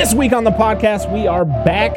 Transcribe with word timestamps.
This 0.00 0.14
week 0.14 0.32
on 0.32 0.44
the 0.44 0.50
podcast, 0.50 1.12
we 1.12 1.26
are 1.26 1.44
back 1.44 1.92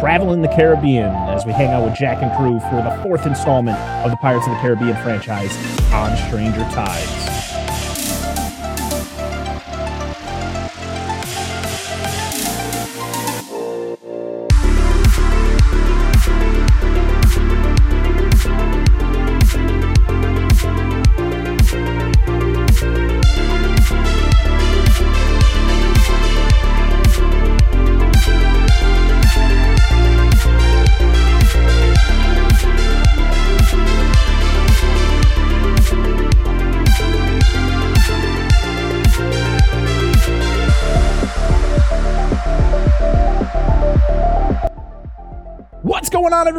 traveling 0.00 0.40
the 0.40 0.48
Caribbean 0.48 1.10
as 1.28 1.44
we 1.44 1.52
hang 1.52 1.68
out 1.68 1.84
with 1.84 1.94
Jack 1.94 2.22
and 2.22 2.34
crew 2.38 2.58
for 2.70 2.82
the 2.82 3.02
fourth 3.02 3.26
installment 3.26 3.76
of 4.02 4.10
the 4.10 4.16
Pirates 4.16 4.46
of 4.46 4.54
the 4.54 4.60
Caribbean 4.60 4.96
franchise 5.02 5.54
on 5.92 6.16
Stranger 6.26 6.64
Tides. 6.72 7.27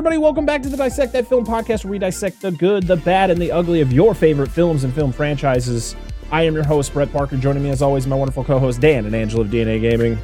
Everybody? 0.09 0.23
Welcome 0.23 0.45
back 0.47 0.63
to 0.63 0.69
the 0.69 0.77
Dissect 0.77 1.13
That 1.13 1.27
Film 1.27 1.45
podcast, 1.45 1.83
where 1.83 1.91
we 1.91 1.99
dissect 1.99 2.41
the 2.41 2.51
good, 2.51 2.87
the 2.87 2.95
bad, 2.95 3.29
and 3.29 3.39
the 3.39 3.51
ugly 3.51 3.81
of 3.81 3.93
your 3.93 4.15
favorite 4.15 4.49
films 4.49 4.83
and 4.83 4.91
film 4.91 5.11
franchises. 5.11 5.95
I 6.31 6.41
am 6.41 6.55
your 6.55 6.63
host, 6.63 6.93
Brett 6.93 7.13
Parker. 7.13 7.37
Joining 7.37 7.61
me, 7.61 7.69
as 7.69 7.83
always, 7.83 8.07
my 8.07 8.15
wonderful 8.15 8.43
co-host 8.43 8.81
Dan 8.81 9.05
and 9.05 9.13
Angela 9.13 9.43
of 9.43 9.51
DNA 9.51 9.79
Gaming. 9.79 10.17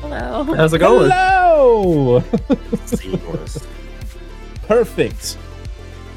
Hello. 0.00 0.42
How's 0.42 0.72
it 0.72 0.78
going? 0.78 1.08
Hello. 1.08 2.20
Perfect. 4.66 5.38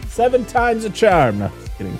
Seven 0.08 0.44
times 0.45 0.83
a 0.83 0.89
charm. 0.89 1.38
No, 1.38 1.52
just 1.59 1.77
kidding. 1.77 1.95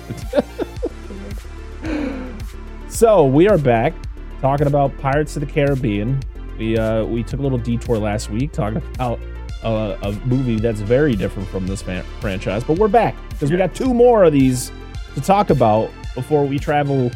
so 2.88 3.24
we 3.24 3.48
are 3.48 3.58
back 3.58 3.94
talking 4.40 4.66
about 4.66 4.98
Pirates 4.98 5.36
of 5.36 5.46
the 5.46 5.52
Caribbean. 5.52 6.20
We 6.58 6.76
uh, 6.76 7.04
we 7.04 7.22
took 7.22 7.38
a 7.38 7.44
little 7.44 7.58
detour 7.58 7.98
last 7.98 8.28
week 8.28 8.50
talking 8.50 8.82
about 8.96 9.20
uh, 9.62 9.96
a 10.02 10.12
movie 10.26 10.56
that's 10.56 10.80
very 10.80 11.14
different 11.16 11.48
from 11.48 11.66
this 11.66 11.82
fan- 11.82 12.04
franchise, 12.20 12.64
but 12.64 12.78
we're 12.78 12.88
back 12.88 13.14
because 13.30 13.50
we 13.50 13.56
got 13.56 13.74
two 13.74 13.92
more 13.92 14.24
of 14.24 14.32
these 14.32 14.70
to 15.14 15.20
talk 15.20 15.50
about 15.50 15.90
before 16.14 16.44
we 16.44 16.58
travel 16.58 17.10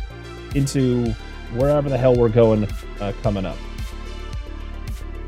into 0.55 1.13
wherever 1.55 1.89
the 1.89 1.99
hell 1.99 2.15
we're 2.15 2.29
going 2.29 2.67
uh, 3.01 3.13
coming 3.23 3.45
up. 3.45 3.57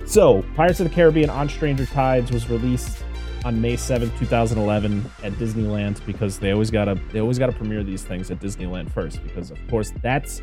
So, 0.07 0.45
Pirates 0.55 0.81
of 0.81 0.89
the 0.89 0.95
Caribbean 0.95 1.31
on 1.31 1.49
Stranger 1.49 1.87
Tides 1.87 2.31
was 2.31 2.49
released 2.51 3.03
on 3.45 3.61
May 3.61 3.75
7th, 3.75 4.17
2011 4.19 5.05
at 5.23 5.33
Disneyland 5.35 6.05
because 6.07 6.39
they 6.39 6.53
always 6.53 6.71
got 6.71 6.87
to 6.87 6.95
they 7.13 7.21
always 7.21 7.39
got 7.39 7.47
to 7.47 7.53
premiere 7.53 7.85
these 7.85 8.03
things 8.03 8.31
at 8.31 8.41
Disneyland 8.41 8.91
first 8.91 9.23
because 9.23 9.51
of 9.51 9.59
course 9.69 9.93
that's 10.03 10.41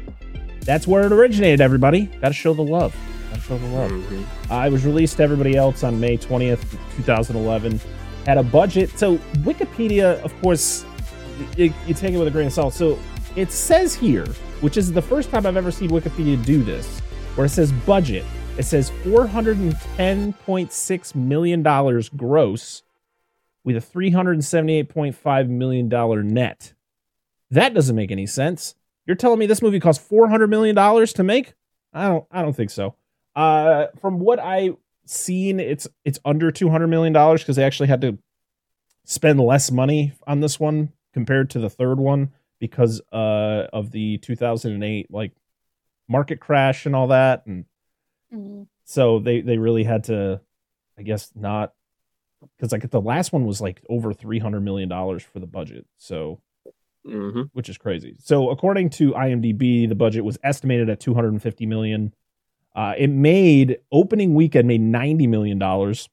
that's 0.61 0.85
where 0.88 1.06
it 1.06 1.11
originated 1.11 1.61
everybody. 1.61 2.06
Got 2.06 2.30
to 2.30 2.33
show 2.33 2.53
the 2.53 2.61
love. 2.61 2.95
Got 3.47 3.59
to 3.59 3.59
show 3.59 3.67
the 3.67 3.73
love. 3.75 3.92
Mhm. 3.92 4.25
Uh, 4.50 4.67
it 4.67 4.72
was 4.72 4.86
released 4.86 5.17
to 5.17 5.23
everybody 5.23 5.56
else 5.56 5.84
on 5.84 6.00
May 6.00 6.17
20th, 6.17 6.78
2011. 6.95 7.80
Had 8.25 8.38
a 8.38 8.44
budget. 8.44 8.97
So, 8.97 9.17
Wikipedia, 9.39 10.22
of 10.22 10.34
course, 10.42 10.86
you, 11.58 11.73
you 11.88 11.94
take 11.94 12.14
it 12.14 12.17
with 12.17 12.28
a 12.28 12.31
grain 12.31 12.47
of 12.47 12.53
salt. 12.53 12.73
So, 12.73 12.97
it 13.36 13.52
says 13.52 13.94
here, 13.95 14.25
which 14.62 14.78
is 14.78 14.92
the 14.92 15.02
first 15.02 15.30
time 15.31 15.45
I've 15.45 15.58
ever 15.58 15.72
seen 15.72 15.89
Wikipedia 15.89 16.44
do 16.45 16.64
this, 16.64 17.00
where 17.36 17.45
it 17.45 17.50
says 17.50 17.72
budget. 17.72 18.25
It 18.58 18.64
says 18.64 18.92
$410.6 19.03 21.16
million 21.16 21.64
gross 22.17 22.84
with 23.64 23.78
a 23.78 23.80
$378.5 23.80 25.47
million 25.47 26.34
net. 26.34 26.74
That 27.50 27.74
doesn't 27.74 27.96
make 27.96 28.12
any 28.12 28.28
sense. 28.28 28.75
You're 29.06 29.16
telling 29.16 29.40
me 29.40 29.46
this 29.46 29.62
movie 29.62 29.80
cost 29.80 30.09
$400 30.09 30.50
million 30.50 30.75
to 30.75 31.24
make? 31.24 31.53
I 31.94 32.07
don't 32.07 32.25
I 32.31 32.41
don't 32.41 32.53
think 32.53 32.69
so. 32.69 32.96
Uh, 33.36 33.88
from 34.00 34.19
what 34.19 34.40
I 34.40 34.72
seen, 35.06 35.59
it's 35.59 35.88
it's 36.06 36.19
under 36.25 36.52
two 36.52 36.69
hundred 36.69 36.88
million 36.88 37.14
dollars 37.14 37.42
because 37.42 37.56
they 37.56 37.64
actually 37.64 37.88
had 37.88 38.02
to 38.02 38.18
spend 39.06 39.40
less 39.40 39.72
money 39.72 40.14
on 40.28 40.40
this 40.42 40.59
one 40.59 40.92
compared 41.14 41.50
to 41.52 41.59
the 41.59 41.69
third 41.69 42.00
one 42.00 42.31
because 42.59 43.02
uh 43.12 43.68
of 43.74 43.92
the 43.92 44.18
two 44.19 44.36
thousand 44.36 44.74
and 44.74 44.84
eight 44.84 45.08
like 45.12 45.31
market 46.08 46.40
crash 46.40 46.86
and 46.86 46.96
all 46.96 47.08
that, 47.08 47.46
and 47.46 47.66
Mhm. 48.34 48.68
so 48.86 49.19
they 49.19 49.42
they 49.42 49.58
really 49.58 49.84
had 49.84 50.06
to, 50.06 50.40
I 50.98 51.02
guess, 51.03 51.31
not 51.36 51.74
because 52.58 52.72
like 52.72 52.90
the 52.90 53.02
last 53.02 53.31
one 53.34 53.46
was 53.46 53.62
like 53.62 53.81
over 53.90 54.13
three 54.13 54.40
hundred 54.40 54.62
million 54.62 54.90
dollars 54.90 55.24
for 55.24 55.40
the 55.40 55.48
budget, 55.48 55.86
so 55.98 56.42
Mhm. 57.06 57.50
which 57.53 57.69
is 57.69 57.78
crazy. 57.78 58.16
So 58.19 58.50
according 58.50 58.90
to 58.92 59.13
IMDb, 59.13 59.88
the 59.88 59.96
budget 59.96 60.24
was 60.24 60.38
estimated 60.44 60.90
at 60.90 61.00
250 61.00 61.66
million. 61.66 62.13
Uh, 62.75 62.93
it 62.97 63.09
made 63.09 63.77
opening 63.91 64.33
weekend 64.33 64.67
made 64.67 64.81
90 64.81 65.27
million 65.27 65.59
dollars, 65.59 66.09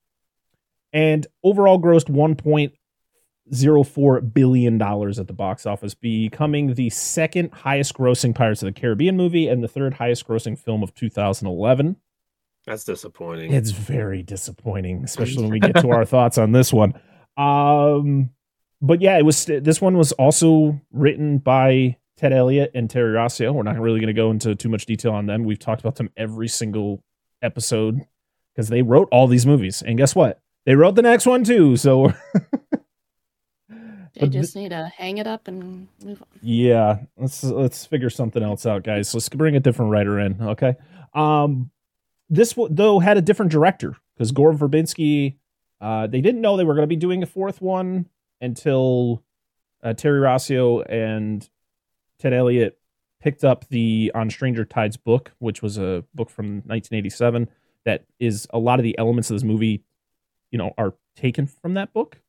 and 0.92 1.26
overall 1.44 1.80
grossed 1.80 2.10
1.04 2.10 4.34
billion 4.34 4.78
dollars 4.78 5.18
at 5.18 5.26
the 5.26 5.32
box 5.32 5.66
office, 5.66 5.94
becoming 5.94 6.74
the 6.74 6.90
second 6.90 7.52
highest 7.52 7.94
grossing 7.94 8.34
Pirates 8.34 8.62
of 8.62 8.66
the 8.66 8.80
Caribbean 8.80 9.16
movie 9.16 9.48
and 9.48 9.62
the 9.62 9.68
third 9.68 9.94
highest 9.94 10.26
grossing 10.26 10.58
film 10.58 10.82
of 10.82 10.94
2011. 10.94 11.96
That's 12.66 12.84
disappointing. 12.84 13.52
It's 13.52 13.70
very 13.70 14.22
disappointing, 14.22 15.04
especially 15.04 15.44
when 15.44 15.52
we 15.52 15.60
get 15.60 15.76
to 15.80 15.90
our 15.90 16.04
thoughts 16.04 16.38
on 16.38 16.52
this 16.52 16.72
one. 16.72 16.94
Um, 17.36 18.30
but 18.82 19.00
yeah, 19.00 19.16
it 19.16 19.24
was. 19.24 19.46
This 19.46 19.80
one 19.80 19.96
was 19.96 20.12
also 20.12 20.80
written 20.92 21.38
by 21.38 21.96
Ted 22.18 22.32
Elliott 22.32 22.72
and 22.74 22.90
Terry 22.90 23.14
Rossio. 23.14 23.54
We're 23.54 23.62
not 23.62 23.78
really 23.78 24.00
going 24.00 24.08
to 24.08 24.12
go 24.12 24.30
into 24.30 24.54
too 24.54 24.68
much 24.68 24.84
detail 24.84 25.12
on 25.12 25.26
them. 25.26 25.44
We've 25.44 25.58
talked 25.58 25.80
about 25.80 25.96
them 25.96 26.10
every 26.16 26.48
single 26.48 27.02
episode 27.40 28.06
because 28.54 28.68
they 28.68 28.82
wrote 28.82 29.08
all 29.10 29.26
these 29.26 29.46
movies, 29.46 29.82
and 29.82 29.96
guess 29.96 30.14
what? 30.14 30.40
They 30.66 30.74
wrote 30.74 30.96
the 30.96 31.02
next 31.02 31.24
one 31.24 31.44
too. 31.44 31.76
So 31.76 32.12
They 34.18 34.28
just 34.28 34.56
need 34.56 34.70
to 34.70 34.90
hang 34.96 35.18
it 35.18 35.26
up 35.26 35.48
and 35.48 35.88
move 36.04 36.20
on. 36.22 36.28
Yeah, 36.42 36.98
let's 37.16 37.44
let's 37.44 37.86
figure 37.86 38.10
something 38.10 38.42
else 38.42 38.66
out, 38.66 38.82
guys. 38.82 39.14
Let's 39.14 39.28
bring 39.28 39.56
a 39.56 39.60
different 39.60 39.92
writer 39.92 40.18
in, 40.18 40.40
okay? 40.40 40.76
Um, 41.14 41.70
this 42.28 42.54
though 42.70 42.98
had 42.98 43.16
a 43.16 43.22
different 43.22 43.52
director 43.52 43.96
because 44.14 44.32
Gore 44.32 44.52
Verbinski. 44.52 45.36
Uh, 45.80 46.08
they 46.08 46.20
didn't 46.20 46.40
know 46.40 46.56
they 46.56 46.64
were 46.64 46.74
going 46.74 46.82
to 46.82 46.88
be 46.88 46.96
doing 46.96 47.22
a 47.22 47.26
fourth 47.26 47.62
one 47.62 48.06
until 48.40 49.22
uh, 49.84 49.92
Terry 49.92 50.20
Rossio 50.20 50.84
and 50.88 51.48
Ted 52.18 52.32
Elliott 52.32 52.78
picked 53.20 53.44
up 53.44 53.68
the 53.68 54.12
On 54.14 54.30
Stranger 54.30 54.64
Tides 54.64 54.96
book, 54.96 55.32
which 55.38 55.62
was 55.62 55.78
a 55.78 56.04
book 56.14 56.30
from 56.30 56.56
1987 56.66 57.48
that 57.84 58.04
is 58.18 58.46
a 58.50 58.58
lot 58.58 58.78
of 58.78 58.82
the 58.82 58.96
elements 58.98 59.30
of 59.30 59.34
this 59.36 59.44
movie, 59.44 59.82
you 60.50 60.58
know, 60.58 60.72
are 60.78 60.94
taken 61.16 61.46
from 61.46 61.74
that 61.74 61.92
book. 61.92 62.20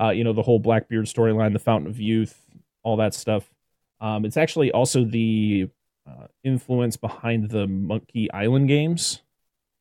Uh, 0.00 0.10
you 0.10 0.24
know, 0.24 0.32
the 0.32 0.42
whole 0.42 0.58
Blackbeard 0.58 1.06
storyline, 1.06 1.52
the 1.52 1.58
Fountain 1.58 1.90
of 1.90 2.00
Youth, 2.00 2.38
all 2.82 2.96
that 2.96 3.12
stuff. 3.12 3.52
Um, 4.00 4.24
it's 4.24 4.36
actually 4.36 4.72
also 4.72 5.04
the 5.04 5.68
uh, 6.08 6.26
influence 6.42 6.96
behind 6.96 7.50
the 7.50 7.66
Monkey 7.66 8.30
Island 8.32 8.68
games 8.68 9.20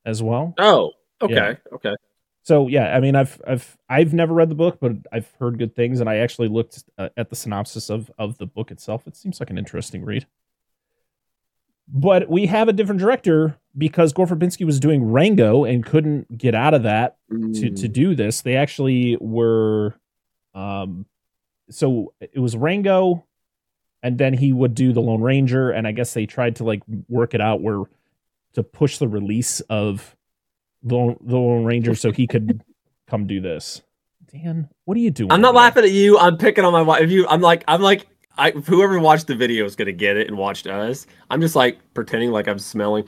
as 0.06 0.22
well. 0.22 0.54
oh, 0.58 0.92
okay, 1.22 1.34
Yeah. 1.34 1.54
okay. 1.74 1.96
So 2.44 2.68
yeah, 2.68 2.96
I 2.96 3.00
mean, 3.00 3.16
I've 3.16 3.40
I've 3.48 3.78
I've 3.90 4.14
never 4.14 4.34
read 4.34 4.50
the 4.50 4.56
book, 4.56 4.80
but 4.80 4.94
I've 5.12 5.30
heard 5.40 5.58
good 5.60 5.76
things, 5.76 6.00
and 6.00 6.10
I 6.10 6.18
actually 6.18 6.48
looked 6.48 6.84
uh, 6.98 7.10
at 7.18 7.30
the 7.30 7.36
synopsis 7.36 7.90
of 7.90 8.10
of 8.18 8.38
the 8.38 8.46
book 8.48 8.72
itself. 8.72 9.06
It 9.08 9.16
seems 9.16 9.40
like 9.40 9.50
an 9.50 9.58
interesting 9.58 10.04
read. 10.06 10.26
But 11.92 12.30
we 12.30 12.46
have 12.46 12.68
a 12.68 12.74
different 12.74 13.00
director 13.02 13.58
because 13.78 14.14
Gore 14.14 14.28
Verbinski 14.28 14.66
was 14.66 14.80
doing 14.80 15.12
Rango 15.12 15.64
and 15.64 15.84
couldn't 15.86 16.38
get 16.38 16.54
out 16.54 16.74
of 16.74 16.84
that 16.84 17.18
to 17.30 17.70
to 17.72 17.90
Mm. 17.90 17.94
do 17.94 18.16
this. 18.16 18.42
They 18.42 18.56
actually 18.56 19.18
were, 19.20 19.96
um, 20.54 21.06
so 21.70 22.14
it 22.22 22.40
was 22.40 22.56
Rango, 22.56 23.26
and 24.04 24.18
then 24.20 24.34
he 24.36 24.54
would 24.54 24.76
do 24.76 24.94
the 24.94 25.02
Lone 25.02 25.22
Ranger, 25.22 25.72
and 25.72 25.88
I 25.88 25.92
guess 25.92 26.14
they 26.14 26.26
tried 26.28 26.56
to 26.58 26.64
like 26.64 26.84
work 27.08 27.34
it 27.34 27.42
out 27.42 27.62
where 27.62 27.84
to 28.54 28.64
push 28.64 28.98
the 28.98 29.08
release 29.08 29.60
of 29.62 30.16
the 30.84 30.96
Lone, 30.96 31.18
the 31.22 31.36
Lone 31.38 31.66
Ranger 31.66 31.96
so 31.96 32.12
he 32.12 32.28
could 32.28 32.64
come 33.08 33.28
do 33.28 33.42
this. 33.42 33.82
Dan, 34.32 34.70
what 34.86 34.96
are 34.96 35.00
you 35.00 35.12
doing? 35.12 35.32
I'm 35.32 35.42
not 35.42 35.54
there? 35.54 35.62
laughing 35.62 35.84
at 35.86 35.92
you. 35.92 36.18
I'm 36.18 36.38
picking 36.38 36.64
on 36.64 36.72
my 36.74 36.82
wife. 36.84 37.02
If 37.02 37.10
you, 37.10 37.28
I'm 37.28 37.42
like, 37.42 37.64
I'm 37.68 37.82
like, 37.82 38.08
I 38.38 38.52
whoever 38.52 39.00
watched 39.00 39.28
the 39.28 39.36
video 39.36 39.66
is 39.66 39.76
gonna 39.76 39.92
get 39.92 40.16
it 40.18 40.28
and 40.28 40.38
watched 40.38 40.68
us. 40.68 41.08
I'm 41.30 41.42
just 41.42 41.56
like 41.56 41.78
pretending 41.94 42.32
like 42.32 42.48
I'm 42.48 42.60
smelling, 42.60 43.06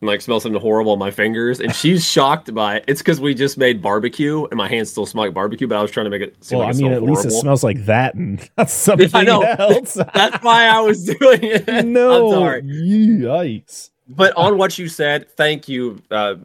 like 0.00 0.20
smell 0.20 0.38
something 0.38 0.60
horrible 0.60 0.92
on 0.92 0.98
my 0.98 1.10
fingers, 1.10 1.60
and 1.60 1.74
she's 1.74 2.04
shocked 2.10 2.54
by 2.54 2.76
it. 2.76 2.84
It's 2.86 3.00
because 3.00 3.20
we 3.20 3.34
just 3.34 3.58
made 3.58 3.82
barbecue 3.82 4.44
and 4.44 4.56
my 4.56 4.68
hands 4.68 4.90
still 4.90 5.06
smell 5.06 5.24
like 5.24 5.34
barbecue, 5.34 5.66
but 5.66 5.76
I 5.78 5.82
was 5.82 5.90
trying 5.90 6.04
to 6.04 6.10
make 6.10 6.22
it 6.22 6.44
seem 6.44 6.58
Well, 6.58 6.68
like 6.68 6.76
I 6.76 6.78
mean, 6.78 6.92
at 6.92 7.02
least 7.02 7.24
it 7.24 7.32
smells 7.32 7.64
like 7.64 7.84
that 7.86 8.14
and 8.14 8.48
not 8.58 8.70
something 8.70 9.24
know. 9.24 9.42
else. 9.42 9.94
That's 10.14 10.42
why 10.44 10.66
I 10.66 10.80
was 10.82 11.04
doing 11.04 11.40
it. 11.42 11.84
no, 11.86 12.28
I'm 12.28 12.38
sorry. 12.38 12.62
yikes. 12.62 13.90
but 14.08 14.36
on 14.36 14.56
what 14.58 14.78
you 14.78 14.88
said, 14.88 15.28
thank 15.36 15.68
you. 15.68 16.00
Uh, 16.10 16.36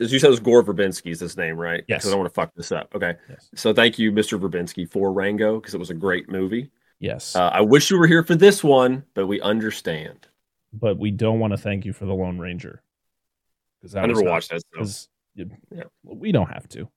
as 0.00 0.12
you 0.12 0.18
said, 0.18 0.28
it 0.28 0.30
was 0.30 0.40
Gore 0.40 0.62
Verbinski's 0.62 1.20
his 1.20 1.36
name, 1.36 1.56
right? 1.56 1.84
Yes. 1.88 1.98
Because 2.00 2.08
I 2.08 2.10
don't 2.12 2.20
want 2.20 2.30
to 2.30 2.34
fuck 2.34 2.54
this 2.54 2.72
up. 2.72 2.94
Okay. 2.94 3.14
Yes. 3.28 3.48
So 3.54 3.72
thank 3.74 3.98
you, 3.98 4.10
Mr. 4.12 4.40
Verbinski, 4.40 4.90
for 4.90 5.12
Rango 5.12 5.60
because 5.60 5.74
it 5.74 5.78
was 5.78 5.90
a 5.90 5.94
great 5.94 6.28
movie. 6.28 6.70
Yes, 6.98 7.34
Uh, 7.34 7.48
I 7.48 7.62
wish 7.62 7.90
you 7.90 7.98
were 7.98 8.06
here 8.06 8.22
for 8.22 8.34
this 8.34 8.62
one, 8.62 9.04
but 9.14 9.26
we 9.26 9.40
understand. 9.40 10.26
but 10.72 10.98
we 10.98 11.10
don't 11.10 11.38
want 11.40 11.52
to 11.52 11.56
thank 11.56 11.84
you 11.84 11.92
for 11.92 12.04
the 12.04 12.12
Lone 12.14 12.38
Ranger 12.38 12.82
because 13.80 13.94
I 13.96 14.04
never 14.06 14.22
watched 14.22 14.50
that. 14.50 14.60
So 14.60 14.66
Because 14.72 15.08
Yeah. 15.34 15.84
we 16.04 16.30
don't 16.32 16.50
have 16.50 16.68
to. 16.70 16.88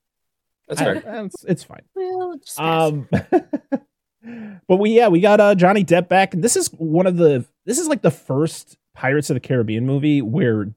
that's 0.68 0.80
I- 0.80 1.00
fair. 1.00 1.24
it's, 1.24 1.44
it's 1.44 1.64
fine. 1.64 1.82
Well, 1.94 2.36
just. 2.36 2.60
Um, 2.60 3.08
but 4.68 4.76
we 4.76 4.90
yeah 4.90 5.08
we 5.08 5.20
got 5.20 5.40
uh, 5.40 5.54
Johnny 5.54 5.84
Depp 5.84 6.08
back. 6.08 6.34
And 6.34 6.42
This 6.44 6.56
is 6.56 6.68
one 6.68 7.06
of 7.06 7.16
the 7.16 7.44
this 7.66 7.78
is 7.78 7.88
like 7.88 8.02
the 8.02 8.10
first 8.10 8.76
Pirates 8.94 9.30
of 9.30 9.34
the 9.34 9.40
Caribbean 9.40 9.86
movie 9.86 10.22
where 10.22 10.72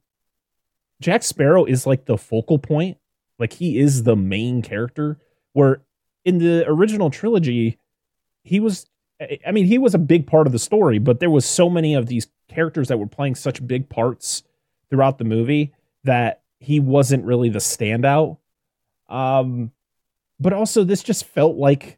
Jack 1.02 1.24
Sparrow 1.24 1.66
is 1.66 1.86
like 1.86 2.06
the 2.06 2.18
focal 2.18 2.58
point. 2.60 2.98
Like 3.40 3.54
he 3.54 3.78
is 3.80 4.04
the 4.04 4.16
main 4.16 4.62
character. 4.62 5.18
Where 5.54 5.82
in 6.26 6.38
the 6.40 6.66
original 6.68 7.10
trilogy, 7.10 7.78
he 8.44 8.60
was. 8.60 8.86
I- 9.20 9.52
mean, 9.52 9.66
he 9.66 9.78
was 9.80 9.96
a 9.96 10.00
big 10.00 10.28
part 10.28 10.46
of 10.48 10.54
the 10.54 10.60
story, 10.60 11.00
but 11.00 11.20
there 11.20 11.30
was 11.30 11.44
so 11.46 11.70
many 11.70 11.96
of 11.96 12.06
these 12.06 12.28
characters 12.50 12.88
that 12.90 13.00
were 13.00 13.08
playing 13.08 13.34
such 13.36 13.66
big 13.66 13.90
parts 13.90 14.44
throughout 14.90 15.18
the 15.18 15.24
movie 15.24 15.74
that 16.04 16.42
he 16.60 16.80
wasn't 16.80 17.26
really 17.26 17.50
the 17.50 17.58
standout. 17.60 18.38
Um, 19.10 19.72
but 20.40 20.54
also 20.54 20.84
this 20.84 21.02
just 21.02 21.26
felt 21.26 21.58
like 21.58 21.98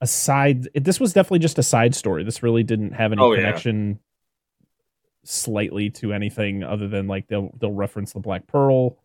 a 0.00 0.06
side. 0.06 0.68
This 0.74 1.00
was 1.00 1.12
definitely 1.12 1.40
just 1.40 1.58
a 1.58 1.62
side 1.64 1.94
story. 1.96 2.22
This 2.22 2.42
really 2.44 2.62
didn't 2.62 2.92
have 2.92 3.10
any 3.12 3.20
Oh, 3.22 3.34
connection 3.34 3.98
slightly 5.24 5.90
to 5.90 6.12
anything 6.12 6.62
other 6.62 6.88
than 6.88 7.06
like 7.08 7.26
they'll 7.28 7.50
they'll 7.58 7.72
reference 7.72 8.12
the 8.12 8.20
Black 8.20 8.46
Pearl, 8.46 8.98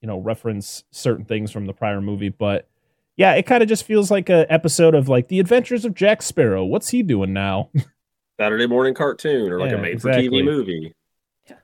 you 0.00 0.06
know, 0.08 0.18
reference 0.18 0.84
certain 0.90 1.24
things 1.24 1.50
from 1.50 1.66
the 1.66 1.72
prior 1.72 2.00
movie, 2.00 2.28
but 2.30 2.68
yeah, 3.16 3.34
it 3.34 3.46
kind 3.46 3.64
of 3.64 3.68
just 3.68 3.82
feels 3.84 4.12
like 4.12 4.30
a 4.30 4.50
episode 4.50 4.94
of 4.94 5.08
like 5.08 5.26
the 5.26 5.40
Adventures 5.40 5.84
of 5.84 5.92
Jack 5.92 6.22
Sparrow. 6.22 6.64
What's 6.64 6.90
he 6.90 7.02
doing 7.02 7.32
now? 7.32 7.68
Saturday 8.40 8.68
morning 8.68 8.94
cartoon 8.94 9.50
or 9.50 9.58
like 9.58 9.72
Yeah, 9.72 9.78
a 9.78 9.82
made 9.82 10.00
for. 10.00 10.10
TV 10.10 10.44
movie. 10.44 10.94
Yeah. 11.48 11.56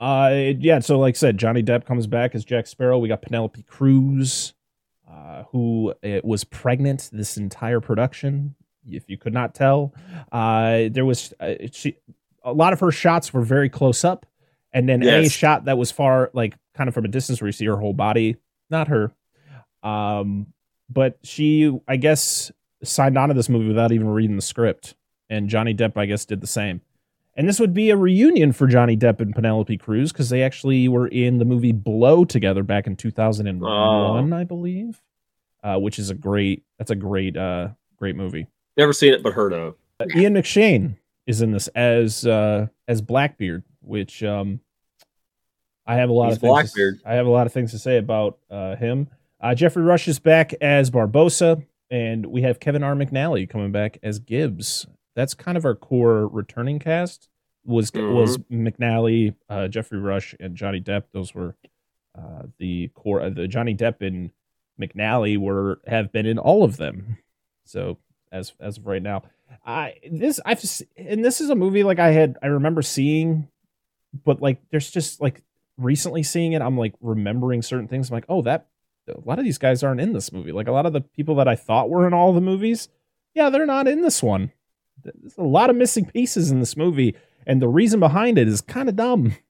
Uh, 0.00 0.52
yeah. 0.58 0.80
So, 0.80 0.98
like 0.98 1.14
I 1.14 1.18
said, 1.18 1.38
Johnny 1.38 1.62
Depp 1.62 1.84
comes 1.86 2.08
back 2.08 2.34
as 2.34 2.44
Jack 2.44 2.66
Sparrow. 2.66 2.98
We 2.98 3.08
got 3.08 3.22
Penelope 3.22 3.62
Cruz, 3.62 4.54
uh, 5.08 5.44
who 5.52 5.94
uh, 6.04 6.20
was 6.24 6.42
pregnant 6.42 7.10
this 7.12 7.36
entire 7.36 7.80
production. 7.80 8.56
If 8.84 9.08
you 9.08 9.16
could 9.16 9.32
not 9.32 9.54
tell, 9.54 9.94
uh, 10.32 10.88
there 10.90 11.04
was 11.04 11.32
uh, 11.38 11.54
she. 11.70 11.96
A 12.46 12.52
lot 12.52 12.72
of 12.72 12.80
her 12.80 12.90
shots 12.90 13.34
were 13.34 13.42
very 13.42 13.68
close 13.68 14.04
up, 14.04 14.24
and 14.72 14.88
then 14.88 15.02
any 15.02 15.28
shot 15.28 15.66
that 15.66 15.76
was 15.76 15.90
far, 15.90 16.30
like 16.32 16.54
kind 16.74 16.88
of 16.88 16.94
from 16.94 17.04
a 17.04 17.08
distance 17.08 17.40
where 17.40 17.48
you 17.48 17.52
see 17.52 17.66
her 17.66 17.76
whole 17.76 17.92
body, 17.92 18.36
not 18.70 18.88
her. 18.88 19.12
Um, 19.82 20.46
but 20.88 21.18
she, 21.22 21.76
I 21.86 21.96
guess, 21.96 22.50
signed 22.82 23.18
on 23.18 23.28
to 23.28 23.34
this 23.34 23.48
movie 23.48 23.68
without 23.68 23.92
even 23.92 24.08
reading 24.08 24.36
the 24.36 24.42
script, 24.42 24.94
and 25.28 25.48
Johnny 25.48 25.74
Depp, 25.74 25.96
I 25.96 26.06
guess, 26.06 26.24
did 26.24 26.40
the 26.40 26.46
same. 26.46 26.80
And 27.38 27.46
this 27.46 27.60
would 27.60 27.74
be 27.74 27.90
a 27.90 27.96
reunion 27.96 28.52
for 28.52 28.66
Johnny 28.66 28.96
Depp 28.96 29.20
and 29.20 29.34
Penelope 29.34 29.76
Cruz 29.76 30.10
because 30.10 30.30
they 30.30 30.42
actually 30.42 30.88
were 30.88 31.06
in 31.06 31.36
the 31.36 31.44
movie 31.44 31.72
Blow 31.72 32.24
together 32.24 32.62
back 32.62 32.86
in 32.86 32.96
2001, 32.96 34.32
I 34.32 34.44
believe, 34.44 35.02
uh, 35.62 35.76
which 35.76 35.98
is 35.98 36.08
a 36.08 36.14
great. 36.14 36.62
That's 36.78 36.90
a 36.90 36.94
great, 36.96 37.36
uh, 37.36 37.68
great 37.98 38.16
movie. 38.16 38.46
Never 38.76 38.92
seen 38.94 39.12
it, 39.12 39.22
but 39.22 39.34
heard 39.34 39.52
of. 39.52 39.74
Uh, 40.00 40.06
Ian 40.14 40.34
McShane 40.34 40.96
is 41.26 41.42
in 41.42 41.52
this 41.52 41.68
as 41.68 42.26
uh, 42.26 42.68
as 42.86 43.02
Blackbeard, 43.02 43.64
which 43.80 44.22
um, 44.22 44.60
I 45.86 45.96
have 45.96 46.08
a 46.08 46.12
lot 46.12 46.28
He's 46.28 46.36
of 46.36 46.40
things. 46.40 46.52
Blackbeard. 46.52 47.00
I 47.04 47.14
have 47.14 47.26
a 47.26 47.30
lot 47.30 47.46
of 47.46 47.52
things 47.52 47.70
to 47.72 47.78
say 47.78 47.96
about 47.96 48.38
uh, 48.50 48.76
him. 48.76 49.08
Uh, 49.40 49.54
Geoffrey 49.54 49.82
Rush 49.82 50.08
is 50.08 50.18
back 50.18 50.54
as 50.60 50.90
Barbossa, 50.90 51.64
and 51.90 52.26
we 52.26 52.42
have 52.42 52.60
Kevin 52.60 52.82
R. 52.82 52.94
McNally 52.94 53.48
coming 53.48 53.72
back 53.72 53.98
as 54.02 54.18
Gibbs. 54.18 54.86
That's 55.14 55.34
kind 55.34 55.56
of 55.56 55.64
our 55.64 55.74
core 55.74 56.26
returning 56.26 56.78
cast. 56.78 57.28
Was 57.64 57.90
was 57.92 58.38
McNally, 58.50 59.34
uh, 59.48 59.66
Geoffrey 59.66 59.98
Rush, 59.98 60.34
and 60.38 60.54
Johnny 60.54 60.80
Depp. 60.80 61.04
Those 61.12 61.34
were 61.34 61.56
uh, 62.16 62.44
the 62.58 62.88
core. 62.94 63.20
Uh, 63.20 63.30
the 63.30 63.48
Johnny 63.48 63.74
Depp 63.74 64.06
and 64.06 64.30
McNally 64.80 65.36
were 65.36 65.80
have 65.86 66.12
been 66.12 66.26
in 66.26 66.38
all 66.38 66.62
of 66.62 66.76
them. 66.76 67.18
So 67.64 67.98
as 68.30 68.54
as 68.60 68.78
of 68.78 68.86
right 68.86 69.02
now, 69.02 69.24
I 69.64 69.94
this 70.10 70.40
I've 70.44 70.62
and 70.96 71.24
this 71.24 71.40
is 71.40 71.50
a 71.50 71.54
movie 71.54 71.82
like 71.82 71.98
I 71.98 72.10
had 72.10 72.36
I 72.42 72.46
remember 72.46 72.82
seeing, 72.82 73.48
but 74.24 74.40
like 74.40 74.60
there's 74.70 74.90
just 74.90 75.20
like 75.20 75.42
recently 75.76 76.22
seeing 76.22 76.52
it, 76.52 76.62
I'm 76.62 76.78
like 76.78 76.94
remembering 77.00 77.62
certain 77.62 77.88
things. 77.88 78.10
I'm 78.10 78.14
like, 78.14 78.26
oh, 78.28 78.42
that 78.42 78.68
a 79.08 79.20
lot 79.24 79.38
of 79.38 79.44
these 79.44 79.58
guys 79.58 79.82
aren't 79.82 80.00
in 80.00 80.12
this 80.12 80.32
movie. 80.32 80.52
Like 80.52 80.68
a 80.68 80.72
lot 80.72 80.86
of 80.86 80.92
the 80.92 81.00
people 81.00 81.36
that 81.36 81.48
I 81.48 81.56
thought 81.56 81.90
were 81.90 82.06
in 82.06 82.14
all 82.14 82.32
the 82.32 82.40
movies, 82.40 82.88
yeah, 83.34 83.50
they're 83.50 83.66
not 83.66 83.88
in 83.88 84.02
this 84.02 84.22
one. 84.22 84.52
There's 85.02 85.36
a 85.36 85.42
lot 85.42 85.70
of 85.70 85.76
missing 85.76 86.06
pieces 86.06 86.50
in 86.50 86.60
this 86.60 86.76
movie, 86.76 87.14
and 87.46 87.62
the 87.62 87.68
reason 87.68 88.00
behind 88.00 88.38
it 88.38 88.48
is 88.48 88.60
kind 88.60 88.88
of 88.88 88.96
dumb. 88.96 89.36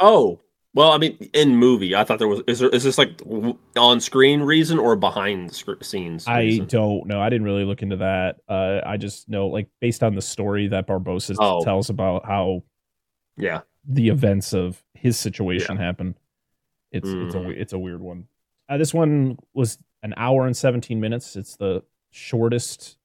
Oh, 0.00 0.40
well, 0.74 0.90
I 0.92 0.98
mean, 0.98 1.16
in 1.32 1.56
movie, 1.56 1.94
I 1.94 2.04
thought 2.04 2.18
there 2.18 2.28
was. 2.28 2.42
Is 2.46 2.58
there 2.58 2.68
is 2.68 2.82
this 2.84 2.98
like 2.98 3.20
on 3.76 4.00
screen 4.00 4.40
reason 4.42 4.78
or 4.78 4.96
behind 4.96 5.50
the 5.50 5.54
sc- 5.54 5.82
scenes? 5.84 6.24
I 6.26 6.58
don't 6.66 7.06
know. 7.06 7.20
I 7.20 7.28
didn't 7.30 7.44
really 7.44 7.64
look 7.64 7.82
into 7.82 7.96
that. 7.96 8.40
Uh, 8.48 8.80
I 8.84 8.96
just 8.96 9.28
know, 9.28 9.46
like, 9.46 9.68
based 9.80 10.02
on 10.02 10.14
the 10.14 10.22
story 10.22 10.68
that 10.68 10.86
Barbossa 10.86 11.36
Oh. 11.38 11.62
tells 11.64 11.90
about 11.90 12.26
how 12.26 12.62
yeah. 13.36 13.60
the 13.88 14.08
events 14.08 14.52
of 14.52 14.82
his 14.94 15.18
situation 15.18 15.76
happened, 15.76 16.14
It's 16.92 17.08
it's 17.08 17.34
a 17.34 17.38
Mhm. 17.38 17.56
it's 17.56 17.72
a 17.72 17.78
weird 17.78 18.00
one. 18.00 18.26
Uh, 18.68 18.76
this 18.78 18.92
one 18.94 19.38
was 19.52 19.78
an 20.02 20.14
hour 20.16 20.46
and 20.46 20.56
seventeen 20.56 21.00
minutes. 21.00 21.36
It's 21.36 21.56
the 21.56 21.82
shortest 22.10 22.96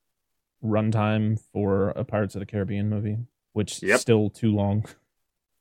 runtime 0.63 1.39
for 1.53 1.89
a 1.91 2.03
Pirates 2.03 2.35
of 2.35 2.39
the 2.39 2.45
Caribbean 2.45 2.89
movie, 2.89 3.17
which 3.53 3.81
Yep. 3.81 3.95
is 3.95 4.01
still 4.01 4.29
too 4.29 4.53
long. 4.53 4.85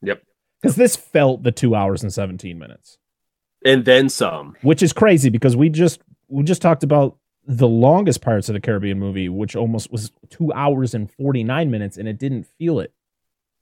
Yep. 0.03 0.23
Because 0.61 0.77
this 0.77 0.97
felt 0.97 1.43
the 1.43 1.53
two 1.53 1.75
hours 1.75 2.03
and 2.03 2.13
seventeen 2.13 2.59
minutes, 2.59 2.99
And 3.65 3.85
then 3.85 4.09
some. 4.09 4.57
which 4.63 4.83
is 4.83 4.93
crazy 4.93 5.31
because 5.31 5.57
we 5.57 5.69
just 5.69 6.01
we 6.29 6.43
just 6.43 6.61
talked 6.63 6.83
about 6.83 7.17
the 7.47 7.69
longest 7.69 8.21
Pirates 8.21 8.49
of 8.49 8.53
the 8.55 8.61
Caribbean 8.61 8.99
movie, 8.99 9.29
which 9.29 9.57
almost 9.57 9.91
was 9.91 10.13
two 10.31 10.53
hours 10.53 10.95
and 10.95 11.11
forty 11.11 11.45
nine 11.45 11.71
minutes, 11.71 11.97
and 11.97 12.09
it 12.09 12.19
didn't 12.19 12.47
feel 12.59 12.81
it. 12.81 12.93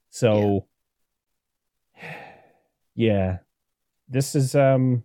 So, 0.09 0.65
yeah, 2.95 3.37
this 4.09 4.35
is 4.35 4.55
um 4.55 5.03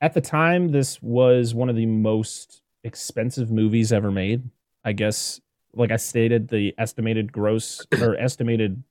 at 0.00 0.14
the 0.14 0.20
time 0.20 0.68
this 0.72 1.00
was 1.02 1.54
one 1.54 1.68
of 1.68 1.76
the 1.76 1.86
most 1.86 2.62
expensive 2.82 3.50
movies 3.50 3.92
ever 3.92 4.10
made. 4.10 4.50
I 4.84 4.92
guess, 4.92 5.40
like 5.72 5.90
I 5.90 5.96
stated, 5.96 6.48
the 6.48 6.74
estimated 6.76 7.32
gross 7.32 7.86
or 8.00 8.16
estimated 8.18 8.82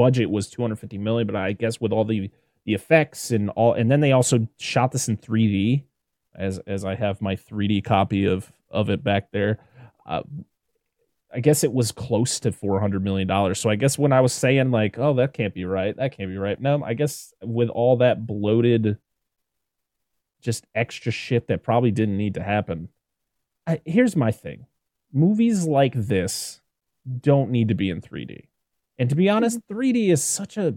budget 0.00 0.30
was 0.30 0.48
250 0.48 0.96
million, 0.96 1.26
but 1.26 1.36
I 1.36 1.52
guess 1.52 1.78
with 1.78 1.92
all 1.92 2.06
the 2.06 2.30
the 2.64 2.72
effects 2.72 3.32
and 3.32 3.50
all, 3.50 3.74
and 3.74 3.90
then 3.90 4.00
they 4.00 4.12
also 4.12 4.48
shot 4.58 4.92
this 4.92 5.08
in 5.08 5.18
3D, 5.18 5.84
as 6.34 6.58
as 6.66 6.86
I 6.86 6.94
have 6.94 7.20
my 7.20 7.36
3D 7.36 7.84
copy 7.84 8.24
of 8.24 8.50
of 8.70 8.88
it 8.88 9.04
back 9.04 9.30
there. 9.30 9.58
Uh, 10.06 10.22
I 11.32 11.40
guess 11.40 11.62
it 11.64 11.74
was 11.74 11.92
close 11.92 12.40
to 12.40 12.50
400 12.50 13.04
million 13.04 13.28
dollars. 13.28 13.60
So 13.60 13.68
I 13.68 13.76
guess 13.76 13.98
when 13.98 14.10
I 14.10 14.22
was 14.22 14.32
saying 14.32 14.70
like, 14.70 14.98
oh, 14.98 15.12
that 15.14 15.34
can't 15.34 15.52
be 15.52 15.66
right, 15.66 15.94
that 15.94 16.16
can't 16.16 16.30
be 16.30 16.38
right. 16.38 16.58
No, 16.58 16.82
I 16.82 16.94
guess 16.94 17.34
with 17.42 17.68
all 17.68 17.98
that 17.98 18.26
bloated, 18.26 18.96
just 20.40 20.64
extra 20.74 21.12
shit 21.12 21.48
that 21.48 21.62
probably 21.62 21.90
didn't 21.90 22.16
need 22.16 22.34
to 22.34 22.42
happen. 22.42 22.88
I, 23.66 23.82
here's 23.84 24.16
my 24.16 24.30
thing: 24.30 24.64
movies 25.12 25.66
like 25.66 25.92
this 25.92 26.62
don't 27.20 27.50
need 27.50 27.68
to 27.68 27.74
be 27.74 27.90
in 27.90 28.00
3D. 28.00 28.46
And 29.00 29.08
to 29.08 29.16
be 29.16 29.26
hmm. 29.26 29.34
honest, 29.34 29.58
3D 29.68 30.12
is 30.12 30.22
such 30.22 30.56
a 30.56 30.76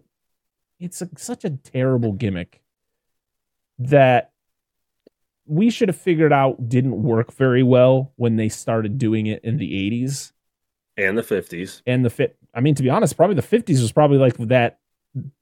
it's 0.80 1.02
a, 1.02 1.10
such 1.16 1.46
a 1.46 1.52
terrible 1.52 2.14
gimmick 2.14 2.62
that 3.78 4.32
we 5.46 5.70
should 5.70 5.90
have 5.90 5.98
figured 5.98 6.34
out 6.34 6.68
didn't 6.70 7.04
work 7.04 7.34
very 7.34 7.64
well 7.64 8.12
when 8.16 8.38
they 8.38 8.50
started 8.50 8.98
doing 8.98 9.28
it 9.28 9.44
in 9.44 9.58
the 9.58 9.72
80s 9.92 10.32
And 10.98 11.18
the 11.18 11.22
50s. 11.22 11.82
and 11.86 12.04
the 12.04 12.10
fit 12.10 12.38
I 12.54 12.62
mean 12.62 12.76
to 12.76 12.84
be 12.84 12.90
honest, 12.90 13.16
probably 13.16 13.36
the 13.36 13.42
50s 13.42 13.82
was 13.82 13.92
probably 13.92 14.18
like 14.18 14.38
that 14.38 14.80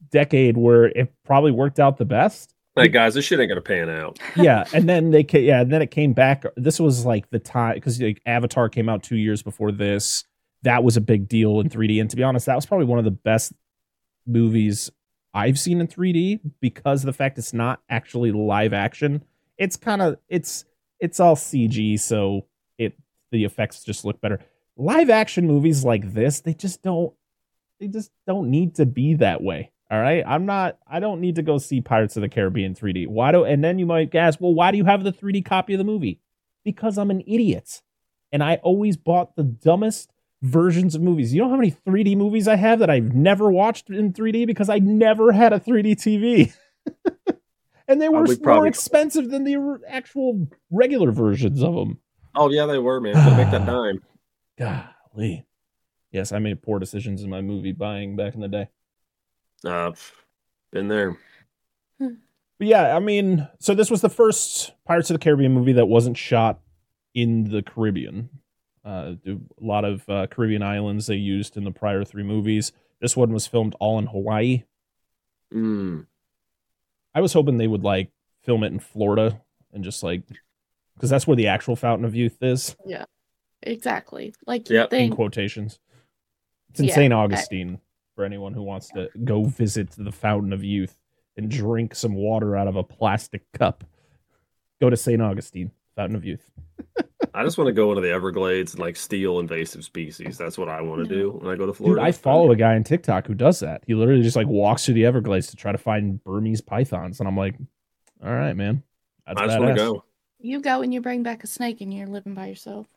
decade 0.09 0.57
where 0.57 0.85
it 0.85 1.13
probably 1.23 1.51
worked 1.51 1.79
out 1.79 1.97
the 1.97 2.05
best. 2.05 2.53
Like, 2.75 2.93
guys, 2.93 3.15
this 3.15 3.25
shit 3.25 3.39
ain't 3.39 3.51
to 3.51 3.61
pan 3.61 3.89
out. 3.89 4.17
yeah, 4.35 4.63
and 4.73 4.87
then 4.87 5.11
they 5.11 5.23
ca- 5.23 5.41
yeah, 5.41 5.61
and 5.61 5.71
then 5.71 5.81
it 5.81 5.91
came 5.91 6.13
back. 6.13 6.45
This 6.55 6.79
was 6.79 7.05
like 7.05 7.29
the 7.29 7.39
time 7.39 7.75
because 7.75 8.01
like 8.01 8.21
Avatar 8.25 8.69
came 8.69 8.87
out 8.87 9.03
two 9.03 9.17
years 9.17 9.43
before 9.43 9.73
this. 9.73 10.23
That 10.63 10.83
was 10.83 10.97
a 10.97 11.01
big 11.01 11.27
deal 11.27 11.59
in 11.59 11.69
mm-hmm. 11.69 11.79
3D, 11.79 12.01
and 12.01 12.09
to 12.09 12.15
be 12.15 12.23
honest, 12.23 12.45
that 12.45 12.55
was 12.55 12.65
probably 12.65 12.85
one 12.85 12.99
of 12.99 13.05
the 13.05 13.11
best 13.11 13.53
movies 14.25 14.91
I've 15.33 15.59
seen 15.59 15.79
in 15.79 15.87
3D 15.87 16.39
because 16.59 17.03
of 17.03 17.05
the 17.07 17.13
fact 17.13 17.37
it's 17.37 17.53
not 17.53 17.81
actually 17.89 18.31
live 18.31 18.73
action. 18.73 19.23
It's 19.57 19.75
kind 19.75 20.01
of 20.01 20.17
it's 20.27 20.65
it's 20.99 21.19
all 21.19 21.35
CG, 21.35 21.99
so 21.99 22.45
it 22.77 22.97
the 23.31 23.45
effects 23.45 23.83
just 23.83 24.05
look 24.05 24.21
better. 24.21 24.39
Live 24.77 25.09
action 25.09 25.47
movies 25.47 25.83
like 25.83 26.13
this, 26.13 26.41
they 26.41 26.53
just 26.53 26.81
don't 26.81 27.13
they 27.79 27.87
just 27.87 28.11
don't 28.27 28.49
need 28.49 28.75
to 28.75 28.85
be 28.85 29.15
that 29.15 29.41
way. 29.41 29.71
All 29.89 29.99
right, 29.99 30.23
I'm 30.25 30.45
not. 30.45 30.77
I 30.87 31.01
don't 31.01 31.19
need 31.19 31.35
to 31.35 31.41
go 31.41 31.57
see 31.57 31.81
Pirates 31.81 32.15
of 32.15 32.21
the 32.21 32.29
Caribbean 32.29 32.75
3D. 32.75 33.07
Why 33.07 33.33
do? 33.33 33.43
And 33.43 33.61
then 33.61 33.77
you 33.77 33.85
might 33.85 34.15
ask, 34.15 34.39
well, 34.39 34.53
why 34.53 34.71
do 34.71 34.77
you 34.77 34.85
have 34.85 35.03
the 35.03 35.11
3D 35.11 35.43
copy 35.43 35.73
of 35.73 35.79
the 35.79 35.83
movie? 35.83 36.21
Because 36.63 36.97
I'm 36.97 37.11
an 37.11 37.21
idiot, 37.27 37.81
and 38.31 38.41
I 38.41 38.55
always 38.57 38.95
bought 38.95 39.35
the 39.35 39.43
dumbest 39.43 40.10
versions 40.41 40.95
of 40.95 41.01
movies. 41.01 41.33
You 41.33 41.41
know 41.41 41.49
how 41.49 41.55
many 41.55 41.71
3D 41.71 42.17
movies 42.17 42.47
I 42.47 42.55
have 42.55 42.79
that 42.79 42.89
I've 42.89 43.13
never 43.13 43.51
watched 43.51 43.89
in 43.89 44.13
3D 44.13 44.47
because 44.47 44.69
I 44.69 44.79
never 44.79 45.31
had 45.31 45.53
a 45.53 45.59
3D 45.59 45.93
TV. 45.93 46.53
and 47.87 48.01
they 48.01 48.09
were 48.09 48.23
we 48.23 48.29
more 48.29 48.37
probably- 48.37 48.69
expensive 48.69 49.29
than 49.29 49.43
the 49.43 49.79
actual 49.87 50.47
regular 50.69 51.11
versions 51.11 51.61
of 51.61 51.75
them. 51.75 51.99
Oh 52.35 52.49
yeah, 52.49 52.65
they 52.65 52.77
were 52.77 53.01
man. 53.01 53.13
Gotta 53.13 53.35
make 53.37 53.51
that 53.51 53.65
dime. 53.65 54.01
Golly. 54.57 55.45
Yes, 56.11 56.31
I 56.31 56.39
made 56.39 56.61
poor 56.61 56.79
decisions 56.79 57.23
in 57.23 57.29
my 57.29 57.41
movie 57.41 57.71
buying 57.71 58.15
back 58.15 58.35
in 58.35 58.41
the 58.41 58.47
day. 58.47 58.67
Uh, 59.63 59.91
pff, 59.91 60.11
been 60.71 60.87
there. 60.87 61.17
But 61.99 62.67
yeah, 62.67 62.95
I 62.95 62.99
mean, 62.99 63.47
so 63.59 63.73
this 63.73 63.89
was 63.89 64.01
the 64.01 64.09
first 64.09 64.73
Pirates 64.85 65.09
of 65.09 65.15
the 65.15 65.19
Caribbean 65.23 65.51
movie 65.51 65.73
that 65.73 65.87
wasn't 65.87 66.17
shot 66.17 66.59
in 67.13 67.45
the 67.45 67.61
Caribbean. 67.63 68.29
Uh, 68.83 69.13
a 69.27 69.37
lot 69.59 69.85
of 69.85 70.07
uh, 70.09 70.25
Caribbean 70.27 70.63
islands 70.63 71.05
they 71.07 71.15
used 71.15 71.55
in 71.57 71.63
the 71.63 71.71
prior 71.71 72.03
three 72.03 72.23
movies. 72.23 72.71
This 72.99 73.15
one 73.15 73.31
was 73.31 73.45
filmed 73.47 73.75
all 73.79 73.99
in 73.99 74.07
Hawaii. 74.07 74.63
Mm. 75.53 76.05
I 77.13 77.21
was 77.21 77.33
hoping 77.33 77.57
they 77.57 77.67
would 77.67 77.83
like 77.83 78.09
film 78.43 78.63
it 78.63 78.71
in 78.71 78.79
Florida 78.79 79.41
and 79.73 79.83
just 79.83 80.01
like 80.01 80.23
because 80.95 81.09
that's 81.09 81.27
where 81.27 81.35
the 81.35 81.47
actual 81.47 81.75
Fountain 81.75 82.05
of 82.05 82.15
Youth 82.15 82.37
is 82.41 82.75
Yeah, 82.85 83.05
Exactly. 83.61 84.33
Like 84.47 84.69
Yep. 84.69 84.93
you 84.93 84.99
in 84.99 85.11
quotations. 85.15 85.79
It's 86.69 86.79
in 86.79 86.87
Yeah, 86.87 86.95
St. 86.95 87.13
I- 87.13 87.17
Augustine 87.17 87.79
for 88.15 88.23
anyone 88.23 88.53
who 88.53 88.63
wants 88.63 88.89
to 88.89 89.09
go 89.23 89.43
visit 89.43 89.91
the 89.97 90.11
Fountain 90.11 90.53
of 90.53 90.63
Youth 90.63 90.97
and 91.37 91.49
drink 91.51 91.95
some 91.95 92.15
water 92.15 92.55
out 92.55 92.67
of 92.67 92.75
a 92.75 92.83
plastic 92.83 93.43
cup. 93.51 93.83
Go 94.79 94.89
to 94.89 94.97
St. 94.97 95.21
Augustine, 95.21 95.71
Fountain 95.95 96.15
of 96.15 96.25
Youth. 96.25 96.49
I 97.33 97.43
just 97.43 97.57
want 97.57 97.67
to 97.67 97.73
go 97.73 97.89
into 97.91 98.01
the 98.01 98.11
Everglades 98.11 98.73
and 98.73 98.81
like 98.81 98.95
steal 98.95 99.39
invasive 99.39 99.83
species. 99.83 100.37
That's 100.37 100.57
what 100.57 100.67
I 100.67 100.81
want 100.81 101.07
to 101.07 101.09
do 101.09 101.31
when 101.31 101.51
I 101.51 101.55
go 101.55 101.65
to 101.65 101.71
Dude, 101.71 101.77
Florida. 101.77 102.01
I 102.01 102.11
follow 102.11 102.51
a 102.51 102.55
guy 102.55 102.75
on 102.75 102.83
TikTok 102.83 103.27
who 103.27 103.33
does 103.33 103.59
that. 103.61 103.83
He 103.87 103.93
literally 103.93 104.21
just 104.21 104.35
like 104.35 104.47
walks 104.47 104.85
through 104.85 104.95
the 104.95 105.05
Everglades 105.05 105.47
to 105.47 105.55
try 105.55 105.71
to 105.71 105.77
find 105.77 106.21
Burmese 106.23 106.61
pythons, 106.61 107.19
and 107.19 107.29
I'm 107.29 107.37
like, 107.37 107.55
all 108.23 108.33
right, 108.33 108.53
man. 108.53 108.83
That's 109.25 109.39
I 109.39 109.47
just 109.47 109.59
want 109.59 109.71
to 109.71 109.75
go. 109.75 110.03
you 110.39 110.61
go 110.61 110.81
and 110.81 110.93
you 110.93 111.01
bring 111.01 111.23
back 111.23 111.43
a 111.43 111.47
snake 111.47 111.81
and 111.81 111.93
you're 111.93 112.07
living 112.07 112.33
by 112.33 112.47
yourself. 112.47 112.87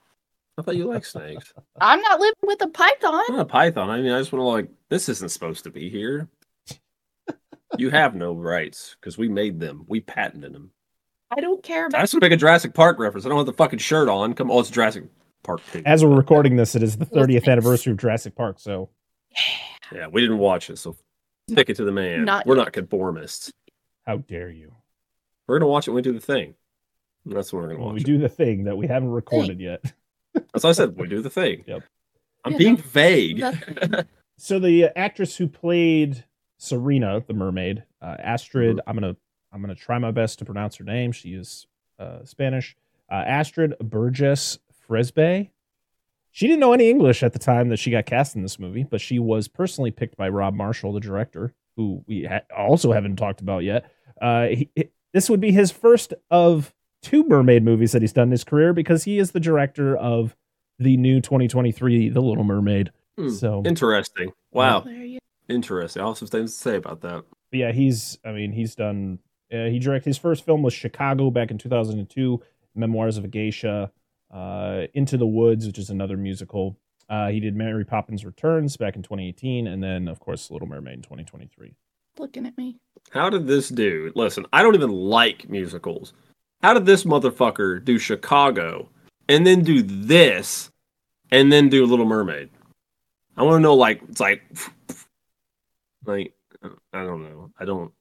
I 0.59 0.63
thought 0.63 0.77
you 0.77 0.87
like 0.87 1.05
snakes. 1.05 1.53
I'm 1.81 2.01
not 2.01 2.21
living 2.21 2.35
with 2.43 2.63
a 2.63 2.69
python. 2.69 3.25
I'm 3.29 3.37
not 3.37 3.43
a 3.43 3.45
python. 3.45 3.91
I 3.91 4.01
mean, 4.01 4.13
I 4.13 4.21
just 4.21 4.33
want 4.33 4.41
to 4.41 4.47
like 4.47 4.69
this 4.89 5.09
isn't 5.09 5.31
supposed 5.31 5.65
to 5.65 5.71
be 5.71 5.89
here. 5.89 6.29
You 7.77 7.91
have 7.91 8.15
no 8.15 8.35
rights 8.35 8.97
because 9.01 9.19
we 9.19 9.29
made 9.29 9.59
them. 9.59 9.85
We 9.89 10.01
patented 10.01 10.53
them. 10.53 10.71
I 11.31 11.41
don't 11.41 11.63
care 11.63 11.87
about. 11.87 11.97
I 11.97 11.99
about. 11.99 12.03
just 12.05 12.15
want 12.15 12.23
to 12.23 12.29
make 12.31 12.37
a 12.37 12.41
Jurassic 12.41 12.75
Park 12.75 12.99
reference. 12.99 13.27
I 13.27 13.29
don't 13.29 13.39
have 13.39 13.47
the 13.47 13.53
fucking 13.53 13.79
shirt 13.79 14.09
on. 14.09 14.35
Come 14.35 14.51
on, 14.51 14.61
it's 14.61 14.71
Jurassic 14.71 15.05
Park 15.43 15.61
too. 15.73 15.83
As 15.85 16.05
we're 16.05 16.15
recording 16.17 16.57
this, 16.57 16.75
it 16.75 16.83
is 16.83 16.97
the 16.97 17.09
Well, 17.11 17.25
30th 17.25 17.33
thanks. 17.33 17.49
anniversary 17.49 17.93
of 17.93 17.99
Jurassic 17.99 18.35
Park. 18.37 18.61
So 18.61 18.91
Yeah, 19.93 20.07
we 20.09 20.21
didn't 20.21 20.39
watch 20.39 20.71
it, 20.71 20.79
so 20.79 20.97
stick 21.51 21.71
it 21.71 21.77
to 21.77 21.85
the 21.85 21.93
man. 21.93 22.25
Not 22.25 22.47
we're 22.47 22.57
yet. 22.57 22.65
not 22.65 22.73
conformists. 22.73 23.51
how 24.07 24.19
dare 24.19 24.51
you? 24.51 24.73
We're 25.47 25.59
gonna 25.59 25.71
watch 25.71 25.87
it 25.89 25.91
when 25.91 25.97
we 25.97 26.03
do 26.03 26.13
the 26.13 26.21
thing. 26.21 26.55
That's 27.27 27.53
when 27.53 27.63
we're 27.63 27.69
gonna 27.69 27.79
When 27.81 27.89
watch 27.89 27.95
we 27.95 28.01
it. 28.03 28.07
do 28.07 28.19
the 28.19 28.29
thing 28.29 28.65
that 28.65 28.77
we 28.77 28.87
haven't 28.87 29.11
recorded 29.11 29.61
yet. 29.61 29.83
That's 30.35 30.65
what 30.65 30.67
I 30.67 30.73
said. 30.73 30.97
We 30.97 31.09
do 31.09 31.21
the 31.23 31.31
thing. 31.31 31.65
Yep. 31.67 31.83
I'm 32.45 32.53
Yeah, 32.53 32.59
being 32.59 32.77
vague. 32.77 33.43
So 34.37 34.59
the 34.59 34.87
actress 34.99 35.37
who 35.37 35.47
played 35.47 36.25
Syrena, 36.61 37.25
the 37.25 37.35
mermaid, 37.35 37.85
uh, 38.03 38.17
Astrid, 38.19 38.81
I'm 38.85 38.97
gonna 38.97 39.15
I'm 39.55 39.61
gonna 39.61 39.75
try 39.77 39.99
my 39.99 40.11
best 40.11 40.41
to 40.41 40.45
pronounce 40.45 40.77
her 40.77 40.85
name. 40.85 41.13
She 41.13 41.31
is 41.35 41.67
uh, 41.99 42.25
Spanish. 42.25 42.77
Uh, 43.11 43.15
Astrid 43.27 43.75
Burgess 43.79 44.59
Fresbe. 44.89 45.51
She 46.33 46.47
didn't 46.49 46.61
know 46.61 46.73
any 46.73 46.91
English 46.91 47.23
at 47.23 47.33
the 47.33 47.39
time 47.39 47.69
that 47.69 47.79
she 47.79 47.93
got 47.93 48.07
cast 48.07 48.35
in 48.35 48.43
this 48.43 48.59
movie, 48.59 48.83
but 48.83 49.01
she 49.01 49.21
was 49.21 49.47
personally 49.47 49.93
picked 49.93 50.17
by 50.17 50.29
Rob 50.29 50.55
Marshall, 50.55 50.93
the 50.93 50.99
director, 51.01 51.55
who 51.77 52.03
we 52.09 52.25
ha- 52.25 52.41
also 52.57 52.91
haven't 52.93 53.17
talked 53.17 53.41
about 53.41 53.63
yet. 53.63 53.89
Uh, 54.21 54.47
he, 54.49 54.71
he- 54.75 54.89
this 55.13 55.31
would 55.31 55.41
be 55.41 55.53
his 55.53 55.71
first 55.71 56.13
of 56.33 56.75
two 57.03 57.23
mermaid 57.29 57.63
movies 57.63 57.93
that 57.93 58.03
he's 58.03 58.13
done 58.13 58.29
in 58.29 58.33
his 58.33 58.43
career 58.43 58.73
because 58.73 59.05
he 59.05 59.19
is 59.21 59.31
the 59.31 59.39
director 59.39 59.97
of 59.97 60.35
the 60.81 60.97
new 60.97 61.21
2023 61.21 62.09
The 62.09 62.21
Little 62.21 62.43
Mermaid. 62.43 62.91
Hmm, 63.17 63.29
So 63.29 63.63
Interesting. 63.65 64.33
Wow. 64.51 64.81
There 64.81 65.19
Interesting. 65.49 66.03
I 66.03 66.05
also 66.07 66.25
have 66.25 66.31
things 66.31 66.53
to 66.53 66.59
say 66.59 66.77
about 66.77 67.03
that. 67.03 67.23
But 67.51 67.59
yeah, 67.61 67.71
he's. 67.71 68.19
I 68.25 68.33
mean, 68.33 68.51
he's 68.51 68.75
done. 68.75 69.21
Uh, 69.55 69.67
he 69.67 69.79
directed 69.79 70.11
his 70.11 70.19
first 70.19 70.45
film 70.45 70.63
was 70.63 70.75
Chicago 70.75 71.31
back 71.31 71.51
in 71.51 71.59
2002, 71.59 72.43
Memoirs 72.75 73.17
of 73.17 73.25
a 73.25 73.29
Geisha, 73.29 73.91
uh, 74.33 74.83
Into 74.95 75.17
the 75.17 75.27
Woods, 75.27 75.67
which 75.67 75.79
is 75.79 75.91
another 75.91 76.17
musical. 76.17 76.77
Uh, 77.09 77.29
he 77.29 77.39
did 77.39 77.55
Mary 77.55 77.85
Poppins 77.85 78.25
Returns 78.25 78.77
back 78.77 78.97
in 78.97 79.03
2018, 79.03 79.67
and 79.67 79.83
then 79.83 80.09
of 80.09 80.19
course 80.19 80.51
Little 80.51 80.67
Mermaid 80.67 80.95
in 80.95 81.03
2023. 81.03 81.75
Looking 82.19 82.47
at 82.47 82.57
me. 82.57 82.77
How 83.11 83.31
did 83.31 83.47
this 83.47 83.69
dude? 83.69 84.17
Listen, 84.17 84.47
I 84.53 84.63
don't 84.63 84.75
even 84.75 84.91
like 84.91 85.49
musicals. 85.49 86.13
How 86.63 86.75
did 86.75 86.87
this 86.87 87.05
motherfucker 87.05 87.85
do 87.85 87.99
Chicago 87.99 88.89
and 89.29 89.47
then 89.47 89.63
do 89.63 89.83
this 89.83 90.71
and 91.31 91.53
then 91.53 91.69
do 91.69 91.85
Little 91.85 92.07
Mermaid? 92.07 92.51
I 93.37 93.43
want 93.43 93.57
to 93.57 93.61
know, 93.61 93.75
like, 93.75 94.01
it's 94.09 94.21
like, 94.21 94.43
like, 96.07 96.33
I 96.93 97.05
don't 97.05 97.23
know. 97.23 97.51
I 97.59 97.65
don't. 97.65 97.93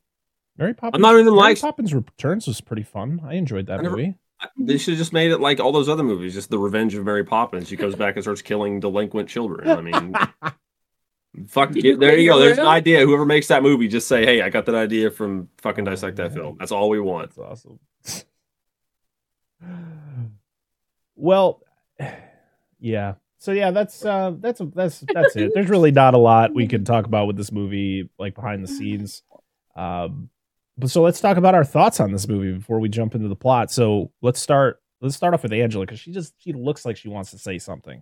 Mary 0.58 0.74
Poppins. 0.74 1.02
not 1.02 1.14
even 1.14 1.26
Mary 1.26 1.36
like- 1.38 1.62
Poppins 1.62 1.94
Returns 1.94 2.46
was 2.48 2.62
pretty 2.62 2.84
fun. 2.84 3.22
I 3.26 3.34
enjoyed 3.36 3.66
that 3.68 3.80
I 3.80 3.84
never- 3.84 3.96
movie. 3.98 4.16
I- 4.40 4.48
They 4.58 4.78
should 4.78 4.92
have 4.94 5.00
just 5.00 5.14
made 5.14 5.32
it 5.32 5.40
like 5.40 5.60
all 5.60 5.72
those 5.72 5.88
other 5.90 6.04
movies, 6.04 6.34
just 6.34 6.50
the 6.50 6.60
Revenge 6.60 6.94
of 6.96 7.06
Mary 7.06 7.24
Poppins. 7.24 7.68
She 7.70 7.76
goes 7.78 7.96
back 7.96 8.16
and 8.16 8.24
starts 8.24 8.42
killing 8.42 8.80
delinquent 8.82 9.30
children. 9.30 9.70
I 9.70 9.82
mean, 9.82 10.14
fuck. 11.48 11.74
You 11.76 11.96
There 11.98 12.18
you 12.18 12.30
go. 12.30 12.40
There's 12.40 12.58
an 12.58 12.66
idea. 12.68 13.00
Whoever 13.06 13.26
makes 13.26 13.48
that 13.48 13.64
movie, 13.64 13.88
just 13.88 14.08
say, 14.08 14.26
"Hey, 14.26 14.42
I 14.42 14.50
got 14.50 14.66
that 14.66 14.76
idea 14.76 15.10
from 15.12 15.48
fucking 15.60 15.86
dissect 15.86 16.18
that 16.18 16.34
film." 16.34 16.58
That's 16.60 16.72
all 16.74 16.90
we 16.90 17.00
want. 17.00 17.34
That's 17.36 17.38
awesome. 17.40 17.80
well, 21.16 21.62
yeah. 22.80 23.14
So 23.38 23.52
yeah, 23.52 23.72
that's 23.72 24.06
uh 24.06 24.34
that's 24.40 24.62
that's 24.74 25.04
that's 25.14 25.36
it. 25.36 25.52
There's 25.54 25.70
really 25.70 25.92
not 25.92 26.14
a 26.14 26.18
lot 26.18 26.54
we 26.54 26.68
can 26.68 26.86
talk 26.86 27.06
about 27.06 27.28
with 27.28 27.36
this 27.38 27.52
movie, 27.52 28.10
like 28.18 28.36
behind 28.36 28.64
the 28.64 28.68
scenes. 28.70 29.24
Um, 29.76 30.30
but 30.78 30.90
so 30.90 31.02
let's 31.02 31.22
talk 31.22 31.38
about 31.38 31.56
our 31.56 31.64
thoughts 31.64 32.00
on 32.00 32.12
this 32.12 32.28
movie 32.28 32.52
before 32.54 32.80
we 32.80 32.90
jump 32.90 33.16
into 33.16 33.28
the 33.28 33.36
plot. 33.36 33.72
So 33.72 34.12
let's 34.22 34.42
start. 34.42 34.82
Let's 35.02 35.16
start 35.16 35.34
off 35.34 35.44
with 35.44 35.54
Angela 35.54 35.86
because 35.86 36.00
she 36.00 36.12
just 36.12 36.34
she 36.40 36.54
looks 36.54 36.86
like 36.86 36.98
she 36.98 37.10
wants 37.10 37.32
to 37.32 37.38
say 37.38 37.60
something. 37.60 38.02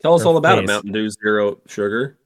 Tell 0.00 0.14
us 0.14 0.22
Her 0.22 0.28
all 0.28 0.36
about 0.36 0.58
it. 0.58 0.66
Mountain 0.66 0.92
Dew 0.92 1.10
Zero 1.10 1.60
Sugar. 1.66 2.18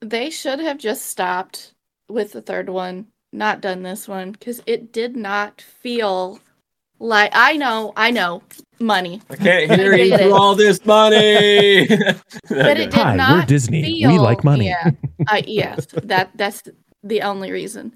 They 0.00 0.30
should 0.30 0.58
have 0.58 0.78
just 0.78 1.06
stopped 1.06 1.74
with 2.08 2.32
the 2.32 2.42
third 2.42 2.68
one, 2.68 3.06
not 3.32 3.60
done 3.60 3.82
this 3.82 4.08
one, 4.08 4.32
because 4.32 4.60
it 4.66 4.92
did 4.92 5.16
not 5.16 5.60
feel 5.60 6.40
like 6.98 7.30
I 7.34 7.56
know, 7.56 7.92
I 7.96 8.10
know, 8.10 8.42
money. 8.80 9.22
I 9.30 9.36
can't 9.36 9.72
hear 9.80 9.94
you 9.94 10.10
get 10.10 10.28
for 10.28 10.36
all 10.36 10.54
this 10.54 10.84
money. 10.84 11.88
But 12.48 12.78
it 12.78 12.90
did 12.90 12.94
Hi, 12.94 13.12
we're 13.12 13.16
not 13.16 13.48
Disney. 13.48 13.82
We 14.06 14.18
like 14.18 14.44
money. 14.44 14.66
Yeah, 14.66 14.90
uh, 15.28 15.40
yes, 15.46 15.86
that 16.02 16.30
that's 16.34 16.62
the 17.02 17.22
only 17.22 17.50
reason. 17.50 17.94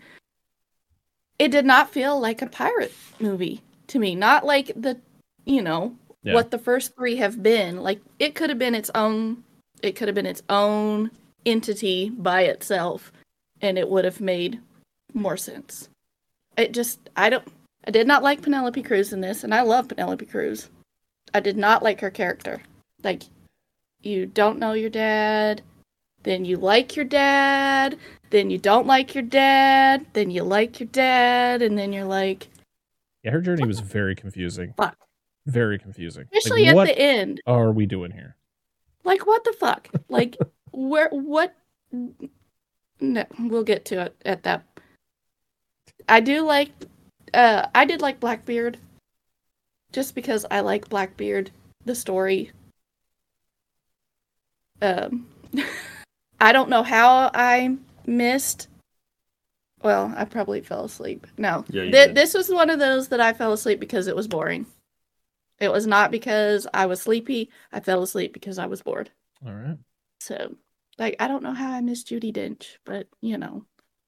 It 1.39 1.49
did 1.51 1.65
not 1.65 1.91
feel 1.91 2.19
like 2.19 2.43
a 2.43 2.47
pirate 2.47 2.95
movie 3.21 3.63
to 3.89 3.99
me. 3.99 4.15
Not 4.15 4.45
like 4.45 4.73
the, 4.75 4.99
you 5.45 5.63
know, 5.63 5.97
Yeah. 6.23 6.35
what 6.35 6.51
the 6.51 6.59
first 6.59 6.97
three 6.97 7.17
have 7.17 7.43
been. 7.43 7.83
Like 7.83 8.01
it 8.19 8.35
could 8.35 8.51
have 8.51 8.59
been 8.59 8.75
its 8.75 8.91
own. 8.95 9.45
It 9.83 9.93
could 9.97 10.09
have 10.09 10.15
been 10.15 10.27
its 10.27 10.43
own 10.49 11.11
entity 11.45 12.11
by 12.11 12.43
itself, 12.43 13.13
and 13.61 13.79
it 13.79 13.89
would 13.89 14.05
have 14.05 14.21
made 14.21 14.61
more 15.15 15.37
sense. 15.37 15.89
It 16.57 16.73
just, 16.73 16.99
I 17.17 17.29
don't. 17.31 17.47
I 17.87 17.91
did 17.91 18.07
not 18.07 18.23
like 18.23 18.43
Penelope 18.43 18.83
Cruz 18.83 19.13
in 19.13 19.21
this, 19.21 19.45
and 19.45 19.55
I 19.55 19.61
love 19.63 19.89
Penelope 19.89 20.25
Cruz. 20.27 20.69
I 21.35 21.41
did 21.41 21.57
not 21.57 21.83
like 21.83 22.01
her 22.01 22.11
character. 22.11 22.63
Like, 23.05 23.25
you 24.03 24.27
don't 24.27 24.59
know 24.59 24.73
your 24.73 24.91
dad, 24.91 25.63
then 26.23 26.45
you 26.45 26.57
like 26.57 26.97
your 26.97 27.05
dad, 27.05 27.97
then 28.37 28.51
you 28.51 28.59
don't 28.59 28.87
like 28.87 29.15
your 29.15 29.23
dad, 29.23 30.05
then 30.13 30.31
you 30.31 30.43
like 30.43 30.79
your 30.79 30.89
dad, 30.89 31.63
and 31.63 31.79
then 31.79 31.93
you're 31.93 32.05
like, 32.05 32.49
Yeah, 33.23 33.31
her 33.31 33.41
journey 33.41 33.67
was 33.67 33.81
very 33.81 34.15
confusing. 34.15 34.75
Fuck. 34.77 34.97
Very 35.47 35.79
confusing. 35.79 36.25
especially 36.35 36.63
like, 36.63 36.71
at 36.71 36.75
what 36.77 36.85
the 36.89 36.99
end, 36.99 37.41
are 37.47 37.73
we 37.73 37.87
doing 37.87 38.11
here? 38.11 38.37
like 39.05 39.27
what 39.27 39.45
the 39.45 39.55
fuck? 39.55 39.89
Like 40.09 40.37
where 40.73 41.09
what? 41.11 41.55
No, 43.01 43.25
we'll 43.39 43.65
get 43.65 43.85
to 43.87 44.03
it 44.03 44.17
at 44.27 44.43
that. 44.43 44.65
I 46.09 46.21
do 46.21 46.43
like, 46.43 46.71
uh, 47.33 47.67
I 47.75 47.85
did 47.85 48.03
like 48.03 48.21
Blackbeard, 48.21 48.79
just 49.93 50.15
because 50.15 50.45
I 50.51 50.61
like 50.61 50.89
Blackbeard, 50.89 51.51
the 51.85 51.95
story. 51.95 52.51
Um, 54.83 55.27
I 56.41 56.53
don't 56.53 56.69
know 56.69 56.83
how 56.83 57.31
I 57.33 57.77
missed. 58.07 58.69
Well, 59.83 60.13
I 60.17 60.25
probably 60.25 60.61
fell 60.63 60.85
asleep. 60.85 61.27
No, 61.39 61.65
Yeah, 61.69 61.91
Th- 61.91 62.15
this 62.15 62.35
was 62.35 62.49
one 62.49 62.71
of 62.71 62.79
those 62.79 63.09
that 63.09 63.21
I 63.21 63.33
fell 63.33 63.53
asleep 63.53 63.79
because 63.79 64.07
it 64.07 64.17
was 64.17 64.27
boring. 64.27 64.67
It 65.61 65.71
was 65.71 65.87
not 65.87 66.11
because 66.11 66.67
I 66.75 66.87
was 66.87 67.01
sleepy. 67.01 67.51
I 67.73 67.81
fell 67.81 68.03
asleep 68.03 68.33
because 68.33 68.59
I 68.59 68.67
was 68.67 68.83
bored. 68.83 69.11
All 69.47 69.53
right. 69.53 69.79
So, 70.21 70.55
like, 70.99 71.17
I 71.21 71.29
don't 71.29 71.43
know 71.43 71.53
how 71.53 71.71
I 71.73 71.81
missed 71.83 72.09
Judi 72.09 72.33
Dench, 72.35 72.77
but 72.85 73.07
you 73.21 73.39
know, 73.39 73.65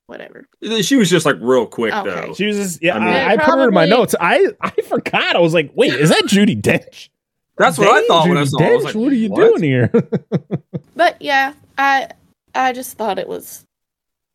whatever. 0.06 0.48
She 0.82 0.96
was 0.96 1.08
just 1.10 1.26
like 1.26 1.36
real 1.40 1.66
quick 1.66 1.94
Okay. 1.94 2.08
though. 2.08 2.34
She 2.34 2.46
was 2.46 2.56
just, 2.56 2.82
yeah, 2.82 2.96
I 2.96 2.98
mean- 2.98 3.08
I, 3.08 3.32
I 3.32 3.36
put 3.36 3.54
her 3.54 3.68
in 3.68 3.74
my 3.74 3.86
notes. 3.86 4.14
I 4.20 4.46
I 4.60 4.70
forgot. 4.82 5.36
I 5.36 5.38
was 5.40 5.54
like, 5.54 5.70
wait, 5.74 5.92
is 5.94 6.08
that 6.10 6.24
Judi 6.24 6.60
Dench? 6.60 7.08
That's 7.56 7.76
what 7.78 7.88
I 7.88 8.00
Dang, 8.00 8.08
thought 8.08 8.28
when 8.28 8.38
I 8.38 8.42
Judi 8.42 8.48
saw. 8.48 8.58
it. 8.62 8.66
I 8.70 8.74
was 8.74 8.84
like, 8.84 8.94
what 8.94 9.12
are 9.12 9.16
you 9.16 9.28
"What?" 9.30 9.40
doing 9.58 9.62
here? 9.62 9.90
But 10.96 11.20
yeah, 11.22 11.52
I 11.76 12.08
I 12.54 12.72
just 12.72 12.96
thought 12.98 13.18
it 13.18 13.28
was 13.28 13.64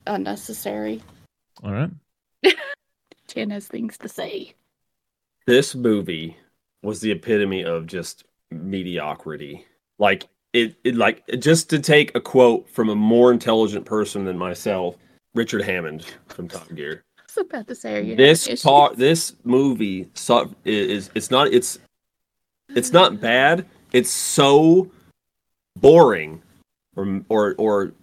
unnecessary. 0.07 1.01
All 1.63 1.71
right. 1.71 1.89
Jen 3.27 3.49
has 3.49 3.67
things 3.67 3.97
to 3.99 4.09
say. 4.09 4.53
This 5.45 5.75
movie 5.75 6.37
was 6.81 7.01
the 7.01 7.11
epitome 7.11 7.63
of 7.63 7.87
just 7.87 8.25
mediocrity. 8.51 9.65
Like 9.99 10.27
it, 10.53 10.75
it 10.83 10.95
like 10.95 11.25
just 11.39 11.69
to 11.71 11.79
take 11.79 12.15
a 12.15 12.21
quote 12.21 12.69
from 12.69 12.89
a 12.89 12.95
more 12.95 13.31
intelligent 13.31 13.85
person 13.85 14.25
than 14.25 14.37
myself, 14.37 14.97
Richard 15.33 15.63
Hammond 15.63 16.05
from 16.27 16.47
Top 16.47 16.73
Gear. 16.75 17.03
I 17.17 17.21
was 17.35 17.45
about 17.45 17.67
to 17.67 17.75
say, 17.75 17.97
are 17.97 18.01
you 18.01 18.15
this 18.15 18.45
having 18.45 18.57
talk 18.57 18.95
this 18.95 19.35
movie 19.43 20.09
su- 20.13 20.55
is 20.65 21.09
it's 21.15 21.31
not 21.31 21.47
it's 21.47 21.79
it's 22.75 22.91
not 22.91 23.19
bad 23.19 23.65
it's 23.91 24.09
so 24.09 24.91
boring 25.79 26.41
or 26.95 27.21
or 27.29 27.55
or 27.57 27.93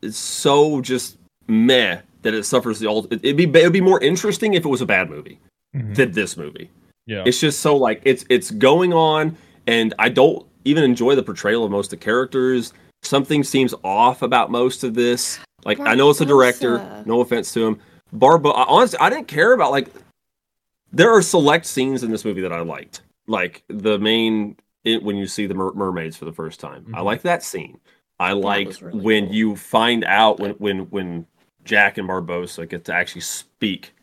it's 0.00 0.16
so 0.16 0.80
just 0.80 1.18
meh 1.52 2.00
that 2.22 2.34
it 2.34 2.44
suffers 2.44 2.78
the 2.80 2.86
old 2.86 3.12
it'd 3.12 3.36
be 3.36 3.44
it'd 3.44 3.72
be 3.72 3.80
more 3.80 4.00
interesting 4.02 4.54
if 4.54 4.64
it 4.64 4.68
was 4.68 4.80
a 4.80 4.86
bad 4.86 5.08
movie 5.10 5.38
Mhm. 5.76 5.94
than 5.96 6.12
this 6.12 6.36
movie. 6.36 6.70
Yeah. 7.06 7.24
it's 7.26 7.40
just 7.40 7.60
so 7.60 7.76
like 7.76 8.00
it's 8.04 8.24
it's 8.28 8.50
going 8.52 8.92
on 8.92 9.36
and 9.66 9.92
i 9.98 10.08
don't 10.08 10.46
even 10.64 10.84
enjoy 10.84 11.16
the 11.16 11.22
portrayal 11.22 11.64
of 11.64 11.70
most 11.72 11.92
of 11.92 11.98
the 11.98 12.04
characters. 12.04 12.72
Something 13.02 13.42
seems 13.42 13.74
off 13.82 14.22
about 14.22 14.50
most 14.52 14.84
of 14.84 14.94
this. 14.94 15.40
Like 15.64 15.80
i 15.80 15.94
know 15.94 16.10
it's 16.10 16.20
a 16.20 16.24
director. 16.26 17.02
No 17.06 17.20
offense 17.20 17.52
to 17.54 17.66
him. 17.66 17.78
Barbo 18.12 18.50
I- 18.50 18.66
honestly 18.68 18.98
i 19.00 19.10
didn't 19.10 19.26
care 19.28 19.52
about 19.52 19.70
like 19.72 19.88
there 20.92 21.10
are 21.10 21.22
select 21.22 21.66
scenes 21.66 22.02
in 22.02 22.10
this 22.10 22.24
movie 22.24 22.42
that 22.42 22.52
i 22.52 22.60
liked. 22.60 23.00
Like 23.26 23.64
the 23.68 23.98
main 23.98 24.56
it, 24.84 25.02
when 25.02 25.16
you 25.16 25.26
see 25.26 25.46
the 25.46 25.54
mer- 25.54 25.72
mermaids 25.74 26.16
for 26.16 26.24
the 26.24 26.32
first 26.32 26.58
time. 26.60 26.84
I 26.94 27.00
Mhm. 27.00 27.04
like 27.04 27.22
that 27.22 27.42
scene. 27.42 27.78
I 28.20 28.32
like 28.32 28.80
really 28.80 28.98
when 29.00 29.26
cool. 29.26 29.34
you 29.34 29.56
find 29.56 30.04
out 30.04 30.38
when 30.38 30.52
when 30.52 30.78
when 30.90 31.26
jack 31.64 31.98
and 31.98 32.08
barbossa 32.08 32.68
get 32.68 32.84
to 32.84 32.94
actually 32.94 33.20
speak 33.20 33.94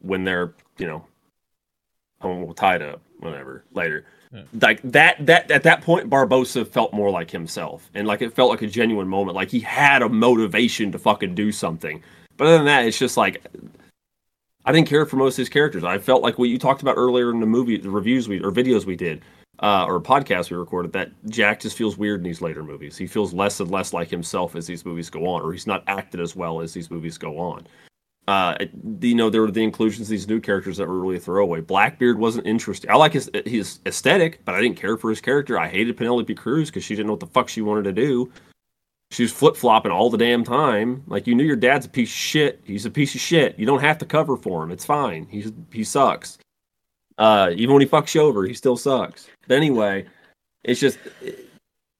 when 0.00 0.24
they're 0.24 0.54
you 0.78 0.86
know 0.86 1.04
oh, 2.22 2.28
home 2.28 2.54
tied 2.54 2.82
up 2.82 3.00
whatever 3.18 3.64
later. 3.72 4.04
Yeah. 4.32 4.42
like 4.60 4.80
that 4.82 5.26
that 5.26 5.50
at 5.50 5.64
that 5.64 5.82
point 5.82 6.08
barbossa 6.08 6.66
felt 6.66 6.92
more 6.92 7.10
like 7.10 7.30
himself. 7.30 7.90
And 7.94 8.06
like 8.06 8.22
it 8.22 8.32
felt 8.32 8.50
like 8.50 8.62
a 8.62 8.66
genuine 8.66 9.08
moment. 9.08 9.34
Like 9.34 9.48
he 9.48 9.60
had 9.60 10.02
a 10.02 10.08
motivation 10.08 10.92
to 10.92 10.98
fucking 10.98 11.34
do 11.34 11.52
something. 11.52 12.02
But 12.36 12.46
other 12.46 12.56
than 12.58 12.66
that 12.66 12.86
it's 12.86 12.98
just 12.98 13.16
like 13.16 13.44
i 14.64 14.72
didn't 14.72 14.88
care 14.88 15.06
for 15.06 15.16
most 15.16 15.34
of 15.34 15.38
his 15.38 15.48
characters. 15.48 15.84
I 15.84 15.98
felt 15.98 16.22
like 16.22 16.38
what 16.38 16.48
you 16.48 16.58
talked 16.58 16.82
about 16.82 16.96
earlier 16.96 17.30
in 17.30 17.40
the 17.40 17.46
movie 17.46 17.76
the 17.76 17.90
reviews 17.90 18.28
we 18.28 18.40
or 18.40 18.52
videos 18.52 18.86
we 18.86 18.96
did 18.96 19.22
uh, 19.60 19.84
or 19.86 20.00
podcast 20.00 20.50
we 20.50 20.56
recorded 20.56 20.92
that 20.92 21.10
jack 21.28 21.60
just 21.60 21.76
feels 21.76 21.96
weird 21.96 22.20
in 22.20 22.24
these 22.24 22.40
later 22.40 22.62
movies 22.62 22.96
he 22.96 23.06
feels 23.06 23.32
less 23.32 23.60
and 23.60 23.70
less 23.70 23.92
like 23.92 24.08
himself 24.08 24.56
as 24.56 24.66
these 24.66 24.84
movies 24.84 25.10
go 25.10 25.26
on 25.26 25.42
or 25.42 25.52
he's 25.52 25.66
not 25.66 25.84
acted 25.86 26.20
as 26.20 26.34
well 26.34 26.60
as 26.60 26.72
these 26.72 26.90
movies 26.90 27.18
go 27.18 27.38
on 27.38 27.66
uh, 28.30 28.54
you 29.00 29.16
know, 29.16 29.28
there 29.28 29.40
were 29.40 29.50
the 29.50 29.62
inclusions 29.62 30.06
of 30.06 30.10
these 30.10 30.28
new 30.28 30.38
characters 30.38 30.76
that 30.76 30.86
were 30.86 31.00
really 31.00 31.18
throwaway. 31.18 31.60
Blackbeard 31.60 32.16
wasn't 32.16 32.46
interesting. 32.46 32.88
I 32.88 32.94
like 32.94 33.12
his 33.12 33.28
his 33.44 33.80
aesthetic, 33.86 34.44
but 34.44 34.54
I 34.54 34.60
didn't 34.60 34.76
care 34.76 34.96
for 34.96 35.10
his 35.10 35.20
character. 35.20 35.58
I 35.58 35.66
hated 35.66 35.96
Penelope 35.96 36.32
Cruz 36.36 36.70
because 36.70 36.84
she 36.84 36.94
didn't 36.94 37.08
know 37.08 37.14
what 37.14 37.20
the 37.20 37.26
fuck 37.26 37.48
she 37.48 37.60
wanted 37.60 37.84
to 37.84 37.92
do. 37.92 38.30
She 39.10 39.24
was 39.24 39.32
flip 39.32 39.56
flopping 39.56 39.90
all 39.90 40.10
the 40.10 40.18
damn 40.18 40.44
time. 40.44 41.02
Like 41.08 41.26
you 41.26 41.34
knew 41.34 41.42
your 41.42 41.56
dad's 41.56 41.86
a 41.86 41.88
piece 41.88 42.10
of 42.10 42.14
shit. 42.14 42.60
He's 42.62 42.86
a 42.86 42.90
piece 42.90 43.16
of 43.16 43.20
shit. 43.20 43.58
You 43.58 43.66
don't 43.66 43.80
have 43.80 43.98
to 43.98 44.06
cover 44.06 44.36
for 44.36 44.62
him. 44.62 44.70
It's 44.70 44.84
fine. 44.84 45.26
He's 45.28 45.50
he 45.72 45.82
sucks. 45.82 46.38
Uh, 47.20 47.50
even 47.54 47.74
when 47.74 47.82
he 47.82 47.86
fucks 47.86 48.14
you 48.14 48.22
over, 48.22 48.46
he 48.46 48.54
still 48.54 48.78
sucks. 48.78 49.28
But 49.46 49.58
anyway, 49.58 50.06
it's 50.64 50.80
just 50.80 50.98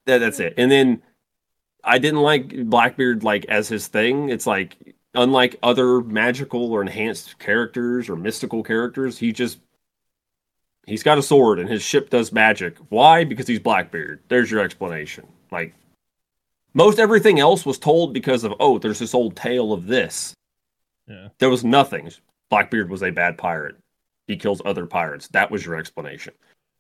that 0.06 0.18
that's 0.18 0.40
it. 0.40 0.54
And 0.56 0.72
then 0.72 1.02
I 1.84 1.98
didn't 1.98 2.22
like 2.22 2.64
Blackbeard 2.70 3.22
like 3.22 3.44
as 3.44 3.68
his 3.68 3.86
thing. 3.86 4.30
It's 4.30 4.46
like 4.46 4.96
unlike 5.14 5.56
other 5.62 6.00
magical 6.00 6.72
or 6.72 6.80
enhanced 6.80 7.38
characters 7.38 8.08
or 8.08 8.16
mystical 8.16 8.62
characters, 8.62 9.18
he 9.18 9.30
just 9.30 9.58
he's 10.86 11.02
got 11.02 11.18
a 11.18 11.22
sword 11.22 11.58
and 11.58 11.68
his 11.68 11.82
ship 11.82 12.08
does 12.08 12.32
magic. 12.32 12.78
Why? 12.88 13.24
Because 13.24 13.46
he's 13.46 13.60
Blackbeard. 13.60 14.20
There's 14.28 14.50
your 14.50 14.60
explanation. 14.60 15.26
Like 15.52 15.74
most 16.72 16.98
everything 16.98 17.40
else 17.40 17.66
was 17.66 17.78
told 17.78 18.14
because 18.14 18.42
of 18.42 18.54
oh, 18.58 18.78
there's 18.78 19.00
this 19.00 19.14
old 19.14 19.36
tale 19.36 19.74
of 19.74 19.86
this. 19.86 20.32
Yeah. 21.06 21.28
There 21.40 21.50
was 21.50 21.62
nothing. 21.62 22.10
Blackbeard 22.48 22.88
was 22.88 23.02
a 23.02 23.10
bad 23.10 23.36
pirate. 23.36 23.76
He 24.30 24.36
kills 24.36 24.62
other 24.64 24.86
pirates. 24.86 25.26
That 25.28 25.50
was 25.50 25.66
your 25.66 25.74
explanation. 25.76 26.34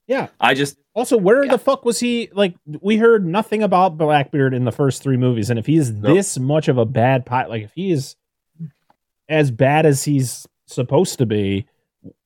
Yeah. 0.06 0.28
I 0.40 0.54
just 0.54 0.78
Also, 0.94 1.16
where 1.16 1.44
Yeah. 1.44 1.50
the 1.52 1.58
fuck 1.58 1.84
was 1.84 1.98
he? 2.00 2.28
Like, 2.32 2.54
we 2.80 2.96
heard 2.96 3.26
nothing 3.26 3.62
about 3.62 3.96
Blackbeard 3.98 4.54
in 4.54 4.64
the 4.64 4.72
first 4.72 5.02
three 5.02 5.16
movies, 5.16 5.50
and 5.50 5.58
if 5.58 5.66
he 5.66 5.76
is 5.76 5.90
Nope. 5.92 6.14
this 6.14 6.38
much 6.38 6.68
of 6.68 6.78
a 6.78 6.84
bad 6.84 7.26
pilot, 7.26 7.50
like 7.50 7.62
if 7.64 7.72
he 7.74 7.90
is 7.92 8.16
as 9.28 9.50
bad 9.50 9.86
as 9.86 10.04
he's 10.04 10.46
supposed 10.66 11.18
to 11.18 11.26
be, 11.26 11.66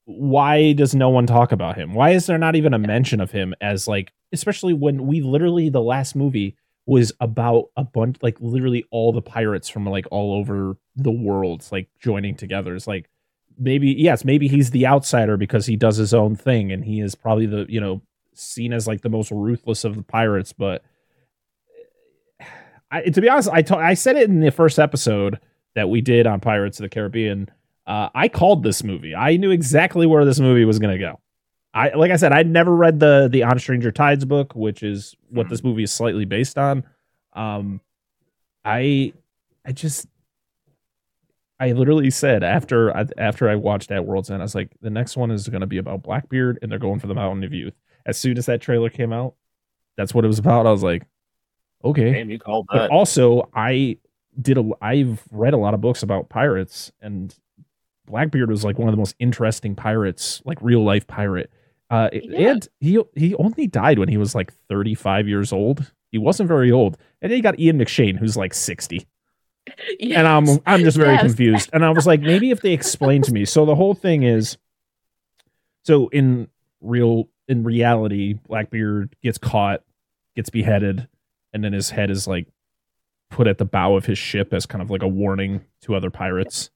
why 0.07 0.73
does 0.75 0.95
no 0.95 1.09
one 1.09 1.27
talk 1.27 1.53
about 1.53 1.77
him? 1.77 1.95
Why 1.95 2.11
is 2.11 2.27
there 2.27 2.39
not 2.39 2.57
even 2.57 2.75
a 2.75 2.79
mention 2.79 3.21
of 3.21 3.31
him 3.31 3.55
as 3.61 3.89
like, 3.89 4.13
especially 4.33 4.73
when 4.75 5.07
we 5.07 5.21
literally 5.23 5.69
the 5.71 5.81
last 5.83 6.15
movie 6.15 6.57
was 6.87 7.13
about 7.21 7.71
a 7.77 7.85
bunch, 7.85 8.17
like 8.23 8.37
literally 8.41 8.85
all 8.91 9.13
the 9.13 9.23
pirates 9.23 9.69
from 9.71 9.87
like 9.87 10.07
all 10.11 10.35
over 10.35 10.77
the 10.97 11.11
world, 11.11 11.67
like 11.73 11.89
joining 12.01 12.35
together. 12.35 12.75
It's 12.75 12.87
like 12.87 13.09
maybe 13.59 13.88
yes, 13.88 14.25
maybe 14.25 14.49
he's 14.49 14.71
the 14.71 14.87
outsider 14.87 15.37
because 15.37 15.67
he 15.67 15.77
does 15.77 15.97
his 15.97 16.14
own 16.14 16.37
thing, 16.37 16.73
and 16.73 16.85
he 16.85 17.01
is 17.01 17.14
probably 17.14 17.47
the 17.47 17.67
you 17.69 17.81
know 17.81 18.03
seen 18.35 18.73
as 18.73 18.87
like 18.87 19.03
the 19.03 19.09
most 19.09 19.31
ruthless 19.31 19.85
of 19.85 19.97
the 19.97 20.03
pirates. 20.03 20.53
But 20.53 20.83
I, 22.90 23.03
to 23.03 23.21
be 23.21 23.29
honest, 23.29 23.49
I 23.51 23.64
I 23.77 23.95
said 23.95 24.17
it 24.17 24.29
in 24.29 24.40
the 24.40 24.51
first 24.51 24.79
episode 24.79 25.40
that 25.75 25.88
we 25.88 26.01
did 26.01 26.27
on 26.27 26.40
Pirates 26.40 26.79
of 26.79 26.85
the 26.85 26.88
Caribbean. 26.88 27.49
Uh, 27.87 28.09
I 28.14 28.29
called 28.29 28.62
this 28.62 28.83
movie. 28.83 29.14
I 29.14 29.37
knew 29.37 29.51
exactly 29.51 30.07
where 30.07 30.25
this 30.25 30.40
movie 30.40 30.64
was 30.64 30.79
going 30.79 30.93
to 30.93 30.99
go. 30.99 31.21
I 31.75 31.90
like 31.90 32.12
I 32.12 32.17
said, 32.17 32.33
I'd 32.33 32.49
never 32.49 32.75
read 32.75 33.01
the 33.01 33.29
the 33.31 33.43
On 33.43 33.59
Stranger 33.59 33.90
Tides 33.90 34.25
book, 34.25 34.55
which 34.55 34.83
is 34.83 35.14
what 35.31 35.49
this 35.49 35.64
movie 35.64 35.83
is 35.83 35.93
slightly 35.93 36.25
based 36.25 36.57
on. 36.57 36.85
Um, 37.33 37.81
I 38.64 39.12
I 39.67 39.73
just 39.73 40.07
I 41.61 41.73
literally 41.73 42.11
said 42.11 42.43
after 42.43 42.95
I, 42.97 43.07
after 43.17 43.49
I 43.49 43.55
watched 43.55 43.90
At 43.90 44.05
World's 44.07 44.31
End, 44.31 44.43
I 44.43 44.45
was 44.45 44.55
like, 44.55 44.71
the 44.81 44.90
next 44.90 45.17
one 45.17 45.31
is 45.31 45.49
going 45.49 45.61
to 45.61 45.67
be 45.67 45.79
about 45.79 46.03
Blackbeard, 46.03 46.59
and 46.61 46.71
they're 46.71 46.79
going 46.79 46.99
for 46.99 47.07
the 47.07 47.14
Mountain 47.14 47.45
of 47.45 47.53
Youth. 47.53 47.75
As 48.07 48.19
soon 48.19 48.37
as 48.38 48.47
that 48.47 48.61
trailer 48.61 48.90
came 48.90 49.12
out, 49.12 49.35
that's 49.97 50.12
what 50.12 50.25
it 50.25 50.29
was 50.29 50.38
about. 50.38 50.67
I 50.67 50.71
was 50.73 50.83
like, 50.83 51.05
okay. 51.85 52.12
damn 52.12 52.31
you 52.31 52.38
called 52.38 52.67
But 52.71 52.90
also, 52.90 53.49
I 53.55 53.99
did 54.40 54.59
a. 54.59 54.69
I've 54.83 55.23
read 55.31 55.55
a 55.55 55.59
lot 55.59 55.75
of 55.75 55.81
books 55.81 56.03
about 56.03 56.29
pirates, 56.29 56.90
and 57.01 57.35
Blackbeard 58.07 58.51
was 58.51 58.64
like 58.64 58.79
one 58.79 58.88
of 58.88 58.93
the 58.93 58.99
most 58.99 59.14
interesting 59.21 59.75
pirates, 59.77 60.43
like 60.45 60.59
real 60.61 60.85
life 60.85 61.07
pirate. 61.07 61.51
Uh, 61.90 62.09
Yeah. 62.12 62.51
and 62.53 62.69
he 62.81 63.01
he 63.14 63.35
only 63.37 63.69
died 63.69 63.99
when 64.01 64.09
he 64.09 64.17
was 64.17 64.35
like 64.35 64.53
35 64.69 65.29
years 65.29 65.53
old. 65.53 65.93
He 66.11 66.19
wasn't 66.19 66.49
very 66.49 66.73
old, 66.73 66.97
and 67.23 67.31
then 67.31 67.37
you 67.37 67.43
got 67.43 67.59
Ian 67.61 67.79
McShane, 67.79 68.19
who's 68.19 68.37
like 68.37 68.55
60 68.55 69.07
and 70.00 70.27
I'm 70.27 70.46
I'm 70.66 70.81
just 70.81 70.96
very 70.96 71.14
Yes. 71.14 71.22
confused. 71.22 71.70
And 71.72 71.85
I 71.85 71.90
was 71.90 72.07
like, 72.07 72.20
maybe 72.20 72.50
if 72.50 72.61
they 72.61 72.72
explain 72.81 73.22
to 73.22 73.33
me. 73.33 73.44
So 73.44 73.64
the 73.64 73.74
whole 73.74 73.94
thing 73.94 74.22
is, 74.22 74.57
so 75.85 76.09
in 76.09 76.48
real 76.81 77.29
in 77.48 77.62
reality, 77.64 78.35
Blackbeard 78.48 79.14
gets 79.22 79.38
caught, 79.38 79.83
gets 80.35 80.50
beheaded, 80.50 81.09
and 81.53 81.62
then 81.62 81.72
his 81.72 81.90
head 81.90 82.11
is 82.11 82.27
like 82.27 82.46
put 83.31 83.46
at 83.46 83.59
the 83.59 83.64
bow 83.64 83.96
of 83.96 84.07
his 84.07 84.18
ship 84.18 84.53
as 84.55 84.64
kind 84.66 84.81
of 84.83 84.90
like 84.90 85.03
a 85.03 85.09
warning 85.09 85.62
to 85.83 85.94
other 85.94 86.11
pirates, 86.11 86.70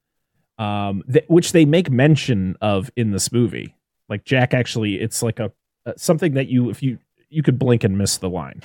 um, 0.59 1.03
th- 1.11 1.25
which 1.29 1.53
they 1.53 1.65
make 1.65 1.91
mention 1.91 2.57
of 2.61 2.91
in 2.97 3.13
this 3.13 3.31
movie. 3.33 3.75
Like 4.09 4.25
Jack 4.25 4.55
actually, 4.55 5.01
it's 5.01 5.23
like 5.23 5.39
a, 5.39 5.53
a 5.87 5.99
something 5.99 6.35
that 6.35 6.49
you 6.49 6.69
if 6.71 6.83
you 6.83 6.99
you 7.31 7.43
could 7.43 7.59
blink 7.59 7.85
and 7.85 7.97
miss 7.99 8.17
the 8.19 8.29
line 8.31 8.63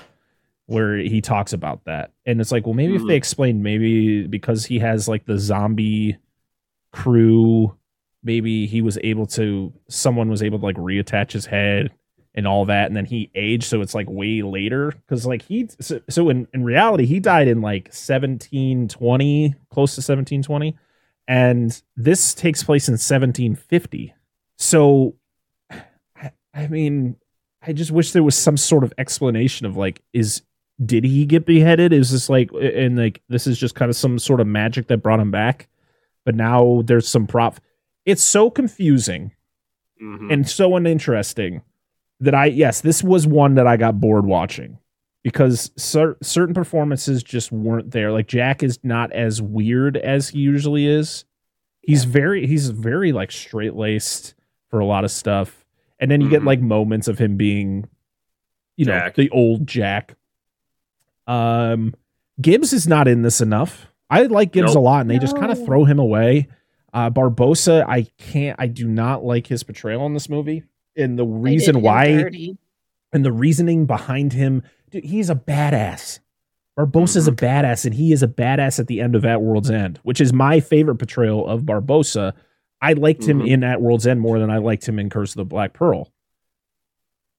where 0.67 0.97
he 0.97 1.19
talks 1.21 1.51
about 1.53 1.83
that. 1.85 2.11
And 2.25 2.39
it's 2.39 2.51
like, 2.51 2.65
well, 2.65 2.73
maybe 2.73 2.95
if 2.95 3.01
Mhm. 3.01 3.07
they 3.07 3.15
explained 3.15 3.63
maybe 3.63 4.27
because 4.27 4.65
he 4.65 4.79
has 4.79 5.07
like 5.07 5.25
the 5.25 5.37
zombie 5.37 6.17
crew, 6.91 7.75
maybe 8.23 8.65
he 8.65 8.81
was 8.81 8.97
able 9.03 9.25
to 9.27 9.73
someone 9.89 10.29
was 10.29 10.41
able 10.43 10.59
to 10.59 10.65
like 10.65 10.77
reattach 10.77 11.31
his 11.33 11.45
head 11.45 11.91
and 12.35 12.47
all 12.47 12.65
that, 12.65 12.87
and 12.87 12.95
then 12.95 13.05
he 13.05 13.29
aged, 13.35 13.65
so 13.65 13.81
it's 13.81 13.93
like 13.93 14.09
way 14.09 14.41
later 14.41 14.91
because 14.91 15.25
like 15.25 15.43
he 15.43 15.67
so, 15.79 15.99
so 16.09 16.29
in 16.29 16.47
in 16.53 16.63
reality 16.63 17.05
he 17.05 17.19
died 17.19 17.47
in 17.47 17.61
like 17.61 17.89
1720, 17.93 19.53
close 19.69 19.95
to 19.95 20.01
1720, 20.01 20.75
and 21.27 21.81
this 21.95 22.33
takes 22.33 22.63
place 22.63 22.87
in 22.87 22.93
1750. 22.93 24.13
So, 24.57 25.15
I, 25.69 26.31
I 26.53 26.67
mean, 26.67 27.17
I 27.61 27.73
just 27.73 27.91
wish 27.91 28.11
there 28.13 28.23
was 28.23 28.35
some 28.35 28.57
sort 28.57 28.83
of 28.83 28.93
explanation 28.97 29.65
of 29.65 29.77
like, 29.77 30.01
is 30.13 30.41
did 30.85 31.03
he 31.03 31.25
get 31.25 31.45
beheaded? 31.45 31.93
Is 31.93 32.11
this 32.11 32.29
like, 32.29 32.49
and 32.53 32.97
like 32.97 33.21
this 33.29 33.47
is 33.47 33.57
just 33.59 33.75
kind 33.75 33.89
of 33.89 33.95
some 33.95 34.17
sort 34.19 34.39
of 34.39 34.47
magic 34.47 34.87
that 34.87 34.97
brought 35.03 35.19
him 35.19 35.31
back? 35.31 35.67
But 36.25 36.35
now 36.35 36.81
there's 36.85 37.07
some 37.07 37.27
prop. 37.27 37.59
It's 38.05 38.23
so 38.23 38.49
confusing 38.49 39.31
Mhm. 40.01 40.31
and 40.33 40.49
so 40.49 40.75
uninteresting 40.75 41.61
that 42.19 42.33
I 42.35 42.45
yes, 42.47 42.81
this 42.81 43.03
was 43.03 43.27
one 43.27 43.55
that 43.55 43.67
I 43.67 43.77
got 43.77 43.99
bored 44.01 44.25
watching 44.25 44.77
because 45.23 45.71
cer- 45.77 46.17
certain 46.21 46.53
performances 46.55 47.23
just 47.23 47.51
weren't 47.51 47.91
there. 47.91 48.11
Like 48.11 48.27
Jack 48.27 48.63
is 48.63 48.79
not 48.83 49.11
as 49.13 49.41
weird 49.41 49.95
as 49.97 50.29
he 50.29 50.39
usually 50.39 50.87
is. 50.87 51.25
He's 51.81 52.05
very 52.05 52.47
he's 52.47 52.69
very 52.69 53.11
like 53.11 53.31
straight 53.31 53.75
laced 53.75 54.33
for 54.69 54.79
a 54.79 54.85
lot 54.85 55.03
of 55.03 55.11
stuff, 55.11 55.65
and 55.99 56.09
then 56.09 56.21
you 56.21 56.29
get 56.29 56.41
Mhm. 56.41 56.47
like 56.47 56.61
moments 56.61 57.07
of 57.07 57.19
him 57.19 57.37
being, 57.37 57.85
you 58.77 58.85
know, 58.85 58.93
Jack. 58.93 59.15
the 59.15 59.29
old 59.29 59.67
Jack. 59.67 60.15
Um, 61.27 61.93
Gibbs 62.41 62.73
is 62.73 62.87
not 62.87 63.07
in 63.07 63.21
this 63.21 63.41
enough. 63.41 63.87
I 64.09 64.23
like 64.23 64.51
Gibbs 64.51 64.73
Nope. 64.73 64.77
a 64.77 64.79
lot, 64.79 65.01
and 65.01 65.09
they 65.09 65.19
just 65.19 65.35
kind 65.37 65.51
of 65.51 65.63
throw 65.65 65.85
him 65.85 65.99
away. 65.99 66.47
Uh, 66.93 67.09
Barbossa, 67.09 67.83
I 67.87 68.03
can't, 68.19 68.55
I 68.59 68.67
do 68.67 68.87
not 68.87 69.23
like 69.23 69.47
his 69.47 69.63
portrayal 69.63 70.05
in 70.05 70.13
this 70.13 70.29
movie, 70.29 70.63
and 70.95 71.17
the 71.17 71.25
reason 71.25 71.81
why, 71.81 72.11
dirty. 72.11 72.57
and 73.11 73.25
the 73.25 73.31
reasoning 73.31 73.85
behind 73.87 74.33
him. 74.33 74.61
Dude, 74.91 75.05
he's 75.05 75.29
a 75.31 75.35
badass. 75.35 76.19
Barbossa's 76.77 77.27
a 77.27 77.31
badass, 77.31 77.85
and 77.85 77.95
he 77.95 78.11
is 78.11 78.21
a 78.21 78.27
badass 78.27 78.79
at 78.79 78.85
the 78.87 79.01
end 79.01 79.15
of 79.15 79.25
At 79.25 79.41
World's 79.41 79.71
End, 79.71 79.99
which 80.03 80.21
is 80.21 80.31
my 80.33 80.59
favorite 80.59 80.97
portrayal 80.97 81.47
of 81.47 81.63
Barbossa. 81.63 82.33
I 82.81 82.93
liked 82.93 83.23
him 83.23 83.39
Mhm. 83.39 83.47
in 83.47 83.63
At 83.63 83.81
World's 83.81 84.05
End 84.05 84.19
more 84.21 84.37
than 84.37 84.51
I 84.51 84.57
liked 84.57 84.87
him 84.87 84.99
in 84.99 85.09
Curse 85.09 85.31
of 85.31 85.37
the 85.37 85.45
Black 85.45 85.73
Pearl. 85.73 86.11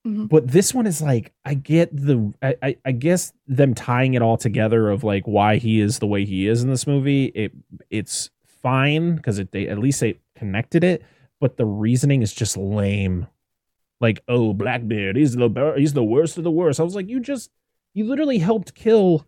Mhm. 0.06 0.28
But 0.28 0.48
this 0.48 0.74
one 0.74 0.86
is 0.86 1.00
like, 1.00 1.32
I 1.44 1.54
get 1.54 1.94
the, 1.94 2.32
I, 2.42 2.56
I, 2.62 2.76
I 2.84 2.92
guess 2.92 3.32
them 3.46 3.74
tying 3.74 4.14
it 4.14 4.22
all 4.22 4.36
together 4.36 4.90
of 4.90 5.02
like 5.02 5.24
why 5.24 5.56
he 5.56 5.80
is 5.80 5.98
the 5.98 6.06
way 6.06 6.24
he 6.24 6.46
is 6.46 6.62
in 6.62 6.68
this 6.70 6.86
movie. 6.86 7.26
It, 7.26 7.52
it's 7.90 8.30
fine 8.46 9.16
because 9.16 9.38
it, 9.38 9.52
they 9.52 9.68
at 9.68 9.78
least 9.78 10.00
they 10.00 10.18
connected 10.36 10.84
it, 10.84 11.02
but 11.40 11.56
the 11.56 11.64
reasoning 11.64 12.22
is 12.22 12.34
just 12.34 12.56
lame. 12.56 13.26
Like, 14.00 14.22
oh, 14.28 14.52
Blackbeard, 14.52 15.16
he's 15.16 15.34
the 15.36 15.74
he's 15.78 15.94
the 15.94 16.04
worst 16.04 16.36
of 16.36 16.44
the 16.44 16.50
worst. 16.50 16.80
I 16.80 16.82
was 16.82 16.94
like, 16.94 17.08
you 17.08 17.20
just, 17.20 17.50
you 17.94 18.04
literally 18.04 18.38
helped 18.38 18.74
kill 18.74 19.24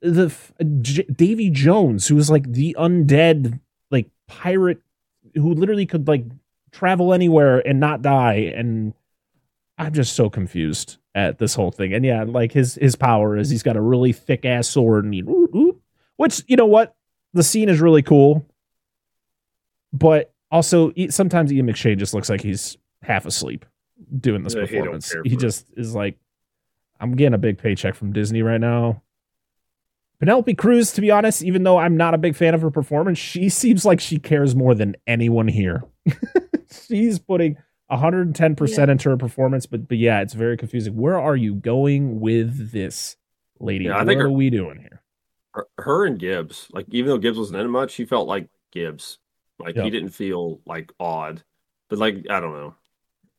the 0.00 0.26
f- 0.26 0.52
J- 0.80 1.04
Davy 1.04 1.50
Jones, 1.50 2.08
who 2.08 2.16
was 2.16 2.30
like 2.30 2.50
the 2.50 2.74
undead 2.78 3.60
like 3.92 4.10
pirate 4.26 4.80
who 5.34 5.54
literally 5.54 5.86
could 5.86 6.08
like 6.08 6.24
travel 6.72 7.12
anywhere 7.14 7.64
and 7.66 7.78
not 7.78 8.02
die 8.02 8.52
and 8.56 8.94
I'm 9.78 9.92
just 9.92 10.14
so 10.14 10.30
confused 10.30 10.96
at 11.14 11.38
this 11.38 11.54
whole 11.54 11.70
thing. 11.70 11.92
And 11.92 12.04
yeah, 12.04 12.24
like 12.24 12.52
his 12.52 12.76
his 12.76 12.96
power 12.96 13.36
is 13.36 13.50
he's 13.50 13.62
got 13.62 13.76
a 13.76 13.80
really 13.80 14.12
thick 14.12 14.44
ass 14.44 14.68
sword 14.68 15.04
and 15.04 15.12
he 15.14 15.20
ooh, 15.22 15.48
ooh, 15.54 15.80
which 16.16 16.42
you 16.46 16.56
know 16.56 16.66
what? 16.66 16.94
The 17.34 17.42
scene 17.42 17.68
is 17.68 17.80
really 17.80 18.02
cool. 18.02 18.46
But 19.92 20.32
also 20.50 20.92
sometimes 21.10 21.52
Ian 21.52 21.66
McShane 21.66 21.98
just 21.98 22.14
looks 22.14 22.28
like 22.30 22.40
he's 22.40 22.76
half 23.02 23.26
asleep 23.26 23.64
doing 24.20 24.42
this 24.42 24.54
Yeah, 24.54 24.62
performance. 24.62 25.12
care 25.12 25.22
He, 25.24 25.36
just 25.36 25.66
is 25.76 25.94
like 25.94 26.18
I'm 27.00 27.14
getting 27.14 27.34
a 27.34 27.38
big 27.38 27.58
paycheck 27.58 27.94
from 27.94 28.12
Disney 28.12 28.42
right 28.42 28.60
now. 28.60 29.02
Penelope 30.18 30.54
Cruz, 30.54 30.92
to 30.92 31.02
be 31.02 31.10
honest, 31.10 31.42
even 31.42 31.62
though 31.62 31.76
I'm 31.76 31.96
not 31.98 32.14
a 32.14 32.18
big 32.18 32.34
fan 32.36 32.54
of 32.54 32.62
her 32.62 32.70
performance, 32.70 33.18
she 33.18 33.50
seems 33.50 33.84
like 33.84 34.00
she 34.00 34.18
cares 34.18 34.56
more 34.56 34.74
than 34.74 34.96
anyone 35.06 35.46
here. 35.46 35.84
She's 36.88 37.18
putting 37.18 37.58
110% 37.90 38.76
Yeah. 38.86 38.92
into 38.92 39.10
her 39.10 39.16
performance, 39.16 39.66
but 39.66 39.88
but 39.88 39.98
yeah, 39.98 40.20
it's 40.20 40.34
very 40.34 40.56
confusing. 40.56 40.96
Where 40.96 41.18
are 41.20 41.36
you 41.36 41.54
going 41.54 42.20
with 42.20 42.72
this, 42.72 43.16
lady? 43.60 43.84
Yeah, 43.86 43.94
I 43.94 43.98
what 43.98 44.06
think 44.08 44.20
are 44.20 44.24
her- 44.24 44.30
we 44.30 44.50
doing 44.50 44.78
here? 44.80 45.02
her, 45.54 45.66
her 45.78 46.04
and 46.06 46.18
Gibbs, 46.18 46.68
like 46.72 46.86
even 46.90 47.08
though 47.08 47.18
Gibbs 47.18 47.38
wasn't 47.38 47.60
in 47.60 47.70
much, 47.70 47.90
she 47.92 48.04
felt 48.04 48.28
like 48.28 48.48
Gibbs. 48.72 49.18
Like 49.58 49.74
Yeah. 49.76 49.84
he 49.84 49.90
didn't 49.90 50.10
feel 50.10 50.60
like 50.66 50.92
odd, 51.00 51.42
but 51.88 51.98
like 51.98 52.26
I 52.28 52.40
don't 52.40 52.52
know. 52.52 52.74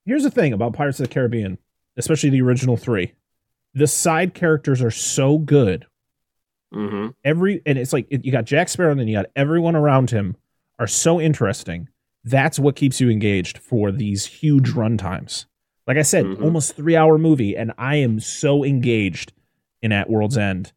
Here's 0.05 0.23
the 0.23 0.31
thing 0.31 0.53
about 0.53 0.73
Pirates 0.73 0.99
of 0.99 1.07
the 1.07 1.13
Caribbean, 1.13 1.57
especially 1.97 2.29
the 2.31 2.41
original 2.41 2.75
three. 2.77 3.13
The 3.75 3.85
side 3.87 4.33
characters 4.33 4.81
are 4.81 4.89
so 4.89 5.37
good. 5.37 5.85
Mm-hmm. 6.73 7.09
Every 7.23 7.61
and 7.65 7.77
it's 7.77 7.93
like 7.93 8.07
you 8.09 8.31
got 8.31 8.45
Jack 8.45 8.69
Sparrow 8.69 8.91
and 8.91 8.99
then 8.99 9.07
you 9.07 9.15
got 9.17 9.27
everyone 9.35 9.75
around 9.75 10.09
him 10.09 10.35
are 10.79 10.87
so 10.87 11.21
interesting. 11.21 11.87
That's 12.29 12.59
what 12.59 12.75
keeps 12.75 12.99
you 12.99 13.09
engaged 13.09 13.57
for 13.57 13.91
these 13.91 14.25
huge 14.25 14.71
run 14.71 14.97
times. 14.97 15.45
Like 15.85 15.97
I 15.97 16.01
said, 16.01 16.25
Mhm. 16.25 16.41
almost 16.43 16.75
three 16.75 16.95
hour 16.95 17.17
movie, 17.17 17.55
and 17.55 17.71
I 17.77 17.95
am 17.97 18.19
so 18.19 18.63
engaged 18.63 19.31
in 19.81 19.91
At 19.91 20.09
World's 20.09 20.37
End 20.37 20.73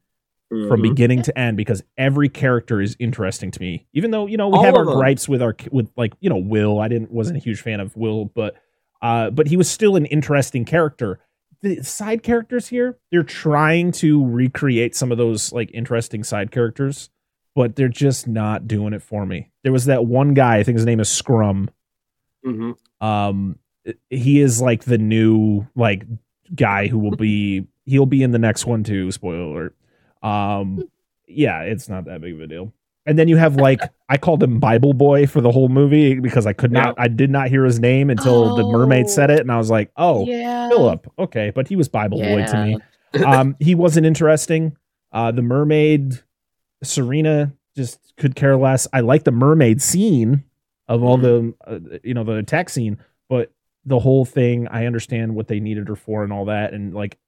Mm-hmm. 0.53 0.69
from 0.69 0.83
beginning 0.83 1.23
to 1.23 1.39
end 1.39 1.57
because 1.57 1.81
every 1.97 2.29
character 2.29 2.81
is 2.81 2.97
interesting 2.99 3.53
to 3.53 3.61
me. 3.61 3.87
Even 3.93 4.11
though 4.11 4.27
you 4.27 4.37
know 4.37 4.49
we 4.49 4.59
All 4.59 4.65
have 4.65 4.75
our 4.75 4.85
them. 4.85 4.95
gripes 4.95 5.29
with 5.29 5.41
our 5.43 5.55
with 5.71 5.89
like 5.97 6.13
you 6.21 6.29
know 6.29 6.39
Will, 6.39 6.81
I 6.81 6.89
didn't 6.89 7.13
wasn't 7.13 7.37
a 7.37 7.41
huge 7.41 7.61
fan 7.61 7.79
of 7.79 7.97
Will, 7.97 8.25
but 8.35 8.57
uh, 9.01 9.31
but 9.31 9.47
he 9.47 9.57
was 9.57 9.69
still 9.71 9.95
an 9.97 10.07
interesting 10.07 10.65
character. 10.65 11.21
The 11.63 11.83
side 11.85 12.23
characters 12.25 12.67
here, 12.69 12.99
they're 13.13 13.23
trying 13.23 13.93
to 13.93 14.25
recreate 14.27 14.97
some 14.97 15.13
of 15.13 15.19
those 15.19 15.53
like 15.53 15.71
interesting 15.73 16.25
side 16.25 16.51
characters, 16.51 17.11
but 17.55 17.77
they're 17.77 17.89
just 17.89 18.27
not 18.29 18.67
doing 18.69 18.93
it 18.93 19.03
for 19.03 19.27
me. 19.27 19.51
There 19.63 19.73
was 19.73 19.87
that 19.87 20.07
one 20.07 20.35
guy, 20.35 20.57
I 20.59 20.63
think 20.63 20.77
his 20.77 20.87
name 20.87 21.01
is 21.01 21.09
Scrum. 21.09 21.71
hmm 22.45 22.73
Um, 23.01 23.59
he 24.11 24.41
is 24.41 24.61
like 24.61 24.85
the 24.85 24.99
new 24.99 25.67
like 25.75 26.05
guy 26.55 26.87
who 26.87 26.99
will 26.99 27.17
be 27.17 27.67
he'll 27.87 28.07
be 28.07 28.23
in 28.23 28.31
the 28.31 28.39
next 28.39 28.67
one 28.67 28.85
too. 28.85 29.11
Spoiler 29.11 29.41
alert. 29.41 29.77
Um, 30.23 30.85
yeah, 31.27 31.63
it's 31.63 31.89
not 31.89 32.05
that 32.07 32.21
big 32.21 32.35
of 32.35 32.41
a 32.41 32.47
deal. 32.47 32.73
And 33.07 33.19
then 33.19 33.27
you 33.29 33.37
have 33.39 33.57
like 33.57 33.81
I 34.09 34.19
called 34.19 34.43
him 34.43 34.61
Bible 34.61 34.93
Boy 34.93 35.27
for 35.27 35.41
the 35.41 35.51
whole 35.51 35.69
movie 35.71 36.21
because 36.21 36.47
I 36.47 36.53
could 36.53 36.71
not 36.71 36.95
I 36.99 37.09
did 37.09 37.31
not 37.31 37.49
hear 37.49 37.65
his 37.65 37.81
name 37.81 38.11
until 38.11 38.55
the 38.55 38.63
mermaid 38.65 39.07
Oh. 39.07 39.09
said 39.09 39.31
it, 39.31 39.41
and 39.41 39.51
I 39.51 39.57
was 39.57 39.71
like, 39.71 39.91
oh, 39.97 40.27
yeah. 40.27 40.69
Philip, 40.69 41.11
okay, 41.19 41.51
but 41.55 41.67
he 41.67 41.75
was 41.77 41.89
Bible 41.89 42.19
Boy 42.19 42.45
to 42.47 42.65
me 42.67 42.77
um, 43.25 43.57
he 43.59 43.75
wasn't 43.85 44.07
interesting. 44.07 44.77
Uh, 45.13 45.33
the 45.33 45.43
mermaid, 45.43 46.21
Syrena, 46.85 47.53
just 47.77 48.15
could 48.17 48.35
care 48.35 48.57
less. 48.57 48.87
I 48.93 49.01
like 49.01 49.25
the 49.25 49.33
mermaid 49.33 49.81
scene 49.81 50.45
of 50.89 51.03
all 51.03 51.17
the, 51.17 51.55
uh, 51.67 51.79
you 52.03 52.15
know, 52.15 52.25
the 52.25 52.37
attack 52.37 52.69
scene, 52.69 52.99
but 53.29 53.53
the 53.85 53.99
whole 53.99 54.25
thing, 54.25 54.67
I 54.69 54.87
understand 54.87 55.35
what 55.35 55.49
they 55.49 55.61
needed 55.61 55.89
her 55.89 55.97
for 55.97 56.25
and 56.25 56.33
all 56.33 56.47
that, 56.47 56.75
and 56.75 56.95
like 56.95 57.19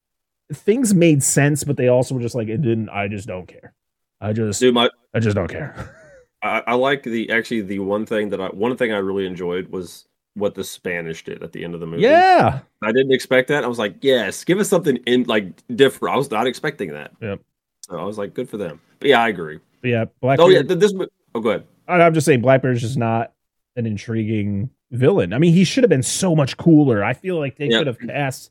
things 0.52 0.94
made 0.94 1.22
sense, 1.22 1.64
but 1.64 1.76
they 1.76 1.88
also 1.88 2.14
were 2.14 2.20
just 2.20 2.34
like 2.34 2.48
it 2.48 2.62
didn't. 2.62 2.88
I 2.90 3.08
just 3.08 3.26
don't 3.26 3.46
care. 3.46 3.72
I 4.20 4.32
just, 4.32 4.60
Dude, 4.60 4.74
my 4.74 4.88
I 5.14 5.20
just 5.20 5.34
don't 5.34 5.48
care. 5.48 5.96
I, 6.42 6.62
I 6.66 6.74
like 6.74 7.04
the 7.04 7.30
actually 7.30 7.62
the 7.62 7.78
one 7.78 8.04
thing 8.04 8.30
that 8.30 8.40
I 8.40 8.48
one 8.48 8.76
thing 8.76 8.92
I 8.92 8.98
really 8.98 9.26
enjoyed 9.26 9.68
was 9.68 10.06
what 10.34 10.54
the 10.54 10.64
Spanish 10.64 11.24
did 11.24 11.42
at 11.42 11.52
the 11.52 11.64
end 11.64 11.74
of 11.74 11.80
the 11.80 11.86
movie. 11.86 12.02
yeah, 12.02 12.60
I 12.82 12.92
didn't 12.92 13.12
expect 13.12 13.48
that. 13.48 13.64
I 13.64 13.66
was 13.66 13.78
like, 13.78 13.96
yes, 14.00 14.44
give 14.44 14.58
us 14.58 14.68
something 14.68 14.96
in 15.06 15.24
like 15.24 15.66
different. 15.74 16.14
I 16.14 16.18
was 16.18 16.30
not 16.30 16.46
expecting 16.46 16.92
that. 16.92 17.12
Yep. 17.20 17.40
So 17.82 17.98
I 17.98 18.04
was 18.04 18.18
like, 18.18 18.34
good 18.34 18.48
for 18.48 18.56
them. 18.56 18.80
But 19.00 19.08
yeah, 19.10 19.22
I 19.22 19.28
agree. 19.28 19.58
but 19.80 19.88
yeah. 19.88 20.04
Black. 20.20 20.38
Oh 20.40 20.48
yeah, 20.48 20.62
th- 20.62 20.78
this. 20.78 20.92
Oh, 21.34 21.40
go 21.40 21.50
ahead. 21.50 21.66
I'm 21.88 22.14
just 22.14 22.24
saying 22.26 22.40
Blackbeard's 22.42 22.80
just 22.80 22.96
not 22.96 23.32
an 23.76 23.86
intriguing 23.86 24.70
villain. 24.90 25.32
I 25.32 25.38
mean, 25.38 25.52
he 25.52 25.64
should 25.64 25.82
have 25.82 25.88
been 25.90 26.02
so 26.02 26.36
much 26.36 26.56
cooler. 26.56 27.02
I 27.02 27.12
feel 27.14 27.38
like 27.38 27.56
they 27.56 27.66
Yeah. 27.66 27.78
could 27.78 27.86
have 27.88 27.98
cast 27.98 28.50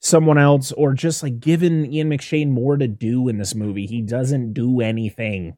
someone 0.00 0.38
else 0.38 0.72
or 0.72 0.94
just 0.94 1.22
like 1.22 1.40
given 1.40 1.92
Ian 1.92 2.08
McShane 2.08 2.48
more 2.48 2.76
to 2.78 2.88
do 2.88 3.28
in 3.28 3.36
this 3.38 3.54
movie. 3.54 3.86
He 3.86 4.00
doesn't 4.00 4.54
do 4.54 4.80
anything. 4.80 5.56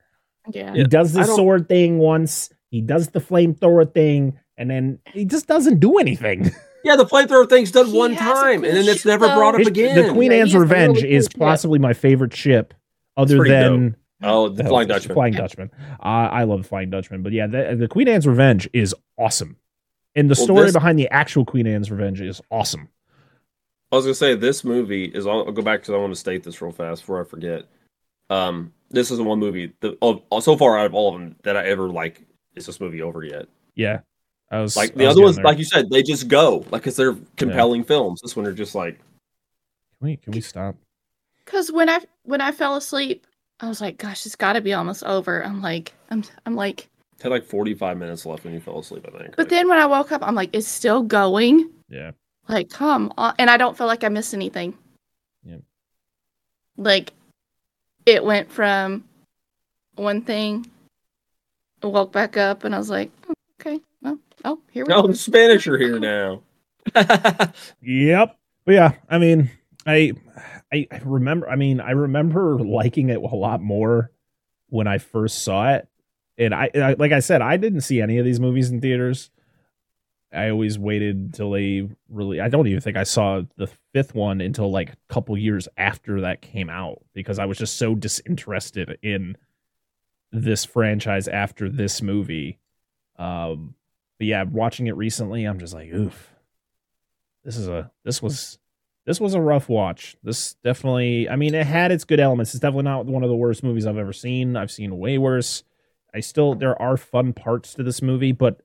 Yeah. 0.53 0.75
He 0.75 0.83
does 0.85 1.13
the 1.13 1.25
sword 1.25 1.69
thing 1.69 1.99
once, 1.99 2.51
he 2.71 2.81
does 2.81 3.09
the 3.11 3.21
flamethrower 3.21 3.93
thing, 3.95 4.39
and 4.57 4.69
then 4.69 4.99
he 5.07 5.25
just 5.25 5.47
doesn't 5.47 5.79
do 5.81 5.99
anything. 5.99 6.51
Yeah, 6.85 6.97
the 6.97 7.07
flamethrower 7.07 7.49
thing's 7.49 7.71
done 7.71 7.87
He 7.87 7.97
one 7.97 8.17
time, 8.17 8.65
and 8.65 8.77
then 8.77 8.89
it's 8.89 9.03
ship, 9.03 9.07
never 9.07 9.29
brought 9.29 9.55
up 9.55 9.61
again. 9.61 10.05
the 10.05 10.13
Queen 10.13 10.33
Yeah, 10.33 10.39
Anne's 10.39 10.51
he 10.51 10.55
has 10.55 10.63
a 10.63 10.65
Revenge 10.65 10.97
really 11.03 11.15
is 11.15 11.29
possibly 11.29 11.79
my 11.79 11.93
favorite 11.93 12.35
ship, 12.35 12.75
other 13.17 13.43
than 13.45 13.97
oh, 14.23 14.49
the 14.49 14.63
the 14.63 14.69
Flying? 14.69 14.89
Dutchman. 14.89 15.15
Flying 15.15 15.33
Dutchman. 15.35 15.71
Uh, 16.01 16.03
I 16.03 16.45
love 16.45 16.63
the 16.63 16.69
Flying 16.69 16.91
Dutchman, 16.91 17.23
but 17.23 17.33
yeah, 17.33 17.47
the, 17.47 17.77
the 17.79 17.89
Queen 17.89 18.09
Anne's 18.09 18.27
Revenge 18.27 18.69
is 18.73 18.95
awesome, 19.19 19.57
and 20.15 20.31
the 20.31 20.35
Well, 20.39 20.45
story 20.45 20.63
this- 20.65 20.73
behind 20.73 20.99
the 20.99 21.09
actual 21.11 21.45
Queen 21.45 21.67
Anne's 21.67 21.91
Revenge 21.91 22.21
is 22.21 22.41
awesome. 22.51 22.89
I 23.91 23.97
was 23.97 24.07
gonna 24.07 24.15
say 24.15 24.35
this 24.35 24.65
movie 24.65 25.05
is. 25.05 25.27
I'll, 25.27 25.45
I'll 25.47 25.53
go 25.53 25.61
back 25.63 25.81
because 25.81 25.95
I 25.95 25.99
want 25.99 26.13
to 26.15 26.19
state 26.19 26.43
this 26.43 26.63
real 26.63 26.73
fast 26.73 27.03
before 27.03 27.21
I 27.21 27.25
forget. 27.25 27.67
Um, 28.31 28.73
this 28.91 29.11
is 29.11 29.19
the 29.19 29.25
one 29.25 29.39
movie 29.39 29.73
that 29.81 29.99
of, 30.01 30.23
so 30.43 30.57
far 30.57 30.79
out 30.79 30.87
of 30.87 30.95
all 30.95 31.15
of 31.15 31.21
them 31.21 31.37
that 31.43 31.59
I 31.59 31.67
ever 31.67 31.89
like. 31.91 32.23
Is 32.57 32.65
this 32.65 32.81
movie 32.81 33.03
over 33.03 33.23
yet? 33.23 33.49
Yeah, 33.75 34.01
I 34.51 34.61
was 34.61 34.77
Like 34.77 34.95
the 34.95 35.05
was 35.05 35.13
other 35.17 35.23
ones, 35.25 35.37
there. 35.37 35.45
like 35.45 35.59
you 35.59 35.65
said, 35.65 35.91
they 35.91 36.03
just 36.03 36.29
go 36.29 36.65
like 36.71 36.83
because 36.83 36.97
they're 36.97 37.17
compelling 37.37 37.85
films. 37.85 38.21
This 38.23 38.35
one 38.35 38.47
are 38.47 38.53
just 38.55 38.75
like 38.75 38.97
Can 38.97 39.05
we 40.09 40.17
can 40.17 40.33
we 40.33 40.41
stop? 40.41 40.77
Cause 41.53 41.71
when 41.71 41.91
I 41.91 42.01
when 42.23 42.41
I 42.41 42.51
fell 42.51 42.77
asleep, 42.77 43.27
I 43.61 43.69
was 43.69 43.83
like, 43.83 43.99
"Gosh, 43.99 44.25
it's 44.25 44.37
got 44.37 44.55
to 44.55 44.63
be 44.63 44.73
almost 44.73 45.05
over." 45.05 45.45
I'm 45.45 45.61
like, 45.61 45.93
I'm 46.11 46.25
I'm 46.47 46.57
like, 46.57 46.89
had 47.23 47.31
like 47.31 47.45
forty 47.45 47.75
five 47.75 47.99
minutes 47.99 48.25
left 48.25 48.45
when 48.45 48.55
you 48.55 48.61
fell 48.61 48.79
asleep. 48.79 49.07
I 49.07 49.19
think. 49.19 49.37
but 49.37 49.51
then 49.51 49.69
when 49.69 49.79
I 49.79 49.85
woke 49.85 50.13
up, 50.13 50.27
I'm 50.27 50.35
like, 50.35 50.49
"It's 50.55 50.67
still 50.67 51.03
going." 51.03 51.69
Yeah. 51.91 52.13
Like, 52.49 52.71
come 52.71 53.13
on, 53.19 53.35
and 53.39 53.51
I 53.51 53.59
don't 53.59 53.77
feel 53.77 53.87
like 53.87 54.03
I 54.03 54.09
missed 54.09 54.33
anything. 54.33 54.79
Yeah. 55.45 55.59
Like, 56.79 57.13
it 58.07 58.25
went 58.25 58.51
from 58.51 59.05
one 59.97 60.23
thing, 60.23 60.71
I 61.83 61.89
woke 61.89 62.13
back 62.13 62.39
up, 62.39 62.65
and 62.65 62.75
I 62.75 62.79
was 62.79 62.89
like, 62.89 63.11
"Oh, 63.29 63.35
"Okay, 63.61 63.79
well, 64.01 64.19
oh, 64.47 64.59
here 64.71 64.87
we 64.87 64.93
oh, 64.95 65.03
go." 65.03 65.05
Oh, 65.05 65.09
the 65.09 65.17
Spanish 65.17 65.67
are 65.67 65.77
here 65.77 65.99
now. 65.99 66.41
Yep. 67.83 68.39
But 68.65 68.73
yeah, 68.73 68.93
I 69.11 69.19
mean, 69.19 69.51
I, 69.87 70.13
I 70.73 70.87
I 70.91 71.01
remember. 71.05 71.49
I 71.49 71.57
mean, 71.57 71.81
I 71.81 71.91
remember 71.91 72.59
liking 72.59 73.11
it 73.11 73.19
a 73.19 73.37
lot 73.37 73.61
more 73.61 74.11
when 74.69 74.87
I 74.87 74.99
first 74.99 75.43
saw 75.43 75.75
it, 75.75 75.89
and 76.39 76.55
I, 76.55 76.71
I 76.75 76.95
like 76.95 77.13
I 77.13 77.21
said, 77.21 77.43
I 77.43 77.57
didn't 77.57 77.83
see 77.83 78.01
any 78.01 78.19
of 78.19 78.25
these 78.25 78.41
movies 78.41 78.71
in 78.71 78.81
theaters. 78.81 79.31
I 80.33 80.49
always 80.49 80.79
waited 80.79 81.17
until 81.17 81.51
they 81.51 81.89
really. 82.09 82.41
I 82.41 82.49
don't 82.49 82.67
even 82.67 82.81
think 82.81 82.97
I 82.97 83.03
saw 83.03 83.43
the 83.57 83.69
fifth 83.93 84.15
one 84.15 84.41
until 84.41 84.71
like 84.71 84.91
a 84.91 85.13
couple 85.13 85.37
years 85.37 85.69
after 85.77 86.23
that 86.23 86.41
came 86.41 86.71
out 86.71 87.03
because 87.13 87.39
I 87.39 87.45
was 87.45 87.59
just 87.59 87.77
so 87.77 87.95
disinterested 87.95 88.99
in 89.03 89.37
this 90.31 90.65
franchise 90.65 91.29
after 91.29 91.69
this 91.69 92.01
movie. 92.01 92.59
Um, 93.19 93.75
but 94.19 94.27
yeah, 94.27 94.45
watching 94.45 94.87
it 94.87 94.97
recently, 94.97 95.45
I'm 95.45 95.59
just 95.59 95.75
like, 95.75 95.93
oof. 95.93 96.31
This 97.45 97.57
is 97.57 97.69
a 97.69 97.91
this 98.05 98.23
was 98.23 98.59
this 99.05 99.21
was 99.21 99.35
a 99.35 99.41
rough 99.41 99.69
watch. 99.69 100.17
This 100.23 100.55
definitely, 100.65 101.29
I 101.29 101.37
mean, 101.37 101.55
it 101.55 101.67
had 101.67 101.91
its 101.93 102.05
good 102.05 102.21
elements. 102.21 102.55
It's 102.55 102.61
definitely 102.61 102.85
not 102.85 103.07
one 103.07 103.23
of 103.23 103.29
the 103.29 103.37
worst 103.37 103.63
movies 103.63 103.87
I've 103.87 103.99
ever 103.99 104.13
seen. 104.13 104.57
I've 104.57 104.71
seen 104.71 104.99
way 104.99 105.19
worse. 105.19 105.65
I 106.15 106.21
still 106.21 106.55
there 106.55 106.81
are 106.81 106.97
fun 106.97 107.33
parts 107.33 107.75
to 107.75 107.83
this 107.83 108.03
movie, 108.03 108.33
but 108.33 108.61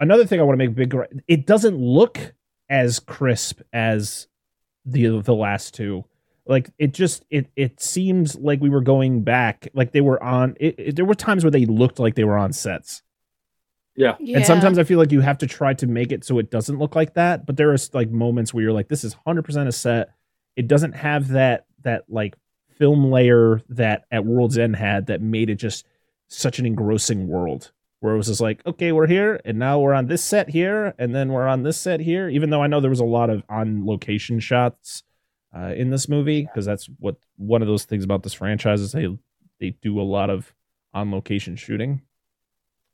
another 0.00 0.24
thing 0.26 0.40
I 0.40 0.42
want 0.42 0.58
to 0.58 0.66
make 0.66 0.74
big 0.74 0.94
it 1.28 1.46
doesn't 1.46 1.76
look 1.78 2.34
as 2.68 2.98
crisp 2.98 3.60
as 3.72 4.26
the 4.84 5.20
the 5.20 5.34
last 5.34 5.74
two. 5.74 6.04
Like 6.46 6.70
it 6.78 6.92
just 6.92 7.24
it 7.30 7.46
it 7.54 7.80
seems 7.80 8.34
like 8.34 8.60
we 8.60 8.70
were 8.70 8.80
going 8.80 9.22
back, 9.22 9.68
like 9.74 9.92
they 9.92 10.00
were 10.00 10.20
on. 10.22 10.56
It, 10.58 10.74
it- 10.78 10.96
there 10.96 11.04
were 11.04 11.14
times 11.14 11.44
where 11.44 11.50
they 11.52 11.66
looked 11.66 11.98
like 12.00 12.14
they 12.16 12.24
were 12.24 12.38
on 12.38 12.52
sets. 12.52 13.02
Yeah. 13.94 14.16
Yeah. 14.20 14.38
And 14.38 14.46
sometimes 14.46 14.78
I 14.78 14.84
feel 14.84 14.98
like 14.98 15.12
you 15.12 15.20
have 15.20 15.38
to 15.38 15.46
try 15.46 15.74
to 15.74 15.86
make 15.86 16.12
it 16.12 16.24
so 16.24 16.38
it 16.38 16.50
doesn't 16.50 16.78
look 16.78 16.96
like 16.96 17.14
that. 17.14 17.46
But 17.46 17.56
there 17.56 17.72
are 17.72 17.76
like 17.92 18.10
moments 18.10 18.54
where 18.54 18.62
you're 18.62 18.72
like, 18.72 18.88
this 18.88 19.04
is 19.04 19.16
100% 19.26 19.66
a 19.66 19.72
set. 19.72 20.14
It 20.56 20.68
doesn't 20.68 20.92
have 20.92 21.28
that 21.28 21.66
that 21.82 22.04
like 22.08 22.36
film 22.78 23.10
layer 23.10 23.62
that 23.68 24.04
at 24.10 24.24
World's 24.24 24.58
End 24.58 24.76
had 24.76 25.06
that 25.06 25.20
made 25.20 25.50
it 25.50 25.56
just 25.56 25.86
such 26.28 26.58
an 26.58 26.66
engrossing 26.66 27.28
world. 27.28 27.72
Where 28.00 28.14
it 28.14 28.16
was 28.16 28.26
just 28.26 28.40
like, 28.40 28.66
okay, 28.66 28.90
we're 28.90 29.06
here, 29.06 29.40
and 29.44 29.60
now 29.60 29.78
we're 29.78 29.92
on 29.92 30.08
this 30.08 30.24
set 30.24 30.48
here, 30.48 30.92
and 30.98 31.14
then 31.14 31.30
we're 31.32 31.46
on 31.46 31.62
this 31.62 31.78
set 31.78 32.00
here. 32.00 32.28
Even 32.28 32.50
though 32.50 32.60
I 32.60 32.66
know 32.66 32.80
there 32.80 32.90
was 32.90 32.98
a 32.98 33.04
lot 33.04 33.30
of 33.30 33.44
on 33.48 33.86
location 33.86 34.40
shots 34.40 35.04
uh, 35.56 35.72
in 35.76 35.90
this 35.90 36.08
movie, 36.08 36.42
because 36.42 36.66
that's 36.66 36.88
what 36.98 37.14
one 37.36 37.62
of 37.62 37.68
those 37.68 37.84
things 37.84 38.02
about 38.02 38.24
this 38.24 38.34
franchise 38.34 38.80
is 38.80 38.90
they 38.90 39.06
they 39.60 39.70
do 39.82 40.00
a 40.00 40.02
lot 40.02 40.30
of 40.30 40.52
on 40.92 41.12
location 41.12 41.54
shooting 41.54 42.02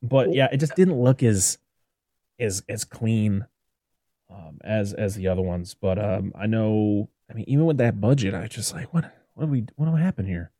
but 0.02 0.32
yeah, 0.34 0.48
it 0.52 0.58
just 0.58 0.76
didn't 0.76 1.00
look 1.00 1.22
as 1.22 1.58
as 2.38 2.62
as 2.68 2.84
clean 2.84 3.46
um, 4.30 4.58
as 4.62 4.92
as 4.92 5.14
the 5.14 5.28
other 5.28 5.42
ones. 5.42 5.74
But 5.74 5.98
um, 5.98 6.32
I 6.38 6.46
know, 6.46 7.08
I 7.30 7.34
mean, 7.34 7.44
even 7.48 7.66
with 7.66 7.78
that 7.78 8.00
budget, 8.00 8.34
I 8.34 8.46
just 8.46 8.74
like 8.74 8.92
what 8.92 9.12
what 9.34 9.46
do 9.46 9.50
we 9.50 9.66
what 9.76 9.86
do 9.86 9.94
happen 9.96 10.26
here? 10.26 10.50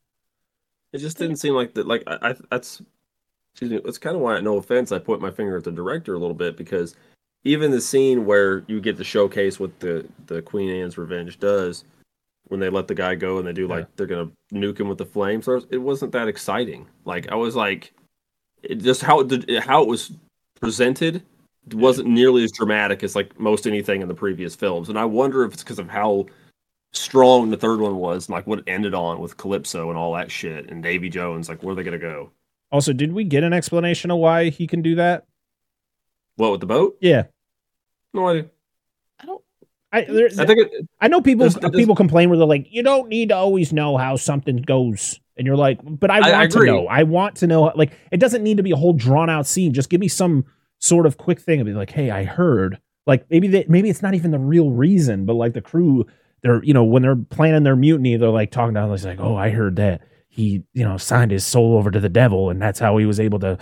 It 0.92 0.98
just 0.98 1.18
didn't 1.18 1.36
seem 1.36 1.54
like 1.54 1.74
that. 1.74 1.86
Like 1.86 2.02
I, 2.06 2.30
I 2.30 2.34
that's, 2.50 2.82
excuse 3.52 3.70
me. 3.70 3.80
That's 3.84 3.98
kind 3.98 4.16
of 4.16 4.22
why, 4.22 4.40
no 4.40 4.56
offense, 4.56 4.92
I 4.92 4.98
point 4.98 5.20
my 5.20 5.30
finger 5.30 5.56
at 5.56 5.64
the 5.64 5.72
director 5.72 6.14
a 6.14 6.18
little 6.18 6.34
bit 6.34 6.56
because 6.56 6.94
even 7.44 7.70
the 7.70 7.80
scene 7.80 8.24
where 8.24 8.64
you 8.66 8.80
get 8.80 8.96
to 8.96 9.04
showcase 9.04 9.60
what 9.60 9.78
the 9.80 10.06
the 10.26 10.42
Queen 10.42 10.70
Anne's 10.70 10.98
Revenge 10.98 11.38
does, 11.38 11.84
when 12.44 12.60
they 12.60 12.70
let 12.70 12.88
the 12.88 12.94
guy 12.94 13.14
go 13.14 13.38
and 13.38 13.46
they 13.46 13.52
do 13.52 13.68
like 13.68 13.84
Yeah. 13.84 13.90
they're 13.96 14.06
gonna 14.06 14.30
nuke 14.52 14.80
him 14.80 14.88
with 14.88 14.98
the 14.98 15.06
flamethrowers, 15.06 15.66
it 15.70 15.78
wasn't 15.78 16.12
that 16.12 16.28
exciting. 16.28 16.86
Like 17.04 17.30
I 17.30 17.34
was 17.34 17.54
like, 17.54 17.92
it 18.62 18.76
just 18.76 19.02
how 19.02 19.20
it 19.20 19.62
how 19.64 19.82
it 19.82 19.88
was 19.88 20.12
presented 20.60 21.22
wasn't 21.72 22.08
nearly 22.08 22.44
as 22.44 22.50
dramatic 22.52 23.02
as 23.02 23.14
like 23.14 23.38
most 23.38 23.66
anything 23.66 24.00
in 24.02 24.08
the 24.08 24.14
previous 24.14 24.56
films, 24.56 24.88
and 24.88 24.98
I 24.98 25.04
wonder 25.04 25.44
if 25.44 25.52
it's 25.52 25.62
because 25.62 25.78
of 25.78 25.88
how 25.88 26.26
strong 26.92 27.50
the 27.50 27.56
third 27.56 27.80
one 27.80 27.96
was, 27.96 28.26
and 28.28 28.32
like 28.34 28.46
what 28.46 28.60
it 28.60 28.64
ended 28.66 28.94
on 28.94 29.20
with 29.20 29.36
Calypso 29.36 29.90
and 29.90 29.98
all 29.98 30.14
that 30.14 30.30
shit, 30.30 30.70
and 30.70 30.82
Davy 30.82 31.08
Jones. 31.10 31.48
Like, 31.48 31.62
where 31.62 31.72
are 31.72 31.76
they 31.76 31.82
gonna 31.82 31.98
go? 31.98 32.30
Also, 32.72 32.92
did 32.92 33.12
we 33.12 33.24
get 33.24 33.44
an 33.44 33.52
explanation 33.52 34.10
of 34.10 34.18
why 34.18 34.48
he 34.50 34.66
can 34.66 34.82
do 34.82 34.94
that? 34.96 35.24
What 36.36 36.52
with 36.52 36.60
the 36.60 36.66
boat? 36.66 36.96
Yeah, 37.00 37.24
No 38.14 38.28
idea. 38.28 38.46
I 39.20 39.26
don't. 39.26 39.42
I 39.92 40.02
there, 40.04 40.26
I 40.38 40.46
think 40.46 40.58
it, 40.60 40.88
I 41.00 41.08
know 41.08 41.20
people 41.20 41.40
There's- 41.48 41.54
there's- 41.60 41.74
people 41.76 41.94
complain 41.96 42.28
where 42.28 42.38
they're 42.38 42.46
like, 42.46 42.66
you 42.70 42.82
don't 42.82 43.08
need 43.08 43.30
to 43.30 43.36
always 43.36 43.72
know 43.72 43.96
how 43.96 44.16
something 44.16 44.56
goes. 44.58 45.18
And 45.38 45.46
you're 45.46 45.56
like, 45.56 45.78
but 45.82 46.10
I 46.10 46.20
want 46.20 46.34
I 46.34 46.46
to 46.48 46.66
know. 46.66 46.86
I 46.88 47.02
want 47.04 47.36
to 47.36 47.46
know. 47.46 47.72
Like, 47.74 47.92
it 48.10 48.18
doesn't 48.18 48.42
need 48.42 48.56
to 48.56 48.62
be 48.62 48.72
a 48.72 48.76
whole 48.76 48.92
drawn 48.92 49.30
out 49.30 49.46
scene. 49.46 49.72
Just 49.72 49.88
give 49.88 50.00
me 50.00 50.08
some 50.08 50.44
sort 50.78 51.06
of 51.06 51.16
quick 51.16 51.40
thing 51.40 51.60
and 51.60 51.66
be 51.66 51.72
like, 51.72 51.90
hey, 51.90 52.10
I 52.10 52.24
heard. 52.24 52.80
Like 53.06 53.24
maybe 53.30 53.48
they, 53.48 53.64
maybe 53.68 53.88
it's 53.88 54.02
not 54.02 54.14
even 54.14 54.32
the 54.32 54.38
real 54.38 54.70
reason, 54.70 55.24
but 55.24 55.34
like 55.34 55.54
the 55.54 55.62
crew, 55.62 56.06
they're 56.42 56.62
you 56.62 56.74
know 56.74 56.84
when 56.84 57.02
they're 57.02 57.16
planning 57.16 57.62
their 57.62 57.74
mutiny, 57.74 58.16
they're 58.16 58.28
like 58.28 58.50
talking 58.50 58.74
down. 58.74 58.92
It's 58.92 59.04
like, 59.04 59.18
oh, 59.18 59.34
I 59.34 59.48
heard 59.48 59.76
that 59.76 60.02
he 60.28 60.62
you 60.74 60.84
know 60.84 60.98
signed 60.98 61.30
his 61.30 61.46
soul 61.46 61.76
over 61.76 61.90
to 61.90 62.00
the 62.00 62.10
devil, 62.10 62.50
and 62.50 62.60
that's 62.60 62.78
how 62.78 62.98
he 62.98 63.06
was 63.06 63.18
able 63.18 63.38
to 63.40 63.58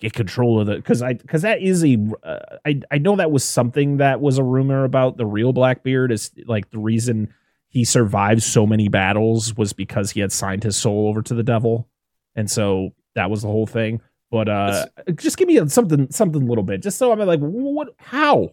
get 0.00 0.12
control 0.12 0.60
of 0.60 0.66
the 0.66 0.74
because 0.74 1.02
I 1.02 1.12
because 1.12 1.42
that 1.42 1.62
is 1.62 1.84
a 1.84 1.98
uh, 2.24 2.56
I 2.66 2.80
I 2.90 2.98
know 2.98 3.14
that 3.14 3.30
was 3.30 3.44
something 3.44 3.98
that 3.98 4.20
was 4.20 4.38
a 4.38 4.42
rumor 4.42 4.84
about 4.84 5.16
the 5.16 5.26
real 5.26 5.52
Blackbeard 5.52 6.10
is 6.10 6.32
like 6.46 6.70
the 6.70 6.78
reason 6.78 7.32
he 7.70 7.84
survived 7.84 8.42
so 8.42 8.66
many 8.66 8.88
battles 8.88 9.56
was 9.56 9.72
because 9.72 10.10
he 10.10 10.20
had 10.20 10.30
signed 10.32 10.62
his 10.64 10.76
soul 10.76 11.08
over 11.08 11.22
to 11.22 11.34
the 11.34 11.42
devil, 11.42 11.88
and 12.36 12.50
so 12.50 12.90
that 13.14 13.30
was 13.30 13.42
the 13.42 13.48
whole 13.48 13.66
thing. 13.66 14.00
But 14.30 14.48
uh, 14.48 14.86
just 15.16 15.36
give 15.38 15.48
me 15.48 15.66
something 15.68 16.10
something 16.10 16.42
a 16.42 16.46
little 16.46 16.62
bit, 16.64 16.82
just 16.82 16.98
so 16.98 17.10
I'm 17.12 17.18
like, 17.20 17.40
what? 17.40 17.88
How? 17.96 18.52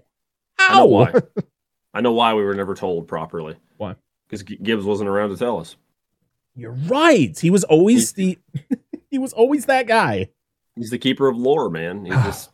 I 0.59 0.69
know 0.69 0.75
How? 0.75 0.85
why. 0.85 1.13
I 1.93 2.01
know 2.01 2.13
why 2.13 2.33
we 2.33 2.43
were 2.43 2.55
never 2.55 2.73
told 2.75 3.07
properly. 3.07 3.55
Why? 3.77 3.95
Because 4.27 4.43
Gibbs 4.43 4.85
wasn't 4.85 5.09
around 5.09 5.29
to 5.29 5.37
tell 5.37 5.59
us. 5.59 5.75
You're 6.55 6.71
right. 6.87 7.37
He 7.37 7.49
was 7.51 7.63
always 7.63 8.13
the 8.13 8.37
he 9.11 9.19
was 9.19 9.33
always 9.33 9.65
that 9.65 9.87
guy. 9.87 10.29
He's 10.75 10.89
the 10.89 10.97
keeper 10.97 11.27
of 11.27 11.37
lore, 11.37 11.69
man. 11.69 12.05
He's 12.05 12.13
just 12.23 12.49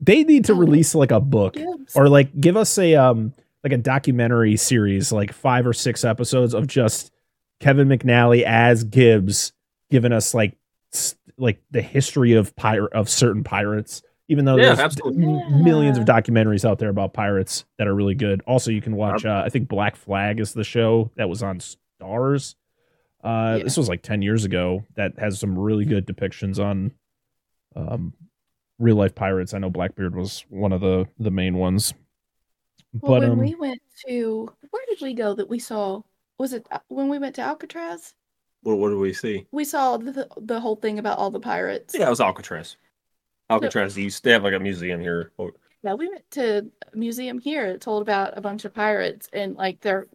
They 0.00 0.22
need 0.24 0.44
to 0.46 0.52
Oh. 0.52 0.56
release 0.56 0.94
like 0.94 1.10
a 1.10 1.20
book 1.20 1.54
Gibbs. 1.54 1.94
or 1.96 2.08
like 2.08 2.40
give 2.40 2.56
us 2.56 2.78
a 2.78 2.94
um 2.94 3.34
like 3.64 3.72
a 3.72 3.78
documentary 3.78 4.56
series 4.56 5.12
like 5.12 5.32
five 5.32 5.66
or 5.66 5.72
six 5.72 6.04
episodes 6.04 6.54
of 6.54 6.66
just 6.66 7.10
Kevin 7.60 7.88
McNally 7.88 8.42
as 8.42 8.84
Gibbs 8.84 9.52
giving 9.90 10.12
us 10.12 10.32
like 10.34 10.56
like 11.36 11.60
the 11.70 11.82
history 11.82 12.32
of 12.34 12.54
pirate 12.56 12.92
of 12.92 13.08
certain 13.08 13.44
pirates 13.44 14.02
even 14.28 14.44
though 14.44 14.56
Yeah, 14.56 14.74
there's 14.76 14.96
m- 15.04 15.64
millions 15.64 15.98
of 15.98 16.04
documentaries 16.04 16.64
out 16.68 16.78
there 16.78 16.88
about 16.88 17.12
pirates 17.12 17.64
that 17.78 17.88
are 17.88 17.94
really 17.94 18.14
good. 18.14 18.42
Also 18.46 18.70
you 18.70 18.80
can 18.80 18.94
watch 18.96 19.24
uh, 19.24 19.42
I 19.44 19.48
think 19.48 19.68
Black 19.68 19.96
Flag 19.96 20.38
is 20.40 20.52
the 20.52 20.64
show 20.64 21.10
that 21.16 21.28
was 21.28 21.42
on 21.42 21.58
Starz 21.60 22.54
uh 23.22 23.56
Yeah. 23.58 23.64
this 23.64 23.76
was 23.76 23.88
like 23.88 24.02
10 24.02 24.22
years 24.22 24.44
ago 24.44 24.84
that 24.94 25.18
has 25.18 25.38
some 25.38 25.58
really 25.58 25.84
good 25.84 26.06
depictions 26.06 26.58
on 26.58 26.92
um 27.76 28.14
real 28.78 28.96
life 28.96 29.14
pirates. 29.14 29.52
I 29.52 29.58
know 29.58 29.68
Blackbeard 29.70 30.16
was 30.16 30.44
one 30.48 30.72
of 30.72 30.80
the 30.80 31.06
the 31.18 31.30
main 31.30 31.56
ones 31.58 31.92
Well, 32.92 33.20
but 33.20 33.20
when 33.20 33.30
um 33.30 33.38
we 33.38 33.54
went 33.54 33.80
to 34.06 34.52
where 34.70 34.84
did 34.88 35.00
we 35.00 35.14
go 35.14 35.34
that 35.34 35.48
we 35.48 35.58
saw? 35.58 36.02
Was 36.38 36.52
it 36.52 36.66
uh, 36.70 36.78
when 36.88 37.08
we 37.08 37.18
went 37.18 37.34
to 37.36 37.42
Alcatraz? 37.42 38.14
what, 38.62 38.78
what 38.78 38.90
do 38.90 38.98
we 38.98 39.12
see? 39.12 39.46
We 39.52 39.64
saw 39.64 39.96
the 39.96 40.28
the 40.36 40.60
whole 40.60 40.76
thing 40.76 40.98
about 40.98 41.18
all 41.18 41.30
the 41.30 41.40
pirates. 41.40 41.94
Yeah, 41.94 42.06
it 42.06 42.10
was 42.10 42.20
Alcatraz. 42.20 42.76
Alcatraz 43.48 43.98
East. 43.98 44.22
They 44.22 44.32
have 44.32 44.44
like 44.44 44.54
a 44.54 44.60
museum 44.60 45.00
here. 45.00 45.32
Oh, 45.38 45.50
Yeah, 45.82 45.94
we 45.94 46.08
went 46.08 46.30
to 46.32 46.70
a 46.92 46.96
museum 46.96 47.38
here. 47.38 47.66
It 47.66 47.80
told 47.80 48.02
about 48.02 48.38
a 48.38 48.40
bunch 48.40 48.64
of 48.64 48.74
pirates 48.74 49.28
and 49.32 49.56
like 49.56 49.80
their 49.80 50.06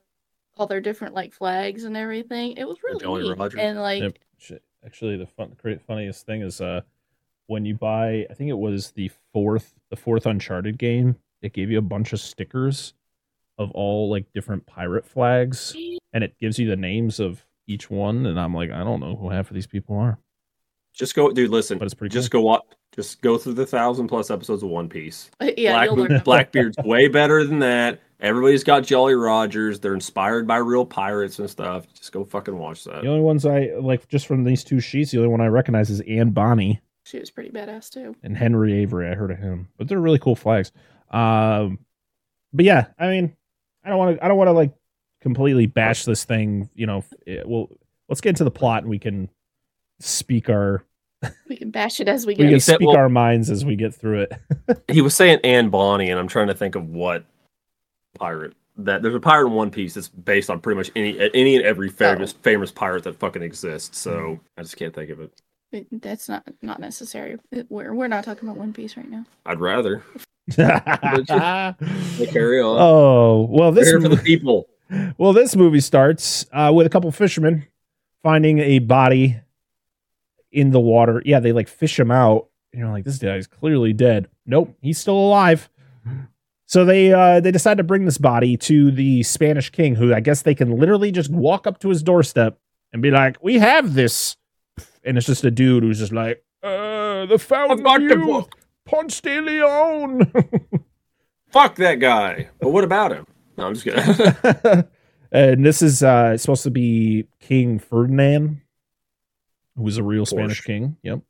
all 0.58 0.68
their 0.68 0.82
different 0.82 1.14
like 1.14 1.34
flags 1.34 1.84
and 1.84 1.98
everything. 1.98 2.54
It 2.54 2.68
was 2.68 2.78
really 2.84 3.02
Jolly 3.02 3.24
neat. 3.24 3.38
Rogers. 3.38 3.60
And 3.60 3.82
like 3.82 4.04
Yep. 4.04 4.18
Actually, 4.86 5.18
the 5.18 5.26
fun, 5.26 5.56
great, 5.60 5.82
funniest 5.82 6.28
thing 6.28 6.42
is 6.42 6.62
uh, 6.62 6.82
when 7.48 7.66
you 7.66 7.74
buy, 7.74 8.28
I 8.30 8.34
think 8.36 8.52
it 8.52 8.58
was 8.58 8.92
the 8.92 9.10
fourth, 9.34 9.74
the 9.90 9.96
fourth 9.96 10.28
Uncharted 10.28 10.78
game. 10.78 11.16
It 11.42 11.54
gave 11.54 11.70
you 11.72 11.78
a 11.78 11.82
bunch 11.84 12.14
of 12.14 12.20
stickers 12.20 12.94
of 13.58 13.72
all 13.72 14.10
like 14.10 14.32
different 14.34 14.66
pirate 14.66 15.06
flags, 15.06 15.76
and 16.14 16.24
it 16.24 16.38
gives 16.40 16.60
you 16.60 16.68
the 16.68 16.76
names 16.76 17.20
of 17.20 17.46
each 17.68 17.90
one. 17.90 18.26
And 18.26 18.40
I'm 18.40 18.54
like, 18.54 18.72
I 18.72 18.84
don't 18.84 19.00
know 19.00 19.16
who 19.16 19.30
half 19.30 19.50
of 19.50 19.56
these 19.56 19.68
people 19.68 19.98
are. 19.98 20.18
Just 20.94 21.14
go, 21.16 21.30
dude. 21.32 21.52
Listen, 21.52 21.78
But 21.78 21.86
it's 21.86 21.94
pretty 21.94 22.14
just 22.14 22.32
go 22.32 22.42
watch. 22.42 22.64
Just 22.96 23.22
go 23.22 23.38
through 23.38 23.56
the 23.56 23.66
thousand 23.66 24.08
plus 24.08 24.32
episodes 24.32 24.64
of 24.64 24.70
One 24.70 24.88
Piece. 24.88 25.30
Uh, 25.42 25.52
yeah, 25.58 25.86
Black. 25.88 26.24
Blackbeard's 26.24 26.78
way 26.86 27.10
better 27.10 27.44
than 27.44 27.60
that. 27.60 28.00
Everybody's 28.22 28.64
got 28.64 28.84
Jolly 28.84 29.14
Rogers. 29.14 29.82
They're 29.82 29.94
inspired 29.94 30.48
by 30.48 30.58
real 30.58 30.86
pirates 30.86 31.38
and 31.40 31.50
stuff. 31.50 31.86
Just 31.94 32.14
go 32.14 32.24
fucking 32.24 32.58
watch 32.58 32.86
that. 32.86 33.02
The 33.02 33.10
only 33.10 33.22
ones 33.22 33.46
I 33.46 33.72
like 33.82 34.08
just 34.08 34.26
from 34.26 34.46
these 34.46 34.64
two 34.64 34.80
sheets, 34.80 35.12
the 35.12 35.18
only 35.18 35.28
one 35.30 35.42
I 35.42 35.48
recognize 35.48 35.90
is 35.90 36.00
Anne 36.08 36.30
Bonny 36.30 36.80
She 37.04 37.20
was 37.20 37.30
pretty 37.30 37.50
badass 37.50 37.90
too. 37.90 38.16
and 38.24 38.38
Henry 38.38 38.74
Avery. 38.82 39.10
I 39.10 39.16
heard 39.16 39.32
of 39.32 39.38
him, 39.40 39.68
but 39.78 39.90
they're 39.90 40.00
really 40.00 40.20
cool 40.20 40.38
flags. 40.38 40.72
Um, 41.12 41.80
but 42.54 42.66
yeah, 42.66 42.88
I 43.00 43.08
mean, 43.08 43.36
I 43.84 43.90
don't 43.90 43.98
want 43.98 44.18
to. 44.18 44.26
I 44.26 44.28
don't 44.28 44.38
want 44.38 44.48
to 44.48 44.54
like 44.54 44.74
completely 45.22 45.66
bash 45.68 46.06
this 46.06 46.24
thing. 46.24 46.70
You 46.76 46.88
know, 46.88 47.04
it, 47.26 47.48
well, 47.48 47.70
let's 48.10 48.22
get 48.22 48.30
into 48.30 48.44
the 48.44 48.52
plot 48.52 48.84
and 48.84 48.90
we 48.90 49.00
can 49.00 49.30
speak 50.00 50.50
our 50.50 50.84
We 51.48 51.56
can 51.58 51.72
bash 51.72 52.00
it 52.00 52.08
as 52.08 52.26
we 52.26 52.34
we 52.38 52.44
go. 52.46 52.50
can 52.52 52.60
said- 52.60 52.76
speak 52.76 52.88
well- 52.90 52.98
our 52.98 53.10
minds 53.10 53.50
as 53.50 53.64
we 53.66 53.76
get 53.76 53.94
through 53.94 54.22
it. 54.22 54.34
He 54.92 55.02
was 55.02 55.16
saying 55.16 55.40
Anne 55.44 55.70
Bonny, 55.70 56.10
and 56.10 56.20
I'm 56.20 56.28
trying 56.28 56.48
to 56.48 56.54
think 56.54 56.76
of 56.76 56.88
what 56.90 57.26
pirate 58.18 58.54
that 58.78 59.02
there's 59.02 59.16
a 59.16 59.20
pirate 59.20 59.48
in 59.48 59.54
One 59.54 59.72
Piece 59.72 59.94
that's 59.94 60.08
based 60.10 60.50
on 60.50 60.60
pretty 60.60 60.78
much 60.78 60.92
any 60.96 61.18
any 61.34 61.56
and 61.58 61.66
every 61.66 61.90
famous 61.90 62.32
famous 62.34 62.72
pirate 62.72 63.04
that 63.04 63.18
fucking 63.20 63.42
exists. 63.42 63.98
So 63.98 64.40
I 64.58 64.62
just 64.64 64.78
can't 64.78 64.94
think 64.94 65.10
of 65.12 65.20
it. 65.22 65.32
It- 65.72 66.02
That's 66.02 66.30
not 66.30 66.44
not 66.62 66.80
necessary. 66.80 67.38
We're 67.70 67.94
we're 67.94 68.08
not 68.08 68.24
talking 68.24 68.48
about 68.48 68.58
One 68.58 68.74
Piece 68.74 68.96
right 68.98 69.10
now. 69.10 69.26
I'd 69.46 69.60
rather 69.60 70.04
We'll 70.14 70.24
carry 70.52 70.72
on. 72.62 72.78
oh 72.80 73.48
well, 73.50 73.70
We're 73.70 73.76
this 73.76 73.88
here 73.88 74.02
for 74.02 74.10
the 74.10 74.18
people. 74.18 74.68
Well, 75.18 75.34
this 75.34 75.56
movie 75.56 75.80
starts 75.80 76.46
uh, 76.52 76.72
with 76.74 76.86
a 76.86 76.90
couple 76.90 77.12
fishermen 77.12 77.66
finding 78.22 78.60
a 78.60 78.80
body 78.80 79.40
in 80.52 80.72
the 80.72 80.80
water. 80.80 81.22
Yeah, 81.26 81.40
they 81.40 81.52
like 81.52 81.68
fish 81.68 82.00
him 82.00 82.12
out. 82.12 82.48
And 82.72 82.82
you're 82.82 82.92
like, 82.92 83.04
this 83.06 83.18
guy's 83.18 83.48
clearly 83.48 83.94
dead. 83.94 84.28
Nope, 84.46 84.76
he's 84.82 84.98
still 85.00 85.18
alive. 85.18 85.70
So 86.68 86.84
they 86.86 87.14
uh, 87.14 87.40
they 87.40 87.52
decide 87.52 87.78
to 87.78 87.84
bring 87.84 88.06
this 88.06 88.18
body 88.18 88.58
to 88.58 88.92
the 88.92 89.24
Spanish 89.24 89.70
king, 89.70 89.96
who 89.96 90.14
I 90.14 90.20
guess 90.20 90.42
they 90.42 90.56
can 90.56 90.78
literally 90.80 91.12
just 91.12 91.30
walk 91.32 91.68
up 91.68 91.80
to 91.80 91.90
his 91.90 92.02
doorstep 92.04 92.60
and 92.92 93.02
be 93.02 93.12
like, 93.12 93.38
"We 93.44 93.60
have 93.60 93.94
this," 93.94 94.36
and 95.04 95.16
it's 95.18 95.28
just 95.28 95.44
a 95.44 95.52
dude 95.52 95.84
who's 95.84 96.00
just 96.00 96.12
like, 96.12 96.44
"Uh, 96.64 97.28
the 97.28 97.38
fountain 97.38 97.86
of 97.86 98.02
youth, 98.02 98.26
book." 98.26 98.58
Ponce 98.86 99.22
de 99.22 99.42
Leon." 99.42 100.32
Fuck 101.52 101.76
that 101.76 101.96
guy. 101.96 102.50
But 102.60 102.70
what 102.70 102.84
about 102.84 103.12
him? 103.12 103.26
No, 103.58 103.68
I'm 103.68 103.74
just 103.74 103.86
kidding. 103.86 104.84
and 105.32 105.66
this 105.66 105.82
is 105.82 106.04
uh 106.04 106.38
supposed 106.38 106.64
to 106.64 106.72
be 106.72 107.28
King 107.40 107.80
Ferdinand, 107.80 108.62
who 109.76 109.84
was 109.84 109.98
a 109.98 110.04
real 110.04 110.26
Spanish 110.26 110.62
king. 110.62 110.98
Yep. 111.04 111.22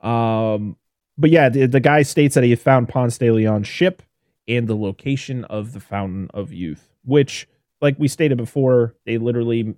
Um, 0.00 0.76
but 1.16 1.30
yeah, 1.30 1.48
the, 1.48 1.66
the 1.66 1.80
guy 1.80 2.02
states 2.02 2.34
that 2.34 2.44
he 2.44 2.54
found 2.56 2.88
Ponce 2.88 3.18
de 3.18 3.30
Leon's 3.30 3.68
ship 3.68 4.02
and 4.46 4.68
the 4.68 4.76
location 4.76 5.44
of 5.44 5.72
the 5.72 5.80
Fountain 5.80 6.28
of 6.34 6.52
Youth, 6.52 6.92
which, 7.04 7.48
like 7.80 7.98
we 7.98 8.08
stated 8.08 8.36
before, 8.36 8.94
they 9.06 9.18
literally 9.18 9.74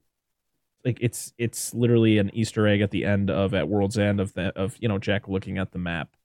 like 0.84 0.98
it's 1.00 1.32
it's 1.36 1.74
literally 1.74 2.18
an 2.18 2.30
Easter 2.32 2.66
egg 2.66 2.80
at 2.80 2.90
the 2.90 3.04
end 3.04 3.30
of 3.30 3.54
at 3.54 3.68
World's 3.68 3.98
End 3.98 4.20
of 4.20 4.32
the 4.34 4.56
of 4.56 4.76
you 4.80 4.88
know 4.88 4.98
Jack 4.98 5.28
looking 5.28 5.58
at 5.58 5.72
the 5.72 5.78
map, 5.78 6.15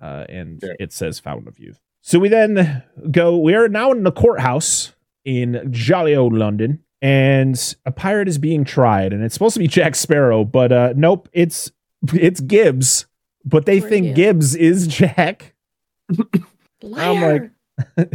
uh, 0.00 0.24
and 0.28 0.60
Yeah. 0.62 0.72
it 0.80 0.92
says 0.92 1.18
Fountain 1.20 1.48
of 1.48 1.58
Youth. 1.58 1.80
So 2.00 2.18
we 2.18 2.28
then 2.28 2.82
go. 3.10 3.36
We 3.38 3.54
are 3.54 3.68
now 3.68 3.90
in 3.92 4.02
the 4.04 4.12
courthouse 4.12 4.94
in 5.24 5.68
jolly 5.70 6.14
old 6.16 6.32
London, 6.32 6.80
and 7.02 7.74
a 7.84 7.90
pirate 7.92 8.28
is 8.28 8.38
being 8.38 8.64
tried, 8.64 9.12
and 9.12 9.22
it's 9.22 9.34
supposed 9.34 9.54
to 9.54 9.60
be 9.60 9.66
Jack 9.68 9.94
Sparrow, 9.94 10.44
but 10.44 10.72
uh, 10.72 10.92
nope, 10.96 11.28
it's 11.32 11.70
it's 12.14 12.40
Gibbs. 12.40 13.06
But 13.44 13.66
they 13.66 13.80
Poor 13.80 13.88
think 13.88 14.14
Gibbs 14.16 14.54
is 14.54 14.86
Jack. 14.86 15.54
I'm 16.82 17.20
like, 17.20 18.12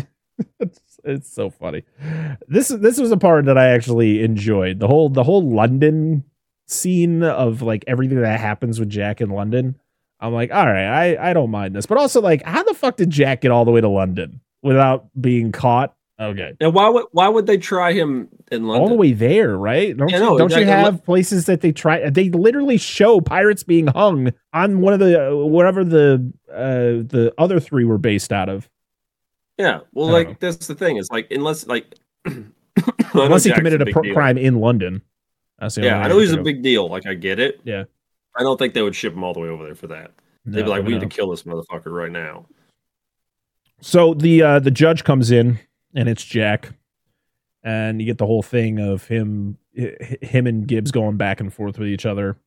it's, 0.60 0.80
it's 1.04 1.32
so 1.32 1.50
funny. 1.50 1.84
This 2.48 2.70
this 2.70 3.00
was 3.00 3.12
a 3.12 3.18
part 3.18 3.46
that 3.46 3.58
I 3.58 3.68
actually 3.70 4.24
enjoyed. 4.24 4.80
The 4.80 4.88
whole 4.88 5.10
the 5.10 5.24
whole 5.24 5.48
London 5.48 6.24
scene 6.68 7.24
of 7.24 7.62
like 7.62 7.84
everything 7.88 8.22
that 8.22 8.40
happens 8.40 8.80
with 8.80 8.90
Jack 8.90 9.22
in 9.22 9.30
London. 9.30 9.76
I'm 10.24 10.32
like, 10.34 10.54
all 10.54 10.66
right, 10.66 10.86
I 10.88 11.32
I 11.32 11.34
don't 11.34 11.52
mind 11.52 11.76
this, 11.76 11.86
but 11.86 11.98
also 11.98 12.22
like, 12.22 12.44
how 12.44 12.64
the 12.64 12.74
fuck 12.74 12.96
did 12.96 13.10
Jack 13.10 13.42
get 13.42 13.52
all 13.52 13.66
the 13.66 13.72
way 13.72 13.82
to 13.82 13.90
London 13.90 14.40
without 14.62 15.08
being 15.20 15.52
caught? 15.52 15.94
Okay, 16.18 16.54
and 16.62 16.74
why 16.74 16.88
would 16.88 17.06
why 17.12 17.28
would 17.28 17.46
they 17.46 17.58
try 17.58 17.92
him 17.92 18.30
in 18.50 18.66
London? 18.66 18.82
all 18.82 18.88
the 18.88 18.96
way 18.96 19.12
there, 19.12 19.58
right? 19.58 19.96
Don't 19.98 20.10
Yeah, 20.10 20.20
you, 20.20 20.24
no, 20.24 20.38
don't 20.38 20.52
you 20.52 20.60
exactly. 20.60 20.92
have 20.92 21.04
places 21.04 21.46
that 21.48 21.60
they 21.60 21.74
try? 21.74 22.10
They 22.10 22.30
literally 22.30 22.78
show 22.78 23.20
pirates 23.20 23.64
being 23.64 23.88
hung 23.88 24.32
on 24.54 24.80
one 24.80 24.94
of 24.94 25.00
the 25.00 25.36
whatever 25.36 25.84
the 25.84 26.32
uh 26.50 27.04
the 27.04 27.34
other 27.38 27.60
three 27.60 27.84
were 27.84 27.98
based 27.98 28.32
out 28.32 28.48
of. 28.48 28.70
Yeah. 29.58 29.82
Well, 29.92 30.08
like 30.08 30.30
know. 30.30 30.36
that's 30.40 30.68
the 30.68 30.76
thing. 30.76 30.96
Is 30.96 31.10
like 31.12 31.28
unless 31.32 31.68
like 31.68 31.96
Unless 33.14 33.44
he 33.44 33.52
committed 33.52 33.82
a 33.82 33.92
pro- 33.92 34.14
crime 34.14 34.38
in 34.38 34.62
London. 34.62 35.02
That's 35.60 35.76
the 35.76 35.82
only 35.82 35.90
Yeah, 35.90 36.00
I 36.00 36.08
know 36.08 36.20
he's 36.20 36.32
a 36.32 36.42
big 36.42 36.62
deal. 36.64 36.88
Like 36.88 37.06
I 37.06 37.14
get 37.14 37.40
it. 37.40 37.60
Yeah. 37.64 37.84
I 38.36 38.44
don't 38.44 38.58
think 38.58 38.74
they 38.74 38.82
would 38.82 38.96
ship 38.96 39.14
him 39.14 39.24
all 39.24 39.34
the 39.34 39.40
way 39.40 39.48
over 39.50 39.64
there 39.66 39.76
for 39.76 39.88
that. 39.88 40.06
of. 40.06 40.12
They'd 40.46 40.62
be 40.62 40.64
No, 40.64 40.70
like, 40.72 40.84
we 40.86 40.94
no. 40.94 41.00
need 41.00 41.10
to 41.10 41.16
kill 41.16 41.30
this 41.30 41.44
motherfucker 41.44 41.92
right 41.92 42.12
now. 42.12 42.46
So 43.82 44.14
the 44.14 44.42
uh 44.42 44.60
the 44.60 44.72
judge 44.72 45.04
comes 45.04 45.30
in 45.32 45.60
and 45.96 46.08
it's 46.10 46.24
Jack, 46.24 46.70
and 47.64 48.00
you 48.02 48.06
get 48.06 48.18
the 48.18 48.26
whole 48.26 48.42
thing 48.44 48.80
of 48.80 49.08
him 49.08 49.58
him 49.74 50.48
and 50.48 50.68
Gibbs 50.68 50.92
going 50.92 51.18
back 51.18 51.40
and 51.42 51.54
forth 51.54 51.78
with 51.78 51.88
each 51.90 52.06
other, 52.06 52.38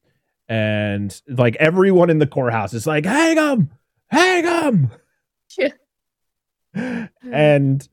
and 0.48 1.20
like 1.28 1.56
everyone 1.56 2.08
in 2.10 2.18
the 2.20 2.26
courthouse 2.26 2.72
is 2.72 2.86
like, 2.86 3.04
"Hang 3.04 3.36
him, 3.36 3.70
hang 4.08 4.44
him," 4.44 4.90
Yeah. 5.58 7.08
and 7.22 7.86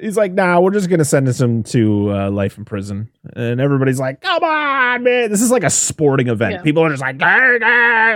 he's 0.00 0.16
like, 0.16 0.32
"Nah, 0.32 0.60
we're 0.60 0.70
just 0.72 0.88
gonna 0.90 1.04
sentence 1.04 1.40
him 1.40 1.62
to 1.64 2.12
uh, 2.12 2.30
life 2.30 2.58
in 2.58 2.64
prison," 2.64 3.10
and 3.34 3.60
everybody's 3.60 3.98
like, 4.00 4.20
"Come 4.20 4.42
on, 4.44 5.02
man, 5.04 5.30
this 5.30 5.42
is 5.42 5.50
like 5.50 5.64
a 5.64 5.70
sporting 5.70 6.28
event. 6.28 6.54
Yeah. 6.54 6.62
People 6.62 6.84
are 6.84 6.90
just 6.90 7.02
like, 7.02 7.20
hang 7.20 7.60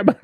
him." 0.07 0.15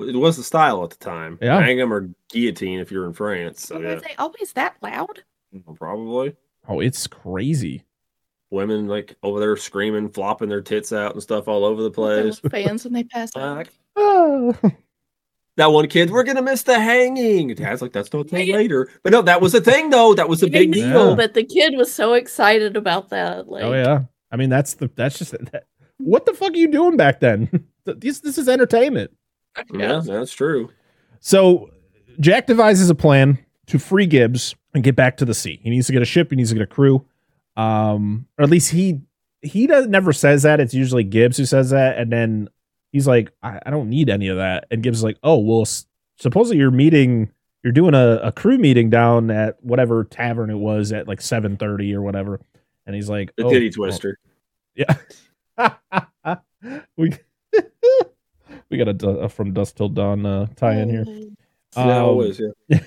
It 0.00 0.14
was 0.16 0.36
the 0.36 0.44
style 0.44 0.84
at 0.84 0.90
the 0.90 0.96
time. 0.96 1.38
Yeah. 1.42 1.60
Hang 1.60 1.76
him 1.78 1.92
or 1.92 2.08
guillotine 2.30 2.78
if 2.78 2.92
you're 2.92 3.04
in 3.06 3.12
France. 3.14 3.66
So 3.66 3.78
Were 3.78 3.84
yeah, 3.84 3.94
they 3.96 4.14
always 4.16 4.52
that 4.52 4.76
loud? 4.80 5.24
probably 5.76 6.36
Oh, 6.68 6.78
it's 6.80 7.06
crazy. 7.08 7.82
women 8.50 8.86
like 8.86 9.16
over 9.24 9.40
there 9.40 9.56
screaming, 9.56 10.08
flopping 10.10 10.48
their 10.48 10.60
tits 10.60 10.92
out 10.92 11.14
and 11.14 11.22
stuff 11.22 11.48
all 11.48 11.64
over 11.64 11.82
the 11.82 11.90
place. 11.90 12.38
fans 12.38 12.84
when 12.84 12.92
they 12.92 13.02
pass 13.04 13.30
out. 13.36 13.56
like, 13.56 13.70
Oh. 13.96 14.54
that 15.58 15.72
one 15.72 15.88
kid, 15.88 16.10
we're 16.10 16.22
gonna 16.22 16.42
miss 16.42 16.62
the 16.62 16.78
hanging. 16.78 17.54
Dad's 17.54 17.82
like, 17.82 17.92
that's 17.92 18.12
no 18.12 18.22
thing 18.22 18.46
Yeah. 18.48 18.56
later. 18.56 18.88
But 19.02 19.12
no, 19.12 19.22
that 19.22 19.40
was 19.40 19.54
a 19.54 19.60
thing 19.60 19.90
though. 19.90 20.14
That 20.14 20.28
was 20.28 20.42
a 20.42 20.48
big 20.48 20.70
know, 20.70 20.74
deal. 20.74 21.16
But 21.16 21.34
the 21.34 21.44
kid 21.44 21.74
was 21.76 21.92
so 21.92 22.14
excited 22.14 22.76
about 22.76 23.10
that. 23.10 23.48
Like, 23.48 23.64
oh 23.64 23.74
yeah. 23.74 24.02
I 24.30 24.36
mean, 24.36 24.50
that's 24.50 24.74
the 24.74 24.90
that's 24.94 25.18
just 25.18 25.32
that, 25.32 25.64
what 25.98 26.26
the 26.26 26.32
fuck 26.34 26.52
are 26.52 26.56
you 26.56 26.68
doing 26.68 26.96
back 26.96 27.20
then? 27.20 27.66
this 27.84 28.20
this 28.20 28.38
is 28.38 28.48
entertainment. 28.48 29.10
Yeah, 29.72 30.00
that's 30.04 30.32
true. 30.32 30.70
So 31.20 31.70
Jack 32.20 32.46
devises 32.46 32.88
a 32.88 32.94
plan 32.94 33.38
to 33.66 33.78
free 33.78 34.06
Gibbs 34.06 34.54
and 34.74 34.84
get 34.84 34.94
back 34.96 35.16
to 35.18 35.24
the 35.24 35.34
sea. 35.34 35.60
He 35.62 35.70
needs 35.70 35.88
to 35.88 35.92
get 35.92 36.02
a 36.02 36.06
ship. 36.06 36.30
He 36.30 36.36
needs 36.36 36.50
to 36.50 36.54
get 36.54 36.62
a 36.62 36.66
crew. 36.66 37.04
Um, 37.56 38.26
or 38.38 38.44
at 38.44 38.50
least 38.50 38.70
he 38.70 39.00
he 39.42 39.66
does 39.66 39.88
never 39.88 40.12
says 40.12 40.44
that. 40.44 40.60
It's 40.60 40.74
usually 40.74 41.04
Gibbs 41.04 41.36
who 41.36 41.44
says 41.44 41.70
that, 41.70 41.98
and 41.98 42.12
then 42.12 42.48
he's 42.92 43.06
like, 43.06 43.30
I, 43.42 43.60
I 43.66 43.70
don't 43.70 43.88
need 43.90 44.08
any 44.10 44.28
of 44.28 44.36
that. 44.38 44.66
And 44.70 44.82
Gibbs 44.82 44.98
is 44.98 45.04
like, 45.04 45.18
Oh 45.22 45.38
well, 45.38 45.62
s- 45.62 45.86
supposedly 46.18 46.58
you're 46.58 46.70
meeting. 46.70 47.30
You're 47.64 47.72
doing 47.72 47.94
a, 47.94 48.20
a 48.22 48.32
crew 48.32 48.56
meeting 48.56 48.88
down 48.88 49.30
at 49.32 49.62
whatever 49.64 50.04
tavern 50.04 50.48
it 50.48 50.54
was 50.58 50.92
at 50.92 51.08
like 51.08 51.20
seven 51.20 51.56
thirty 51.56 51.92
or 51.94 52.00
whatever, 52.02 52.40
and 52.86 52.94
he's 52.94 53.10
like, 53.10 53.34
The 53.36 53.44
"Oh, 53.44 53.50
titty 53.50 53.70
twister. 53.70 54.16
yeah. 54.76 54.94
we 56.96 57.12
we 58.70 58.78
got 58.78 59.02
a, 59.02 59.08
a 59.08 59.28
from 59.28 59.52
dusk 59.52 59.74
till 59.76 59.88
dawn 59.88 60.24
uh, 60.24 60.46
tie 60.54 60.76
in 60.76 60.88
here. 60.88 61.04
yeah, 61.76 61.82
Um, 61.82 61.88
always. 61.90 62.40
Yeah. 62.68 62.78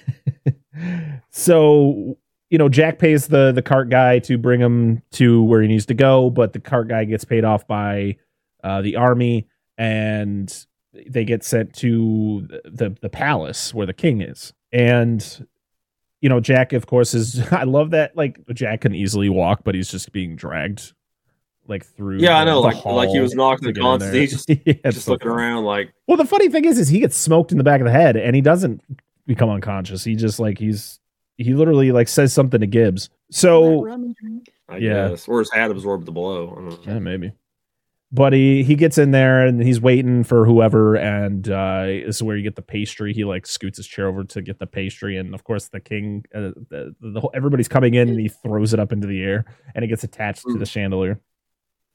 so 1.32 2.18
you 2.50 2.58
know, 2.58 2.68
Jack 2.70 3.00
pays 3.00 3.28
the 3.28 3.52
the 3.52 3.62
cart 3.62 3.90
guy 3.90 4.20
to 4.20 4.38
bring 4.38 4.60
him 4.60 5.02
to 5.14 5.42
where 5.44 5.62
he 5.62 5.68
needs 5.68 5.86
to 5.88 5.94
go, 5.94 6.30
but 6.30 6.54
the 6.54 6.60
cart 6.60 6.88
guy 6.88 7.06
gets 7.06 7.24
paid 7.26 7.44
off 7.46 7.66
by 7.68 8.18
uh, 8.64 8.82
the 8.82 8.96
army, 8.98 9.48
and 9.82 10.66
they 10.94 11.26
get 11.26 11.44
sent 11.44 11.74
to 11.74 12.48
the 12.66 12.96
the 13.02 13.10
palace 13.10 13.74
where 13.74 13.88
the 13.88 13.94
king 13.94 14.22
is. 14.22 14.54
And 14.72 15.48
you 16.22 16.30
know, 16.30 16.40
Jack, 16.40 16.72
of 16.74 16.86
course, 16.86 17.14
is. 17.16 17.42
I 17.52 17.64
love 17.64 17.92
that. 17.92 18.16
Like 18.16 18.40
Jack 18.54 18.82
can 18.82 18.94
easily 18.94 19.28
walk, 19.30 19.62
but 19.64 19.74
he's 19.74 19.90
just 19.90 20.12
being 20.12 20.36
dragged 20.36 20.94
like 21.68 21.84
through. 21.86 22.20
Yeah, 22.20 22.38
I 22.38 22.44
know. 22.46 22.62
the 22.62 22.68
Like 22.68 22.86
like 22.86 23.10
he 23.10 23.20
was 23.20 23.34
knocking 23.34 23.70
to 23.70 23.74
the 23.74 23.80
constant. 23.80 24.14
He's 24.16 24.32
just, 24.32 24.50
Yeah, 24.66 24.74
just 24.92 25.06
so 25.06 25.14
looking 25.14 25.30
funny. 25.30 25.42
around 25.42 25.66
like 25.66 25.94
Well, 26.08 26.18
the 26.18 26.26
funny 26.26 26.50
thing 26.50 26.66
is, 26.66 26.78
is 26.78 26.90
he 26.90 27.00
gets 27.00 27.18
smoked 27.18 27.52
in 27.52 27.58
the 27.58 27.64
back 27.64 27.82
of 27.82 27.86
the 27.86 27.92
head, 27.92 28.16
and 28.18 28.36
he 28.36 28.42
doesn't 28.42 28.82
become 29.26 29.50
unconscious. 29.50 30.04
He 30.04 30.16
just 30.16 30.40
like 30.40 30.60
he's 30.60 31.00
he 31.38 31.54
literally 31.56 31.92
like 31.92 32.08
says 32.08 32.34
something 32.34 32.60
to 32.60 32.68
Gibbs. 32.68 33.10
So 33.32 33.82
rum 33.84 34.04
and 34.04 34.16
drink. 34.16 34.48
I 34.70 34.78
Yeah. 34.78 35.10
guess. 35.10 35.28
Or 35.28 35.40
his 35.40 35.52
hat 35.52 35.72
absorbed 35.72 36.06
the 36.06 36.12
blow. 36.12 36.52
I 36.52 36.56
don't 36.56 36.70
know. 36.70 36.94
yeah, 36.94 37.00
maybe. 37.00 37.32
But 38.12 38.34
he 38.34 38.64
he 38.64 38.76
gets 38.76 38.98
in 38.98 39.12
there 39.12 39.46
and 39.46 39.62
he's 39.62 39.80
waiting 39.80 40.24
for 40.24 40.46
whoever, 40.46 40.96
and 40.96 41.48
uh, 41.50 41.84
this 41.86 42.18
is 42.18 42.24
where 42.24 42.36
you 42.36 42.44
get 42.44 42.56
the 42.56 42.62
pastry. 42.62 43.14
He 43.14 43.24
like 43.24 43.46
scoots 43.48 43.78
his 43.78 43.88
chair 43.88 44.08
over 44.08 44.24
to 44.26 44.42
get 44.42 44.60
the 44.60 44.68
pastry, 44.68 45.18
and 45.18 45.34
of 45.34 45.44
course 45.44 45.70
the 45.70 45.80
king, 45.80 46.26
uh, 46.36 46.52
the, 46.70 46.96
the 47.00 47.20
whole, 47.22 47.32
everybody's 47.34 47.68
coming 47.68 47.94
in, 47.94 48.10
and 48.10 48.20
he 48.20 48.28
throws 48.28 48.74
it 48.74 48.80
up 48.80 48.92
into 48.92 49.08
the 49.08 49.22
air, 49.24 49.46
and 49.76 49.86
it 49.86 49.88
gets 49.88 50.04
attached 50.04 50.42
to 50.44 50.50
Mm. 50.56 50.60
the 50.60 50.66
chandelier. 50.66 51.20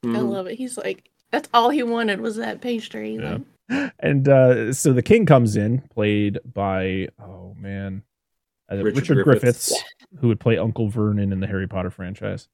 I 0.03 0.07
Mhm. 0.07 0.29
love 0.29 0.47
it. 0.47 0.55
He's 0.55 0.77
like, 0.77 1.09
that's 1.31 1.49
all 1.53 1.69
he 1.69 1.83
wanted 1.83 2.21
was 2.21 2.35
that 2.37 2.61
pastry. 2.61 3.15
Yeah. 3.15 3.39
Like, 3.69 3.93
and 3.99 4.27
uh, 4.29 4.71
so 4.73 4.93
the 4.93 5.01
king 5.03 5.25
comes 5.25 5.55
in, 5.57 5.81
played 5.93 6.39
by 6.45 7.09
oh 7.21 7.53
man, 7.59 8.03
uh, 8.71 8.77
Richard, 8.77 8.97
Richard 8.97 9.23
Griffiths, 9.23 9.69
Griffiths. 9.69 9.83
who 10.21 10.29
would 10.29 10.39
play 10.39 10.57
Uncle 10.57 10.87
Vernon 10.89 11.31
in 11.33 11.39
the 11.41 11.47
Harry 11.47 11.67
Potter 11.67 11.89
franchise. 11.89 12.47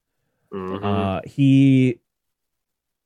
Mhm. 0.53 0.83
Uh, 0.83 1.21
he 1.25 1.99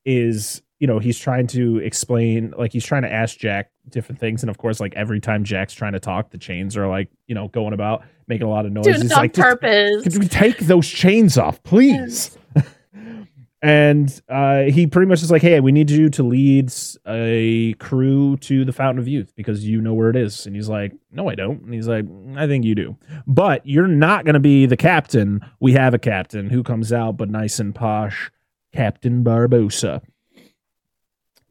is, 0.08 0.62
you 0.78 0.86
know, 0.86 0.98
he's 0.98 1.18
trying 1.18 1.46
to 1.48 1.78
explain, 1.78 2.54
like 2.56 2.72
he's 2.72 2.84
trying 2.84 3.02
to 3.02 3.12
ask 3.12 3.36
Jack 3.36 3.70
different 3.90 4.18
things, 4.18 4.42
and 4.42 4.48
of 4.48 4.56
course, 4.56 4.80
like 4.80 4.94
every 4.94 5.20
time 5.20 5.44
Jack's 5.44 5.74
trying 5.74 5.92
to 5.92 6.00
talk, 6.00 6.30
the 6.30 6.38
chains 6.38 6.76
are 6.76 6.88
like, 6.88 7.10
you 7.26 7.34
know, 7.34 7.48
going 7.48 7.74
about 7.74 8.04
making 8.26 8.46
a 8.46 8.50
lot 8.50 8.64
of 8.64 8.72
noise. 8.72 8.84
doing 8.84 9.02
He's 9.02 9.12
like, 9.12 9.34
purpose. 9.34 10.02
could 10.02 10.18
we 10.18 10.28
take 10.28 10.58
those 10.58 10.88
chains 10.88 11.36
off, 11.36 11.62
please? 11.62 12.38
and 13.62 14.20
uh, 14.28 14.62
he 14.62 14.86
pretty 14.86 15.08
much 15.08 15.22
is 15.22 15.30
like, 15.30 15.42
hey, 15.42 15.60
we 15.60 15.72
need 15.72 15.90
you 15.90 16.08
to 16.10 16.22
lead 16.22 16.72
a 17.06 17.74
crew 17.74 18.36
to 18.38 18.64
the 18.64 18.72
Fountain 18.72 18.98
of 18.98 19.08
Youth 19.08 19.34
because 19.34 19.66
you 19.66 19.80
know 19.80 19.94
where 19.94 20.10
it 20.10 20.16
is. 20.16 20.46
And 20.46 20.54
he's 20.54 20.68
like, 20.68 20.92
no, 21.10 21.28
I 21.28 21.34
don't. 21.34 21.62
And 21.62 21.74
he's 21.74 21.88
like, 21.88 22.04
I 22.36 22.46
think 22.46 22.64
you 22.64 22.74
do. 22.74 22.96
But 23.26 23.66
you're 23.66 23.88
not 23.88 24.24
going 24.24 24.34
to 24.34 24.40
be 24.40 24.66
the 24.66 24.76
captain. 24.76 25.44
We 25.60 25.72
have 25.72 25.92
a 25.92 25.98
captain 25.98 26.50
who 26.50 26.62
comes 26.62 26.92
out, 26.92 27.16
but 27.16 27.30
nice 27.30 27.58
and 27.58 27.74
posh. 27.74 28.30
Captain 28.72 29.24
Barbossa. 29.24 30.02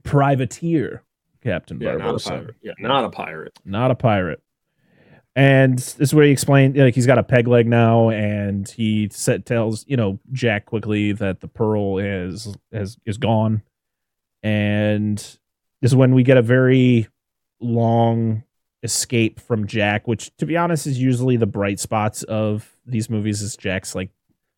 Privateer. 0.04 1.04
Captain 1.44 1.80
yeah, 1.80 1.94
not 1.94 2.00
a 2.00 2.14
Barbossa 2.14 2.30
pirate. 2.30 2.56
Yeah, 2.62 2.72
not 2.80 3.04
a 3.06 3.10
pirate. 3.10 3.60
not 3.66 3.92
a 3.92 3.96
pirate. 3.96 4.42
And 5.36 5.78
this 5.78 6.00
is 6.00 6.16
where 6.16 6.26
he 6.26 6.32
explained, 6.32 6.76
like 6.76 6.96
he's 6.96 7.06
got 7.06 7.20
a 7.20 7.24
peg 7.24 7.48
leg 7.48 7.68
now, 7.68 8.10
and 8.10 8.68
he 8.68 9.08
set, 9.12 9.46
tells 9.46 9.86
you 9.88 9.96
know 9.96 10.20
Jack 10.32 10.66
quickly 10.66 11.12
that 11.12 11.42
the 11.42 11.48
pearl 11.48 12.00
is 12.00 12.58
has 12.74 12.98
is 13.06 13.20
gone, 13.20 13.62
and 14.42 15.18
this 15.18 15.92
is 15.92 15.96
when 15.96 16.16
we 16.16 16.24
get 16.24 16.38
a 16.38 16.42
very 16.42 17.08
long 17.60 18.44
escape 18.82 19.40
from 19.40 19.68
Jack, 19.68 20.08
which 20.08 20.36
to 20.38 20.48
be 20.48 20.58
honest 20.58 20.88
is 20.88 21.00
usually 21.00 21.38
the 21.38 21.46
bright 21.46 21.80
spots 21.80 22.24
of 22.24 22.76
these 22.88 23.08
movies. 23.08 23.44
Is 23.44 23.56
Jack's 23.56 23.94
like, 23.94 24.10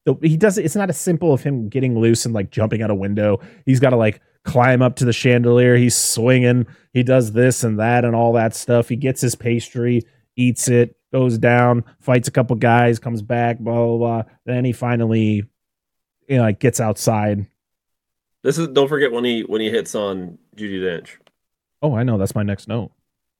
so 0.10 0.20
he 0.24 0.38
does. 0.38 0.57
It's 0.57 0.76
not 0.76 0.89
as 0.89 0.99
simple 0.99 1.34
of 1.34 1.43
him 1.43 1.70
getting 1.70 1.99
loose 1.99 2.26
and 2.26 2.34
like 2.34 2.49
jumping 2.49 2.82
out 2.82 2.89
a 2.89 2.95
window. 2.95 3.39
He's 3.68 3.80
got 3.80 3.91
to 3.91 3.95
like 3.95 4.22
climb 4.43 4.82
up 4.82 4.95
to 4.95 5.05
the 5.05 5.14
chandelier. 5.14 5.76
He's 5.76 5.95
swinging. 5.95 6.66
He 6.93 7.03
does 7.03 7.34
this 7.34 7.64
and 7.64 7.80
that 7.80 8.03
and 8.03 8.16
all 8.16 8.34
that 8.34 8.55
stuff. 8.55 8.89
He 8.89 8.95
gets 8.95 9.22
his 9.22 9.36
pastry, 9.36 10.01
eats 10.36 10.68
it, 10.68 10.95
goes 11.14 11.38
down, 11.38 11.84
fights 11.99 12.28
a 12.28 12.32
couple 12.32 12.55
guys, 12.55 12.97
comes 12.97 13.22
back, 13.22 13.60
blah 13.60 13.76
blah 13.76 13.97
blah. 13.97 14.24
Then 14.47 14.66
he 14.66 14.72
finally, 14.72 15.43
you 16.28 16.38
know, 16.38 16.41
like 16.41 16.60
gets 16.60 16.80
outside. 16.80 17.45
This 18.41 18.57
is 18.57 18.70
don't 18.70 18.88
forget 18.88 19.12
when 19.12 19.26
he 19.26 19.41
when 19.41 19.62
he 19.62 19.70
hits 19.70 19.93
on 19.93 20.39
Judi 20.55 20.80
Dench. 20.80 21.18
Oh, 21.84 21.95
I 21.95 22.01
know. 22.01 22.18
That's 22.18 22.34
my 22.34 22.43
next 22.43 22.68
note. 22.68 22.91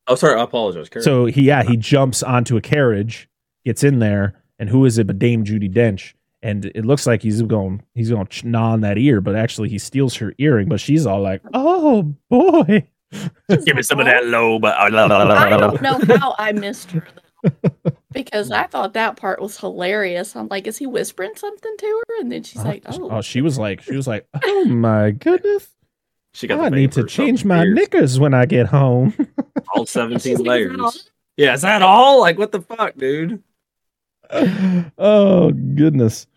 Oh, 0.07 0.13
sorry, 0.13 0.39
I 0.39 0.43
apologize. 0.43 0.88
Carry 0.88 1.01
So 1.01 1.26
he, 1.26 1.43
yeah, 1.43 1.63
he 1.63 1.78
jumps 1.78 2.22
onto 2.22 2.57
a 2.57 2.61
carriage, 2.61 3.28
gets 3.65 3.84
in 3.84 3.97
there, 3.99 4.41
and 4.59 4.70
who 4.70 4.86
is 4.86 4.99
it 4.99 5.07
but 5.07 5.17
Dame 5.17 5.43
Judi 5.43 5.72
Dench? 5.74 6.13
And 6.41 6.65
it 6.65 6.85
looks 6.85 7.05
like 7.05 7.21
he's 7.21 7.41
going, 7.41 7.81
he's 7.95 8.09
going 8.09 8.25
to 8.25 8.47
gnaw 8.47 8.71
on 8.71 8.81
that 8.81 8.97
ear, 8.97 9.19
but 9.19 9.35
actually 9.35 9.69
he 9.69 9.77
steals 9.77 10.15
her 10.15 10.33
earring. 10.37 10.69
But 10.69 10.79
she's 10.79 11.05
all 11.05 11.21
like, 11.21 11.41
"Oh 11.53 12.13
boy, 12.29 12.87
Give 13.11 13.75
me 13.75 13.81
some 13.81 13.99
of 13.99 14.05
that 14.05 14.23
oh. 14.23 14.27
low, 14.27 14.59
but 14.59 14.75
I 14.75 14.89
don't 14.89 15.09
know 15.81 16.17
how 16.17 16.35
I 16.37 16.51
missed 16.51 16.91
her 16.91 17.05
though. 17.15 17.91
because 18.11 18.51
I 18.51 18.63
thought 18.63 18.93
that 18.93 19.15
part 19.15 19.41
was 19.41 19.57
hilarious. 19.57 20.35
I'm 20.35 20.47
like, 20.49 20.67
is 20.67 20.77
he 20.77 20.85
whispering 20.85 21.35
something 21.35 21.75
to 21.77 22.03
her? 22.07 22.19
And 22.19 22.31
then 22.31 22.43
she's 22.43 22.61
uh, 22.61 22.65
like, 22.65 22.83
oh, 22.87 23.09
oh, 23.09 23.21
she 23.21 23.41
was 23.41 23.57
like, 23.57 23.81
she 23.81 23.95
was 23.95 24.07
like, 24.07 24.27
oh 24.43 24.65
my 24.65 25.11
goodness, 25.11 25.69
She 26.33 26.47
got. 26.47 26.59
I 26.59 26.69
need 26.69 26.91
to 26.93 27.05
change 27.05 27.45
my 27.45 27.59
weird. 27.59 27.75
knickers 27.75 28.19
when 28.19 28.33
I 28.33 28.45
get 28.45 28.67
home." 28.67 29.13
All 29.73 29.85
seventeen 29.85 30.37
layers. 30.43 30.77
Oh. 30.79 30.91
Yeah, 31.37 31.53
is 31.53 31.61
that 31.61 31.81
all? 31.81 32.19
Like, 32.19 32.37
what 32.37 32.51
the 32.51 32.61
fuck, 32.61 32.97
dude? 32.97 33.41
Oh 34.32 35.51
goodness. 35.51 36.27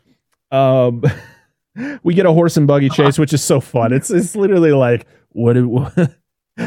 Um, 0.51 1.03
we 2.03 2.15
get 2.15 2.27
a 2.27 2.33
horse 2.33 2.57
and 2.57 2.67
buggy 2.67 2.89
chase, 2.89 3.19
which 3.19 3.33
is 3.33 3.43
so 3.43 3.61
fun. 3.61 3.93
It's 3.93 4.11
it's 4.11 4.35
literally 4.37 4.73
like 4.73 5.07
what? 5.31 5.57
it- 5.57 5.67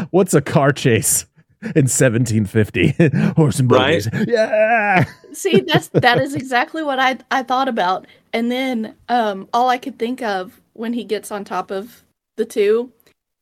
What's 0.10 0.34
a 0.34 0.42
car 0.42 0.72
chase 0.72 1.28
in 1.62 1.86
1750? 1.88 3.34
horse 3.36 3.60
and 3.60 3.70
buggies. 3.70 4.10
Yeah. 4.28 5.06
See, 5.32 5.60
that's 5.62 5.90
that 5.90 6.20
is 6.20 6.34
exactly 6.34 6.82
what 6.82 6.98
I 7.00 7.20
I 7.30 7.44
thought 7.44 7.68
about. 7.68 8.08
And 8.34 8.52
then 8.52 8.96
um 9.10 9.48
all 9.54 9.70
I 9.70 9.78
could 9.78 10.00
think 10.00 10.24
of 10.24 10.60
when 10.74 10.94
he 10.94 11.04
gets 11.04 11.32
on 11.32 11.44
top 11.46 11.70
of 11.70 12.04
the 12.36 12.46
two 12.46 12.92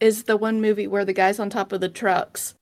is 0.02 0.24
the 0.24 0.36
one 0.36 0.60
movie 0.60 0.86
where 0.86 1.06
the 1.06 1.14
guy's 1.14 1.40
on 1.40 1.50
top 1.50 1.72
of 1.72 1.80
the 1.80 1.90
trucks 1.90 2.56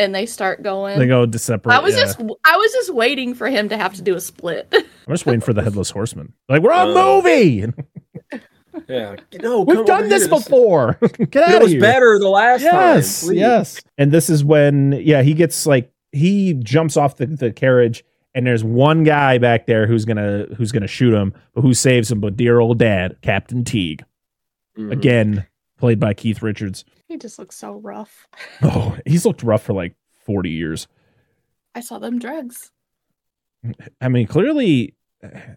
and 0.00 0.14
they 0.14 0.26
start 0.26 0.62
going. 0.62 0.98
They 0.98 1.06
go 1.06 1.26
to 1.26 1.38
separate. 1.38 1.74
I 1.74 1.78
was 1.80 1.94
yeah. 1.96 2.02
just 2.04 2.20
I 2.44 2.56
was 2.56 2.72
just 2.72 2.92
waiting 2.94 3.34
for 3.34 3.48
him 3.48 3.68
to 3.68 3.76
have 3.76 3.94
to 3.94 4.02
do 4.02 4.16
a 4.16 4.20
split. 4.20 4.68
I'm 4.72 4.84
just 5.14 5.26
waiting 5.26 5.40
for 5.40 5.52
the 5.52 5.62
headless 5.62 5.90
horseman. 5.90 6.32
Like 6.48 6.62
we're 6.62 6.72
on 6.72 6.90
Uh, 6.90 6.94
movie. 7.22 7.66
Yeah, 8.88 9.16
no, 9.42 9.62
We've 9.62 9.84
done 9.84 10.08
this 10.08 10.22
here. 10.22 10.30
before. 10.30 10.98
Get 11.02 11.18
It 11.20 11.36
out 11.36 11.54
of 11.56 11.62
was 11.62 11.72
here. 11.72 11.80
better 11.80 12.18
the 12.20 12.28
last 12.28 12.62
yes, 12.62 13.20
time. 13.20 13.28
please. 13.28 13.38
yes. 13.38 13.80
And 13.98 14.12
this 14.12 14.30
is 14.30 14.44
when, 14.44 14.92
yeah, 15.04 15.22
he 15.22 15.34
gets 15.34 15.66
like 15.66 15.92
he 16.12 16.54
jumps 16.54 16.96
off 16.96 17.16
the, 17.16 17.26
the 17.26 17.52
carriage, 17.52 18.04
and 18.32 18.46
there's 18.46 18.62
one 18.62 19.02
guy 19.02 19.38
back 19.38 19.66
there 19.66 19.86
who's 19.88 20.04
gonna 20.04 20.46
who's 20.56 20.70
gonna 20.70 20.86
shoot 20.86 21.12
him, 21.12 21.34
but 21.52 21.62
who 21.62 21.74
saves 21.74 22.10
him? 22.12 22.20
But 22.20 22.36
dear 22.36 22.60
old 22.60 22.78
dad, 22.78 23.16
Captain 23.22 23.64
Teague, 23.64 24.04
Mhm. 24.78 24.92
again 24.92 25.46
played 25.78 25.98
by 25.98 26.14
Keith 26.14 26.40
Richards. 26.40 26.84
He 27.10 27.18
just 27.18 27.38
looks 27.38 27.56
so 27.56 27.74
rough. 27.74 28.26
Oh, 28.62 28.96
he's 29.06 29.26
looked 29.26 29.42
rough 29.42 29.62
for 29.62 29.72
like 29.72 29.94
forty 30.24 30.50
years. 30.50 30.86
I 31.74 31.80
saw 31.80 31.98
them 31.98 32.18
drugs. 32.18 32.70
I 34.00 34.08
mean, 34.08 34.26
clearly, 34.26 34.94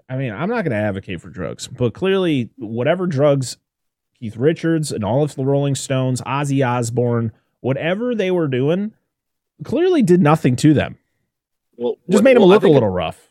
I 0.10 0.18
mean, 0.18 0.32
I'm 0.34 0.50
not 0.50 0.64
going 0.64 0.72
to 0.72 0.76
advocate 0.76 1.22
for 1.22 1.30
drugs, 1.30 1.68
but 1.68 1.94
clearly, 1.94 2.50
whatever 2.58 3.08
drugs 3.08 3.58
Keith 4.20 4.36
Richards 4.38 4.92
and 4.92 5.04
all 5.04 5.24
of 5.24 5.36
the 5.36 5.46
Rolling 5.46 5.76
Stones, 5.76 6.22
Ozzy 6.22 6.66
Osbourne, 6.66 7.32
whatever 7.62 8.14
they 8.16 8.30
were 8.32 8.48
doing, 8.48 8.94
clearly 9.64 10.02
did 10.02 10.22
nothing 10.22 10.56
to 10.58 10.74
them. 10.74 10.98
Well, 11.78 11.96
Just 12.10 12.16
what- 12.20 12.24
made 12.24 12.36
them 12.36 12.42
well, 12.42 12.50
look 12.50 12.64
a 12.64 12.66
think 12.68 12.74
little 12.74 12.90
rough. 12.90 13.30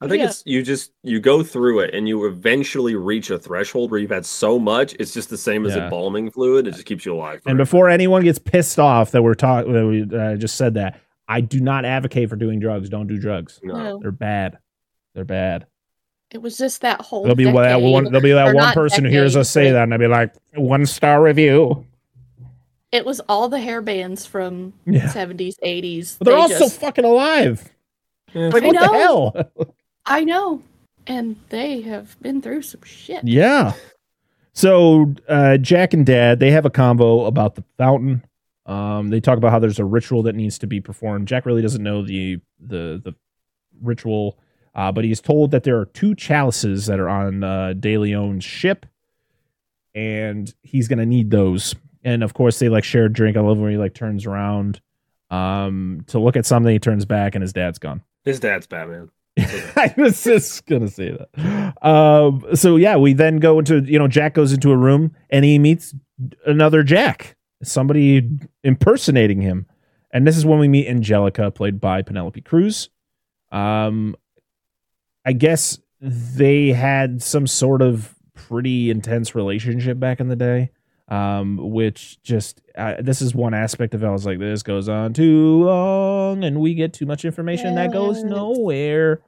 I 0.00 0.06
think 0.06 0.20
Yeah. 0.20 0.26
it's 0.28 0.42
you 0.46 0.62
just 0.62 0.92
you 1.02 1.18
go 1.18 1.42
through 1.42 1.80
it 1.80 1.92
and 1.94 2.06
you 2.08 2.24
eventually 2.26 2.94
reach 2.94 3.30
a 3.30 3.38
threshold 3.38 3.90
where 3.90 3.98
you've 3.98 4.10
had 4.10 4.24
so 4.24 4.58
much. 4.58 4.94
It's 5.00 5.12
just 5.12 5.28
the 5.28 5.36
same 5.38 5.66
as 5.66 5.74
Yeah. 5.74 5.84
embalming 5.84 6.30
fluid. 6.30 6.68
It 6.68 6.72
just 6.74 6.86
keeps 6.86 7.04
you 7.04 7.14
alive. 7.14 7.34
And 7.34 7.42
forever. 7.42 7.58
before 7.58 7.88
anyone 7.88 8.22
gets 8.22 8.38
pissed 8.38 8.78
off 8.78 9.10
that 9.10 9.22
we're 9.22 9.34
talking, 9.34 9.72
that 9.72 9.86
we 9.86 10.02
uh, 10.16 10.36
just 10.36 10.54
said 10.56 10.74
that, 10.74 11.00
I 11.26 11.40
do 11.40 11.60
not 11.60 11.84
advocate 11.84 12.28
for 12.30 12.36
doing 12.36 12.60
drugs. 12.60 12.88
Don't 12.88 13.06
do 13.08 13.18
drugs. 13.18 13.58
no. 13.62 13.74
No. 13.74 13.98
They're 14.00 14.12
bad. 14.12 14.58
They're 15.14 15.24
bad. 15.24 15.66
It 16.30 16.42
was 16.42 16.56
just 16.58 16.82
that 16.82 17.00
whole 17.00 17.22
There'll 17.22 17.34
be 17.36 17.44
that 17.44 17.80
one. 17.80 18.04
There'll 18.04 18.20
be 18.20 18.32
or 18.32 18.36
that 18.36 18.46
one 18.46 18.56
not 18.56 18.74
person 18.74 19.04
who 19.04 19.10
hears 19.10 19.34
us 19.34 19.48
say 19.50 19.70
that, 19.72 19.82
and 19.84 19.92
I'll 19.94 19.98
be 19.98 20.06
like, 20.06 20.32
one 20.54 20.84
star 20.86 21.22
review. 21.22 21.86
It 22.92 23.04
was 23.04 23.20
all 23.28 23.48
the 23.48 23.58
hair 23.60 23.82
bands 23.82 24.26
from 24.26 24.74
Yeah. 24.86 25.08
70s, 25.08 25.56
80s. 25.62 26.18
They're 26.18 26.34
They 26.34 26.40
all 26.40 26.48
so 26.50 26.68
fucking 26.68 27.04
alive. 27.04 27.68
Yeah. 28.34 28.48
Like 28.48 28.62
what 28.62 28.76
the 28.78 28.98
hell? 28.98 29.34
I 30.08 30.24
know. 30.24 30.62
And 31.06 31.36
they 31.50 31.82
have 31.82 32.20
been 32.20 32.42
through 32.42 32.62
some 32.62 32.82
shit. 32.82 33.26
Yeah. 33.26 33.74
So 34.52 35.14
uh, 35.28 35.58
Jack 35.58 35.94
and 35.94 36.04
Dad 36.04 36.40
they 36.40 36.50
have 36.50 36.66
a 36.66 36.70
convo 36.70 37.26
about 37.26 37.54
the 37.54 37.64
fountain. 37.76 38.24
Um, 38.66 39.08
they 39.08 39.20
talk 39.20 39.38
about 39.38 39.52
how 39.52 39.58
there's 39.58 39.78
a 39.78 39.84
ritual 39.84 40.24
that 40.24 40.34
needs 40.34 40.58
to 40.58 40.66
be 40.66 40.80
performed. 40.80 41.28
Jack 41.28 41.46
really 41.46 41.62
doesn't 41.62 41.82
know 41.82 42.02
the 42.02 42.40
the 42.58 43.00
the 43.02 43.14
ritual, 43.80 44.38
uh, 44.74 44.92
but 44.92 45.04
he's 45.04 45.20
told 45.20 45.52
that 45.52 45.62
there 45.62 45.78
are 45.78 45.86
two 45.86 46.14
chalices 46.14 46.86
that 46.86 46.98
are 46.98 47.08
on 47.08 47.44
uh, 47.44 47.72
De 47.72 47.96
Leon's 47.96 48.44
ship, 48.44 48.84
and 49.94 50.52
he's 50.62 50.88
gonna 50.88 51.06
need 51.06 51.30
those. 51.30 51.74
And 52.04 52.22
of 52.22 52.34
course, 52.34 52.58
they 52.58 52.68
like 52.68 52.84
share 52.84 53.06
a 53.06 53.12
drink. 53.12 53.36
I 53.36 53.40
love 53.40 53.58
when 53.58 53.70
he 53.70 53.78
like 53.78 53.94
turns 53.94 54.26
around 54.26 54.80
um, 55.30 56.04
to 56.08 56.18
look 56.18 56.36
at 56.36 56.44
something. 56.44 56.72
He 56.72 56.78
turns 56.78 57.04
back, 57.04 57.34
and 57.34 57.42
his 57.42 57.52
dad's 57.52 57.78
gone. 57.78 58.02
His 58.24 58.40
dad's 58.40 58.66
Batman. 58.66 59.10
I 59.76 59.94
was 59.96 60.22
just 60.24 60.66
gonna 60.66 60.88
say 60.88 61.12
that. 61.16 61.86
Um, 61.86 62.44
so 62.54 62.76
yeah, 62.76 62.96
we 62.96 63.12
then 63.12 63.38
go 63.38 63.58
into 63.58 63.80
you 63.80 63.98
know 63.98 64.08
Jack 64.08 64.34
goes 64.34 64.52
into 64.52 64.70
a 64.72 64.76
room 64.76 65.14
and 65.30 65.44
he 65.44 65.58
meets 65.58 65.94
another 66.46 66.82
Jack, 66.82 67.36
somebody 67.62 68.28
impersonating 68.64 69.40
him, 69.40 69.66
and 70.10 70.26
this 70.26 70.36
is 70.36 70.44
when 70.44 70.58
we 70.58 70.68
meet 70.68 70.88
Angelica, 70.88 71.50
played 71.50 71.80
by 71.80 72.02
Penelope 72.02 72.40
Cruz. 72.42 72.90
Um, 73.52 74.16
I 75.24 75.32
guess 75.32 75.78
they 76.00 76.68
had 76.72 77.22
some 77.22 77.46
sort 77.46 77.82
of 77.82 78.14
pretty 78.34 78.90
intense 78.90 79.34
relationship 79.34 79.98
back 80.00 80.20
in 80.20 80.28
the 80.28 80.36
day. 80.36 80.70
um, 81.08 81.56
which 81.72 82.22
just 82.22 82.60
uh, 82.76 82.96
this 83.00 83.22
is 83.22 83.34
one 83.34 83.54
aspect 83.54 83.94
of 83.94 84.02
it. 84.02 84.06
I 84.06 84.10
was 84.10 84.26
like, 84.26 84.38
this 84.38 84.62
goes 84.62 84.88
on 84.90 85.14
too 85.14 85.64
long, 85.64 86.44
and 86.44 86.60
we 86.60 86.74
get 86.74 86.92
too 86.92 87.06
much 87.06 87.24
information 87.24 87.74
that 87.76 87.92
goes 87.92 88.22
nowhere. 88.22 89.20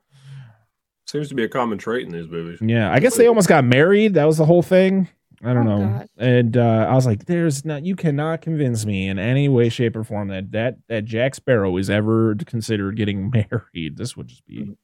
Seems 1.10 1.28
to 1.30 1.34
be 1.34 1.42
a 1.42 1.48
common 1.48 1.76
trait 1.76 2.06
in 2.06 2.12
these 2.12 2.28
movies. 2.28 2.60
Yeah, 2.62 2.92
I 2.92 3.00
guess 3.00 3.16
they 3.16 3.26
almost 3.26 3.48
got 3.48 3.64
married. 3.64 4.14
That 4.14 4.26
was 4.26 4.38
the 4.38 4.44
whole 4.44 4.62
thing. 4.62 5.08
I 5.42 5.52
don't 5.52 5.66
Oh, 5.66 5.78
know. 5.78 5.86
God. 5.98 6.08
And 6.18 6.56
uh, 6.56 6.86
I 6.88 6.94
was 6.94 7.04
like, 7.06 7.24
"There's 7.24 7.64
not. 7.64 7.84
You 7.84 7.96
cannot 7.96 8.42
convince 8.42 8.86
me 8.86 9.08
in 9.08 9.18
any 9.18 9.48
way, 9.48 9.70
shape, 9.70 9.96
or 9.96 10.04
form 10.04 10.28
that 10.28 10.52
that 10.52 10.76
that 10.88 11.06
Jack 11.06 11.34
Sparrow 11.34 11.76
is 11.78 11.90
ever 11.90 12.36
considered 12.46 12.96
getting 12.96 13.30
married. 13.50 13.96
This 13.96 14.16
would 14.16 14.28
just 14.28 14.46
be. 14.46 14.76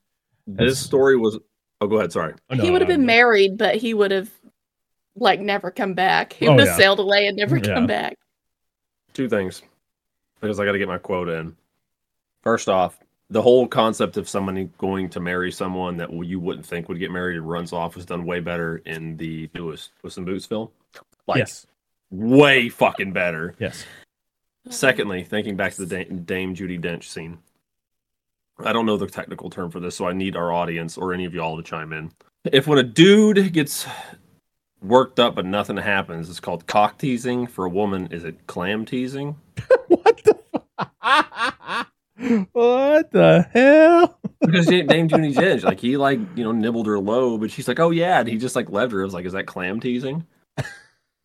This 0.49 0.79
story 0.81 1.17
was. 1.17 1.39
Oh, 1.81 1.87
go 1.87 1.99
ahead. 1.99 2.11
Sorry. 2.11 2.35
Oh, 2.51 2.55
no, 2.57 2.65
he 2.65 2.71
would 2.71 2.81
have 2.81 2.89
been 2.89 3.03
no. 3.03 3.07
married, 3.07 3.57
but 3.59 3.77
he 3.77 3.95
would 3.95 4.11
have 4.11 4.31
like 5.15 5.41
never 5.41 5.71
come 5.71 5.95
back. 5.95 6.33
He 6.33 6.49
Oh, 6.49 6.53
would 6.53 6.61
have 6.61 6.69
yeah. 6.69 6.77
sailed 6.77 6.99
away 7.01 7.27
and 7.29 7.37
never 7.37 7.59
Yeah. 7.59 7.75
come 7.75 7.87
back. 7.87 8.17
Two 9.13 9.29
things, 9.29 9.63
because 10.41 10.59
I 10.59 10.65
got 10.65 10.73
to 10.73 10.79
get 10.79 10.89
my 10.89 10.99
quote 10.99 11.29
in. 11.29 11.55
First 12.43 12.69
off, 12.69 12.99
the 13.29 13.43
whole 13.43 13.67
concept 13.67 14.17
of 14.17 14.29
somebody 14.29 14.71
going 14.79 15.09
to 15.11 15.21
marry 15.21 15.51
someone 15.51 15.97
that 15.97 16.13
you 16.13 16.39
wouldn't 16.39 16.65
think 16.65 16.89
would 16.89 16.99
get 16.99 17.11
married 17.11 17.37
and 17.37 17.49
runs 17.49 17.73
off 17.73 17.97
was 17.97 18.07
done 18.07 18.25
way 18.25 18.41
better 18.41 18.79
in 18.87 19.17
the 19.17 19.51
newest 19.55 19.91
Puss 20.01 20.17
in 20.17 20.25
Boots 20.25 20.47
film. 20.47 20.69
Like, 21.27 21.39
yes, 21.39 21.67
way 22.11 22.69
fucking 22.69 23.13
better. 23.13 23.55
yes. 23.59 23.85
Secondly, 24.69 25.23
thinking 25.23 25.57
back 25.57 25.75
to 25.75 25.85
the 25.85 26.05
Dame, 26.05 26.23
Dame 26.25 26.55
Judi 26.55 26.81
Dench 26.81 27.05
scene, 27.05 27.39
I 28.59 28.73
don't 28.73 28.87
know 28.87 28.97
the 28.97 29.07
technical 29.07 29.51
term 29.51 29.71
for 29.71 29.81
this, 29.81 29.97
so 29.97 30.09
I 30.09 30.13
need 30.13 30.35
our 30.35 30.53
audience 30.53 30.97
or 30.97 31.13
any 31.13 31.25
of 31.25 31.35
y'all 31.35 31.57
to 31.57 31.63
chime 31.63 31.93
in. 31.93 32.11
If 32.45 32.67
when 32.67 32.79
a 32.79 32.83
dude 32.83 33.53
gets 33.53 33.87
worked 34.83 35.21
up 35.21 35.35
but 35.35 35.47
nothing 35.47 35.77
happens, 35.77 36.31
it's 36.31 36.41
called 36.41 36.67
cock 36.67 36.99
teasing. 36.99 37.47
For 37.47 37.65
a 37.65 37.69
woman, 37.69 38.09
is 38.11 38.25
it 38.25 38.47
clam 38.47 38.85
teasing? 38.85 39.37
what 39.89 40.23
the? 40.25 41.87
Fu- 42.19 42.47
what 42.53 43.11
the 43.13 43.47
hell? 43.53 44.19
Because 44.41 44.67
Dame 44.67 44.87
Dame 44.87 45.09
Judi 45.09 45.35
Dench, 45.35 45.63
like 45.65 45.81
he 45.81 45.97
like 45.97 46.19
you 46.35 46.45
know 46.45 46.53
nibbled 46.53 46.87
her 46.87 46.99
low, 46.99 47.37
but 47.39 47.51
she's 47.51 47.69
like, 47.69 47.79
oh 47.81 47.91
yeah, 47.91 48.21
and 48.21 48.29
he 48.29 48.37
just 48.39 48.57
like 48.57 48.71
left 48.71 48.93
her. 48.93 49.01
I 49.03 49.05
was 49.05 49.15
like, 49.15 49.27
is 49.27 49.33
that 49.33 49.47
clam 49.47 49.81
teasing? 49.81 50.27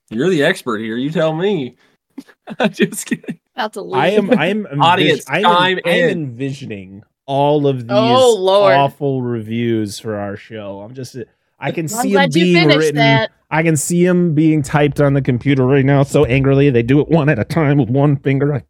You're 0.09 0.29
the 0.29 0.43
expert 0.43 0.79
here. 0.79 0.97
You 0.97 1.09
tell 1.09 1.33
me. 1.33 1.77
I'm 2.59 2.71
just 2.71 3.05
kidding. 3.05 3.39
That's 3.55 3.77
a 3.77 3.81
I 3.81 4.07
am. 4.09 4.31
I 4.37 4.47
am. 4.47 4.63
envis- 4.71 4.81
Audience, 4.81 5.25
I 5.29 5.37
am, 5.37 5.43
chime 5.43 5.79
I 5.85 5.89
am 5.89 6.09
envisioning 6.09 7.03
all 7.25 7.67
of 7.67 7.79
these 7.87 7.87
Oh, 7.89 8.35
Lord. 8.37 8.73
awful 8.73 9.21
reviews 9.21 9.99
for 9.99 10.15
our 10.15 10.35
show. 10.35 10.81
I'm 10.81 10.93
just. 10.93 11.15
I 11.59 11.71
can 11.71 11.85
I'm 11.85 11.87
see 11.89 12.13
them 12.13 12.29
being 12.33 12.67
written. 12.67 12.95
that. 12.95 13.31
I 13.49 13.63
can 13.63 13.77
see 13.77 14.05
them 14.05 14.33
being 14.33 14.63
typed 14.63 14.99
on 14.99 15.13
the 15.13 15.21
computer 15.21 15.65
right 15.65 15.85
now 15.85 16.03
so 16.03 16.25
angrily. 16.25 16.69
They 16.69 16.83
do 16.83 16.99
it 17.01 17.07
one 17.09 17.29
at 17.29 17.37
a 17.39 17.43
time 17.45 17.77
with 17.77 17.89
one 17.89 18.17
finger. 18.17 18.63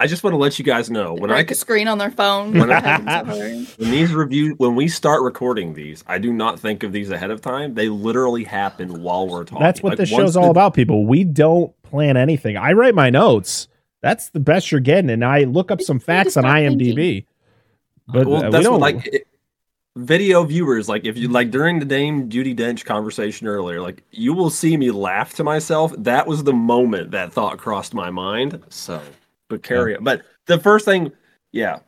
I- 0.00 0.04
I 0.04 0.06
just 0.06 0.22
want 0.24 0.34
to 0.34 0.38
let 0.38 0.58
you 0.58 0.64
guys 0.64 0.90
know 0.90 1.14
when 1.14 1.30
I 1.30 1.34
break 1.34 1.50
a 1.50 1.54
screen 1.54 1.88
on 1.88 1.98
their 1.98 2.10
phone. 2.10 2.52
When 2.58 2.70
I- 2.70 2.80
Having 2.80 3.06
so 3.06 3.24
hard. 3.40 3.66
when 3.78 3.90
these 3.90 4.12
reviews 4.12 4.54
when 4.58 4.74
we 4.74 4.88
start 4.88 5.22
recording 5.22 5.74
these, 5.74 6.02
I 6.06 6.18
do 6.18 6.32
not 6.32 6.58
think 6.58 6.82
of 6.82 6.92
these 6.92 7.10
ahead 7.10 7.30
of 7.30 7.40
time. 7.40 7.74
They 7.74 7.88
literally 7.88 8.44
happen 8.44 9.02
while 9.02 9.28
we're 9.28 9.44
talking. 9.44 9.62
That's 9.62 9.82
what 9.82 9.90
Like, 9.90 9.98
this 9.98 10.08
show's 10.08 10.34
the- 10.34 10.40
all 10.40 10.50
about, 10.50 10.74
people. 10.74 11.06
We 11.06 11.24
don't 11.24 11.72
plan 11.82 12.16
anything. 12.16 12.56
I 12.56 12.72
write 12.72 12.94
my 12.94 13.10
notes. 13.10 13.68
That's 14.02 14.30
the 14.30 14.40
best 14.40 14.70
you're 14.70 14.80
getting, 14.80 15.08
and 15.10 15.24
I 15.24 15.44
look 15.44 15.70
up 15.70 15.80
some 15.80 15.98
facts 15.98 16.36
on 16.36 16.42
start 16.42 16.56
IMDb. 16.58 17.24
But 18.06 18.26
well, 18.26 18.42
uh, 18.42 18.44
we 18.46 18.50
that's 18.50 18.64
don't. 18.64 18.72
what, 18.80 18.80
like 18.94 19.06
it- 19.06 19.26
video 19.96 20.42
viewers 20.42 20.88
like 20.88 21.04
if 21.06 21.16
you 21.16 21.28
like 21.28 21.52
during 21.52 21.78
the 21.78 21.84
Dame 21.84 22.28
Judi 22.28 22.54
Dench 22.54 22.84
conversation 22.84 23.46
earlier, 23.46 23.80
like 23.80 24.02
you 24.10 24.34
will 24.34 24.50
see 24.50 24.76
me 24.76 24.90
laugh 24.90 25.34
to 25.34 25.44
myself. 25.44 25.94
That 25.96 26.26
was 26.26 26.42
the 26.44 26.52
moment 26.52 27.12
that 27.12 27.32
thought 27.32 27.56
crossed 27.58 27.94
my 27.94 28.10
mind. 28.10 28.60
So, 28.68 29.00
but 29.48 29.62
carry 29.62 29.96
on. 29.96 30.04
But 30.04 30.22
the 30.46 30.58
first 30.58 30.84
thing, 30.84 31.12
yeah, 31.52 31.78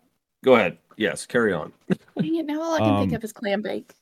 go 0.44 0.54
ahead. 0.54 0.78
Yes, 0.96 1.26
carry 1.26 1.52
on. 1.52 1.72
Dang 2.18 2.36
it, 2.36 2.46
now 2.46 2.62
all 2.62 2.74
I 2.74 2.78
can 2.78 2.98
think 3.00 3.12
Um, 3.12 3.16
of 3.16 3.24
is 3.24 3.32
clam 3.32 3.62
bake. 3.62 3.92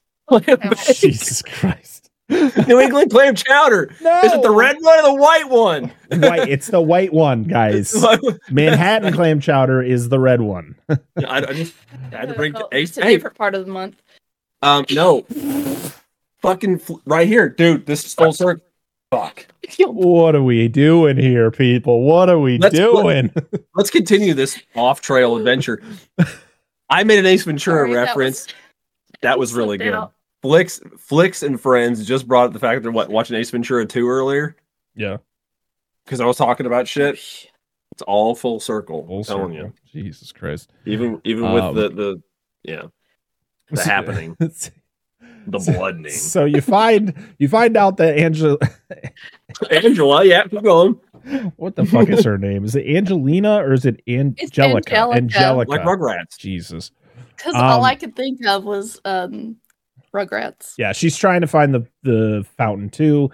Jesus 0.95 1.43
Christ! 1.43 2.11
New 2.29 2.81
England 2.81 3.11
clam 3.11 3.35
chowder. 3.35 3.95
No, 4.01 4.21
Is 4.23 4.33
it 4.33 4.43
the 4.43 4.51
red 4.51 4.77
one 4.81 4.99
or 5.01 5.03
the 5.03 5.15
white 5.15 5.49
one? 5.51 5.93
white? 6.11 6.49
It's 6.49 6.69
the 6.69 6.81
white 6.81 7.13
one, 7.13 7.43
guys. 7.49 7.95
Manhattan 8.51 9.13
clam 9.15 9.41
chowder 9.41 9.83
is 9.83 10.09
the 10.09 10.19
red 10.19 10.41
one. 10.41 10.77
I, 10.89 10.99
I 11.19 11.41
just 11.53 11.75
I 12.13 12.17
had 12.17 12.29
to 12.29 12.35
bring. 12.35 12.57
Oh, 12.57 12.69
hey, 12.73 12.85
it's 12.85 12.97
a 12.97 13.03
hey, 13.03 13.17
different 13.17 13.37
part 13.37 13.55
of 13.55 13.67
the 13.67 13.73
month. 13.73 14.01
Um, 14.63 14.87
no. 14.93 15.27
Fucking 16.41 16.79
fl- 16.79 16.97
right 17.07 17.27
here, 17.29 17.49
dude. 17.49 17.85
This 17.87 18.05
is 18.05 18.15
full 18.15 18.33
circle. 18.33 18.65
Fuck. 19.17 19.47
What 19.79 20.35
are 20.35 20.43
we 20.43 20.69
doing 20.69 21.17
here, 21.17 21.51
people? 21.51 22.03
What 22.03 22.29
are 22.29 22.39
we 22.39 22.59
Let's- 22.59 22.75
doing? 22.77 23.33
Let's 23.75 23.91
continue 23.91 24.35
this 24.35 24.61
off-trail 24.75 25.37
adventure. 25.37 25.83
I 26.91 27.03
made 27.05 27.19
an 27.19 27.27
Ace 27.27 27.45
Ventura 27.45 27.87
Sorry, 27.87 27.95
that 27.95 28.01
reference. 28.09 28.47
That 29.23 29.39
was, 29.39 29.55
really 29.55 29.79
good. 29.79 29.95
out. 29.95 30.13
Flicks, 30.43 30.81
Flicks, 30.99 31.43
and 31.43 31.59
friends 31.59 32.07
just 32.07 32.29
brought 32.29 32.47
up 32.47 32.53
the 32.53 32.59
fact 32.59 32.77
that 32.77 32.83
they're 32.83 32.93
what 32.93 33.09
watching 33.09 33.37
Ace 33.37 33.51
Ventura 33.51 33.87
two 33.87 34.07
earlier 34.09 34.55
yeah, 34.95 35.17
because 36.05 36.21
I 36.21 36.27
was 36.27 36.37
talking 36.37 36.67
about 36.67 36.87
shit. 36.87 37.15
It's 37.15 38.03
all 38.07 38.35
full 38.35 38.61
circle. 38.61 39.07
full 39.07 39.19
I'm 39.19 39.25
telling 39.25 39.55
circle. 39.55 39.73
you, 39.93 40.03
Jesus 40.03 40.31
Christ! 40.33 40.71
even 40.85 41.21
even 41.25 41.47
Um, 41.47 41.53
with 41.55 41.75
the 41.75 41.89
the 41.97 42.23
yeah 42.63 42.83
the 43.71 43.83
happening, 43.83 44.37
the 45.47 45.59
bloodening. 45.59 46.11
So 46.13 46.45
you 46.45 46.61
find 46.61 47.15
you 47.39 47.49
find 47.49 47.77
out 47.77 47.97
that 47.99 48.19
Angela, 48.19 48.59
Angela, 49.71 50.25
yeah, 50.25 50.45
keep 50.45 50.63
going. 50.63 50.99
what 51.57 51.77
the 51.77 51.87
fuck 51.87 52.09
is 52.09 52.25
her 52.25 52.39
name? 52.39 52.65
Is 52.65 52.75
it 52.77 52.87
Angelina 52.87 53.57
or 53.63 53.73
is 53.73 53.85
it 53.85 54.01
Angelica? 54.09 54.63
Angelica. 54.63 55.17
Angelica. 55.17 55.71
Like 55.71 55.81
Rugrats. 55.83 56.37
Jesus. 56.39 56.91
Because 57.37 57.55
Um, 57.55 57.63
all 57.65 57.85
I 57.85 57.95
could 57.95 58.15
think 58.15 58.45
of 58.47 58.65
was 58.65 59.01
um, 59.05 59.57
Rugrats. 60.15 60.75
Yeah, 60.79 60.93
she's 60.93 61.17
trying 61.17 61.41
to 61.41 61.47
find 61.47 61.75
the 61.75 61.87
the 62.03 62.47
fountain 62.57 62.91
too, 62.91 63.31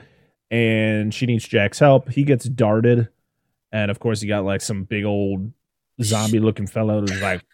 and 0.51 1.13
she 1.13 1.27
needs 1.27 1.47
Jack's 1.47 1.79
help. 1.79 2.09
He 2.09 2.25
gets 2.25 2.45
darted, 2.47 3.09
and 3.73 3.91
of 3.91 4.01
course, 4.01 4.21
he 4.21 4.29
got 4.29 4.45
like 4.45 4.61
some 4.63 4.85
big 4.85 5.05
old 5.05 5.53
zombie 6.03 6.39
looking 6.41 6.67
fellow 6.67 7.01
who's 7.01 7.21
like, 7.21 7.41
bloop. 7.41 7.45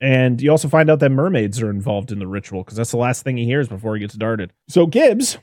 And 0.00 0.40
you 0.40 0.50
also 0.50 0.68
find 0.68 0.88
out 0.90 1.00
that 1.00 1.10
mermaids 1.10 1.60
are 1.60 1.70
involved 1.70 2.12
in 2.12 2.18
the 2.20 2.26
ritual 2.26 2.62
because 2.62 2.76
that's 2.76 2.92
the 2.92 2.96
last 2.98 3.22
thing 3.24 3.36
he 3.36 3.44
hears 3.44 3.68
before 3.68 3.94
he 3.94 4.00
gets 4.00 4.14
darted. 4.14 4.52
So 4.68 4.86
Gibbs 4.86 5.38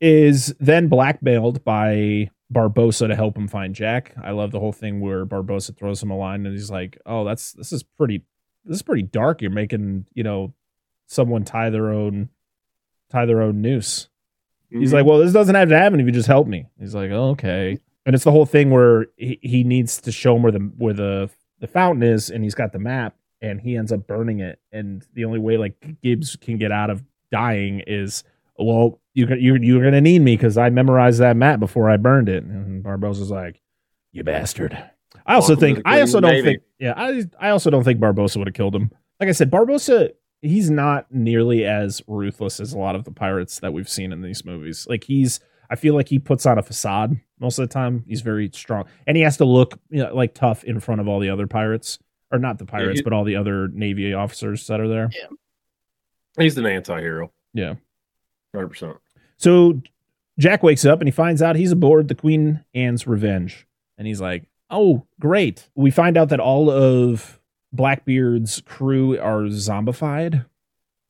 is 0.00 0.54
then 0.58 0.88
blackmailed 0.88 1.62
by 1.64 2.30
Barbossa 2.52 3.08
to 3.08 3.14
help 3.14 3.36
him 3.36 3.46
find 3.46 3.74
Jack. 3.74 4.14
I 4.22 4.30
love 4.30 4.50
the 4.52 4.60
whole 4.60 4.72
thing 4.72 5.00
where 5.00 5.26
Barbossa 5.26 5.76
throws 5.76 6.02
him 6.02 6.10
a 6.10 6.16
line 6.16 6.46
and 6.46 6.54
he's 6.54 6.70
like, 6.70 6.98
"Oh, 7.04 7.24
that's 7.24 7.52
this 7.52 7.72
is 7.72 7.82
pretty 7.82 8.22
this 8.64 8.76
is 8.76 8.82
pretty 8.82 9.02
dark. 9.02 9.42
You're 9.42 9.50
making, 9.50 10.06
you 10.14 10.22
know, 10.22 10.54
someone 11.06 11.44
tie 11.44 11.70
their 11.70 11.90
own 11.90 12.30
tie 13.10 13.26
their 13.26 13.42
own 13.42 13.60
noose." 13.60 14.08
He's 14.70 14.90
Mhm. 14.90 14.94
like, 14.94 15.06
"Well, 15.06 15.18
this 15.18 15.32
doesn't 15.32 15.54
have 15.54 15.68
to 15.68 15.76
happen 15.78 16.00
if 16.00 16.06
you 16.06 16.12
just 16.12 16.26
help 16.28 16.46
me." 16.48 16.66
He's 16.78 16.94
like, 16.94 17.10
oh, 17.10 17.30
"Okay." 17.30 17.78
And 18.06 18.14
it's 18.14 18.24
the 18.24 18.30
whole 18.32 18.46
thing 18.46 18.70
where 18.70 19.06
he, 19.16 19.38
he 19.42 19.62
needs 19.62 20.00
to 20.00 20.10
show 20.10 20.36
him 20.36 20.42
where 20.42 20.52
the 20.52 20.60
where 20.78 20.94
the 20.94 21.30
the 21.60 21.66
fountain 21.68 22.02
is, 22.02 22.30
and 22.30 22.42
he's 22.42 22.54
got 22.54 22.72
the 22.72 22.78
map, 22.78 23.14
and 23.40 23.60
he 23.60 23.76
ends 23.76 23.92
up 23.92 24.06
burning 24.06 24.40
it. 24.40 24.58
And 24.72 25.06
the 25.14 25.24
only 25.24 25.38
way 25.38 25.56
like 25.56 25.74
Gibbs 26.02 26.36
can 26.36 26.58
get 26.58 26.72
out 26.72 26.90
of 26.90 27.02
dying 27.30 27.82
is, 27.86 28.24
well, 28.58 29.00
you 29.14 29.26
you 29.34 29.56
you're 29.56 29.82
gonna 29.82 30.00
need 30.00 30.22
me 30.22 30.36
because 30.36 30.56
I 30.58 30.70
memorized 30.70 31.20
that 31.20 31.36
map 31.36 31.60
before 31.60 31.90
I 31.90 31.96
burned 31.96 32.28
it. 32.28 32.44
And 32.44 32.84
Barbossa's 32.84 33.30
like, 33.30 33.60
"You 34.12 34.22
bastard." 34.24 34.76
I 35.26 35.34
also 35.34 35.54
Welcome 35.54 35.60
think 35.76 35.82
I 35.86 36.00
also 36.00 36.20
don't 36.20 36.30
Navy. 36.32 36.42
think 36.46 36.62
yeah 36.78 36.94
I 36.96 37.24
I 37.38 37.50
also 37.50 37.70
don't 37.70 37.84
think 37.84 38.00
Barbossa 38.00 38.36
would 38.36 38.46
have 38.48 38.54
killed 38.54 38.74
him. 38.74 38.90
Like 39.18 39.28
I 39.28 39.32
said, 39.32 39.50
Barbossa 39.50 40.10
he's 40.42 40.70
not 40.70 41.06
nearly 41.12 41.64
as 41.66 42.02
ruthless 42.06 42.60
as 42.60 42.72
a 42.72 42.78
lot 42.78 42.94
of 42.94 43.04
the 43.04 43.10
pirates 43.10 43.60
that 43.60 43.72
we've 43.72 43.88
seen 43.88 44.12
in 44.12 44.22
these 44.22 44.44
movies. 44.44 44.86
Like 44.88 45.04
he's 45.04 45.40
I 45.70 45.76
feel 45.76 45.94
like 45.94 46.08
he 46.08 46.18
puts 46.18 46.46
on 46.46 46.58
a 46.58 46.62
facade 46.62 47.20
most 47.38 47.58
of 47.58 47.68
the 47.68 47.72
time. 47.72 48.04
He's 48.08 48.22
very 48.22 48.50
strong, 48.52 48.86
and 49.06 49.16
he 49.16 49.22
has 49.22 49.36
to 49.36 49.44
look 49.44 49.78
you 49.90 50.02
know, 50.02 50.14
like 50.14 50.34
tough 50.34 50.64
in 50.64 50.80
front 50.80 51.00
of 51.00 51.08
all 51.08 51.20
the 51.20 51.30
other 51.30 51.46
pirates, 51.46 51.98
or 52.32 52.38
not 52.38 52.58
the 52.58 52.64
pirates, 52.66 53.00
he- 53.00 53.04
but 53.04 53.12
all 53.12 53.24
the 53.24 53.36
other 53.36 53.68
navy 53.68 54.12
officers 54.14 54.66
that 54.68 54.80
are 54.80 54.88
there. 54.88 55.10
Yeah, 55.12 55.26
He's 56.38 56.56
an 56.58 56.66
anti-hero. 56.66 57.32
Yeah. 57.52 57.74
Hundred 58.54 58.68
percent. 58.68 58.96
So 59.36 59.80
Jack 60.38 60.62
wakes 60.62 60.84
up 60.84 61.00
and 61.00 61.08
he 61.08 61.12
finds 61.12 61.42
out 61.42 61.56
he's 61.56 61.72
aboard 61.72 62.08
the 62.08 62.14
Queen 62.14 62.64
Anne's 62.74 63.06
Revenge, 63.06 63.66
and 63.98 64.06
he's 64.06 64.20
like, 64.20 64.44
"Oh, 64.70 65.06
great!" 65.20 65.68
We 65.74 65.90
find 65.90 66.16
out 66.16 66.28
that 66.30 66.40
all 66.40 66.70
of 66.70 67.40
Blackbeard's 67.72 68.60
crew 68.62 69.18
are 69.18 69.42
zombified. 69.44 70.46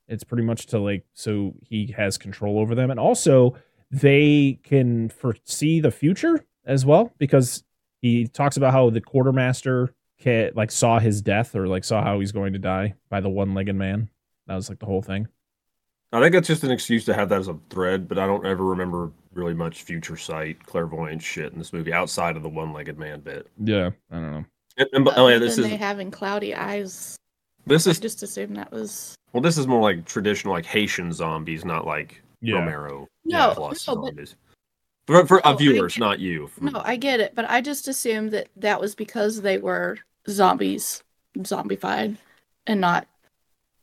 It's 0.07 0.23
pretty 0.23 0.43
much 0.43 0.65
to 0.67 0.79
like 0.79 1.05
so 1.13 1.53
he 1.63 1.93
has 1.97 2.17
control 2.17 2.59
over 2.59 2.75
them, 2.75 2.91
and 2.91 2.99
also 2.99 3.55
they 3.89 4.59
can 4.63 5.09
foresee 5.09 5.79
the 5.79 5.91
future 5.91 6.45
as 6.65 6.85
well 6.85 7.11
because 7.17 7.63
he 8.01 8.27
talks 8.27 8.55
about 8.57 8.71
how 8.73 8.89
the 8.89 9.01
quartermaster 9.01 9.93
like 10.25 10.71
saw 10.71 10.99
his 10.99 11.21
death 11.21 11.55
or 11.55 11.67
like 11.67 11.83
saw 11.83 12.03
how 12.03 12.19
he's 12.19 12.31
going 12.31 12.53
to 12.53 12.59
die 12.59 12.93
by 13.09 13.19
the 13.21 13.29
one-legged 13.29 13.75
man. 13.75 14.09
That 14.47 14.55
was 14.55 14.69
like 14.69 14.79
the 14.79 14.85
whole 14.85 15.01
thing. 15.01 15.27
I 16.13 16.19
think 16.19 16.33
that's 16.33 16.47
just 16.47 16.63
an 16.63 16.71
excuse 16.71 17.05
to 17.05 17.13
have 17.13 17.29
that 17.29 17.39
as 17.39 17.47
a 17.47 17.57
thread, 17.69 18.07
but 18.07 18.17
I 18.19 18.25
don't 18.27 18.45
ever 18.45 18.65
remember 18.65 19.11
really 19.33 19.53
much 19.53 19.83
future 19.83 20.17
sight, 20.17 20.65
clairvoyant 20.65 21.21
shit 21.21 21.53
in 21.53 21.57
this 21.59 21.71
movie 21.71 21.93
outside 21.93 22.35
of 22.35 22.43
the 22.43 22.49
one-legged 22.49 22.97
man 22.99 23.21
bit. 23.21 23.47
Yeah, 23.63 23.91
I 24.11 24.15
don't 24.15 24.31
know. 24.31 24.45
And, 24.77 24.89
and- 24.93 25.09
oh 25.15 25.27
yeah, 25.29 25.37
this 25.37 25.57
is 25.57 25.69
they 25.69 25.77
having 25.77 26.11
cloudy 26.11 26.53
eyes. 26.53 27.17
this 27.65 27.87
I 27.87 27.91
is 27.91 27.99
just 27.99 28.23
assumed 28.23 28.57
that 28.57 28.71
was 28.71 29.15
well, 29.31 29.41
this 29.41 29.57
is 29.57 29.67
more 29.67 29.81
like 29.81 30.03
traditional 30.05 30.53
like 30.53 30.65
Haitian 30.65 31.13
zombies, 31.13 31.63
not 31.63 31.85
like 31.87 32.21
Yeah. 32.41 32.55
Romero 32.55 33.07
no, 33.23 33.53
plus 33.55 33.87
no, 33.87 33.95
but 33.95 34.05
zombies. 34.07 34.35
For, 35.07 35.25
for 35.25 35.45
uh, 35.47 35.51
No, 35.51 35.57
viewers, 35.57 35.93
get- 35.93 35.99
not 36.01 36.19
you. 36.19 36.49
No, 36.59 36.81
I 36.83 36.95
get 36.97 37.21
it, 37.21 37.33
but 37.35 37.49
I 37.49 37.61
just 37.61 37.87
assumed 37.87 38.31
that 38.31 38.49
that 38.57 38.79
was 38.81 38.95
because 38.95 39.41
they 39.41 39.57
were 39.57 39.97
zombies, 40.29 41.03
zombified, 41.39 42.17
and 42.67 42.81
not. 42.81 43.07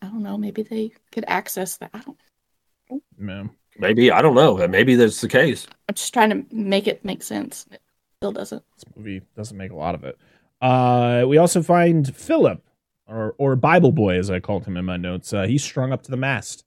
I 0.00 0.06
don't 0.06 0.22
know. 0.22 0.38
Maybe 0.38 0.62
they 0.62 0.92
could 1.10 1.24
access 1.26 1.76
that. 1.78 1.90
I 1.92 2.00
don't. 2.00 3.02
Man. 3.16 3.50
Maybe 3.78 4.10
I 4.10 4.22
don't 4.22 4.34
know. 4.34 4.66
Maybe 4.66 4.96
that's 4.96 5.20
the 5.20 5.28
case. 5.28 5.66
I'm 5.88 5.94
just 5.94 6.12
trying 6.12 6.30
to 6.30 6.54
make 6.54 6.86
it 6.88 7.04
make 7.04 7.22
sense. 7.22 7.66
It 7.70 7.80
still 8.16 8.32
doesn't. 8.32 8.62
This 8.74 8.84
movie 8.96 9.22
doesn't 9.36 9.56
make 9.56 9.70
a 9.70 9.76
lot 9.76 9.94
of 9.94 10.04
it. 10.04 10.18
Uh, 10.60 11.24
we 11.28 11.38
also 11.38 11.62
find 11.62 12.14
Philip, 12.14 12.62
or 13.06 13.34
or 13.38 13.54
Bible 13.54 13.92
Boy, 13.92 14.18
as 14.18 14.30
I 14.30 14.40
called 14.40 14.66
him 14.66 14.76
in 14.76 14.84
my 14.84 14.96
notes. 14.96 15.32
Uh, 15.32 15.44
he's 15.44 15.62
strung 15.62 15.92
up 15.92 16.02
to 16.02 16.10
the 16.10 16.16
mast, 16.16 16.64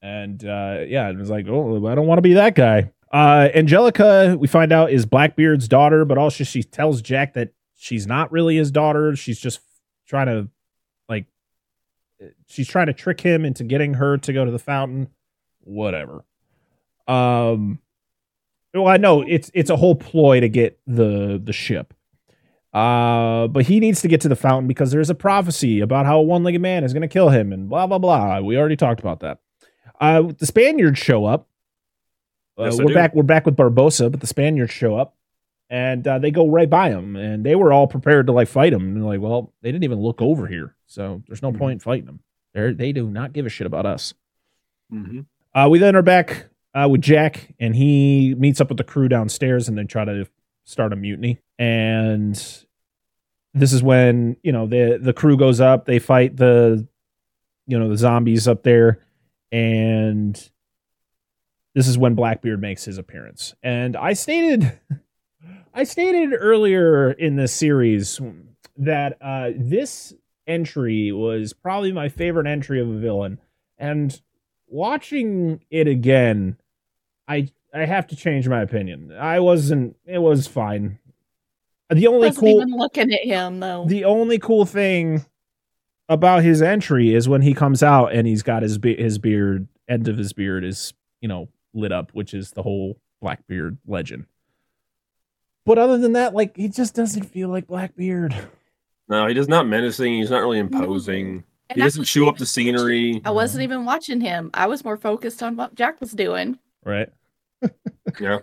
and 0.00 0.44
uh, 0.44 0.78
yeah, 0.86 1.10
it 1.10 1.16
was 1.16 1.30
like, 1.30 1.46
oh, 1.48 1.84
I 1.86 1.94
don't 1.96 2.06
want 2.06 2.18
to 2.18 2.22
be 2.22 2.34
that 2.34 2.54
guy. 2.54 2.92
Uh, 3.12 3.48
Angelica, 3.52 4.36
we 4.38 4.46
find 4.46 4.70
out, 4.70 4.92
is 4.92 5.04
Blackbeard's 5.04 5.66
daughter, 5.66 6.04
but 6.04 6.16
also 6.16 6.44
she 6.44 6.62
tells 6.62 7.02
Jack 7.02 7.34
that 7.34 7.52
she's 7.80 8.06
not 8.06 8.30
really 8.30 8.56
his 8.56 8.70
daughter. 8.70 9.16
She's 9.16 9.40
just 9.40 9.60
trying 10.06 10.26
to, 10.26 10.48
like, 11.08 11.24
she's 12.46 12.68
trying 12.68 12.86
to 12.86 12.92
trick 12.92 13.20
him 13.20 13.44
into 13.44 13.64
getting 13.64 13.94
her 13.94 14.18
to 14.18 14.32
go 14.32 14.44
to 14.44 14.50
the 14.50 14.58
fountain. 14.58 15.08
Whatever. 15.62 16.24
Um, 17.08 17.80
well, 18.74 18.86
I 18.86 18.98
know 18.98 19.22
it's 19.22 19.50
it's 19.54 19.70
a 19.70 19.76
whole 19.76 19.94
ploy 19.94 20.40
to 20.40 20.48
get 20.48 20.78
the 20.86 21.40
the 21.42 21.52
ship. 21.52 21.94
Uh, 22.72 23.48
but 23.48 23.66
he 23.66 23.80
needs 23.80 24.00
to 24.02 24.08
get 24.08 24.20
to 24.20 24.28
the 24.28 24.36
fountain 24.36 24.68
because 24.68 24.92
there's 24.92 25.10
a 25.10 25.14
prophecy 25.14 25.80
about 25.80 26.06
how 26.06 26.20
a 26.20 26.22
one-legged 26.22 26.60
man 26.60 26.84
is 26.84 26.92
going 26.92 27.02
to 27.02 27.08
kill 27.08 27.30
him, 27.30 27.52
and 27.52 27.68
blah 27.68 27.86
blah 27.86 27.98
blah. 27.98 28.40
We 28.40 28.56
already 28.56 28.76
talked 28.76 29.00
about 29.00 29.20
that. 29.20 29.38
Uh, 30.00 30.30
the 30.38 30.46
Spaniards 30.46 30.98
show 30.98 31.24
up. 31.24 31.48
Uh, 32.56 32.64
Yes, 32.64 32.78
we're 32.78 32.94
back. 32.94 33.14
We're 33.14 33.22
back 33.24 33.44
with 33.46 33.56
Barbossa, 33.56 34.10
but 34.10 34.20
the 34.20 34.26
Spaniards 34.26 34.72
show 34.72 34.96
up, 34.96 35.16
and 35.70 36.06
uh, 36.06 36.18
they 36.18 36.30
go 36.30 36.48
right 36.48 36.68
by 36.68 36.90
him, 36.90 37.16
and 37.16 37.44
they 37.46 37.54
were 37.54 37.72
all 37.72 37.86
prepared 37.86 38.26
to 38.26 38.32
like 38.32 38.48
fight 38.48 38.72
him. 38.72 38.82
And 38.82 38.96
they're 38.96 39.04
like, 39.04 39.20
well, 39.20 39.52
they 39.62 39.70
didn't 39.72 39.84
even 39.84 40.00
look 40.00 40.20
over 40.20 40.46
here, 40.46 40.74
so 40.86 41.22
there's 41.28 41.40
no 41.42 41.52
Mhm. 41.52 41.58
point 41.58 41.72
in 41.74 41.78
fighting 41.80 42.06
them. 42.06 42.20
They 42.52 42.72
they 42.72 42.92
do 42.92 43.08
not 43.08 43.32
give 43.32 43.46
a 43.46 43.48
shit 43.48 43.66
about 43.66 43.86
us. 43.86 44.12
Mm-hmm. 44.92 45.20
Uh, 45.54 45.68
we 45.68 45.78
then 45.78 45.94
are 45.96 46.02
back 46.02 46.46
uh, 46.74 46.88
with 46.90 47.00
Jack, 47.00 47.54
and 47.58 47.74
he 47.74 48.34
meets 48.36 48.60
up 48.60 48.68
with 48.68 48.78
the 48.78 48.84
crew 48.84 49.08
downstairs, 49.08 49.68
and 49.68 49.78
they 49.78 49.84
try 49.84 50.04
to 50.04 50.26
start 50.64 50.92
a 50.92 50.96
mutiny. 50.96 51.38
And 51.58 52.34
this 53.54 53.72
is 53.72 53.82
when 53.82 54.36
you 54.42 54.50
know 54.52 54.66
the 54.66 54.98
the 55.00 55.12
crew 55.12 55.36
goes 55.36 55.60
up. 55.60 55.86
They 55.86 55.98
fight 56.00 56.36
the 56.36 56.86
you 57.66 57.78
know 57.78 57.88
the 57.88 57.96
zombies 57.96 58.48
up 58.48 58.62
there, 58.64 59.00
and 59.52 60.34
this 61.74 61.86
is 61.86 61.96
when 61.96 62.14
Blackbeard 62.16 62.60
makes 62.60 62.84
his 62.84 62.98
appearance. 62.98 63.54
And 63.62 63.96
I 63.96 64.12
stated, 64.14 64.78
I 65.74 65.84
stated 65.84 66.32
earlier 66.38 67.10
in 67.12 67.36
this 67.36 67.52
series 67.52 68.20
that 68.76 69.16
uh, 69.20 69.50
this 69.56 70.12
entry 70.46 71.12
was 71.12 71.52
probably 71.52 71.92
my 71.92 72.08
favorite 72.08 72.46
entry 72.46 72.80
of 72.80 72.88
a 72.88 72.98
villain, 72.98 73.38
and 73.78 74.20
watching 74.66 75.62
it 75.70 75.86
again, 75.86 76.56
I 77.28 77.48
I 77.72 77.84
have 77.86 78.06
to 78.08 78.16
change 78.16 78.48
my 78.48 78.60
opinion. 78.62 79.12
I 79.12 79.40
wasn't. 79.40 79.96
It 80.04 80.18
was 80.18 80.46
fine. 80.46 80.98
The 81.92 82.06
only 82.06 82.28
Wasn't 82.28 82.38
cool, 82.40 82.78
looking 82.78 83.12
at 83.12 83.24
him 83.24 83.60
though. 83.60 83.84
the 83.86 84.04
only 84.04 84.38
cool 84.38 84.64
thing 84.64 85.24
about 86.08 86.42
his 86.44 86.62
entry 86.62 87.14
is 87.14 87.28
when 87.28 87.42
he 87.42 87.52
comes 87.54 87.82
out 87.82 88.12
and 88.12 88.26
he's 88.28 88.42
got 88.42 88.62
his 88.62 88.78
be- 88.78 88.96
his 89.00 89.18
beard, 89.18 89.66
end 89.88 90.06
of 90.06 90.16
his 90.16 90.32
beard 90.32 90.64
is 90.64 90.92
you 91.20 91.28
know 91.28 91.48
lit 91.74 91.92
up, 91.92 92.10
which 92.12 92.34
is 92.34 92.52
the 92.52 92.62
whole 92.62 93.00
Blackbeard 93.20 93.78
legend. 93.86 94.26
But 95.66 95.78
other 95.78 95.98
than 95.98 96.12
that, 96.14 96.34
like 96.34 96.56
he 96.56 96.68
just 96.68 96.94
doesn't 96.94 97.24
feel 97.24 97.48
like 97.48 97.66
Blackbeard. 97.66 98.34
No, 99.08 99.26
he 99.26 99.34
does 99.34 99.48
not 99.48 99.66
menacing. 99.66 100.14
He's 100.14 100.30
not 100.30 100.40
really 100.40 100.58
imposing. 100.58 101.44
And 101.68 101.76
He 101.76 101.82
doesn't 101.82 102.04
chew 102.04 102.28
up 102.28 102.38
the 102.38 102.46
scenery. 102.46 103.20
I 103.24 103.30
wasn't 103.30 103.62
even 103.62 103.84
watching 103.84 104.20
him. 104.20 104.50
I 104.54 104.66
was 104.66 104.84
more 104.84 104.96
focused 104.96 105.42
on 105.42 105.56
what 105.56 105.74
Jack 105.74 106.00
was 106.00 106.12
doing. 106.12 106.58
Right. 106.84 107.08
Yeah. 108.20 108.38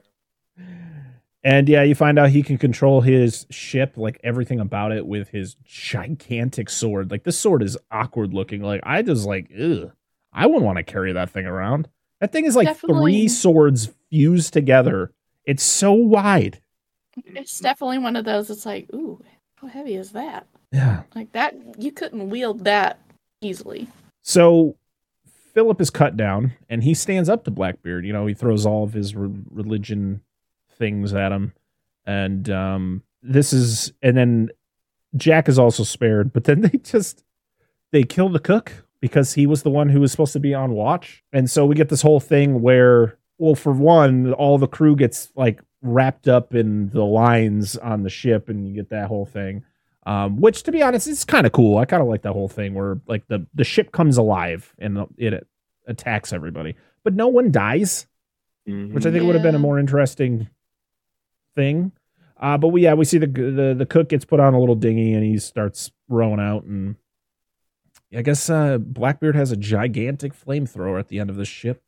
And 1.43 1.69
yeah, 1.69 1.83
you 1.83 1.95
find 1.95 2.17
out 2.19 2.29
he 2.29 2.43
can 2.43 2.57
control 2.57 3.01
his 3.01 3.45
ship, 3.49 3.93
like 3.95 4.19
everything 4.23 4.59
about 4.59 4.91
it, 4.91 5.05
with 5.05 5.29
his 5.29 5.55
gigantic 5.63 6.69
sword. 6.69 7.11
Like 7.11 7.23
this 7.23 7.39
sword 7.39 7.63
is 7.63 7.77
awkward 7.91 8.33
looking. 8.33 8.61
Like 8.61 8.81
I 8.83 9.01
just 9.01 9.25
like, 9.25 9.49
ugh, 9.57 9.91
I 10.33 10.45
wouldn't 10.45 10.65
want 10.65 10.77
to 10.77 10.83
carry 10.83 11.13
that 11.13 11.29
thing 11.29 11.45
around. 11.45 11.87
That 12.19 12.31
thing 12.31 12.45
is 12.45 12.55
like 12.55 12.67
Definitely. 12.67 13.13
three 13.13 13.27
swords 13.27 13.89
fused 14.09 14.51
together. 14.53 15.11
It's 15.45 15.63
so 15.63 15.93
wide. 15.93 16.61
It's 17.25 17.59
definitely 17.59 17.97
one 17.99 18.15
of 18.15 18.25
those. 18.25 18.49
It's 18.49 18.65
like, 18.65 18.87
ooh, 18.93 19.23
how 19.55 19.67
heavy 19.67 19.95
is 19.95 20.11
that? 20.11 20.47
Yeah. 20.71 21.03
Like 21.15 21.31
that, 21.33 21.55
you 21.77 21.91
couldn't 21.91 22.29
wield 22.29 22.65
that 22.65 22.99
easily. 23.41 23.87
So 24.21 24.75
Philip 25.53 25.81
is 25.81 25.89
cut 25.89 26.17
down, 26.17 26.53
and 26.69 26.83
he 26.83 26.93
stands 26.93 27.29
up 27.29 27.43
to 27.45 27.51
Blackbeard. 27.51 28.05
You 28.05 28.13
know, 28.13 28.27
he 28.27 28.33
throws 28.33 28.65
all 28.65 28.83
of 28.83 28.93
his 28.93 29.15
re- 29.15 29.31
religion 29.49 30.21
things 30.77 31.13
at 31.13 31.31
him, 31.31 31.53
and 32.05 32.49
um, 32.49 33.03
this 33.23 33.53
is, 33.53 33.93
and 34.01 34.15
then 34.15 34.49
Jack 35.15 35.49
is 35.49 35.57
also 35.57 35.83
spared. 35.83 36.33
But 36.33 36.43
then 36.43 36.61
they 36.61 36.77
just 36.77 37.23
they 37.91 38.03
kill 38.03 38.29
the 38.29 38.39
cook 38.39 38.85
because 38.99 39.33
he 39.33 39.47
was 39.47 39.63
the 39.63 39.69
one 39.69 39.89
who 39.89 40.01
was 40.01 40.11
supposed 40.11 40.33
to 40.33 40.39
be 40.39 40.53
on 40.53 40.73
watch, 40.73 41.23
and 41.31 41.49
so 41.49 41.65
we 41.65 41.75
get 41.75 41.89
this 41.89 42.01
whole 42.01 42.19
thing 42.19 42.61
where, 42.61 43.17
well, 43.37 43.55
for 43.55 43.71
one, 43.71 44.33
all 44.33 44.57
the 44.57 44.67
crew 44.67 44.95
gets 44.95 45.31
like 45.35 45.61
wrapped 45.81 46.27
up 46.27 46.53
in 46.55 46.89
the 46.89 47.03
lines 47.03 47.77
on 47.77 48.03
the 48.03 48.09
ship, 48.09 48.49
and 48.49 48.67
you 48.67 48.73
get 48.73 48.89
that 48.89 49.07
whole 49.07 49.25
thing 49.25 49.63
um, 50.05 50.39
which 50.39 50.63
to 50.63 50.71
be 50.71 50.81
honest 50.81 51.05
is 51.07 51.25
kind 51.25 51.45
of 51.45 51.51
cool. 51.51 51.77
I 51.77 51.83
kind 51.83 52.01
of 52.01 52.07
like 52.07 52.21
that 52.21 52.31
whole 52.31 52.47
thing 52.47 52.73
where 52.73 53.01
like 53.07 53.27
the 53.27 53.45
the 53.53 53.65
ship 53.65 53.91
comes 53.91 54.15
alive 54.15 54.73
and 54.79 55.05
it 55.17 55.45
attacks 55.85 56.31
everybody, 56.31 56.75
but 57.03 57.13
no 57.13 57.27
one 57.27 57.51
dies, 57.51 58.07
Mhm. 58.65 58.93
which 58.93 59.05
I 59.05 59.11
think 59.11 59.25
would 59.25 59.35
have 59.35 59.43
been 59.43 59.53
a 59.55 59.59
more 59.59 59.77
interesting 59.77 60.47
thing. 61.55 61.91
Uh, 62.39 62.57
but 62.57 62.69
we 62.69 62.83
yeah 62.83 62.93
we 62.93 63.03
see 63.03 63.17
the 63.17 63.27
the 63.27 63.75
the 63.77 63.85
cook 63.85 64.07
gets 64.07 64.23
put 64.23 64.39
on 64.39 64.53
a 64.53 64.59
little 64.61 64.75
dinghy 64.75 65.13
and 65.13 65.25
he 65.25 65.37
starts 65.39 65.91
rowing 66.07 66.39
out 66.39 66.63
and 66.63 66.95
I 68.15 68.21
guess 68.21 68.49
uh, 68.49 68.77
Blackbeard 68.77 69.35
has 69.35 69.51
a 69.51 69.57
gigantic 69.57 70.31
flamethrower 70.33 70.97
at 70.99 71.09
the 71.09 71.19
end 71.19 71.29
of 71.29 71.35
the 71.35 71.43
ship. 71.43 71.83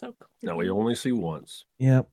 So 0.00 0.16
cool. 0.18 0.28
No, 0.42 0.56
we 0.56 0.68
only 0.68 0.96
see 0.96 1.12
once. 1.12 1.64
Yep. 1.78 2.08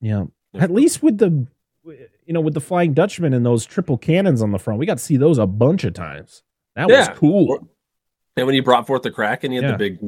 Yeah. 0.00 0.24
At 0.54 0.70
least 0.70 1.02
with 1.02 1.18
the 1.18 1.46
you 1.84 2.32
know 2.34 2.40
with 2.40 2.54
the 2.54 2.60
Flying 2.60 2.92
Dutchman 2.94 3.32
and 3.32 3.44
those 3.44 3.64
triple 3.64 3.96
cannons 3.98 4.42
on 4.42 4.50
the 4.52 4.58
front, 4.58 4.78
we 4.78 4.86
got 4.86 4.98
to 4.98 5.04
see 5.04 5.16
those 5.16 5.38
a 5.38 5.46
bunch 5.46 5.84
of 5.84 5.94
times. 5.94 6.42
That 6.76 6.88
Yeah. 6.88 7.08
was 7.10 7.18
cool. 7.18 7.68
And 8.36 8.46
when 8.46 8.54
he 8.54 8.60
brought 8.60 8.86
forth 8.86 9.02
the 9.02 9.10
kraken 9.10 9.52
and 9.52 9.52
he 9.52 9.56
had 9.56 9.64
Yeah. 9.64 9.76
the 9.76 9.90
big. 9.90 9.98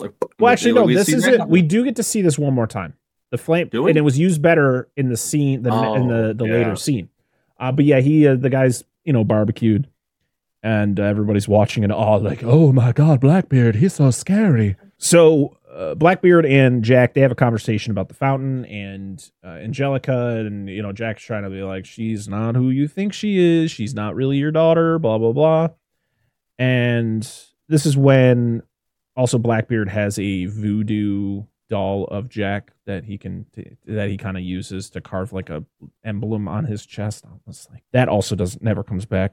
Like, 0.00 0.12
Well, 0.38 0.52
actually, 0.52 0.72
no. 0.74 0.86
This 0.86 1.08
is 1.08 1.26
it. 1.26 1.48
We 1.48 1.62
do 1.62 1.84
get 1.84 1.96
to 1.96 2.02
see 2.02 2.22
this 2.22 2.38
one 2.38 2.54
more 2.54 2.66
time. 2.66 2.94
The 3.30 3.38
flame, 3.38 3.68
and 3.72 3.96
it 3.96 4.00
was 4.00 4.18
used 4.18 4.42
better 4.42 4.88
in 4.96 5.08
the 5.08 5.16
scene 5.16 5.62
than 5.62 5.72
in 5.72 6.08
the 6.08 6.28
Oh, 6.30 6.32
the 6.32 6.46
yeah. 6.46 6.52
later 6.52 6.76
scene. 6.76 7.08
Uh, 7.58 7.70
but 7.72 7.84
yeah, 7.84 8.00
he 8.00 8.26
uh, 8.26 8.34
the 8.36 8.50
guys 8.50 8.82
you 9.04 9.12
know 9.12 9.22
barbecued, 9.24 9.86
and 10.62 10.98
uh, 10.98 11.04
everybody's 11.04 11.48
watching 11.48 11.84
and 11.84 11.92
all 11.92 12.18
like, 12.20 12.42
oh 12.44 12.72
my 12.72 12.92
god, 12.92 13.20
Blackbeard, 13.20 13.76
he's 13.76 13.94
so 13.94 14.10
scary. 14.10 14.76
So 14.98 15.56
uh, 15.74 15.94
Blackbeard 15.94 16.46
and 16.46 16.82
Jack 16.82 17.14
they 17.14 17.20
have 17.20 17.32
a 17.32 17.36
conversation 17.36 17.90
about 17.90 18.08
the 18.08 18.14
fountain 18.14 18.64
and 18.66 19.30
uh, 19.44 19.48
Angelica, 19.48 20.38
and 20.38 20.68
you 20.68 20.82
know 20.82 20.92
Jack's 20.92 21.22
trying 21.22 21.44
to 21.44 21.50
be 21.50 21.62
like, 21.62 21.84
she's 21.84 22.28
not 22.28 22.54
who 22.54 22.70
you 22.70 22.88
think 22.88 23.12
she 23.12 23.38
is. 23.38 23.70
She's 23.70 23.94
not 23.94 24.14
really 24.14 24.38
your 24.38 24.50
daughter. 24.50 24.98
Blah 24.98 25.18
blah 25.18 25.32
blah. 25.32 25.68
And 26.58 27.22
this 27.68 27.86
is 27.86 27.96
when 27.96 28.62
also 29.16 29.38
Blackbeard 29.38 29.88
has 29.88 30.18
a 30.18 30.46
voodoo 30.46 31.44
doll 31.68 32.04
of 32.06 32.28
Jack 32.28 32.72
that 32.86 33.04
he 33.04 33.16
can 33.16 33.46
that 33.86 34.08
he 34.08 34.16
kind 34.16 34.36
of 34.36 34.42
uses 34.42 34.90
to 34.90 35.00
carve 35.00 35.32
like 35.32 35.48
a 35.48 35.64
emblem 36.04 36.48
on 36.48 36.64
his 36.64 36.84
chest. 36.84 37.24
I 37.24 37.30
was 37.46 37.68
like, 37.70 37.84
that 37.92 38.08
also 38.08 38.34
does 38.34 38.60
never 38.60 38.82
comes 38.82 39.06
back. 39.06 39.32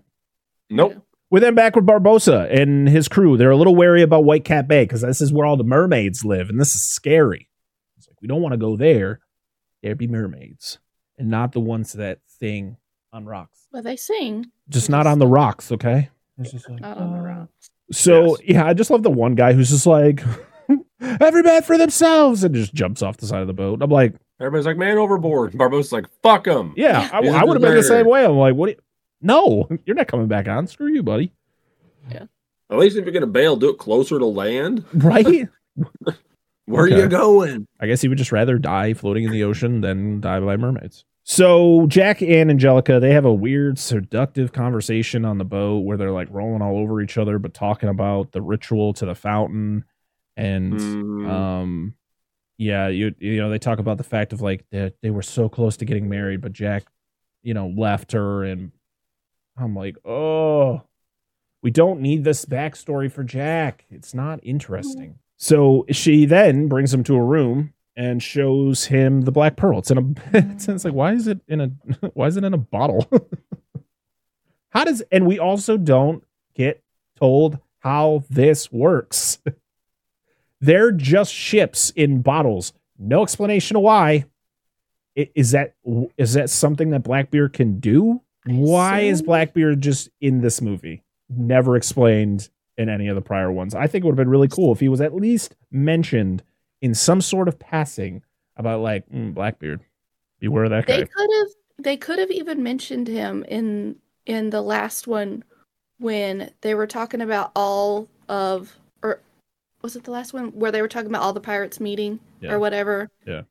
Nope. 0.70 1.04
We're 1.30 1.40
then 1.42 1.56
back 1.56 1.76
with 1.76 1.86
Barbossa 1.86 2.50
and 2.54 2.88
his 2.88 3.08
crew. 3.08 3.36
They're 3.38 3.52
a 3.52 3.58
little 3.58 3.76
wary 3.76 4.02
about 4.02 4.24
Whitecap 4.24 4.68
Bay 4.68 4.84
because 4.86 5.02
this 5.02 5.20
is 5.22 5.34
where 5.34 5.46
all 5.46 5.58
the 5.58 5.64
mermaids 5.64 6.24
live, 6.24 6.50
and 6.50 6.60
this 6.60 6.74
is 6.74 6.82
scary. 6.82 7.50
It's 7.98 8.08
like 8.08 8.16
we 8.22 8.28
don't 8.28 8.42
want 8.42 8.54
to 8.54 8.58
go 8.58 8.78
there. 8.78 9.20
There 9.84 9.94
be 9.96 10.08
mermaids, 10.08 10.80
and 11.18 11.30
not 11.30 11.52
the 11.52 11.60
ones 11.60 11.94
that 11.94 12.20
sing 12.26 12.78
on 13.14 13.26
rocks. 13.26 13.68
But 13.72 13.84
they 13.84 13.96
sing, 13.98 14.46
Just 14.70 14.90
not 14.90 15.06
on 15.06 15.20
the 15.20 15.28
rocks, 15.28 15.72
okay? 15.72 16.10
It's 16.40 16.52
just 16.52 16.70
like, 16.70 16.80
not 16.82 16.98
on 16.98 17.12
the 17.14 17.20
"Oh." 17.20 17.22
rocks. 17.24 17.70
So 17.92 18.26
Yes. 18.26 18.38
yeah, 18.48 18.66
I 18.66 18.74
just 18.74 18.90
love 18.90 19.04
the 19.04 19.10
one 19.12 19.36
guy 19.36 19.54
who's 19.54 19.70
just 19.70 19.86
like, 19.86 20.24
every 21.02 21.44
man 21.44 21.62
for 21.64 21.78
themselves, 21.78 22.44
and 22.44 22.56
just 22.56 22.74
jumps 22.74 23.02
off 23.02 23.18
the 23.18 23.28
side 23.28 23.42
of 23.42 23.48
the 23.48 23.54
boat. 23.54 23.82
I'm 23.82 23.90
like, 23.90 24.14
Everybody's 24.40 24.66
like, 24.68 24.78
man 24.78 24.98
overboard. 24.98 25.54
Barbossa's 25.54 25.92
like, 25.92 26.06
fuck 26.22 26.46
him. 26.48 26.74
yeah, 26.78 27.10
I, 27.12 27.18
I 27.28 27.44
would 27.44 27.56
have 27.56 27.62
been 27.62 27.74
the 27.76 27.82
same 27.84 28.08
way. 28.08 28.24
I'm 28.24 28.38
like, 28.38 28.54
what? 28.56 28.78
Do 29.22 29.26
you- 29.26 29.28
no, 29.28 29.70
you're 29.86 29.96
not 29.96 30.08
coming 30.08 30.28
back 30.28 30.48
on. 30.48 30.68
Screw 30.68 30.88
you, 30.94 31.04
buddy. 31.04 31.32
Yeah. 32.12 32.26
At 32.70 32.78
least 32.78 32.98
if 32.98 33.06
you're 33.06 33.14
gonna 33.14 33.28
bail, 33.28 33.56
do 33.56 33.70
it 33.70 33.78
closer 33.78 34.20
to 34.20 34.26
land. 34.26 34.84
Right? 34.94 35.48
Where 36.66 36.84
are 36.84 36.88
you 36.90 37.08
going? 37.08 37.66
I 37.80 37.88
guess 37.88 38.02
he 38.02 38.10
would 38.10 38.18
just 38.18 38.34
rather 38.34 38.58
die 38.58 38.94
floating 38.94 39.24
in 39.24 39.32
the 39.32 39.44
ocean 39.44 39.80
than 39.82 40.20
die 40.20 40.40
by 40.42 40.58
mermaids. 40.58 41.06
So 41.24 41.86
Jack 41.88 42.22
and 42.22 42.50
Angelica, 42.50 43.00
they 43.00 43.12
have 43.14 43.24
a 43.26 43.34
weird, 43.34 43.80
seductive 43.80 44.52
conversation 44.54 45.24
on 45.24 45.38
the 45.38 45.46
boat 45.46 45.80
where 45.86 45.96
they're 45.98 46.12
like 46.12 46.28
rolling 46.30 46.62
all 46.62 46.78
over 46.78 47.02
each 47.02 47.18
other, 47.18 47.40
but 47.40 47.54
talking 47.54 47.88
about 47.90 48.32
the 48.34 48.42
ritual 48.42 48.94
to 48.96 49.06
the 49.06 49.16
fountain. 49.16 49.86
And 50.36 50.74
Mm, 50.74 51.30
um, 51.30 51.94
yeah, 52.58 52.88
you 52.90 53.14
you 53.20 53.38
know 53.38 53.50
they 53.50 53.60
talk 53.60 53.80
about 53.80 53.98
the 53.98 54.04
fact 54.04 54.34
of 54.34 54.42
like 54.42 54.66
they 54.70 54.92
they 55.02 55.10
were 55.10 55.22
so 55.22 55.48
close 55.48 55.78
to 55.78 55.86
getting 55.86 56.10
married, 56.10 56.42
but 56.42 56.52
Jack, 56.54 56.84
you 57.44 57.54
know, 57.54 57.68
left 57.76 58.12
her, 58.12 58.44
and 58.44 58.72
I'm 59.58 59.76
like, 59.76 59.98
oh, 60.06 60.84
we 61.62 61.72
don't 61.72 62.02
need 62.02 62.24
this 62.24 62.46
backstory 62.46 63.12
for 63.12 63.24
Jack. 63.24 63.86
It's 63.90 64.14
not 64.14 64.40
interesting. 64.44 65.20
So 65.38 65.86
she 65.92 66.26
then 66.26 66.68
brings 66.68 66.94
him 66.94 67.04
to 67.06 67.16
a 67.16 67.24
room 67.24 67.74
and 67.96 68.22
shows 68.22 68.86
him 68.86 69.22
the 69.22 69.32
black 69.32 69.56
pearl. 69.56 69.80
It's 69.80 69.92
in 69.92 69.98
a. 69.98 70.38
It's, 70.38 70.86
like 70.86 70.94
why 70.94 71.14
is 71.14 71.28
it 71.28 71.40
in 71.48 71.62
a 71.62 71.68
why 72.14 72.28
is 72.28 72.38
it 72.38 72.44
in 72.44 72.54
a 72.54 72.58
bottle? 72.58 73.08
how 74.70 74.84
does 74.84 75.02
and 75.12 75.26
we 75.26 75.40
also 75.40 75.78
don't 75.78 76.24
get 76.54 76.84
told 77.18 77.60
how 77.80 78.24
this 78.30 78.72
works. 78.72 79.40
They're 80.60 80.92
just 80.92 81.34
ships 81.34 81.92
in 81.92 82.22
bottles. 82.22 82.74
No 82.98 83.24
explanation 83.24 83.78
of 83.78 83.84
why. 83.84 84.26
Is 85.16 85.52
that 85.52 85.76
is 86.18 86.34
that 86.34 86.50
something 86.50 86.92
that 86.92 87.04
Blackbeard 87.04 87.54
can 87.54 87.80
do? 87.80 88.22
Why 88.48 89.02
is 89.02 89.22
Blackbeard 89.22 89.82
just 89.82 90.10
in 90.22 90.42
this 90.42 90.62
movie? 90.62 91.04
Never 91.30 91.76
explained 91.76 92.50
in 92.78 92.90
any 92.90 93.08
of 93.08 93.16
the 93.16 93.22
prior 93.22 93.52
ones. 93.52 93.74
I 93.76 93.88
think 93.88 94.04
it 94.04 94.08
would 94.08 94.14
have 94.14 94.18
been 94.24 94.30
really 94.30 94.48
cool 94.48 94.72
if 94.72 94.80
he 94.80 94.90
was 94.90 95.02
at 95.02 95.14
least 95.16 95.56
mentioned 95.72 96.44
in 96.82 96.94
some 96.94 97.22
sort 97.22 97.48
of 97.48 97.58
passing 97.60 98.22
about 98.56 98.82
like 98.82 99.10
mm, 99.10 99.34
Blackbeard. 99.34 99.82
Beware 100.40 100.66
of 100.66 100.70
that 100.70 100.86
guy. 100.86 100.98
They 100.98 101.06
could 101.06 101.30
have 101.40 101.48
they 101.80 101.98
could 101.98 102.20
have 102.20 102.32
even 102.32 102.62
mentioned 102.64 103.08
him 103.08 103.44
in 103.48 103.96
in 104.26 104.52
the 104.52 104.62
last 104.62 105.08
one 105.08 105.44
when 106.00 106.52
they 106.62 106.76
were 106.76 106.88
talking 106.88 107.22
about 107.22 107.52
all 107.56 108.08
of 108.30 108.76
or 109.02 109.22
was 109.82 109.96
it 109.96 110.04
the 110.04 110.12
last 110.12 110.34
one 110.34 110.50
where 110.50 110.72
they 110.72 110.82
were 110.82 110.88
talking 110.88 111.10
about 111.10 111.24
all 111.24 111.34
the 111.34 111.40
pirates 111.40 111.80
meeting 111.80 112.20
Yeah. 112.42 112.52
or 112.54 112.60
whatever. 112.60 113.10
Yeah. 113.26 113.44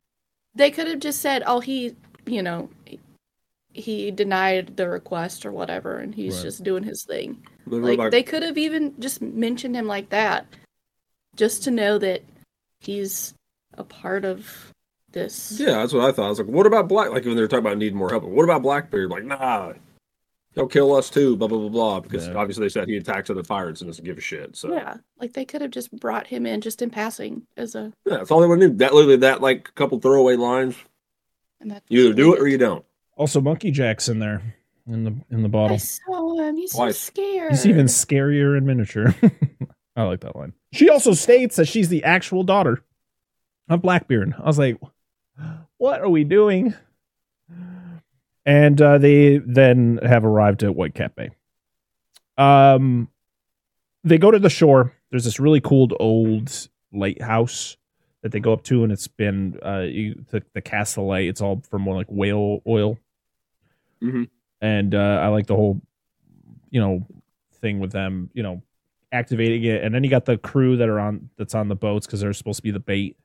They 0.55 0.71
could 0.71 0.87
have 0.87 1.01
just 1.01 1.21
said, 1.21 1.43
"Oh, 1.47 1.61
he, 1.61 1.97
you 2.25 2.43
know, 2.43 2.71
he 3.77 4.11
denied 4.11 4.77
the 4.77 4.89
request 4.89 5.45
or 5.47 5.53
whatever 5.53 5.99
and 5.99 6.15
he's 6.15 6.37
Right. 6.37 6.43
just 6.45 6.65
doing 6.65 6.83
his 6.83 7.05
thing." 7.05 7.45
they 7.67 7.79
were 7.79 7.95
Like 7.97 8.11
they 8.11 8.23
could 8.23 8.43
have 8.43 8.59
even 8.59 8.95
just 9.01 9.21
mentioned 9.23 9.75
him 9.77 9.87
like 9.87 10.09
that 10.11 10.47
just 11.37 11.63
to 11.65 11.71
know 11.71 11.99
that 11.99 12.23
he's 12.81 13.35
a 13.75 13.85
part 13.85 14.25
of 14.25 14.73
this. 15.13 15.59
Yeah, 15.59 15.73
that's 15.79 15.93
what 15.93 16.05
I 16.05 16.13
thought. 16.13 16.27
I 16.27 16.29
was 16.31 16.39
like, 16.39 16.49
what 16.49 16.67
about 16.67 16.89
Black? 16.89 17.11
Like 17.11 17.25
when 17.25 17.35
they 17.37 17.41
were 17.43 17.49
talking 17.49 17.67
about 17.67 17.79
needing 17.79 17.99
more 17.99 18.11
help. 18.11 18.23
What 18.25 18.45
about 18.45 18.63
Blackbeard? 18.63 19.11
Like, 19.11 19.25
nah, 19.25 19.73
he'll 20.55 20.67
kill 20.69 20.95
us 20.95 21.11
too. 21.11 21.37
Blah 21.37 21.49
blah 21.49 21.59
blah 21.59 21.69
blah. 21.69 22.01
Because 22.01 22.29
Yeah. 22.29 22.35
obviously 22.35 22.65
they 22.65 22.69
said 22.71 22.89
he 22.89 22.97
attacks 22.97 23.29
other 23.31 23.43
pirates 23.43 23.81
and 23.81 23.89
doesn't 23.89 24.05
give 24.05 24.19
a 24.19 24.21
shit. 24.21 24.57
So 24.57 24.69
yeah, 24.73 24.77
Yeah, 24.79 24.95
like 25.21 25.33
they 25.33 25.45
could 25.45 25.61
have 25.63 25.71
just 25.71 25.91
brought 25.99 26.27
him 26.29 26.47
in 26.47 26.61
just 26.61 26.81
in 26.83 26.91
passing 26.91 27.43
as 27.57 27.75
a 27.75 27.93
yeah 28.07 28.19
that's 28.19 28.31
all 28.31 28.41
they 28.41 28.47
would 28.47 28.59
need. 28.61 28.79
That 28.79 28.95
literally 28.95 29.17
that 29.19 29.41
like 29.43 29.75
couple 29.75 29.99
throwaway 30.01 30.37
lines. 30.37 30.77
and 31.61 31.71
that 31.71 31.83
You 31.89 32.05
either 32.07 32.15
do 32.15 32.35
it 32.35 32.41
or 32.41 32.47
you 32.49 32.59
don't. 32.59 32.85
Also, 33.17 33.41
Monkey 33.41 33.71
Jack's 33.71 34.09
in 34.09 34.19
there 34.19 34.43
in 34.87 35.05
the 35.05 35.15
in 35.31 35.43
the 35.43 35.49
I 35.49 35.51
bottle. 35.51 35.79
saw 35.79 36.39
him. 36.39 36.57
He's 36.57 36.73
Twice. 36.73 36.99
so 36.99 37.13
scared. 37.13 37.51
He's 37.53 37.67
even 37.67 37.87
scarier 37.87 38.57
in 38.57 38.67
miniature. 38.67 39.15
I 39.97 40.03
like 40.03 40.21
that 40.21 40.37
line. 40.37 40.53
She 40.73 40.91
also 40.91 41.13
states 41.15 41.57
that 41.57 41.67
she's 41.67 41.89
the 41.89 42.05
actual 42.05 42.45
daughter 42.45 42.83
of 43.69 43.81
Blackbeard. 43.81 44.35
I 44.39 44.47
was 44.47 44.59
like, 44.59 44.79
what 45.79 46.03
are 46.03 46.09
we 46.09 46.25
doing? 46.25 46.75
And 48.45 48.81
uh, 48.81 48.99
they 48.99 49.39
then 49.39 49.99
have 50.03 50.25
arrived 50.25 50.63
at 50.63 50.71
Whitecap 50.77 51.15
Bay. 51.17 51.31
Um, 52.39 53.09
they 54.05 54.19
go 54.19 54.31
to 54.31 54.39
the 54.39 54.51
shore. 54.51 54.93
There's 55.11 55.25
this 55.25 55.41
really 55.41 55.61
cool 55.61 55.89
old 55.99 56.69
lighthouse 56.93 57.77
that 58.23 58.33
they 58.33 58.41
go 58.41 58.53
up 58.53 58.63
to, 58.65 58.85
and 58.85 58.93
it's 58.93 59.09
been 59.09 59.59
uh, 59.65 59.81
you, 59.81 60.25
the, 60.31 60.43
the 60.53 60.61
cast 60.61 60.97
of 60.99 61.05
light. 61.05 61.29
It's 61.29 61.41
all 61.41 61.63
from 61.69 61.83
more 61.83 61.97
like 61.97 62.07
whale 62.09 62.61
oil, 62.69 62.99
Mhm. 64.03 64.29
and 64.61 64.95
uh, 64.95 65.21
I 65.23 65.29
like 65.29 65.47
the 65.47 65.57
whole, 65.57 65.81
you 66.71 66.81
know, 66.81 67.07
thing 67.55 67.79
with 67.81 67.93
them. 67.93 68.31
You 68.35 68.43
know, 68.43 68.63
activating 69.13 69.65
it, 69.65 69.83
and 69.85 69.95
then 69.95 70.05
you 70.05 70.11
got 70.11 70.25
the 70.25 70.37
crew 70.39 70.77
that 70.77 70.89
are 70.89 70.99
on 71.01 71.31
that's 71.37 71.55
on 71.55 71.69
the 71.69 71.77
boats 71.77 72.07
because 72.07 72.21
they're 72.21 72.33
supposed 72.33 72.59
to 72.59 72.63
be 72.63 72.71
the 72.71 72.81
bait 72.81 73.17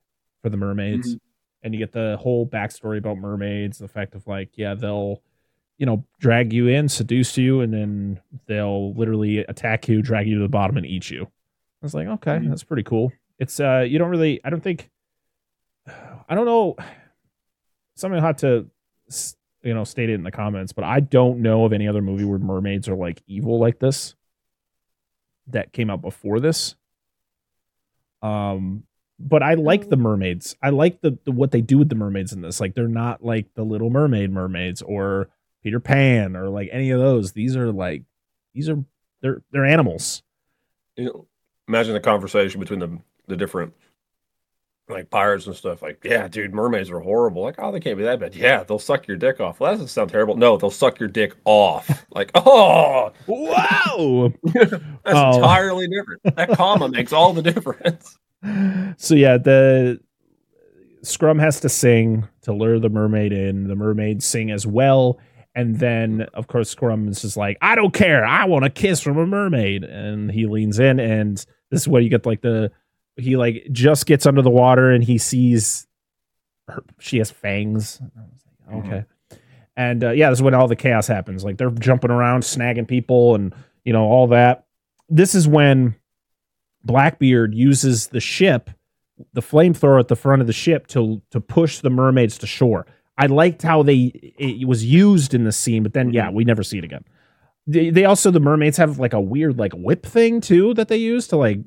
for 0.41 0.49
the 0.49 0.57
mermaids, 0.57 1.17
and 1.63 1.73
you 1.73 1.79
get 1.79 1.91
the 1.91 2.17
whole 2.19 2.47
backstory 2.47 2.97
about 2.97 3.17
mermaids, 3.17 3.77
the 3.77 3.87
fact 3.87 4.15
of 4.15 4.25
like, 4.27 4.57
yeah, 4.57 4.73
they'll, 4.73 5.21
you 5.77 5.85
know, 5.85 6.03
drag 6.19 6.51
you 6.53 6.67
in, 6.67 6.87
seduce 6.89 7.37
you, 7.37 7.61
and 7.61 7.73
then 7.73 8.19
they'll 8.47 8.93
literally 8.93 9.39
attack 9.39 9.87
you, 9.87 10.01
drag 10.01 10.27
you 10.27 10.35
to 10.35 10.41
the 10.41 10.49
bottom, 10.49 10.77
and 10.77 10.85
eat 10.85 11.09
you. 11.11 11.23
I 11.23 11.85
was 11.85 11.93
like, 11.93 12.07
okay, 12.07 12.37
Mhm. 12.37 12.49
that's 12.49 12.63
pretty 12.63 12.83
cool. 12.83 13.11
It's 13.39 13.59
uh, 13.59 13.85
you 13.87 13.99
don't 13.99 14.09
really, 14.09 14.39
I 14.43 14.49
don't 14.49 14.61
think, 14.63 14.89
I 16.29 16.35
don't 16.35 16.45
know. 16.45 16.75
Something 17.95 18.21
hot 18.21 18.37
to, 18.39 18.67
you 19.63 19.73
know, 19.73 19.83
state 19.83 20.09
it 20.09 20.13
in 20.13 20.23
the 20.23 20.31
comments, 20.31 20.73
but 20.73 20.83
I 20.83 20.99
don't 20.99 21.41
know 21.41 21.65
of 21.65 21.73
any 21.73 21.87
other 21.87 22.01
movie 22.01 22.25
where 22.25 22.39
mermaids 22.39 22.89
are 22.89 22.95
like 22.95 23.21
evil 23.27 23.59
like 23.59 23.79
this 23.79 24.15
that 25.47 25.73
came 25.73 25.89
out 25.89 26.01
before 26.01 26.39
this. 26.39 26.75
Um, 28.21 28.83
but 29.19 29.43
I 29.43 29.53
like 29.53 29.89
the 29.89 29.97
mermaids. 29.97 30.55
I 30.61 30.69
like 30.69 31.01
the, 31.01 31.17
the 31.25 31.31
what 31.31 31.51
they 31.51 31.61
do 31.61 31.77
with 31.77 31.89
the 31.89 31.95
mermaids 31.95 32.33
in 32.33 32.41
this. 32.41 32.59
Like 32.59 32.73
they're 32.73 32.87
not 32.87 33.23
like 33.23 33.53
the 33.53 33.63
Little 33.63 33.89
Mermaid 33.89 34.31
mermaids 34.31 34.81
or 34.81 35.29
Peter 35.63 35.79
Pan 35.79 36.35
or 36.35 36.49
like 36.49 36.69
any 36.71 36.89
of 36.89 36.99
those. 36.99 37.33
These 37.33 37.55
are 37.55 37.71
like 37.71 38.03
these 38.53 38.69
are 38.69 38.83
they're 39.21 39.41
they're 39.51 39.65
animals. 39.65 40.23
You 40.95 41.05
know, 41.05 41.27
imagine 41.67 41.93
the 41.93 41.99
conversation 41.99 42.59
between 42.59 42.79
the 42.79 42.99
the 43.27 43.37
different 43.37 43.73
like 44.91 45.09
pirates 45.09 45.47
and 45.47 45.55
stuff. 45.55 45.81
Like, 45.81 46.03
yeah, 46.03 46.27
dude, 46.27 46.53
mermaids 46.53 46.89
are 46.91 46.99
horrible. 46.99 47.41
Like, 47.41 47.55
oh, 47.59 47.71
they 47.71 47.79
can't 47.79 47.97
be 47.97 48.03
that 48.03 48.19
bad. 48.19 48.35
Yeah, 48.35 48.63
they'll 48.63 48.79
suck 48.79 49.07
your 49.07 49.17
dick 49.17 49.39
off. 49.39 49.59
Well, 49.59 49.71
that 49.71 49.75
doesn't 49.75 49.87
sound 49.89 50.09
terrible. 50.11 50.35
No, 50.37 50.57
they'll 50.57 50.69
suck 50.69 50.99
your 50.99 51.09
dick 51.09 51.35
off. 51.45 52.05
Like, 52.13 52.31
oh, 52.35 53.11
Wow. 53.27 54.33
that's 54.53 54.73
Oh. 55.05 55.35
entirely 55.37 55.87
different. 55.87 56.21
That 56.35 56.49
comma 56.51 56.89
makes 56.89 57.13
all 57.13 57.31
the 57.33 57.41
difference. 57.41 58.17
so 58.97 59.15
yeah, 59.15 59.37
the 59.37 59.99
Scrum 61.03 61.39
has 61.39 61.59
to 61.61 61.69
sing 61.69 62.27
to 62.43 62.53
lure 62.53 62.79
the 62.79 62.89
mermaid 62.89 63.31
in. 63.33 63.67
The 63.67 63.75
mermaids 63.75 64.25
sing 64.25 64.51
as 64.51 64.67
well. 64.67 65.19
And 65.55 65.79
then, 65.79 66.21
of 66.33 66.47
course, 66.47 66.69
Scrum 66.69 67.07
is 67.07 67.21
just 67.21 67.37
like, 67.37 67.57
I 67.61 67.75
don't 67.75 67.93
care. 67.93 68.25
I 68.25 68.45
want 68.45 68.65
a 68.65 68.69
kiss 68.69 69.01
from 69.01 69.17
a 69.17 69.25
mermaid. 69.25 69.83
And 69.83 70.29
he 70.31 70.45
leans 70.45 70.79
in, 70.79 70.99
and 70.99 71.37
this 71.71 71.81
is 71.81 71.87
where 71.87 72.01
you 72.01 72.09
get 72.09 72.25
like 72.25 72.41
the 72.41 72.71
he 73.15 73.35
like 73.35 73.67
just 73.71 74.05
gets 74.05 74.25
under 74.25 74.41
the 74.41 74.49
water 74.49 74.91
and 74.91 75.03
he 75.03 75.17
sees 75.17 75.87
her, 76.67 76.83
she 76.99 77.17
has 77.17 77.31
fangs. 77.31 78.01
Like, 78.67 78.85
okay. 78.85 79.05
And 79.75 80.03
uh, 80.03 80.11
yeah, 80.11 80.29
this 80.29 80.39
is 80.39 80.43
when 80.43 80.53
all 80.53 80.67
the 80.67 80.75
chaos 80.75 81.07
happens. 81.07 81.43
Like 81.43 81.57
they're 81.57 81.71
jumping 81.71 82.11
around, 82.11 82.43
snagging 82.43 82.87
people, 82.87 83.35
and 83.35 83.53
you 83.83 83.93
know 83.93 84.03
all 84.03 84.27
that. 84.27 84.65
This 85.09 85.33
is 85.35 85.47
when 85.47 85.95
Blackbeard 86.83 87.53
uses 87.53 88.07
the 88.07 88.19
ship, 88.19 88.69
the 89.33 89.41
flamethrower 89.41 89.99
at 89.99 90.07
the 90.07 90.15
front 90.15 90.41
of 90.41 90.47
the 90.47 90.53
ship, 90.53 90.87
to 90.87 91.21
to 91.31 91.39
push 91.39 91.79
the 91.79 91.89
mermaids 91.89 92.37
to 92.39 92.47
shore. 92.47 92.85
I 93.17 93.27
liked 93.27 93.61
how 93.61 93.83
they 93.83 94.11
it 94.37 94.67
was 94.67 94.83
used 94.83 95.33
in 95.33 95.43
the 95.43 95.51
scene, 95.51 95.83
but 95.83 95.93
then 95.93 96.11
yeah, 96.11 96.29
we 96.29 96.43
never 96.43 96.63
see 96.63 96.77
it 96.77 96.83
again. 96.83 97.05
They, 97.67 97.91
they 97.91 98.05
also 98.05 98.31
the 98.31 98.39
mermaids 98.39 98.77
have 98.77 98.99
like 98.99 99.13
a 99.13 99.21
weird 99.21 99.57
like 99.57 99.73
whip 99.73 100.05
thing 100.05 100.41
too 100.41 100.73
that 100.73 100.87
they 100.87 100.97
use 100.97 101.27
to 101.27 101.37
like 101.37 101.59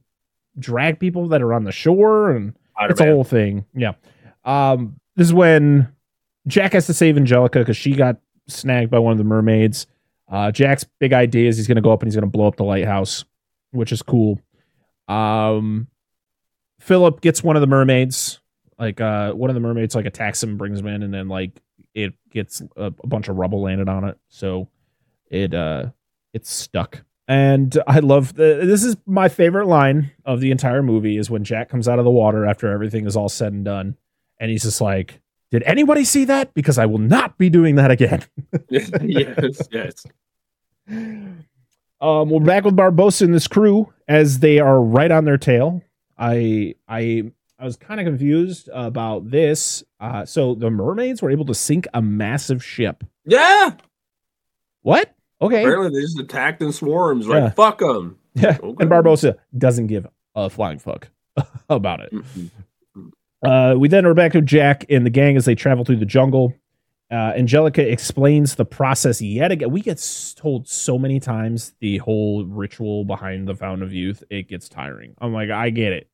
drag 0.58 0.98
people 0.98 1.28
that 1.28 1.42
are 1.42 1.52
on 1.52 1.64
the 1.64 1.72
shore 1.72 2.30
and 2.30 2.54
it's 2.82 3.00
a 3.00 3.06
whole 3.06 3.24
thing. 3.24 3.64
Yeah. 3.74 3.92
Um, 4.44 5.00
this 5.16 5.28
is 5.28 5.34
when 5.34 5.88
Jack 6.46 6.72
has 6.72 6.86
to 6.86 6.94
save 6.94 7.16
Angelica 7.16 7.60
because 7.60 7.76
she 7.76 7.92
got 7.92 8.16
snagged 8.48 8.90
by 8.90 8.98
one 8.98 9.12
of 9.12 9.18
the 9.18 9.24
mermaids. 9.24 9.86
Uh, 10.28 10.50
Jack's 10.50 10.84
big 10.98 11.12
idea 11.12 11.48
is 11.48 11.56
he's 11.56 11.66
going 11.68 11.76
to 11.76 11.82
go 11.82 11.92
up 11.92 12.02
and 12.02 12.08
he's 12.08 12.16
going 12.16 12.24
to 12.24 12.30
blow 12.30 12.46
up 12.46 12.56
the 12.56 12.64
lighthouse, 12.64 13.24
which 13.70 13.92
is 13.92 14.02
cool. 14.02 14.40
Um, 15.08 15.88
Philip 16.80 17.20
gets 17.20 17.42
one 17.42 17.56
of 17.56 17.60
the 17.60 17.66
mermaids. 17.66 18.40
Like 18.78 19.00
uh, 19.00 19.32
one 19.32 19.50
of 19.50 19.54
the 19.54 19.60
mermaids 19.60 19.94
like 19.94 20.06
attacks 20.06 20.42
him, 20.42 20.56
brings 20.56 20.80
him 20.80 20.88
in, 20.88 21.02
and 21.02 21.14
then 21.14 21.28
like 21.28 21.60
it 21.94 22.14
gets 22.30 22.60
a, 22.76 22.86
a 22.86 23.06
bunch 23.06 23.28
of 23.28 23.36
rubble 23.36 23.62
landed 23.62 23.88
on 23.88 24.04
it, 24.04 24.18
so 24.28 24.68
it 25.30 25.54
uh 25.54 25.86
it's 26.32 26.52
stuck. 26.52 27.04
And 27.26 27.76
I 27.86 28.00
love 28.00 28.34
the, 28.34 28.60
this 28.64 28.84
is 28.84 28.96
my 29.06 29.28
favorite 29.28 29.66
line 29.66 30.10
of 30.24 30.40
the 30.40 30.50
entire 30.50 30.82
movie 30.82 31.16
is 31.16 31.30
when 31.30 31.42
Jack 31.42 31.70
comes 31.70 31.88
out 31.88 31.98
of 31.98 32.04
the 32.04 32.10
water 32.10 32.44
after 32.44 32.70
everything 32.70 33.06
is 33.06 33.16
all 33.16 33.30
said 33.30 33.52
and 33.52 33.64
done, 33.64 33.96
and 34.38 34.50
he's 34.50 34.64
just 34.64 34.80
like, 34.80 35.20
"Did 35.50 35.62
anybody 35.62 36.04
see 36.04 36.26
that? 36.26 36.52
Because 36.52 36.78
I 36.78 36.84
will 36.84 36.98
not 36.98 37.38
be 37.38 37.48
doing 37.48 37.76
that 37.76 37.90
again." 37.90 38.24
yes, 38.70 39.68
yes. 39.72 40.06
Um, 40.86 42.28
we're 42.28 42.40
back 42.40 42.64
with 42.64 42.76
Barbossa 42.76 43.22
and 43.22 43.32
this 43.32 43.48
crew 43.48 43.90
as 44.06 44.40
they 44.40 44.58
are 44.58 44.82
right 44.82 45.10
on 45.10 45.24
their 45.24 45.38
tail. 45.38 45.82
I 46.18 46.74
I 46.86 47.32
I 47.58 47.64
was 47.64 47.76
kind 47.76 48.00
of 48.00 48.04
confused 48.04 48.68
about 48.72 49.30
this. 49.30 49.82
Uh, 49.98 50.26
so 50.26 50.54
the 50.54 50.70
mermaids 50.70 51.22
were 51.22 51.30
able 51.30 51.46
to 51.46 51.54
sink 51.54 51.86
a 51.94 52.02
massive 52.02 52.62
ship. 52.62 53.04
Yeah. 53.24 53.76
What? 54.82 55.14
Okay. 55.44 55.62
Apparently 55.62 55.90
they 55.90 56.04
just 56.04 56.18
attacked 56.18 56.62
in 56.62 56.72
swarms. 56.72 57.26
Right? 57.26 57.44
Yeah. 57.44 57.50
Fuck 57.50 57.78
them. 57.78 58.18
Yeah. 58.36 58.58
Okay. 58.60 58.82
And 58.82 58.90
Barbosa 58.90 59.36
doesn't 59.56 59.86
give 59.86 60.08
a 60.34 60.50
flying 60.50 60.80
fuck 60.80 61.08
about 61.70 62.00
it. 62.00 62.12
Uh, 63.44 63.76
we 63.78 63.86
then 63.86 64.04
are 64.06 64.14
back 64.14 64.32
to 64.32 64.40
Jack 64.42 64.84
and 64.90 65.06
the 65.06 65.10
gang 65.10 65.36
as 65.36 65.44
they 65.44 65.54
travel 65.54 65.84
through 65.84 65.98
the 65.98 66.04
jungle. 66.04 66.52
Uh, 67.12 67.32
Angelica 67.36 67.88
explains 67.88 68.56
the 68.56 68.64
process 68.64 69.22
yet 69.22 69.52
again. 69.52 69.70
We 69.70 69.82
get 69.82 70.04
told 70.36 70.66
so 70.66 70.98
many 70.98 71.20
times 71.20 71.74
the 71.78 71.98
whole 71.98 72.44
ritual 72.44 73.04
behind 73.04 73.46
the 73.46 73.54
Fountain 73.54 73.84
of 73.84 73.92
Youth. 73.92 74.24
It 74.30 74.48
gets 74.48 74.68
tiring. 74.68 75.14
I'm 75.20 75.32
like, 75.32 75.50
I 75.50 75.70
get 75.70 75.92
it. 75.92 76.10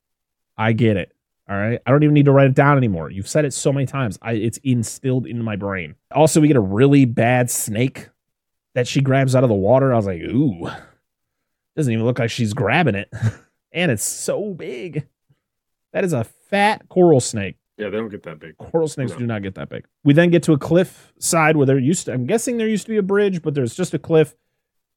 I 0.59 0.72
get 0.72 0.99
it. 0.99 1.12
All 1.49 1.57
right. 1.57 1.81
I 1.87 1.91
don't 1.91 2.03
even 2.03 2.12
need 2.12 2.26
to 2.26 2.33
write 2.33 2.49
it 2.49 2.55
down 2.55 2.76
anymore. 2.76 3.11
You've 3.11 3.28
said 3.28 3.47
it 3.47 3.55
so 3.55 3.72
many 3.72 3.87
times. 3.87 4.18
I, 4.20 4.33
it's 4.33 4.59
instilled 4.59 5.26
into 5.26 5.43
my 5.43 5.57
brain. 5.57 5.95
Also, 6.12 6.39
we 6.41 6.49
get 6.49 6.57
a 6.59 6.61
really 6.61 7.07
bad 7.07 7.51
snake 7.51 8.11
that 8.74 8.86
she 8.88 9.00
grabs 9.00 9.34
out 9.34 9.42
of 9.42 9.48
the 9.48 9.54
water. 9.54 9.92
I 9.92 9.96
was 9.96 10.06
like, 10.06 10.20
ooh, 10.20 10.68
doesn't 11.76 11.92
even 11.92 12.04
look 12.04 12.18
like 12.18 12.30
she's 12.30 12.52
grabbing 12.52 12.94
it. 12.94 13.12
and 13.72 13.90
it's 13.90 14.04
so 14.04 14.52
big. 14.54 15.06
That 15.92 16.04
is 16.04 16.12
a 16.12 16.24
fat 16.24 16.88
coral 16.88 17.20
snake. 17.20 17.56
Yeah, 17.76 17.88
they 17.88 17.96
don't 17.96 18.10
get 18.10 18.22
that 18.24 18.38
big. 18.38 18.58
Coral 18.58 18.88
snakes 18.88 19.12
No. 19.12 19.18
do 19.18 19.26
not 19.26 19.42
get 19.42 19.54
that 19.54 19.70
big. 19.70 19.86
We 20.04 20.12
then 20.12 20.30
get 20.30 20.42
to 20.44 20.52
a 20.52 20.58
cliff 20.58 21.12
side 21.18 21.56
where 21.56 21.66
there 21.66 21.78
used 21.78 22.06
to, 22.06 22.12
I'm 22.12 22.26
guessing 22.26 22.58
there 22.58 22.68
used 22.68 22.84
to 22.84 22.90
be 22.90 22.98
a 22.98 23.02
bridge, 23.02 23.40
but 23.42 23.54
there's 23.54 23.74
just 23.74 23.94
a 23.94 23.98
cliff. 23.98 24.34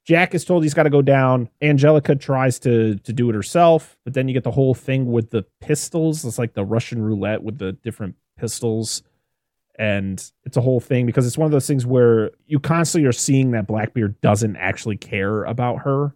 Jack 0.04 0.34
is 0.34 0.44
told 0.44 0.62
he's 0.64 0.74
got 0.74 0.82
to 0.82 0.90
go 0.90 1.00
down. 1.00 1.48
Angelica 1.62 2.14
tries 2.14 2.58
to 2.58 2.96
to 2.96 3.12
do 3.14 3.30
it 3.30 3.34
herself, 3.34 3.96
but 4.04 4.12
then 4.12 4.28
you 4.28 4.34
get 4.34 4.44
the 4.44 4.50
whole 4.50 4.74
thing 4.74 5.10
with 5.10 5.30
the 5.30 5.46
pistols. 5.62 6.26
It's 6.26 6.38
like 6.38 6.52
the 6.52 6.62
Russian 6.64 7.00
roulette 7.00 7.42
with 7.42 7.56
the 7.56 7.72
different 7.72 8.16
pistols. 8.38 9.02
And 9.76 10.22
it's 10.44 10.56
a 10.56 10.60
whole 10.60 10.78
thing 10.80 11.04
because 11.06 11.26
it's 11.26 11.36
one 11.36 11.46
of 11.46 11.52
those 11.52 11.66
things 11.66 11.84
where 11.84 12.30
you 12.46 12.60
constantly 12.60 13.08
are 13.08 13.12
seeing 13.12 13.50
that 13.52 13.66
Blackbeard 13.66 14.20
doesn't 14.20 14.56
actually 14.56 14.96
care 14.96 15.42
about 15.44 15.80
her. 15.80 16.14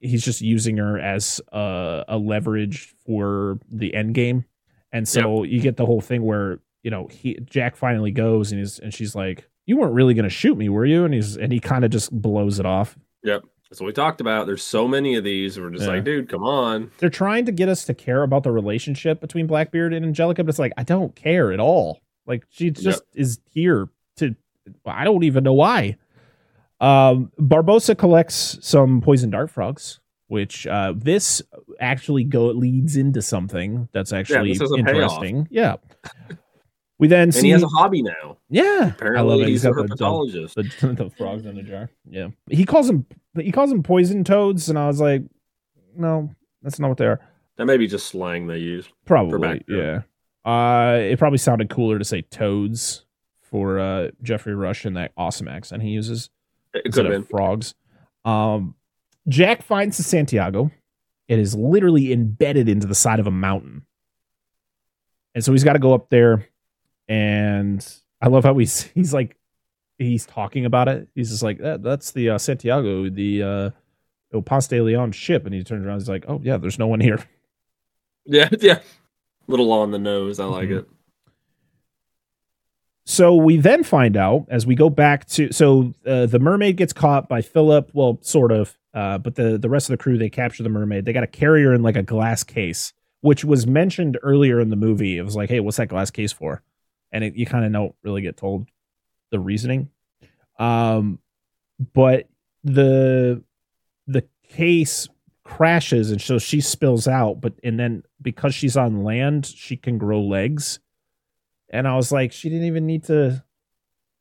He's 0.00 0.22
just 0.24 0.40
using 0.42 0.76
her 0.76 0.98
as 0.98 1.40
a, 1.50 2.04
a 2.08 2.18
leverage 2.18 2.94
for 3.06 3.58
the 3.70 3.94
end 3.94 4.14
game. 4.14 4.44
And 4.92 5.08
so 5.08 5.42
you 5.42 5.60
get 5.60 5.76
the 5.76 5.86
whole 5.86 6.00
thing 6.00 6.22
where, 6.22 6.60
you 6.82 6.90
know, 6.90 7.08
he 7.08 7.38
Jack 7.44 7.74
finally 7.76 8.10
goes 8.10 8.52
and 8.52 8.58
he's 8.60 8.78
and 8.78 8.92
she's 8.94 9.14
like, 9.14 9.48
You 9.66 9.76
weren't 9.76 9.94
really 9.94 10.14
gonna 10.14 10.28
shoot 10.28 10.56
me, 10.56 10.68
were 10.68 10.86
you? 10.86 11.04
And 11.04 11.12
he's 11.12 11.36
and 11.36 11.52
he 11.52 11.60
kind 11.60 11.84
of 11.84 11.90
just 11.90 12.12
blows 12.12 12.58
it 12.60 12.66
off. 12.66 12.96
Yep. 13.24 13.44
That's 13.68 13.80
what 13.80 13.86
we 13.88 13.92
talked 13.92 14.20
about. 14.22 14.46
There's 14.46 14.62
so 14.62 14.88
many 14.88 15.16
of 15.16 15.24
these. 15.24 15.58
We're 15.58 15.70
just 15.70 15.84
Yeah. 15.84 15.90
like, 15.94 16.04
dude, 16.04 16.28
come 16.28 16.42
on. 16.42 16.90
They're 16.98 17.10
trying 17.10 17.44
to 17.46 17.52
get 17.52 17.68
us 17.68 17.84
to 17.86 17.94
care 17.94 18.22
about 18.22 18.44
the 18.44 18.52
relationship 18.52 19.20
between 19.20 19.46
Blackbeard 19.46 19.92
and 19.92 20.06
Angelica, 20.06 20.42
but 20.44 20.50
it's 20.50 20.58
like 20.58 20.72
I 20.78 20.84
don't 20.84 21.14
care 21.16 21.52
at 21.52 21.60
all. 21.60 22.00
Like 22.28 22.44
she 22.50 22.70
just 22.70 23.02
is 23.14 23.40
here 23.50 23.88
to 24.16 24.36
I 24.86 25.02
don't 25.02 25.24
even 25.24 25.42
know 25.42 25.54
why. 25.54 25.96
Um 26.80 27.32
Barbossa 27.40 27.98
collects 27.98 28.58
some 28.60 29.00
poison 29.00 29.30
dart 29.30 29.50
frogs, 29.50 29.98
which 30.28 30.66
uh 30.68 30.92
this 30.96 31.42
actually 31.80 32.22
go 32.24 32.46
leads 32.46 32.96
into 32.96 33.20
something 33.22 33.88
that's 33.92 34.12
actually 34.12 34.52
a 34.52 34.74
interesting. 34.76 35.48
Yeah. 35.50 35.76
We 37.00 37.06
then 37.06 37.22
And 37.28 37.34
see 37.34 37.46
he 37.46 37.50
has 37.50 37.62
a 37.62 37.68
hobby 37.68 38.02
now. 38.02 38.38
Yeah, 38.50 38.88
Apparently, 38.88 39.18
I 39.20 39.22
love 39.22 39.40
it. 39.40 39.48
he's, 39.48 39.62
He's 39.62 39.64
a 39.66 39.72
got 39.72 39.86
the, 39.88 39.94
herpetologist. 39.94 40.54
the, 40.80 40.92
the 41.04 41.10
frogs 41.10 41.46
in 41.46 41.54
the 41.54 41.62
jar. 41.62 41.90
Yeah, 42.08 42.28
he 42.50 42.64
calls 42.64 42.88
them 42.88 43.06
he 43.36 43.52
calls 43.52 43.70
them 43.70 43.84
poison 43.84 44.24
toads, 44.24 44.68
and 44.68 44.76
I 44.76 44.88
was 44.88 45.00
like, 45.00 45.22
no, 45.96 46.28
that's 46.60 46.80
not 46.80 46.88
what 46.88 46.98
they 46.98 47.06
are. 47.06 47.20
that 47.56 47.66
may 47.66 47.76
be 47.76 47.86
just 47.86 48.08
slang 48.08 48.48
they 48.48 48.58
use. 48.58 48.88
Probably, 49.06 49.62
yeah. 49.68 50.00
Uh, 50.44 50.98
it 51.00 51.18
probably 51.18 51.38
sounded 51.38 51.68
cooler 51.68 51.98
to 51.98 52.04
say 52.04 52.22
toads 52.22 53.04
for 53.42 53.78
uh 53.78 54.08
Geoffrey 54.22 54.54
Rush 54.54 54.84
in 54.86 54.94
that 54.94 55.12
awesome 55.16 55.48
accent 55.48 55.82
he 55.82 55.88
uses 55.90 56.28
It 56.74 56.82
instead 56.86 57.06
of 57.06 57.12
been. 57.12 57.24
frogs. 57.24 57.74
Um, 58.24 58.74
Jack 59.28 59.62
finds 59.62 59.96
the 59.96 60.02
Santiago. 60.02 60.70
It 61.28 61.38
is 61.38 61.54
literally 61.54 62.12
embedded 62.12 62.68
into 62.68 62.86
the 62.86 62.94
side 62.94 63.20
of 63.20 63.26
a 63.26 63.30
mountain, 63.30 63.84
and 65.34 65.44
so 65.44 65.52
he's 65.52 65.64
got 65.64 65.74
to 65.74 65.78
go 65.78 65.92
up 65.94 66.08
there. 66.10 66.46
And 67.08 67.86
I 68.20 68.28
love 68.28 68.44
how 68.44 68.56
he's 68.56 68.82
he's 68.94 69.12
like 69.14 69.36
he's 69.98 70.26
talking 70.26 70.64
about 70.64 70.88
it. 70.88 71.08
He's 71.14 71.30
just 71.30 71.42
like 71.42 71.58
that, 71.58 71.82
that's 71.82 72.12
the 72.12 72.30
uh, 72.30 72.38
Santiago, 72.38 73.08
the 73.10 73.42
uh, 73.42 73.70
El 74.32 74.42
Ponce 74.42 74.68
de 74.68 74.80
Leon 74.80 75.12
ship, 75.12 75.44
and 75.46 75.54
he 75.54 75.62
turns 75.64 75.86
around. 75.86 75.98
He's 76.00 76.08
like, 76.08 76.24
oh 76.28 76.40
yeah, 76.42 76.56
there's 76.58 76.78
no 76.78 76.86
one 76.86 77.00
here. 77.00 77.18
Yeah, 78.24 78.48
yeah. 78.60 78.80
Little 79.48 79.72
on 79.72 79.90
the 79.90 79.98
nose. 79.98 80.38
I 80.38 80.44
like 80.44 80.68
Mhm. 80.68 80.78
it. 80.80 80.88
So 83.06 83.34
we 83.34 83.56
then 83.56 83.82
find 83.84 84.16
out 84.16 84.44
as 84.50 84.66
we 84.66 84.74
go 84.74 84.90
back 84.90 85.24
to 85.30 85.50
so 85.50 85.94
uh, 86.06 86.26
the 86.26 86.38
mermaid 86.38 86.76
gets 86.76 86.92
caught 86.92 87.26
by 87.28 87.40
Philip, 87.40 87.90
well, 87.94 88.18
sort 88.20 88.52
of, 88.52 88.76
uh, 88.92 89.16
but 89.18 89.34
the 89.34 89.56
the 89.56 89.70
rest 89.70 89.88
of 89.88 89.94
the 89.94 90.02
crew 90.02 90.18
they 90.18 90.28
capture 90.28 90.62
the 90.62 90.68
mermaid. 90.68 91.06
They 91.06 91.14
got 91.14 91.24
a 91.24 91.28
carrier 91.28 91.72
in 91.72 91.82
like 91.82 91.96
a 91.96 92.02
glass 92.02 92.44
case, 92.44 92.92
which 93.22 93.44
was 93.46 93.66
mentioned 93.66 94.18
earlier 94.22 94.60
in 94.60 94.68
the 94.68 94.76
movie. 94.76 95.16
It 95.16 95.22
was 95.22 95.34
like, 95.36 95.48
hey, 95.48 95.60
what's 95.60 95.78
that 95.78 95.88
glass 95.88 96.10
case 96.10 96.32
for? 96.32 96.62
And 97.10 97.24
it, 97.24 97.34
you 97.34 97.46
kind 97.46 97.64
of 97.64 97.72
don't 97.72 97.94
really 98.02 98.20
get 98.20 98.36
told 98.36 98.68
the 99.30 99.40
reasoning. 99.40 99.88
Um, 100.58 101.18
but 101.94 102.28
the 102.62 103.42
the 104.06 104.24
case 104.50 105.08
crashes 105.48 106.10
and 106.10 106.20
so 106.20 106.38
she 106.38 106.60
spills 106.60 107.08
out, 107.08 107.40
but 107.40 107.54
and 107.64 107.80
then 107.80 108.02
because 108.20 108.54
she's 108.54 108.76
on 108.76 109.02
land, 109.02 109.46
she 109.46 109.76
can 109.76 109.96
grow 109.98 110.20
legs. 110.20 110.78
And 111.70 111.88
I 111.88 111.96
was 111.96 112.12
like, 112.12 112.32
she 112.32 112.48
didn't 112.48 112.66
even 112.66 112.86
need 112.86 113.04
to 113.04 113.42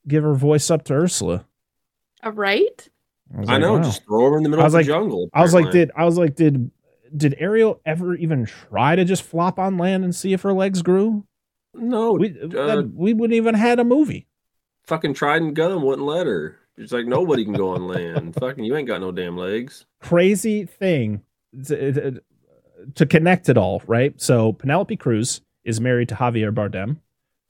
give 0.08 0.24
her 0.24 0.34
voice 0.34 0.72
up 0.72 0.84
to 0.86 0.94
Ursula. 0.94 1.46
All 2.24 2.32
right. 2.32 2.90
was 3.34 3.50
I 3.50 3.54
like, 3.54 3.62
know. 3.62 3.74
wow. 3.74 3.84
Just 3.84 4.04
throw 4.06 4.32
her 4.32 4.38
in 4.38 4.44
the 4.44 4.50
middle 4.50 4.64
I 4.64 4.68
of 4.68 4.74
was 4.74 4.86
the 4.86 4.92
like- 4.92 5.00
jungle. 5.02 5.30
I 5.34 5.42
was 5.42 5.54
like, 5.54 5.72
did 5.72 5.92
I 5.96 6.06
was 6.06 6.18
like, 6.18 6.36
did 6.36 6.72
did 7.16 7.36
Ariel 7.40 7.80
ever 7.86 8.16
even 8.16 8.46
try 8.46 8.96
to 8.96 9.06
just 9.06 9.24
flop 9.24 9.60
on 9.60 9.78
land 9.78 10.04
and 10.04 10.14
see 10.16 10.34
if 10.34 10.42
her 10.44 10.54
legs 10.54 10.82
grew? 10.82 11.26
no, 11.74 12.14
We 12.14 12.30
uh, 12.42 12.48
that- 12.48 12.92
we 12.96 13.14
wouldn't 13.14 13.36
even 13.36 13.54
had 13.56 13.80
a 13.80 13.84
movie. 13.84 14.28
fucking 14.84 15.14
Trident 15.14 15.54
Gun 15.54 15.82
wouldn't 15.84 16.08
let 16.08 16.26
her. 16.26 16.58
It's 16.78 16.92
like 16.92 17.06
nobody 17.06 17.44
can 17.44 17.54
go 17.54 17.70
on 17.70 17.88
land. 17.88 18.36
fucking, 18.36 18.64
you 18.64 18.76
ain't 18.76 18.88
got 18.88 19.02
no 19.02 19.12
damn 19.12 19.36
legs. 19.36 19.86
Crazy 20.00 20.66
thing 20.66 21.22
to, 21.66 22.22
to 22.96 23.06
connect 23.06 23.50
it 23.50 23.58
all, 23.58 23.82
right? 23.88 24.20
So 24.22 24.54
Penelope 24.54 24.96
Cruz 24.98 25.42
is 25.64 25.82
married 25.82 26.10
to 26.10 26.16
Javier 26.16 26.54
Bardem, 26.54 26.98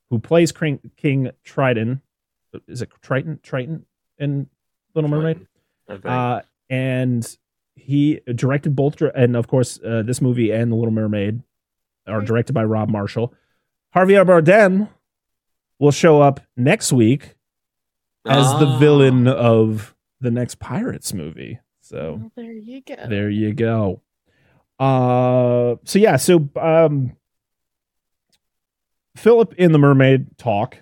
who 0.10 0.20
plays 0.20 0.52
King, 0.52 0.80
King 0.96 1.32
Triton. 1.44 2.02
Is 2.68 2.82
it 2.82 2.90
Triton? 3.02 3.40
Triton 3.44 3.86
in 4.18 4.48
Little 4.96 5.10
Mermaid? 5.10 5.46
Uh, 5.90 6.42
and 6.70 7.38
he 7.76 8.22
directed 8.34 8.76
both, 8.76 9.02
and 9.02 9.36
of 9.36 9.48
course, 9.48 9.80
uh, 9.86 10.04
this 10.04 10.22
movie 10.22 10.52
and 10.52 10.72
The 10.72 10.76
Little 10.76 10.92
Mermaid 10.92 11.42
are 12.08 12.22
directed 12.22 12.54
by 12.54 12.64
Rob 12.64 12.90
Marshall. 12.90 13.34
Javier 13.96 14.26
Bardem 14.26 14.90
will 15.80 15.92
show 15.92 16.22
up 16.22 16.40
next 16.56 16.92
week 16.92 17.36
as 18.30 18.60
the 18.60 18.66
Ah. 18.68 18.78
villain 18.80 19.28
of 19.28 19.96
the 20.20 20.32
next 20.32 20.60
Pirates 20.60 21.14
movie. 21.14 21.60
So 21.82 22.16
Well, 22.22 22.32
there 22.36 22.52
you 22.54 22.82
go. 22.82 22.96
there 23.08 23.30
you 23.30 23.54
go. 23.54 24.02
Uh, 24.80 25.78
so 25.86 25.98
yeah, 26.00 26.18
so 26.18 26.50
um, 26.60 27.16
Philip 29.16 29.54
in 29.56 29.72
the 29.72 29.80
Mermaid 29.80 30.38
talk, 30.38 30.78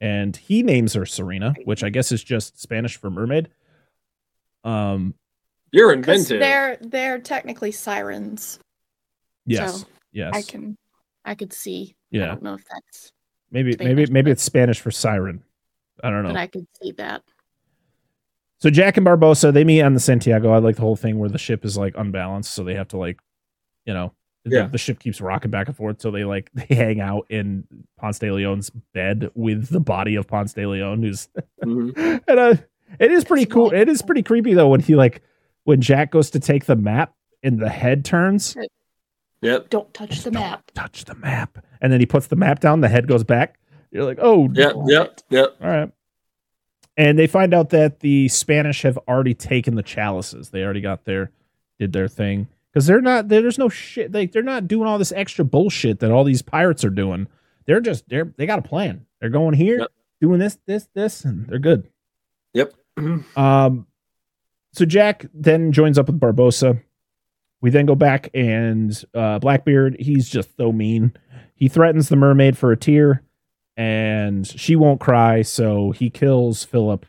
and 0.00 0.36
he 0.36 0.62
names 0.62 0.92
her 0.94 1.02
Syrena, 1.02 1.54
which 1.64 1.82
I 1.82 1.88
guess 1.88 2.12
is 2.12 2.22
just 2.22 2.60
Spanish 2.60 2.96
for 2.96 3.10
mermaid. 3.10 3.48
Um, 4.64 5.14
You're 5.72 5.96
Because 5.96 6.30
inventive. 6.30 6.40
they're 6.40 6.78
they're 6.90 7.18
technically 7.20 7.72
sirens. 7.72 8.58
yes, 9.46 9.80
So, 9.82 9.86
yes, 10.12 10.32
I 10.34 10.42
can 10.42 10.76
I 11.24 11.34
could 11.34 11.52
see. 11.52 11.94
Yeah. 12.10 12.24
I 12.24 12.26
don't 12.28 12.42
know 12.42 12.54
if 12.54 12.64
that's 12.70 13.12
Maybe 13.50 13.70
maybe 13.78 13.84
Spanish, 13.84 14.10
maybe 14.10 14.24
but- 14.24 14.32
it's 14.32 14.42
Spanish 14.42 14.80
for 14.80 14.90
siren. 14.90 15.42
I 16.02 16.10
don't 16.10 16.22
know. 16.22 16.30
but 16.30 16.36
I 16.38 16.46
could 16.46 16.66
see 16.82 16.92
that. 16.92 17.22
So 18.60 18.70
Jack 18.70 18.96
and 18.96 19.06
Barbossa 19.06 19.52
they 19.52 19.64
meet 19.64 19.82
on 19.82 19.94
the 19.94 20.00
Santiago. 20.00 20.50
I 20.52 20.58
like 20.58 20.76
the 20.76 20.82
whole 20.82 20.96
thing 20.96 21.18
where 21.18 21.28
the 21.28 21.38
ship 21.38 21.64
is 21.64 21.76
like 21.76 21.94
unbalanced, 21.96 22.52
so 22.54 22.64
they 22.64 22.74
have 22.74 22.88
to 22.88 22.96
like, 22.96 23.20
you 23.84 23.94
know, 23.94 24.12
the, 24.44 24.50
Yeah. 24.56 24.66
the 24.66 24.78
ship 24.78 24.98
keeps 24.98 25.20
rocking 25.20 25.50
back 25.50 25.68
and 25.68 25.76
forth. 25.76 26.00
So 26.00 26.10
they 26.10 26.24
like 26.24 26.50
they 26.54 26.74
hang 26.74 27.00
out 27.00 27.26
in 27.30 27.64
Ponce 27.98 28.18
de 28.18 28.30
Leon's 28.32 28.70
bed 28.70 29.30
with 29.34 29.68
the 29.68 29.80
body 29.80 30.16
of 30.16 30.26
Ponce 30.26 30.52
de 30.54 30.66
Leon, 30.66 31.02
who's 31.02 31.28
Mhm. 31.64 32.22
and 32.26 32.38
uh, 32.40 32.54
it 32.98 33.12
is 33.12 33.24
pretty 33.24 33.46
cool. 33.46 33.70
It 33.72 33.88
is 33.88 34.02
pretty 34.02 34.22
creepy 34.22 34.54
though 34.54 34.68
when 34.68 34.80
he 34.80 34.96
like 34.96 35.22
when 35.64 35.80
Jack 35.80 36.10
goes 36.10 36.30
to 36.30 36.40
take 36.40 36.64
the 36.64 36.76
map 36.76 37.14
and 37.42 37.60
the 37.60 37.68
head 37.68 38.04
turns. 38.04 38.56
Yep. 39.40 39.70
Don't 39.70 39.94
touch 39.94 40.22
the 40.24 40.32
map. 40.32 40.68
Touch 40.74 41.04
the 41.04 41.14
map, 41.14 41.64
and 41.80 41.92
then 41.92 42.00
he 42.00 42.06
puts 42.06 42.26
the 42.26 42.34
map 42.34 42.58
down. 42.58 42.80
The 42.80 42.88
head 42.88 43.06
goes 43.06 43.22
back. 43.22 43.60
You're 43.90 44.04
like, 44.04 44.18
oh, 44.20 44.48
Yep. 44.52 44.74
Yep. 44.86 45.20
Yep. 45.30 45.56
all 45.62 45.68
right. 45.68 45.90
And 46.96 47.18
they 47.18 47.26
find 47.28 47.54
out 47.54 47.70
that 47.70 48.00
the 48.00 48.26
Spanish 48.28 48.82
have 48.82 48.98
already 49.08 49.34
taken 49.34 49.76
the 49.76 49.82
chalices. 49.84 50.50
They 50.50 50.62
already 50.64 50.80
got 50.80 51.04
their 51.04 51.30
did 51.78 51.92
their 51.92 52.08
thing 52.08 52.48
because 52.72 52.86
they're 52.86 53.00
not 53.00 53.28
there's 53.28 53.56
no 53.58 53.68
shit. 53.68 54.10
Like 54.12 54.32
they're 54.32 54.42
not 54.42 54.66
doing 54.66 54.88
all 54.88 54.98
this 54.98 55.12
extra 55.12 55.44
bullshit 55.44 56.00
that 56.00 56.10
all 56.10 56.24
these 56.24 56.42
pirates 56.42 56.84
are 56.84 56.90
doing. 56.90 57.28
They're 57.66 57.80
just 57.80 58.08
they're 58.08 58.32
they 58.36 58.46
got 58.46 58.58
a 58.58 58.62
plan. 58.62 59.06
They're 59.20 59.30
going 59.30 59.54
here, 59.54 59.78
Yep. 59.78 59.88
doing 60.20 60.38
this, 60.40 60.58
this, 60.66 60.88
this, 60.94 61.24
and 61.24 61.46
they're 61.46 61.58
good. 61.60 61.88
Yep. 62.54 62.74
Um, 63.36 63.86
so 64.72 64.84
Jack 64.84 65.26
then 65.32 65.70
joins 65.72 65.98
up 65.98 66.06
with 66.08 66.18
Barbossa. 66.20 66.82
We 67.60 67.70
then 67.70 67.86
go 67.86 67.94
back 67.94 68.28
and 68.34 68.92
uh, 69.14 69.38
Blackbeard. 69.38 69.96
He's 70.00 70.28
just 70.28 70.56
so 70.56 70.72
mean. 70.72 71.12
He 71.54 71.68
threatens 71.68 72.08
the 72.08 72.16
mermaid 72.16 72.56
for 72.58 72.70
a 72.72 72.76
tear, 72.76 73.22
and 73.78 74.46
she 74.46 74.76
won't 74.76 75.00
cry. 75.00 75.40
So 75.42 75.92
he 75.92 76.10
kills 76.10 76.64
Philip 76.64 77.06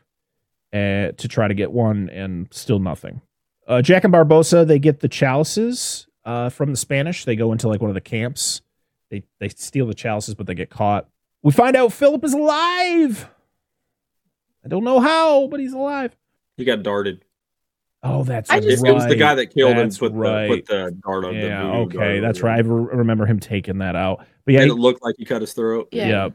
uh, 0.72 1.12
to 1.18 1.28
try 1.28 1.48
to 1.50 1.54
get 1.54 1.72
one, 1.72 2.10
and 2.10 2.48
still 2.52 2.80
nothing. 2.80 3.22
Uh, 3.68 3.82
Jack 3.82 4.04
and 4.04 4.14
Barbossa 4.14 4.66
they 4.66 4.80
get 4.80 5.00
the 5.02 5.08
chalices 5.10 6.08
uh, 6.26 6.50
from 6.50 6.72
the 6.72 6.78
Spanish. 6.78 7.26
They 7.26 7.36
go 7.36 7.52
into 7.52 7.68
like 7.68 7.82
one 7.82 7.90
of 7.90 7.96
the 7.96 8.02
camps. 8.02 8.62
They 9.12 9.24
they 9.40 9.50
steal 9.50 9.88
the 9.88 9.94
chalices, 9.96 10.36
but 10.36 10.46
they 10.48 10.54
get 10.56 10.70
caught. 10.70 11.08
We 11.42 11.52
find 11.52 11.76
out 11.76 11.92
Philip 11.92 12.24
is 12.24 12.34
alive. 12.34 13.30
I 14.64 14.68
don't 14.68 14.84
know 14.84 15.00
how, 15.00 15.48
but 15.48 15.60
he's 15.60 15.74
alive. 15.74 16.16
He 16.58 16.66
got 16.66 16.84
darted. 16.84 17.24
Oh, 18.04 18.24
that's 18.24 18.50
I 18.50 18.58
It, 18.58 18.62
just- 18.64 18.84
right. 18.84 18.92
it 18.92 18.94
was 18.94 19.08
the 19.08 19.16
guy 19.16 19.36
that 19.36 19.48
killed 19.54 19.76
him. 19.78 19.88
with, 19.88 19.98
Put 20.00 20.14
the, 20.14 20.18
right. 20.20 20.50
put 20.50 20.66
the 20.68 20.98
dart 21.04 21.26
on. 21.26 21.34
yeah, 21.36 21.64
voodoo 21.64 21.98
okay, 21.98 22.18
on 22.18 22.22
that's 22.24 22.42
right. 22.42 22.58
I 22.58 22.60
re- 22.60 22.98
remember 22.98 23.26
him 23.26 23.40
taking 23.40 23.80
that 23.80 23.96
out. 23.96 24.26
But 24.46 24.54
yeah, 24.54 24.62
And 24.62 24.72
he- 24.72 24.76
it 24.78 24.80
looked 24.80 25.02
like 25.04 25.16
he 25.18 25.26
cut 25.26 25.42
his 25.42 25.54
throat. 25.54 25.90
Yeah. 25.92 26.08
yeah. 26.08 26.30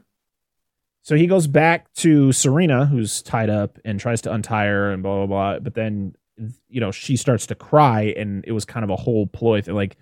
So 1.05 1.17
he 1.17 1.27
goes 1.27 1.47
back 1.47 1.93
to 1.97 2.29
Syrena, 2.31 2.89
who's 2.89 3.21
tied 3.23 3.51
up, 3.51 3.79
and 3.85 4.01
tries 4.01 4.23
to 4.23 4.33
untie 4.33 4.67
her 4.67 4.91
and 4.91 5.03
blah 5.03 5.27
blah 5.27 5.27
blah. 5.27 5.59
But 5.61 5.75
then, 5.75 6.15
you 6.69 6.81
know, 6.81 6.91
she 6.91 7.17
starts 7.17 7.47
to 7.49 7.55
cry, 7.55 8.15
and 8.17 8.43
it 8.47 8.53
was 8.53 8.65
kind 8.65 8.83
of 8.85 8.91
a 8.91 8.97
whole 8.97 9.27
ploy. 9.27 9.61
Thing. 9.61 9.75
Like, 9.75 9.97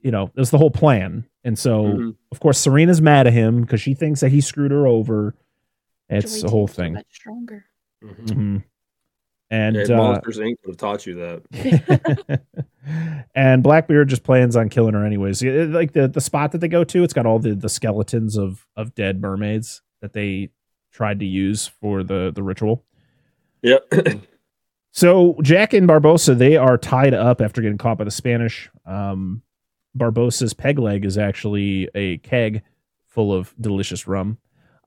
you 0.00 0.10
know, 0.10 0.24
it 0.34 0.40
was 0.40 0.50
the 0.50 0.56
whole 0.58 0.70
plan. 0.70 1.26
And 1.44 1.58
so, 1.58 1.84
Mhm. 1.84 2.16
of 2.32 2.40
course, 2.40 2.58
Syrena's 2.58 3.02
mad 3.02 3.26
at 3.26 3.32
him 3.34 3.60
because 3.60 3.80
she 3.82 3.92
thinks 3.94 4.20
that 4.20 4.30
he 4.30 4.40
screwed 4.40 4.70
her 4.70 4.86
over. 4.86 5.34
It's 6.08 6.32
Joey 6.32 6.42
the 6.42 6.50
whole 6.50 6.66
thing. 6.66 6.94
Much 6.94 7.06
stronger. 7.12 7.64
Mhm. 8.02 8.26
Mhm. 8.26 8.64
And 9.50 9.76
Yeah, 9.76 9.82
uh, 9.82 9.96
Monsters 9.96 10.38
Inc. 10.38 10.54
would 10.64 10.70
have 10.72 10.76
taught 10.78 11.06
you 11.06 11.14
that. 11.16 12.40
and 13.34 13.62
Blackbeard 13.62 14.08
just 14.08 14.22
plans 14.22 14.56
on 14.56 14.68
killing 14.70 14.94
her 14.94 15.04
anyways. 15.04 15.42
Like 15.42 15.92
the 15.92 16.08
the 16.08 16.20
spot 16.20 16.52
that 16.52 16.58
they 16.58 16.68
go 16.68 16.84
to, 16.84 17.02
it's 17.04 17.12
got 17.12 17.26
all 17.26 17.38
the 17.38 17.54
the 17.54 17.68
skeletons 17.68 18.38
of 18.38 18.66
of 18.76 18.94
dead 18.94 19.20
mermaids 19.20 19.82
that 20.00 20.12
they 20.12 20.50
tried 20.92 21.20
to 21.20 21.26
use 21.26 21.66
for 21.66 22.02
the 22.02 22.30
the 22.34 22.42
ritual. 22.42 22.84
Yep. 23.62 23.92
So 24.92 25.36
Jack 25.42 25.72
and 25.72 25.88
Barbossa 25.88 26.36
they 26.36 26.56
are 26.56 26.76
tied 26.76 27.14
up 27.14 27.40
after 27.40 27.62
getting 27.62 27.78
caught 27.78 27.98
by 27.98 28.02
the 28.04 28.10
Spanish. 28.10 28.68
Um, 28.84 29.42
Barbossa's 29.96 30.52
peg 30.52 30.80
leg 30.80 31.04
is 31.04 31.16
actually 31.16 31.88
a 31.94 32.18
keg 32.18 32.62
full 33.06 33.32
of 33.32 33.54
delicious 33.60 34.08
rum. 34.08 34.38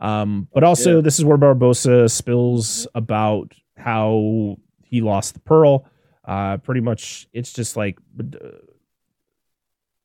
Um, 0.01 0.49
but 0.53 0.63
also 0.65 0.95
Yeah. 0.95 1.01
this 1.01 1.19
is 1.19 1.25
where 1.25 1.37
Barbossa 1.37 2.11
spills 2.11 2.85
about 2.93 3.53
how 3.77 4.57
he 4.83 4.99
lost 4.99 5.35
the 5.35 5.39
pearl. 5.39 5.85
Uh, 6.25 6.57
pretty 6.57 6.81
much, 6.81 7.27
it's 7.31 7.53
just 7.53 7.77
like 7.77 7.97
uh, 8.19 8.47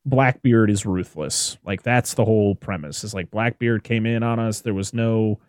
Blackbeard 0.09 0.69
is 0.69 0.85
ruthless. 0.85 1.57
Like 1.63 1.83
that's 1.83 2.13
the 2.13 2.25
whole 2.25 2.55
premise. 2.55 3.03
Is 3.03 3.13
like 3.13 3.31
Blackbeard 3.31 3.83
came 3.83 4.05
in 4.05 4.23
on 4.23 4.39
us. 4.39 4.61
There 4.61 4.73
was 4.73 4.93
no, 4.93 5.39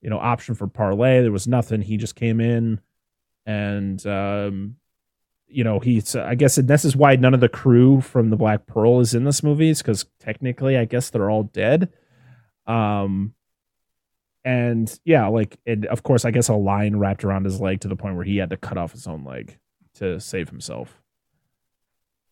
you 0.00 0.10
know, 0.10 0.18
option 0.18 0.54
for 0.54 0.66
parlay. 0.66 1.22
There 1.22 1.32
was 1.32 1.48
nothing. 1.48 1.82
He 1.82 1.96
just 1.96 2.14
came 2.14 2.40
in, 2.40 2.80
and 3.46 4.04
um, 4.06 4.76
you 5.46 5.64
know, 5.64 5.80
he's. 5.80 6.14
I 6.16 6.34
guess 6.34 6.56
this 6.56 6.84
is 6.84 6.96
why 6.96 7.16
none 7.16 7.34
of 7.34 7.40
the 7.40 7.48
crew 7.48 8.00
from 8.00 8.30
the 8.30 8.36
Black 8.36 8.66
Pearl 8.66 9.00
is 9.00 9.14
in 9.14 9.24
this 9.24 9.42
movie. 9.42 9.70
Is 9.70 9.82
because 9.82 10.06
technically, 10.20 10.76
I 10.76 10.84
guess 10.84 11.10
they're 11.10 11.30
all 11.30 11.44
dead. 11.44 11.92
Um, 12.66 13.34
and 14.44 14.98
yeah, 15.04 15.26
like, 15.28 15.58
and 15.66 15.86
of 15.86 16.02
course, 16.02 16.24
I 16.24 16.30
guess 16.30 16.48
a 16.48 16.54
line 16.54 16.96
wrapped 16.96 17.24
around 17.24 17.44
his 17.44 17.60
leg 17.60 17.80
to 17.80 17.88
the 17.88 17.96
point 17.96 18.16
where 18.16 18.24
he 18.24 18.36
had 18.36 18.50
to 18.50 18.56
cut 18.56 18.76
off 18.76 18.92
his 18.92 19.06
own 19.06 19.24
leg 19.24 19.58
to 19.94 20.20
save 20.20 20.50
himself. 20.50 21.02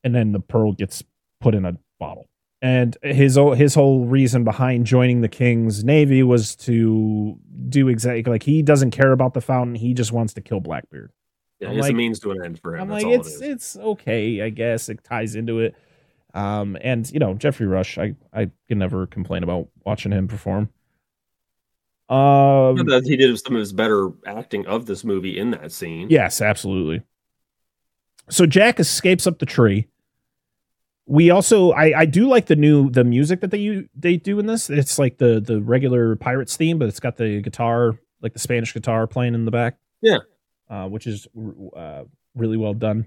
And 0.05 0.14
then 0.14 0.33
the 0.33 0.41
pearl 0.41 0.72
gets 0.72 1.03
put 1.43 1.55
in 1.55 1.64
a 1.64 1.76
bottle. 1.99 2.28
And 2.62 2.97
his 3.03 3.36
his 3.57 3.74
whole 3.74 4.05
reason 4.05 4.45
behind 4.45 4.86
joining 4.86 5.20
the 5.20 5.28
king's 5.28 5.82
navy 5.82 6.22
was 6.22 6.55
to 6.57 7.36
do 7.68 7.88
exactly 7.88 8.30
like 8.30 8.45
he 8.45 8.62
doesn't 8.62 8.93
care 8.93 9.11
about 9.12 9.34
the 9.34 9.40
fountain. 9.40 9.74
He 9.74 9.95
just 9.95 10.12
wants 10.12 10.32
to 10.34 10.40
kill 10.40 10.61
Blackbeard. 10.61 11.11
Yeah, 11.59 11.68
I'm 11.70 11.74
it's 11.74 11.82
like- 11.82 11.93
a 11.93 11.97
means 11.97 12.20
to 12.20 12.30
an 12.30 12.45
end 12.45 12.61
for 12.61 12.76
him. 12.76 12.82
I'm 12.82 12.88
That's 12.88 13.03
like, 13.05 13.12
all 13.12 13.20
it's 13.20 13.40
it 13.40 13.45
is. 13.45 13.51
it's 13.55 13.76
okay, 13.76 14.43
I 14.43 14.51
guess. 14.51 14.88
It 14.88 15.03
ties 15.03 15.34
into 15.34 15.59
it. 15.59 15.74
Um, 16.34 16.78
and 16.80 17.11
you 17.11 17.18
know, 17.18 17.34
Geoffrey 17.34 17.66
Rush, 17.66 17.99
I 17.99 18.14
I 18.32 18.51
can 18.68 18.78
never 18.78 19.07
complain 19.09 19.43
about 19.43 19.68
watching 19.84 20.12
him 20.12 20.28
perform. 20.28 20.70
Um, 22.09 22.76
he 23.05 23.16
did 23.16 23.38
some 23.38 23.57
of 23.57 23.61
his 23.61 23.72
better 23.72 24.11
acting 24.26 24.66
of 24.66 24.86
this 24.86 25.03
movie 25.03 25.38
in 25.38 25.51
that 25.53 25.72
scene. 25.72 26.09
Yes, 26.11 26.40
absolutely. 26.43 27.03
So 28.28 28.45
Jack 28.47 28.78
escapes 28.78 29.26
up 29.26 29.38
the 29.38 29.47
tree. 29.47 29.86
We 31.07 31.31
also 31.31 31.73
I 31.73 32.01
I 32.01 32.05
do 32.07 32.29
like 32.29 32.47
the 32.47 32.57
new 32.57 32.91
the 32.91 33.05
music 33.05 33.41
that 33.41 33.51
they 33.51 33.89
they 33.95 34.17
do 34.17 34.39
in 34.39 34.47
this. 34.47 34.71
It's 34.71 34.99
like 34.99 35.19
the 35.19 35.41
the 35.41 35.61
regular 35.61 36.17
pirates 36.17 36.57
theme, 36.57 36.79
but 36.79 36.89
it's 36.89 37.01
got 37.01 37.17
the 37.17 37.41
guitar 37.43 37.99
like 38.21 38.33
the 38.33 38.39
Spanish 38.39 38.73
guitar 38.73 39.07
playing 39.07 39.35
in 39.35 39.45
the 39.45 39.51
back. 39.51 39.79
Yeah. 40.01 40.19
uh, 40.69 40.89
which 40.89 41.07
is 41.07 41.29
uh, 41.77 42.03
really 42.35 42.57
well 42.57 42.75
done. 42.75 43.07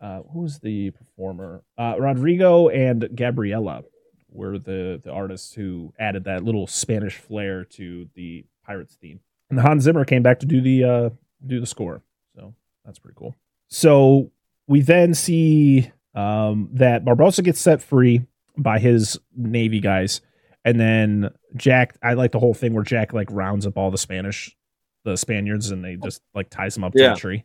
Uh, 0.00 0.20
who 0.32 0.40
was 0.40 0.58
the 0.58 0.90
performer? 0.90 1.62
Uh, 1.78 1.94
Rodrigo 1.98 2.68
and 2.68 3.08
Gabriela 3.14 3.82
were 4.30 4.58
the 4.58 5.00
the 5.02 5.10
artists 5.10 5.54
who 5.54 5.92
added 5.98 6.24
that 6.24 6.44
little 6.44 6.66
Spanish 6.66 7.16
flair 7.16 7.64
to 7.64 8.08
the 8.14 8.44
pirates 8.66 8.96
theme. 8.96 9.20
And 9.50 9.60
Hans 9.60 9.84
Zimmer 9.84 10.04
came 10.04 10.22
back 10.22 10.40
to 10.40 10.46
do 10.46 10.60
the 10.60 10.84
uh, 10.84 11.10
do 11.46 11.60
the 11.60 11.66
score. 11.66 12.02
So 12.34 12.54
that's 12.84 12.98
pretty 12.98 13.16
cool. 13.16 13.34
So 13.68 14.30
we 14.66 14.80
then 14.80 15.14
see 15.14 15.90
um, 16.14 16.68
that 16.72 17.04
Barbossa 17.04 17.42
gets 17.42 17.60
set 17.60 17.82
free 17.82 18.22
by 18.56 18.78
his 18.78 19.18
navy 19.36 19.80
guys, 19.80 20.20
and 20.64 20.78
then 20.78 21.30
Jack. 21.56 21.96
I 22.02 22.14
like 22.14 22.32
the 22.32 22.38
whole 22.38 22.54
thing 22.54 22.74
where 22.74 22.84
Jack 22.84 23.12
like 23.12 23.28
rounds 23.30 23.66
up 23.66 23.76
all 23.76 23.90
the 23.90 23.98
Spanish, 23.98 24.56
the 25.04 25.16
Spaniards, 25.16 25.70
and 25.70 25.84
they 25.84 25.96
just 25.96 26.22
like 26.34 26.50
ties 26.50 26.74
them 26.74 26.84
up 26.84 26.92
to 26.94 27.12
a 27.12 27.16
tree. 27.16 27.44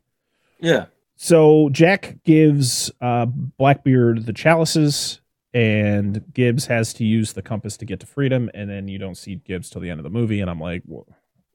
Yeah. 0.60 0.86
So 1.16 1.70
Jack 1.72 2.18
gives 2.24 2.92
uh, 3.02 3.26
Blackbeard 3.26 4.26
the 4.26 4.34
chalices, 4.34 5.20
and 5.54 6.24
Gibbs 6.34 6.68
has 6.68 6.94
to 6.94 7.04
use 7.04 7.34
the 7.34 7.42
compass 7.42 7.76
to 7.78 7.86
get 7.86 8.00
to 8.02 8.06
freedom, 8.06 8.50
and 8.54 8.70
then 8.70 8.88
you 8.88 9.00
don't 9.00 9.18
see 9.18 9.36
Gibbs 9.36 9.70
till 9.70 9.82
the 9.82 9.90
end 9.90 10.00
of 10.00 10.06
the 10.06 10.10
movie, 10.10 10.40
and 10.40 10.50
I'm 10.50 10.62
like, 10.62 10.84
well, 10.86 11.08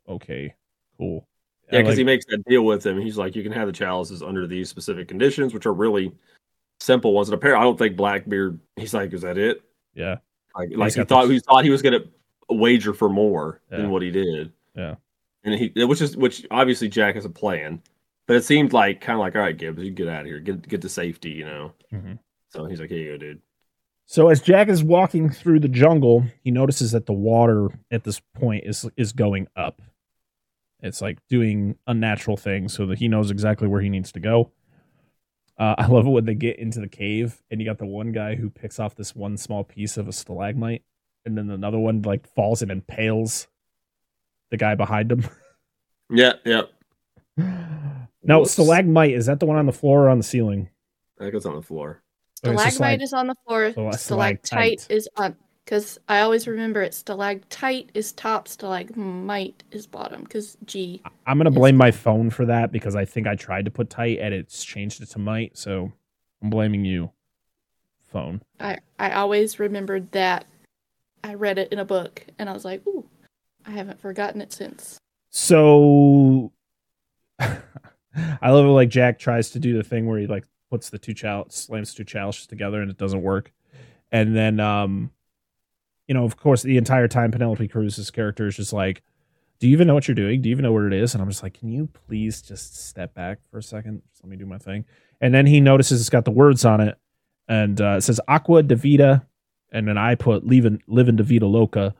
okay, 0.08 0.54
cool. 0.98 1.26
Yeah, 1.72 1.78
because 1.78 1.92
like- 1.92 1.98
he 1.98 2.04
makes 2.04 2.26
that 2.26 2.44
deal 2.46 2.62
with 2.62 2.84
him. 2.84 3.00
He's 3.00 3.16
like, 3.16 3.34
you 3.34 3.42
can 3.42 3.52
have 3.52 3.66
the 3.66 3.72
chalices 3.72 4.22
under 4.22 4.46
these 4.46 4.68
specific 4.68 5.08
conditions, 5.08 5.54
which 5.54 5.64
are 5.64 5.72
really 5.72 6.12
simple 6.84 7.12
ones. 7.12 7.28
And 7.28 7.34
apparently, 7.34 7.60
I 7.62 7.64
don't 7.64 7.78
think 7.78 7.96
Blackbeard. 7.96 8.60
He's 8.76 8.94
like, 8.94 9.12
is 9.12 9.22
that 9.22 9.38
it? 9.38 9.62
yeah, 9.94 10.18
Like, 10.56 10.68
he's 10.70 10.78
like 10.78 10.94
he 10.94 11.04
thought 11.04 11.26
the- 11.28 11.34
he 11.34 11.40
thought 11.40 11.64
he 11.64 11.70
was 11.70 11.82
gonna 11.82 12.04
wager 12.50 12.92
for 12.92 13.08
more 13.08 13.60
Yeah. 13.70 13.78
than 13.78 13.90
what 13.90 14.02
he 14.02 14.10
did. 14.10 14.52
Yeah. 14.76 14.96
and 15.44 15.54
he 15.54 15.84
which 15.84 16.00
is 16.00 16.16
which 16.16 16.46
obviously 16.50 16.88
Jack 16.88 17.14
has 17.16 17.24
a 17.24 17.30
plan, 17.30 17.82
but 18.26 18.36
it 18.36 18.44
seemed 18.44 18.72
like 18.72 19.00
kind 19.00 19.14
of 19.14 19.20
like, 19.20 19.34
all 19.36 19.42
right, 19.42 19.56
Gibbs, 19.56 19.82
you 19.82 19.90
get 19.90 20.08
out 20.08 20.22
of 20.22 20.26
here, 20.26 20.40
get 20.40 20.66
get 20.68 20.82
to 20.82 20.88
safety, 20.88 21.30
you 21.30 21.44
know. 21.44 21.72
Mhm. 21.92 22.18
So 22.48 22.64
he's 22.66 22.80
like, 22.80 22.88
here 22.90 22.98
you 22.98 23.12
go, 23.12 23.16
dude. 23.18 23.42
So 24.06 24.28
as 24.28 24.40
Jack 24.42 24.68
is 24.68 24.82
walking 24.84 25.30
through 25.30 25.60
the 25.60 25.68
jungle, 25.68 26.24
he 26.42 26.50
notices 26.50 26.92
that 26.92 27.06
the 27.06 27.12
water 27.12 27.68
at 27.90 28.04
this 28.04 28.20
point 28.34 28.64
is 28.66 28.88
is 28.96 29.12
going 29.12 29.48
up. 29.56 29.80
It's 30.80 31.00
like 31.00 31.18
doing 31.28 31.76
unnatural 31.86 32.36
things 32.36 32.74
so 32.74 32.84
that 32.86 32.98
he 32.98 33.08
knows 33.08 33.30
exactly 33.30 33.68
where 33.68 33.80
he 33.80 33.88
needs 33.88 34.12
to 34.12 34.20
go. 34.20 34.50
Uh, 35.58 35.74
I 35.78 35.86
love 35.86 36.06
it 36.06 36.10
when 36.10 36.24
they 36.24 36.34
get 36.34 36.58
into 36.58 36.80
the 36.80 36.88
cave 36.88 37.42
and 37.50 37.60
you 37.60 37.66
got 37.66 37.78
the 37.78 37.86
one 37.86 38.12
guy 38.12 38.34
who 38.34 38.50
picks 38.50 38.78
off 38.80 38.94
this 38.96 39.14
one 39.14 39.36
small 39.36 39.64
piece 39.64 39.96
of 39.96 40.08
a 40.08 40.12
stalagmite, 40.12 40.82
and 41.24 41.36
then 41.38 41.50
another 41.50 41.78
one 41.78 42.02
like 42.02 42.26
falls 42.34 42.62
and 42.62 42.70
impales 42.70 43.46
the 44.50 44.56
guy 44.56 44.74
behind 44.74 45.10
him. 45.12 45.24
Yeah, 46.10 46.34
yeah. 46.44 46.62
no, 48.22 48.40
Whoops. 48.40 48.52
stalagmite 48.52 49.12
is 49.14 49.26
that 49.26 49.40
the 49.40 49.46
one 49.46 49.56
on 49.56 49.64
the 49.66 49.72
floor 49.72 50.04
or 50.04 50.08
on 50.10 50.18
the 50.18 50.24
ceiling? 50.24 50.68
That 51.18 51.30
goes 51.32 51.46
on 51.46 51.54
the 51.56 51.62
floor. 51.62 52.02
Or 52.44 52.52
is 52.54 52.60
it 52.60 52.72
Stalagmite 52.72 53.00
stalag- 53.00 53.02
is 53.02 53.12
on 53.14 53.26
the 53.28 53.34
floor. 53.46 53.70
Stal- 53.70 53.94
Stalactite 53.98 54.46
stalactite. 54.46 54.86
is 54.90 55.08
on 55.16 55.36
Because 55.64 55.98
I 56.08 56.20
always 56.20 56.46
remember 56.46 56.82
it 56.82 56.92
stalactite 56.92 57.90
is 57.94 58.12
top, 58.12 58.48
stalagmite 58.48 59.64
is 59.70 59.86
bottom. 59.86 60.22
Because 60.22 60.56
G. 60.66 61.02
I'm 61.26 61.38
gonna 61.38 61.50
blame 61.50 61.76
my 61.76 61.90
phone 61.90 62.30
for 62.30 62.44
that 62.46 62.70
because 62.70 62.94
I 62.94 63.04
think 63.04 63.26
I 63.26 63.34
tried 63.34 63.64
to 63.64 63.70
put 63.70 63.88
tight 63.88 64.18
and 64.20 64.34
it's 64.34 64.64
changed 64.64 65.02
it 65.02 65.10
to 65.10 65.18
might. 65.18 65.56
So 65.56 65.90
I'm 66.42 66.50
blaming 66.50 66.84
you, 66.84 67.10
phone. 68.02 68.42
I, 68.60 68.78
I 68.98 69.12
always 69.12 69.58
remembered 69.58 70.12
that. 70.12 70.44
I 71.22 71.34
read 71.34 71.56
it 71.56 71.72
in 71.72 71.78
a 71.78 71.86
book 71.86 72.26
and 72.38 72.50
I 72.50 72.52
was 72.52 72.66
like, 72.66 72.86
ooh, 72.86 73.08
I 73.64 73.70
haven't 73.70 73.98
forgotten 73.98 74.42
it 74.42 74.52
since. 74.52 74.98
So 75.30 76.52
I 77.38 78.50
love 78.50 78.66
it. 78.66 78.68
Like 78.68 78.90
Jack 78.90 79.18
tries 79.18 79.50
to 79.52 79.58
do 79.58 79.74
the 79.74 79.82
thing 79.82 80.06
where 80.06 80.18
he 80.18 80.26
like 80.26 80.44
puts 80.70 80.90
the 80.90 80.98
two 80.98 81.14
chal 81.14 81.46
slams 81.48 81.94
two 81.94 82.04
chalices 82.04 82.46
together 82.46 82.82
and 82.82 82.90
it 82.90 82.98
doesn't 82.98 83.22
work. 83.22 83.52
And 84.12 84.36
then, 84.36 84.60
um, 84.60 85.10
you 86.08 86.14
know, 86.14 86.24
of 86.24 86.36
course, 86.36 86.62
the 86.62 86.76
entire 86.76 87.08
time 87.08 87.30
Penelope 87.30 87.66
Cruz's 87.68 88.10
character 88.10 88.46
is 88.46 88.56
just 88.56 88.72
like, 88.72 89.02
"Do 89.58 89.66
you 89.68 89.72
even 89.72 89.86
know 89.86 89.94
what 89.94 90.06
you're 90.08 90.14
doing? 90.14 90.42
Do 90.42 90.48
you 90.48 90.54
even 90.54 90.62
know 90.64 90.72
what 90.72 90.84
it 90.84 90.92
is?" 90.92 91.14
And 91.14 91.22
I'm 91.22 91.28
just 91.30 91.42
like, 91.42 91.54
"Can 91.58 91.68
you 91.70 91.88
please 92.06 92.42
just 92.42 92.86
step 92.86 93.14
back 93.14 93.38
for 93.50 93.58
a 93.58 93.62
second? 93.62 94.02
Just 94.10 94.22
let 94.22 94.30
me 94.30 94.36
do 94.36 94.46
my 94.46 94.58
thing." 94.58 94.84
And 95.20 95.32
then 95.34 95.46
he 95.46 95.60
notices 95.60 96.00
it's 96.00 96.10
got 96.10 96.24
the 96.24 96.30
words 96.30 96.64
on 96.64 96.80
it, 96.80 96.98
and 97.48 97.80
uh, 97.80 97.96
it 97.98 98.02
says 98.02 98.20
"Aqua 98.28 98.62
de 98.62 98.76
Vida," 98.76 99.26
and 99.72 99.88
then 99.88 99.96
I 99.98 100.14
put 100.14 100.46
"Living 100.46 100.82
Living 100.86 101.16
de 101.16 101.22
Vida 101.22 101.46
Loca," 101.46 101.94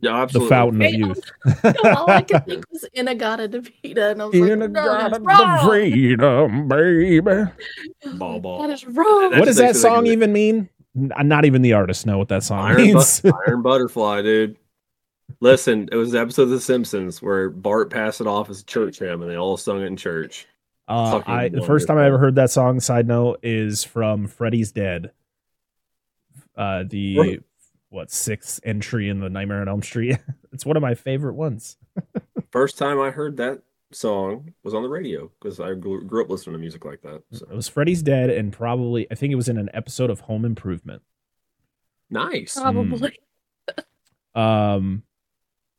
Yeah, 0.00 0.26
the 0.26 0.40
fountain 0.40 0.80
of 0.82 0.90
Hey, 0.90 0.96
youth. 0.96 1.30
All 1.84 2.08
I 2.08 2.22
could 2.22 2.46
think 2.46 2.64
was 2.72 2.84
In-A-Gadda-Da-Vida, 2.92 4.10
and 4.10 4.22
I 4.22 4.26
was 4.26 4.34
like, 4.34 4.50
In 4.50 4.62
a 4.62 4.68
no, 4.68 4.84
god 4.84 5.12
that's 5.12 5.18
of 5.18 5.26
wrong. 5.26 5.68
freedom, 5.68 6.68
baby. 6.68 7.50
Ball, 8.14 8.38
ball. 8.40 8.62
That 8.62 8.70
is 8.72 8.86
wrong. 8.86 9.36
What 9.36 9.46
does 9.46 9.56
that 9.56 9.74
song 9.74 10.06
even 10.06 10.32
mean? 10.32 10.68
Not 10.98 11.44
even 11.44 11.62
the 11.62 11.72
artists 11.72 12.06
know 12.06 12.18
what 12.18 12.28
that 12.28 12.42
song 12.42 12.60
Iron, 12.60 12.76
means. 12.76 13.20
bu- 13.20 13.32
Iron 13.46 13.62
Butterfly, 13.62 14.22
dude. 14.22 14.56
Listen, 15.40 15.88
it 15.92 15.96
was 15.96 16.14
an 16.14 16.20
episode 16.20 16.42
of 16.42 16.50
The 16.50 16.60
Simpsons 16.60 17.22
where 17.22 17.50
Bart 17.50 17.90
passed 17.90 18.20
it 18.20 18.26
off 18.26 18.50
as 18.50 18.60
a 18.60 18.64
church 18.64 18.98
hymn, 18.98 19.22
and 19.22 19.30
they 19.30 19.36
all 19.36 19.56
sung 19.56 19.80
it 19.80 19.84
in 19.84 19.96
church. 19.96 20.46
uh, 20.88 21.22
I, 21.26 21.48
the 21.48 21.62
first 21.62 21.86
time 21.86 21.98
I 21.98 22.06
ever 22.06 22.18
heard 22.18 22.36
that 22.36 22.50
song, 22.50 22.80
side 22.80 23.06
note, 23.06 23.40
is 23.42 23.84
from 23.84 24.26
Freddy's 24.26 24.72
Dead. 24.72 25.12
Uh, 26.56 26.84
the 26.88 27.40
what 27.90 28.10
sixth 28.10 28.60
entry 28.64 29.08
in 29.08 29.20
the 29.20 29.30
Nightmare 29.30 29.60
on 29.60 29.68
Elm 29.68 29.82
Street. 29.82 30.18
it's 30.52 30.66
one 30.66 30.76
of 30.76 30.82
my 30.82 30.94
favorite 30.94 31.34
ones. 31.34 31.76
First 32.50 32.78
time 32.78 33.00
I 33.00 33.10
heard 33.10 33.36
that 33.36 33.62
song 33.90 34.52
was 34.62 34.74
on 34.74 34.82
the 34.82 34.88
radio 34.88 35.30
because 35.40 35.60
I 35.60 35.74
grew, 35.74 36.04
grew 36.04 36.22
up 36.22 36.30
listening 36.30 36.54
to 36.54 36.58
music 36.58 36.84
like 36.84 37.02
that. 37.02 37.22
So 37.32 37.46
It 37.50 37.54
was 37.54 37.68
Freddy's 37.68 38.02
Dead, 38.02 38.30
and 38.30 38.52
probably 38.52 39.06
I 39.10 39.14
think 39.14 39.32
it 39.32 39.36
was 39.36 39.48
in 39.48 39.58
an 39.58 39.70
episode 39.72 40.10
of 40.10 40.20
Home 40.20 40.44
Improvement. 40.44 41.02
nice. 42.10 42.54
Probably. 42.54 43.18
Um, 44.34 45.02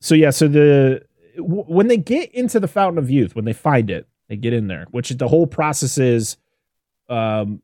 so 0.02 0.16
yeah, 0.16 0.32
so 0.32 0.48
the 0.48 1.06
w- 1.38 1.64
when 1.64 1.88
they 1.88 1.98
get 1.98 2.34
into 2.34 2.60
the 2.60 2.68
Fountain 2.68 2.98
of 2.98 3.10
Youth, 3.10 3.36
when 3.36 3.46
they 3.46 3.54
find 3.54 3.90
it, 3.90 4.08
they 4.28 4.36
get 4.36 4.54
in 4.54 4.68
there, 4.68 4.86
which 4.92 5.10
the 5.10 5.28
whole 5.28 5.48
process 5.48 5.98
is, 5.98 6.38
um, 7.08 7.62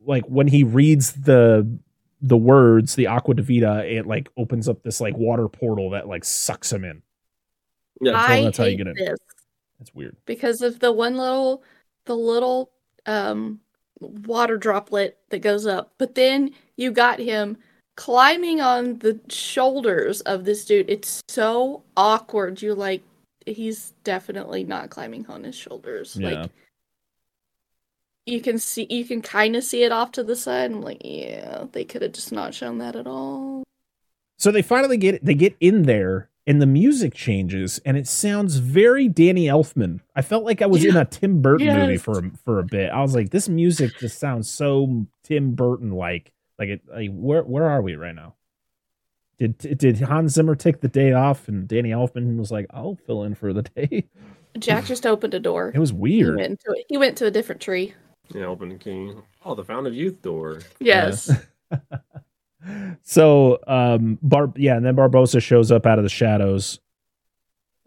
like 0.00 0.24
when 0.24 0.48
he 0.48 0.64
reads 0.64 1.12
the 1.12 1.78
the 2.20 2.36
words, 2.36 2.94
the 2.94 3.08
Aqua 3.08 3.34
de 3.34 3.96
it 3.98 4.06
like 4.06 4.28
opens 4.36 4.68
up 4.68 4.82
this 4.82 5.00
like 5.00 5.16
water 5.16 5.48
portal 5.48 5.90
that 5.90 6.08
like 6.08 6.24
sucks 6.24 6.72
him 6.72 6.84
in. 6.84 7.02
Yeah, 8.02 8.20
I 8.20 8.42
that's 8.42 8.58
how 8.58 8.64
you 8.64 8.76
get 8.76 8.88
in. 8.88 8.94
this 8.94 9.18
That's 9.78 9.94
weird. 9.94 10.16
because 10.26 10.60
of 10.60 10.80
the 10.80 10.92
one 10.92 11.16
little, 11.16 11.62
the 12.04 12.16
little 12.16 12.70
um 13.06 13.60
water 14.00 14.56
droplet 14.56 15.18
that 15.30 15.38
goes 15.38 15.66
up. 15.66 15.94
But 15.98 16.14
then 16.14 16.50
you 16.76 16.90
got 16.90 17.18
him 17.18 17.56
climbing 17.96 18.60
on 18.60 18.98
the 18.98 19.20
shoulders 19.28 20.20
of 20.22 20.44
this 20.44 20.64
dude. 20.64 20.90
It's 20.90 21.22
so 21.28 21.84
awkward. 21.96 22.60
You're 22.60 22.74
like, 22.74 23.02
he's 23.46 23.94
definitely 24.04 24.64
not 24.64 24.90
climbing 24.90 25.26
on 25.26 25.44
his 25.44 25.54
shoulders. 25.54 26.16
Yeah. 26.16 26.30
Like 26.30 26.50
you 28.26 28.40
can 28.40 28.58
see, 28.58 28.86
you 28.88 29.04
can 29.04 29.20
kind 29.22 29.56
of 29.56 29.64
see 29.64 29.82
it 29.82 29.92
off 29.92 30.12
to 30.12 30.24
the 30.24 30.36
side. 30.36 30.70
I'm 30.70 30.80
like, 30.80 31.02
yeah, 31.04 31.64
they 31.72 31.84
could 31.84 32.02
have 32.02 32.12
just 32.12 32.32
not 32.32 32.54
shown 32.54 32.78
that 32.78 32.96
at 32.96 33.06
all. 33.06 33.64
So 34.38 34.50
they 34.50 34.62
finally 34.62 34.96
get 34.96 35.24
they 35.24 35.34
get 35.34 35.56
in 35.60 35.84
there 35.84 36.28
and 36.46 36.60
the 36.60 36.66
music 36.66 37.14
changes 37.14 37.78
and 37.84 37.96
it 37.96 38.08
sounds 38.08 38.56
very 38.56 39.08
Danny 39.08 39.46
Elfman. 39.46 40.00
I 40.16 40.22
felt 40.22 40.44
like 40.44 40.60
I 40.62 40.66
was 40.66 40.84
in 40.84 40.96
a 40.96 41.04
Tim 41.04 41.40
Burton 41.42 41.66
movie 41.68 41.96
for 41.98 42.18
a, 42.18 42.30
for 42.44 42.58
a 42.58 42.64
bit. 42.64 42.90
I 42.90 43.00
was 43.00 43.14
like, 43.14 43.30
this 43.30 43.48
music 43.48 43.92
just 43.98 44.18
sounds 44.18 44.50
so 44.50 45.06
Tim 45.22 45.52
Burton 45.52 45.92
like. 45.92 46.32
Like 46.58 46.68
it. 46.68 46.82
Like 46.88 47.10
where 47.12 47.42
where 47.42 47.68
are 47.68 47.80
we 47.82 47.96
right 47.96 48.14
now? 48.14 48.34
Did 49.38 49.58
did 49.58 49.98
Hans 50.00 50.34
Zimmer 50.34 50.54
take 50.54 50.80
the 50.80 50.88
day 50.88 51.12
off 51.12 51.48
and 51.48 51.66
Danny 51.66 51.90
Elfman 51.90 52.36
was 52.36 52.50
like, 52.52 52.66
I'll 52.70 52.96
fill 53.06 53.24
in 53.24 53.34
for 53.34 53.52
the 53.52 53.62
day. 53.62 54.04
Jack 54.58 54.84
just 54.84 55.06
opened 55.06 55.34
a 55.34 55.40
door. 55.40 55.72
It 55.74 55.78
was 55.78 55.90
He 55.90 55.96
weird. 55.96 56.36
went, 56.36 56.60
to 56.60 56.84
he 56.88 56.98
went 56.98 57.16
to 57.18 57.26
a 57.26 57.30
different 57.30 57.60
tree. 57.60 57.94
yeah, 58.34 58.44
open 58.44 58.78
king. 58.78 59.22
Oh, 59.44 59.54
the 59.54 59.64
Fountain 59.64 59.86
of 59.92 59.94
Youth 59.96 60.20
door. 60.22 60.60
Yes. 60.78 61.30
so 63.02 63.58
um 63.66 64.18
bar 64.22 64.52
yeah 64.56 64.76
and 64.76 64.84
then 64.84 64.96
barbossa 64.96 65.42
shows 65.42 65.70
up 65.72 65.86
out 65.86 65.98
of 65.98 66.04
the 66.04 66.10
shadows. 66.10 66.80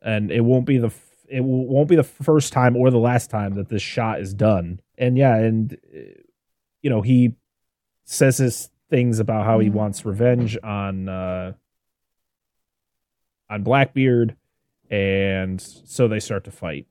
And 0.02 0.32
it 0.32 0.42
won't 0.42 0.66
be 0.66 0.78
the 0.78 0.88
f- 0.88 1.26
it 1.28 1.44
won't 1.44 1.90
be 1.90 1.96
the 1.96 2.04
first 2.04 2.54
time 2.54 2.76
or 2.76 2.92
the 2.92 3.00
last 3.00 3.30
time 3.30 3.56
that 3.56 3.70
this 3.70 3.82
shot 3.82 4.20
is 4.20 4.34
done. 4.34 4.80
And 4.98 5.18
yeah 5.18 5.36
and 5.36 5.78
uh, 5.96 6.00
you 6.82 6.90
know 6.90 7.02
he 7.02 7.34
says 8.06 8.38
his 8.38 8.70
things 8.90 9.20
about 9.20 9.46
how 9.46 9.60
he 9.60 9.70
wants 9.70 10.06
revenge 10.06 10.58
on 10.64 11.10
uh 11.10 11.54
on 13.50 13.64
blackbeard. 13.64 14.36
And 14.90 15.60
so 15.60 16.08
they 16.08 16.20
start 16.20 16.44
to 16.44 16.52
fight. 16.52 16.86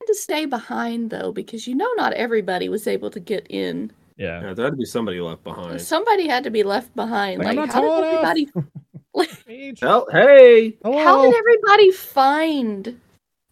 Had 0.00 0.06
to 0.06 0.14
stay 0.14 0.46
behind 0.46 1.10
though 1.10 1.32
because 1.32 1.66
you 1.66 1.74
know 1.74 1.90
not 1.96 2.14
everybody 2.14 2.68
was 2.68 2.86
able 2.86 3.10
to 3.10 3.20
get 3.20 3.46
in. 3.50 3.92
Yeah 4.20 4.42
Yeah, 4.42 4.54
there 4.54 4.66
had 4.66 4.72
to 4.72 4.76
be 4.76 4.84
somebody 4.84 5.20
left 5.20 5.42
behind. 5.42 5.80
Somebody 5.80 6.28
had 6.28 6.44
to 6.44 6.50
be 6.50 6.62
left 6.62 6.94
behind. 6.94 7.38
Like, 7.38 7.48
I'm 7.48 7.56
Like, 7.56 7.66
not 7.68 7.74
how 7.74 8.00
did 8.00 8.04
everybody? 8.04 8.48
Paige, 9.46 9.80
Hell, 9.80 10.06
hey, 10.12 10.76
How 10.84 11.22
did 11.22 11.34
everybody 11.34 11.90
find 11.90 13.00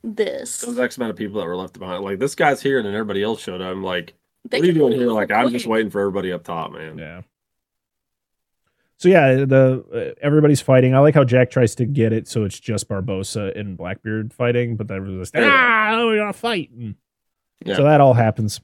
this? 0.05 0.61
those 0.61 0.79
X 0.79 0.97
amount 0.99 1.11
of 1.11 1.16
people 1.16 1.41
that 1.41 1.47
were 1.47 1.57
left 1.57 1.79
behind. 1.79 2.05
Like 2.05 2.19
this 2.19 2.35
guy's 2.35 2.62
here, 2.62 2.79
and 2.79 2.87
then 2.87 2.95
everybody 2.95 3.23
else 3.23 3.41
showed 3.41 3.61
up. 3.61 3.71
I'm 3.73 3.83
like, 3.83 4.14
They 4.49 4.59
what 4.59 4.64
are 4.64 4.66
you 4.66 4.73
doing 4.75 4.93
here? 4.93 5.11
Like, 5.11 5.33
I'm 5.33 5.51
just 5.51 5.66
waiting 5.66 5.91
for 5.91 6.01
everybody 6.01 6.33
up 6.33 6.45
top, 6.45 6.73
man. 6.73 6.99
Yeah. 6.99 7.23
So 8.99 9.09
yeah, 9.09 9.45
the 9.45 9.85
uh, 9.93 10.21
everybody's 10.21 10.61
fighting. 10.61 10.95
I 10.95 10.99
like 10.99 11.14
how 11.14 11.25
Jack 11.25 11.51
tries 11.51 11.75
to 11.77 11.87
get 11.87 12.12
it 12.12 12.27
so 12.29 12.45
it's 12.45 12.59
just 12.59 12.89
Barbossa 12.89 13.59
and 13.59 13.77
Blackbeard 13.77 14.35
fighting, 14.35 14.77
but 14.77 14.89
then 14.89 15.19
was 15.19 15.31
Yeah. 15.35 15.49
ah, 15.51 16.05
we're 16.05 16.19
gonna 16.19 16.33
fight. 16.33 16.71
And 16.71 16.95
Yeah. 17.64 17.77
So 17.77 17.85
that 17.85 18.01
all 18.01 18.14
happens. 18.14 18.61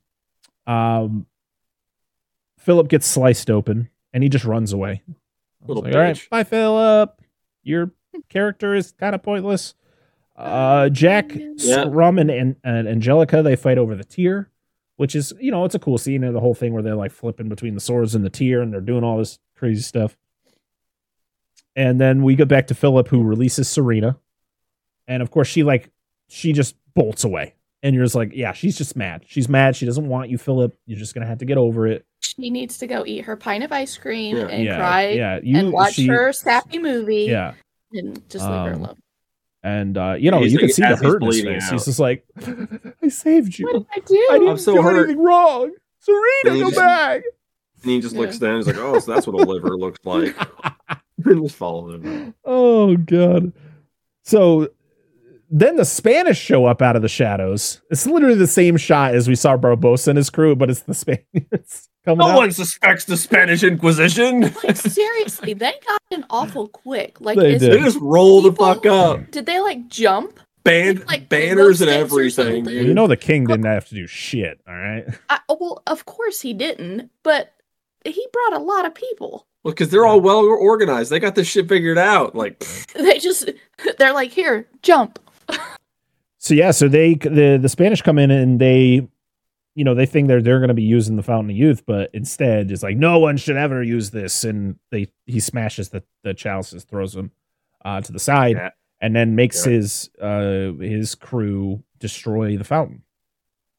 Um, 0.66 1.26
Philip 2.64 2.88
gets 2.88 3.06
sliced 3.06 3.50
open 3.50 3.90
and 4.12 4.22
he 4.22 4.28
just 4.28 4.44
runs 4.44 4.72
away. 4.72 5.02
Little 5.66 5.82
like, 5.82 5.94
all 5.94 6.00
right, 6.00 6.28
bye, 6.30 6.44
Philip. 6.44 7.20
Your 7.62 7.92
character 8.28 8.74
is 8.74 8.92
kind 8.92 9.14
of 9.14 9.22
pointless. 9.22 9.74
Uh, 10.36 10.88
Jack, 10.88 11.32
Yeah. 11.34 11.84
Scrum, 11.84 12.18
and, 12.18 12.30
and, 12.30 12.56
and 12.64 12.88
Angelica 12.88 13.42
they 13.42 13.54
fight 13.56 13.78
over 13.78 13.94
the 13.94 14.04
tear, 14.04 14.50
which 14.96 15.14
is 15.14 15.32
you 15.40 15.50
know 15.50 15.64
it's 15.64 15.74
a 15.74 15.78
cool 15.78 15.98
scene 15.98 16.24
of 16.24 16.32
the 16.34 16.40
whole 16.40 16.54
thing 16.54 16.72
where 16.72 16.82
they're 16.82 16.96
like 16.96 17.12
flipping 17.12 17.48
between 17.48 17.74
the 17.74 17.80
swords 17.80 18.14
and 18.14 18.24
the 18.24 18.30
tear 18.30 18.60
and 18.60 18.72
they're 18.72 18.80
doing 18.80 19.04
all 19.04 19.18
this 19.18 19.38
crazy 19.56 19.82
stuff. 19.82 20.16
And 21.76 22.00
then 22.00 22.22
we 22.22 22.34
go 22.34 22.44
back 22.44 22.66
to 22.68 22.74
Philip 22.74 23.08
who 23.08 23.22
releases 23.22 23.68
Syrena, 23.68 24.16
and 25.08 25.22
of 25.22 25.30
course 25.30 25.48
she 25.48 25.62
like 25.62 25.90
she 26.28 26.52
just 26.52 26.76
bolts 26.94 27.24
away, 27.24 27.54
and 27.84 27.94
you're 27.94 28.04
just 28.04 28.16
like, 28.16 28.32
yeah, 28.34 28.50
she's 28.52 28.76
just 28.76 28.96
mad. 28.96 29.22
She's 29.28 29.48
mad. 29.48 29.76
She 29.76 29.86
doesn't 29.86 30.08
want 30.08 30.28
you, 30.30 30.38
Philip. 30.38 30.76
You're 30.86 30.98
just 30.98 31.14
gonna 31.14 31.26
have 31.26 31.38
to 31.38 31.44
get 31.44 31.56
over 31.58 31.86
it. 31.86 32.04
She 32.20 32.50
needs 32.50 32.78
to 32.78 32.86
go 32.88 33.04
eat 33.06 33.26
her 33.26 33.36
pint 33.36 33.62
of 33.62 33.70
ice 33.70 33.96
cream 33.96 34.36
Yeah. 34.36 34.46
and 34.48 34.64
yeah, 34.64 34.76
cry 34.78 35.08
yeah. 35.10 35.38
You 35.42 35.58
and 35.58 35.72
watch 35.72 35.94
she- 35.94 36.06
her 36.08 36.32
sappy 36.32 36.78
movie 36.78 37.26
Yeah, 37.26 37.54
and 37.92 38.16
just 38.28 38.44
leave 38.44 38.54
her 38.54 38.72
Um, 38.72 38.82
alone. 38.82 38.96
and 39.62 39.98
uh, 39.98 40.16
you 40.18 40.30
know 40.32 40.40
He's 40.40 40.52
you 40.54 40.58
can 40.58 40.70
see 40.70 40.82
the 40.82 40.96
hurt 40.96 41.22
in 41.22 41.28
his 41.28 41.42
face. 41.42 41.62
out. 41.64 41.72
He's 41.72 41.84
just 41.84 41.98
like, 42.00 42.24
I 43.02 43.08
saved 43.08 43.58
you. 43.58 43.66
What 43.66 43.74
did 43.74 43.86
I 43.94 43.98
do? 44.06 44.28
I 44.30 44.38
didn't 44.38 44.48
I'm 44.48 44.58
so 44.58 44.74
do 44.76 44.82
hurt. 44.82 45.04
anything 45.04 45.22
wrong. 45.22 45.70
Syrena, 46.08 46.46
And 46.46 46.56
he 46.56 46.62
go 46.62 46.70
back. 46.72 47.22
And 47.82 47.90
he 47.92 48.00
just 48.00 48.16
looks 48.16 48.38
down. 48.38 48.56
He's 48.56 48.66
like, 48.66 48.76
oh, 48.78 48.98
so 48.98 49.12
that's 49.12 49.26
what 49.26 49.34
a 49.42 49.46
liver 49.46 49.76
looks 49.76 49.98
like. 50.04 50.34
and 51.24 51.42
just 51.42 51.56
follows 51.56 51.94
him. 52.02 52.34
Oh 52.44 52.96
god. 52.96 53.52
So 54.22 54.68
then 55.56 55.76
the 55.76 55.84
Spanish 55.84 56.38
show 56.38 56.66
up 56.66 56.82
out 56.82 56.96
of 56.96 57.02
the 57.02 57.08
shadows. 57.08 57.80
It's 57.90 58.06
literally 58.06 58.34
the 58.34 58.46
same 58.48 58.76
shot 58.76 59.14
as 59.14 59.28
we 59.28 59.36
saw 59.36 59.56
Barbossa 59.56 60.08
and 60.08 60.16
his 60.16 60.28
crew, 60.28 60.56
but 60.56 60.68
it's 60.68 60.80
the 60.80 60.94
Spaniards 60.94 61.88
coming 62.04 62.18
No 62.18 62.32
out. 62.32 62.36
one 62.38 62.50
suspects 62.50 63.04
the 63.04 63.16
Spanish 63.16 63.62
Inquisition. 63.62 64.52
Like 64.64 64.76
seriously, 64.76 65.54
they 65.54 65.72
got 65.86 66.02
in 66.10 66.24
awful 66.28 66.66
quick. 66.68 67.20
Like 67.20 67.38
They 67.38 67.54
is 67.54 67.60
did. 67.60 67.72
they 67.72 67.78
just 67.84 67.98
roll 68.00 68.42
the 68.42 68.52
fuck 68.52 68.84
up. 68.84 69.30
Did 69.30 69.46
they 69.46 69.60
like 69.60 69.88
jump? 69.88 70.40
Band, 70.64 71.06
Like 71.06 71.28
banners 71.28 71.82
and 71.82 71.88
glow 71.90 72.06
sticks 72.06 72.38
or 72.38 72.42
everything. 72.42 72.64
something? 72.64 72.86
You 72.86 72.94
know 72.94 73.06
the 73.06 73.16
king 73.18 73.44
didn't 73.46 73.66
have 73.66 73.86
to 73.90 73.94
do 73.94 74.06
shit, 74.06 74.60
all 74.66 74.74
right? 74.74 75.04
I, 75.28 75.38
oh, 75.50 75.58
well, 75.60 75.82
of 75.86 76.06
course 76.06 76.40
he 76.40 76.52
didn't, 76.54 77.10
but 77.22 77.52
he 78.04 78.26
brought 78.32 78.58
a 78.60 78.64
lot 78.64 78.86
of 78.86 78.94
people. 78.94 79.46
Well, 79.62 79.72
because 79.74 79.90
they're 79.90 80.06
all 80.06 80.20
well 80.20 80.38
organized. 80.38 81.10
They 81.10 81.20
got 81.20 81.34
this 81.34 81.46
shit 81.48 81.68
figured 81.68 81.98
out. 81.98 82.34
Like, 82.34 82.58
pfft, 82.60 82.92
They 82.94 83.18
just 83.18 83.50
they're 83.98 84.12
like, 84.14 84.30
here, 84.32 84.66
jump. 84.82 85.18
So 86.38 86.52
yeah, 86.54 86.72
so 86.72 86.88
they 86.88 87.14
the 87.14 87.58
the 87.60 87.68
Spanish 87.70 88.02
come 88.02 88.18
in 88.18 88.30
and 88.30 88.60
they, 88.60 89.08
you 89.74 89.84
know, 89.84 89.94
they 89.94 90.04
think 90.06 90.28
they're 90.28 90.42
they're 90.42 90.58
going 90.58 90.68
to 90.68 90.74
be 90.74 90.82
using 90.82 91.16
the 91.16 91.22
Fountain 91.22 91.50
of 91.50 91.56
Youth, 91.56 91.84
but 91.86 92.10
instead 92.12 92.70
it's 92.70 92.82
like 92.82 92.96
no 92.98 93.18
one 93.18 93.36
should 93.38 93.56
ever 93.56 93.82
use 93.82 94.10
this, 94.10 94.44
and 94.44 94.78
they 94.90 95.08
he 95.24 95.40
smashes 95.40 95.88
the 95.88 96.02
the 96.22 96.34
chalices, 96.34 96.84
throws 96.84 97.14
them 97.14 97.30
uh, 97.84 98.00
to 98.02 98.12
the 98.12 98.18
side, 98.18 98.56
Yeah. 98.56 98.70
and 99.00 99.16
then 99.16 99.34
makes 99.36 99.64
Yeah. 99.64 99.72
his 99.72 100.10
uh 100.20 100.72
his 100.72 101.14
crew 101.14 101.82
destroy 101.98 102.58
the 102.58 102.64
fountain. 102.64 103.02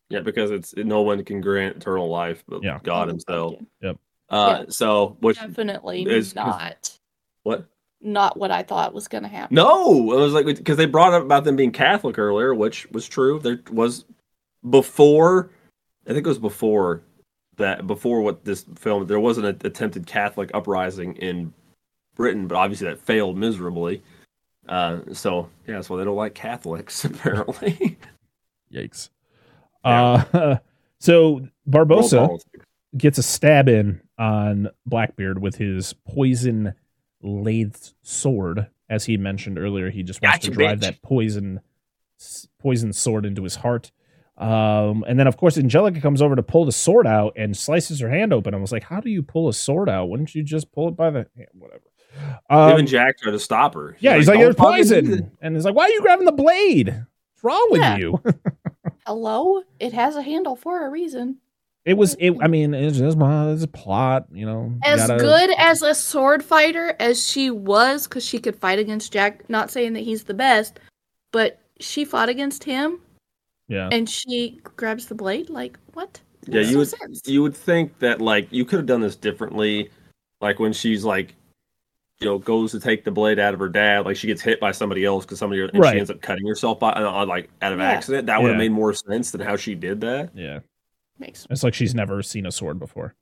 yeah, 0.09 0.21
because 0.21 0.49
it's 0.49 0.75
no 0.75 1.01
one 1.03 1.23
can 1.23 1.41
grant 1.41 1.75
eternal 1.77 2.09
life 2.09 2.43
but 2.47 2.63
Yeah. 2.63 2.79
God 2.81 3.07
Himself. 3.09 3.55
Yep. 3.81 3.97
Uh, 4.29 4.57
Yeah. 4.61 4.65
so 4.69 5.17
which 5.19 5.37
Definitely 5.37 6.01
is, 6.03 6.33
not 6.33 6.97
what? 7.43 7.67
Not 8.01 8.37
what 8.37 8.51
I 8.51 8.63
thought 8.63 8.93
was 8.93 9.07
gonna 9.07 9.27
happen. 9.27 9.55
No, 9.55 10.13
it 10.13 10.19
was 10.19 10.33
like 10.33 10.45
because 10.45 10.77
they 10.77 10.85
brought 10.85 11.13
up 11.13 11.23
about 11.23 11.43
them 11.43 11.55
being 11.55 11.71
Catholic 11.71 12.19
earlier, 12.19 12.53
which 12.53 12.89
was 12.91 13.07
true. 13.07 13.39
There 13.39 13.59
was 13.71 14.05
before, 14.69 15.49
I 16.07 16.13
think 16.13 16.25
it 16.25 16.29
was 16.29 16.39
before 16.39 17.01
that 17.57 17.87
before 17.87 18.21
what 18.21 18.43
this 18.45 18.65
film 18.75 19.07
there 19.07 19.19
was 19.19 19.37
an 19.37 19.45
attempted 19.45 20.05
Catholic 20.05 20.51
uprising 20.53 21.15
in 21.15 21.53
Britain, 22.15 22.47
but 22.47 22.55
obviously 22.55 22.87
that 22.87 22.99
failed 22.99 23.37
miserably. 23.37 24.03
Uh, 24.67 24.99
so 25.13 25.49
yeah, 25.67 25.81
so 25.81 25.97
they 25.97 26.03
don't 26.03 26.15
like 26.15 26.35
Catholics 26.35 27.05
apparently. 27.05 27.97
Yikes! 28.73 29.09
Yeah. 29.83 30.25
Uh, 30.33 30.57
so 30.99 31.47
Barbossa 31.69 32.39
gets 32.97 33.17
a 33.17 33.23
stab 33.23 33.67
in 33.67 34.01
on 34.17 34.69
Blackbeard 34.85 35.39
with 35.39 35.55
his 35.55 35.93
poison 36.07 36.73
lathed 37.25 37.93
sword. 38.03 38.67
As 38.89 39.05
he 39.05 39.17
mentioned 39.17 39.57
earlier, 39.57 39.89
he 39.89 40.03
just 40.03 40.21
wants 40.21 40.37
Gotcha, 40.37 40.47
to 40.49 40.53
drive 40.53 40.77
bitch. 40.77 40.81
that 40.81 41.01
poison 41.01 41.59
poison 42.59 42.93
sword 42.93 43.25
into 43.25 43.43
his 43.43 43.55
heart. 43.55 43.91
Um, 44.37 45.03
and 45.07 45.17
then 45.19 45.27
of 45.27 45.37
course 45.37 45.57
Angelica 45.57 46.01
comes 46.01 46.21
over 46.21 46.35
to 46.35 46.43
pull 46.43 46.65
the 46.65 46.71
sword 46.71 47.07
out 47.07 47.33
and 47.37 47.55
slices 47.55 47.99
her 48.01 48.09
hand 48.09 48.33
open. 48.33 48.53
I 48.53 48.57
was 48.57 48.71
like, 48.71 48.83
"How 48.83 48.99
do 48.99 49.09
you 49.09 49.23
pull 49.23 49.47
a 49.47 49.53
sword 49.53 49.89
out? 49.89 50.09
Wouldn't 50.09 50.35
you 50.35 50.43
just 50.43 50.71
pull 50.71 50.87
it 50.89 50.95
by 50.95 51.09
the 51.09 51.25
hand? 51.35 51.49
Whatever." 51.53 51.81
Um, 52.49 52.71
Even 52.73 52.87
Jack 52.87 53.17
tried 53.17 53.31
to 53.31 53.39
stop 53.39 53.73
her. 53.75 53.95
yeah, 53.99 54.15
he's 54.15 54.27
like, 54.27 54.35
"Don't 54.35 54.41
"You're 54.43 54.53
fucking 54.53 54.71
poison," 54.75 55.31
and 55.41 55.55
he's 55.55 55.65
like, 55.65 55.75
"Why 55.75 55.83
are 55.85 55.89
you 55.89 56.01
grabbing 56.01 56.25
the 56.25 56.31
blade? 56.31 56.87
What's 56.87 57.43
wrong 57.43 57.67
with 57.71 57.81
Yeah. 57.81 57.97
you?" 57.97 58.21
Hello? 59.05 59.61
It 59.79 59.93
has 59.93 60.15
a 60.15 60.21
handle 60.21 60.55
for 60.55 60.85
a 60.85 60.89
reason. 60.89 61.37
It 61.85 61.93
was. 61.95 62.15
It, 62.19 62.35
I 62.41 62.47
mean, 62.47 62.73
it's 62.73 62.97
just 62.97 63.15
my 63.17 63.51
it's 63.51 63.63
a 63.63 63.67
plot, 63.67 64.25
you 64.31 64.45
know. 64.45 64.71
you 64.73 64.79
As 64.83 65.05
gotta- 65.07 65.19
good 65.23 65.51
as 65.57 65.81
a 65.83 65.93
sword 65.93 66.43
fighter 66.43 66.95
as 66.99 67.23
she 67.29 67.51
was, 67.51 68.07
because 68.07 68.25
she 68.25 68.39
could 68.39 68.55
fight 68.55 68.79
against 68.79 69.13
Jack, 69.13 69.47
not 69.49 69.69
saying 69.69 69.93
that 69.93 69.99
he's 70.01 70.23
the 70.23 70.33
best, 70.33 70.79
but 71.31 71.59
she 71.79 72.03
fought 72.03 72.27
against 72.29 72.63
him 72.63 72.99
Yeah. 73.67 73.89
and 73.91 74.09
she 74.09 74.59
grabs 74.77 75.05
the 75.07 75.15
blade. 75.15 75.49
Like, 75.51 75.77
what? 75.93 76.19
Yeah, 76.47 76.61
Makes 76.61 76.71
you 76.71 76.77
would 76.79 76.87
sense. 76.87 77.21
you 77.25 77.41
would 77.43 77.55
think 77.55 77.99
that 77.99 78.19
like 78.21 78.47
you 78.51 78.65
could 78.65 78.77
have 78.77 78.85
done 78.87 79.01
this 79.01 79.15
differently, 79.15 79.89
like 80.41 80.59
when 80.59 80.73
she's 80.73 81.03
like, 81.03 81.35
you 82.19 82.25
know, 82.27 82.37
goes 82.39 82.71
to 82.71 82.79
take 82.79 83.03
the 83.03 83.11
blade 83.11 83.37
out 83.39 83.53
of 83.53 83.59
her 83.59 83.67
dad, 83.69 84.05
like 84.05 84.15
she 84.15 84.25
gets 84.27 84.41
hit 84.41 84.59
by 84.59 84.71
somebody 84.71 85.03
else 85.05 85.25
because 85.25 85.37
somebody 85.37 85.61
and 85.61 85.71
Right. 85.75 85.93
she 85.93 85.97
ends 85.99 86.09
up 86.09 86.21
cutting 86.21 86.47
herself 86.47 86.79
by 86.79 86.91
uh, 86.93 87.25
like 87.27 87.49
out 87.61 87.73
of 87.73 87.79
Yeah. 87.79 87.85
accident. 87.91 88.25
That 88.27 88.41
would 88.41 88.47
have 88.49 88.55
Yeah. 88.55 88.69
made 88.69 88.71
more 88.71 88.93
sense 88.93 89.31
than 89.31 89.41
how 89.41 89.55
she 89.55 89.75
did 89.75 90.01
that. 90.01 90.29
Yeah. 90.33 90.59
Makes 91.19 91.47
It's 91.49 91.63
like 91.63 91.73
she's 91.73 91.95
never 91.95 92.21
seen 92.21 92.45
a 92.45 92.51
sword 92.51 92.79
before. 92.79 93.15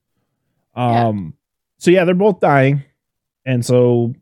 Yeah. 0.76 1.08
Um 1.08 1.36
so 1.78 1.92
yeah, 1.92 2.06
they're 2.06 2.16
both 2.16 2.40
dying. 2.40 2.84
And 3.46 3.66
so 3.66 4.14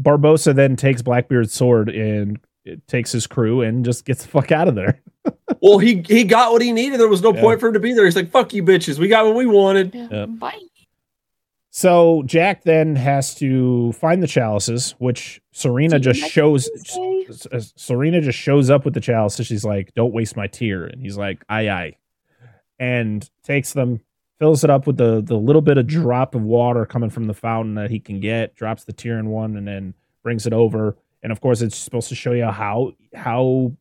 Barbossa 0.00 0.54
then 0.54 0.76
takes 0.76 1.02
Blackbeard's 1.02 1.52
sword 1.52 1.88
and 1.88 2.38
it 2.64 2.86
takes 2.88 3.12
his 3.12 3.26
crew 3.26 3.62
and 3.62 3.84
just 3.84 4.04
gets 4.04 4.22
the 4.22 4.28
fuck 4.28 4.52
out 4.52 4.68
of 4.68 4.74
there. 4.74 5.00
Well, 5.62 5.78
he 5.78 6.02
he 6.06 6.22
got 6.24 6.52
what 6.52 6.60
he 6.60 6.70
needed. 6.72 7.00
There 7.00 7.08
was 7.08 7.22
no 7.22 7.32
Yeah. 7.32 7.40
point 7.40 7.60
for 7.60 7.68
him 7.68 7.74
to 7.74 7.80
be 7.80 7.92
there. 7.94 8.04
He's 8.04 8.14
like, 8.16 8.30
"Fuck 8.30 8.52
you, 8.52 8.62
bitches. 8.62 8.98
We 8.98 9.08
got 9.08 9.24
what 9.24 9.34
we 9.34 9.46
wanted." 9.46 9.94
yeah. 9.94 10.08
Yep. 10.10 10.28
Bye. 10.38 10.58
So 11.70 12.22
Jack 12.26 12.62
then 12.64 12.94
has 12.96 13.34
to 13.36 13.92
find 13.92 14.22
the 14.22 14.26
chalices, 14.26 14.94
which 14.98 15.40
Syrena 15.54 16.00
just 16.00 16.20
shows 16.20 16.68
to 16.68 16.78
say? 16.78 17.26
S- 17.28 17.72
Syrena 17.76 18.22
just 18.22 18.38
shows 18.38 18.70
up 18.70 18.84
with 18.84 18.94
the 18.94 19.00
chalices. 19.00 19.46
She's 19.46 19.64
like, 19.64 19.94
"Don't 19.94 20.12
waste 20.12 20.36
my 20.36 20.46
tear," 20.46 20.84
and 20.84 21.00
he's 21.00 21.16
like, 21.16 21.44
"Aye, 21.48 21.68
aye," 21.70 21.96
and 22.78 23.28
takes 23.42 23.72
them, 23.72 24.00
fills 24.38 24.64
it 24.64 24.70
up 24.70 24.86
with 24.86 24.96
the 24.96 25.22
the 25.22 25.36
little 25.36 25.62
bit 25.62 25.78
of 25.78 25.86
drop 25.86 26.34
of 26.34 26.42
water 26.42 26.84
coming 26.86 27.10
from 27.10 27.26
the 27.26 27.34
fountain 27.34 27.74
that 27.74 27.90
he 27.90 28.00
can 28.00 28.20
get. 28.20 28.54
Drops 28.54 28.84
the 28.84 28.92
tear 28.92 29.18
in 29.18 29.28
one, 29.28 29.56
and 29.56 29.66
then 29.66 29.94
brings 30.22 30.46
it 30.46 30.52
over. 30.52 30.96
And 31.22 31.32
of 31.32 31.40
course, 31.40 31.62
it's 31.62 31.76
supposed 31.76 32.08
to 32.08 32.14
show 32.14 32.32
you 32.32 32.46
how 32.46 32.92
how 33.14 33.72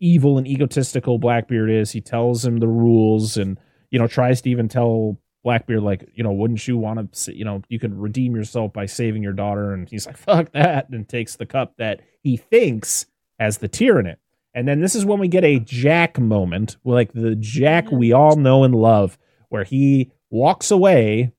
evil 0.00 0.38
and 0.38 0.46
egotistical 0.46 1.18
Blackbeard 1.18 1.70
is. 1.70 1.92
He 1.92 2.00
tells 2.00 2.44
him 2.44 2.58
the 2.58 2.68
rules, 2.68 3.36
and 3.36 3.58
you 3.90 3.98
know 3.98 4.06
tries 4.06 4.40
to 4.42 4.50
even 4.50 4.68
tell 4.68 5.18
Blackbeard 5.42 5.82
like, 5.82 6.08
you 6.14 6.22
know, 6.22 6.32
wouldn't 6.32 6.66
you 6.68 6.76
want 6.76 7.12
to, 7.12 7.36
you 7.36 7.44
know, 7.44 7.62
you 7.68 7.78
can 7.78 7.98
redeem 7.98 8.36
yourself 8.36 8.72
by 8.72 8.86
saving 8.86 9.22
your 9.22 9.32
daughter? 9.32 9.72
And 9.72 9.88
he's 9.88 10.06
like, 10.06 10.16
fuck 10.16 10.52
that, 10.52 10.88
and 10.90 11.08
takes 11.08 11.36
the 11.36 11.46
cup 11.46 11.74
that 11.78 12.00
he 12.22 12.36
thinks 12.36 13.06
has 13.38 13.58
the 13.58 13.68
tear 13.68 13.98
in 13.98 14.06
it. 14.06 14.18
And 14.54 14.66
then 14.66 14.80
this 14.80 14.94
is 14.94 15.04
when 15.04 15.20
we 15.20 15.28
get 15.28 15.44
a 15.44 15.60
Jack 15.60 16.18
moment, 16.18 16.76
like 16.84 17.12
the 17.12 17.36
Jack 17.36 17.90
we 17.90 18.12
all 18.12 18.36
know 18.36 18.64
and 18.64 18.74
love, 18.74 19.16
where 19.48 19.64
he 19.64 20.10
walks 20.30 20.70
away 20.70 21.32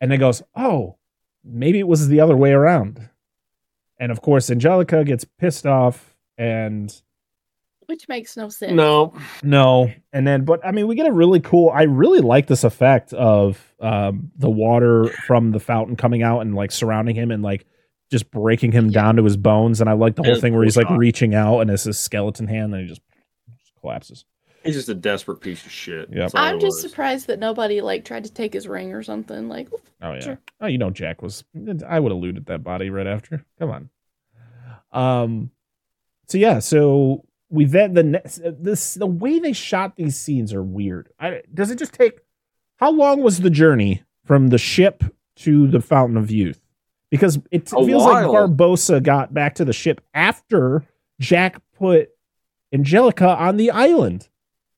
and 0.00 0.10
then 0.10 0.18
goes, 0.18 0.42
oh, 0.56 0.96
maybe 1.44 1.78
it 1.78 1.88
was 1.88 2.08
the 2.08 2.20
other 2.20 2.36
way 2.36 2.52
around. 2.52 3.08
And 4.00 4.12
of 4.12 4.22
course, 4.22 4.50
Angelica 4.50 5.04
gets 5.04 5.24
pissed 5.24 5.66
off 5.66 6.14
and 6.38 6.94
Which 7.86 8.08
makes 8.08 8.36
no 8.36 8.48
sense. 8.48 8.72
No, 8.72 9.12
no, 9.42 9.92
and 10.12 10.26
then 10.26 10.44
but 10.44 10.64
I 10.64 10.72
mean 10.72 10.86
we 10.86 10.94
get 10.94 11.06
a 11.06 11.12
really 11.12 11.40
cool. 11.40 11.70
I 11.70 11.82
really 11.82 12.20
like 12.20 12.46
this 12.46 12.64
effect 12.64 13.12
of 13.12 13.74
um, 13.80 14.30
the 14.36 14.50
water 14.50 15.08
from 15.26 15.50
the 15.52 15.60
fountain 15.60 15.96
coming 15.96 16.22
out 16.22 16.40
and 16.40 16.54
like 16.54 16.70
surrounding 16.70 17.16
him 17.16 17.30
and 17.30 17.42
like 17.42 17.66
just 18.10 18.30
breaking 18.30 18.72
him 18.72 18.86
Yeah. 18.86 18.92
down 19.02 19.16
to 19.16 19.24
his 19.24 19.36
bones. 19.36 19.80
And 19.80 19.88
I 19.90 19.92
like 19.94 20.16
the 20.16 20.22
whole 20.22 20.32
It's 20.32 20.40
thing 20.40 20.54
where 20.54 20.64
he's 20.64 20.76
like 20.76 20.88
shot. 20.88 20.98
reaching 20.98 21.34
out 21.34 21.60
and 21.60 21.70
it's 21.70 21.84
his 21.84 21.98
skeleton 21.98 22.46
hand 22.46 22.72
and 22.74 22.82
he 22.82 22.88
just, 22.88 23.02
just 23.60 23.72
collapses. 23.80 24.24
he's 24.64 24.74
just 24.74 24.88
a 24.88 24.94
desperate 24.94 25.40
piece 25.40 25.64
of 25.66 25.70
shit. 25.72 26.08
Yep. 26.12 26.32
I'm 26.34 26.58
just 26.60 26.82
was. 26.82 26.90
surprised 26.90 27.26
that 27.28 27.38
nobody 27.38 27.80
like 27.80 28.04
tried 28.04 28.24
to 28.24 28.32
take 28.32 28.52
his 28.54 28.66
ring 28.68 28.92
or 28.92 29.02
something. 29.02 29.48
Like, 29.48 29.68
Oh 30.00 30.12
yeah. 30.14 30.20
Sure. 30.20 30.38
Oh, 30.60 30.66
you 30.66 30.78
know 30.78 30.90
Jack 30.90 31.22
was. 31.22 31.44
I 31.86 31.98
would 32.00 32.12
have 32.12 32.20
looted 32.20 32.46
that 32.46 32.62
body 32.62 32.88
right 32.90 33.06
after. 33.06 33.44
Come 33.58 33.70
on. 33.70 33.90
Um. 34.92 35.50
So 36.28 36.38
yeah. 36.38 36.58
So 36.60 37.24
we 37.50 37.64
then 37.64 37.94
the 37.94 38.02
next 38.02 38.40
this 38.44 38.94
the 38.94 39.06
way 39.06 39.38
they 39.38 39.52
shot 39.52 39.96
these 39.96 40.16
scenes 40.16 40.52
are 40.52 40.62
weird. 40.62 41.10
I, 41.18 41.42
does 41.52 41.70
it 41.70 41.78
just 41.78 41.92
take? 41.94 42.20
How 42.76 42.90
long 42.90 43.22
was 43.22 43.40
the 43.40 43.50
journey 43.50 44.02
from 44.24 44.48
the 44.48 44.58
ship 44.58 45.02
to 45.36 45.66
the 45.66 45.80
Fountain 45.80 46.16
of 46.16 46.30
Youth? 46.30 46.60
Because 47.10 47.38
it 47.50 47.72
A 47.72 47.84
feels 47.84 48.04
like. 48.04 48.26
Barbossa 48.26 49.02
got 49.02 49.32
back 49.32 49.54
to 49.56 49.64
the 49.64 49.72
ship 49.72 50.00
after 50.12 50.84
Jack 51.20 51.60
put 51.78 52.10
Angelica 52.72 53.28
on 53.28 53.56
the 53.56 53.70
island. 53.70 54.28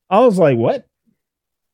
I 0.08 0.20
was 0.20 0.38
like, 0.38 0.56
what? 0.56 0.86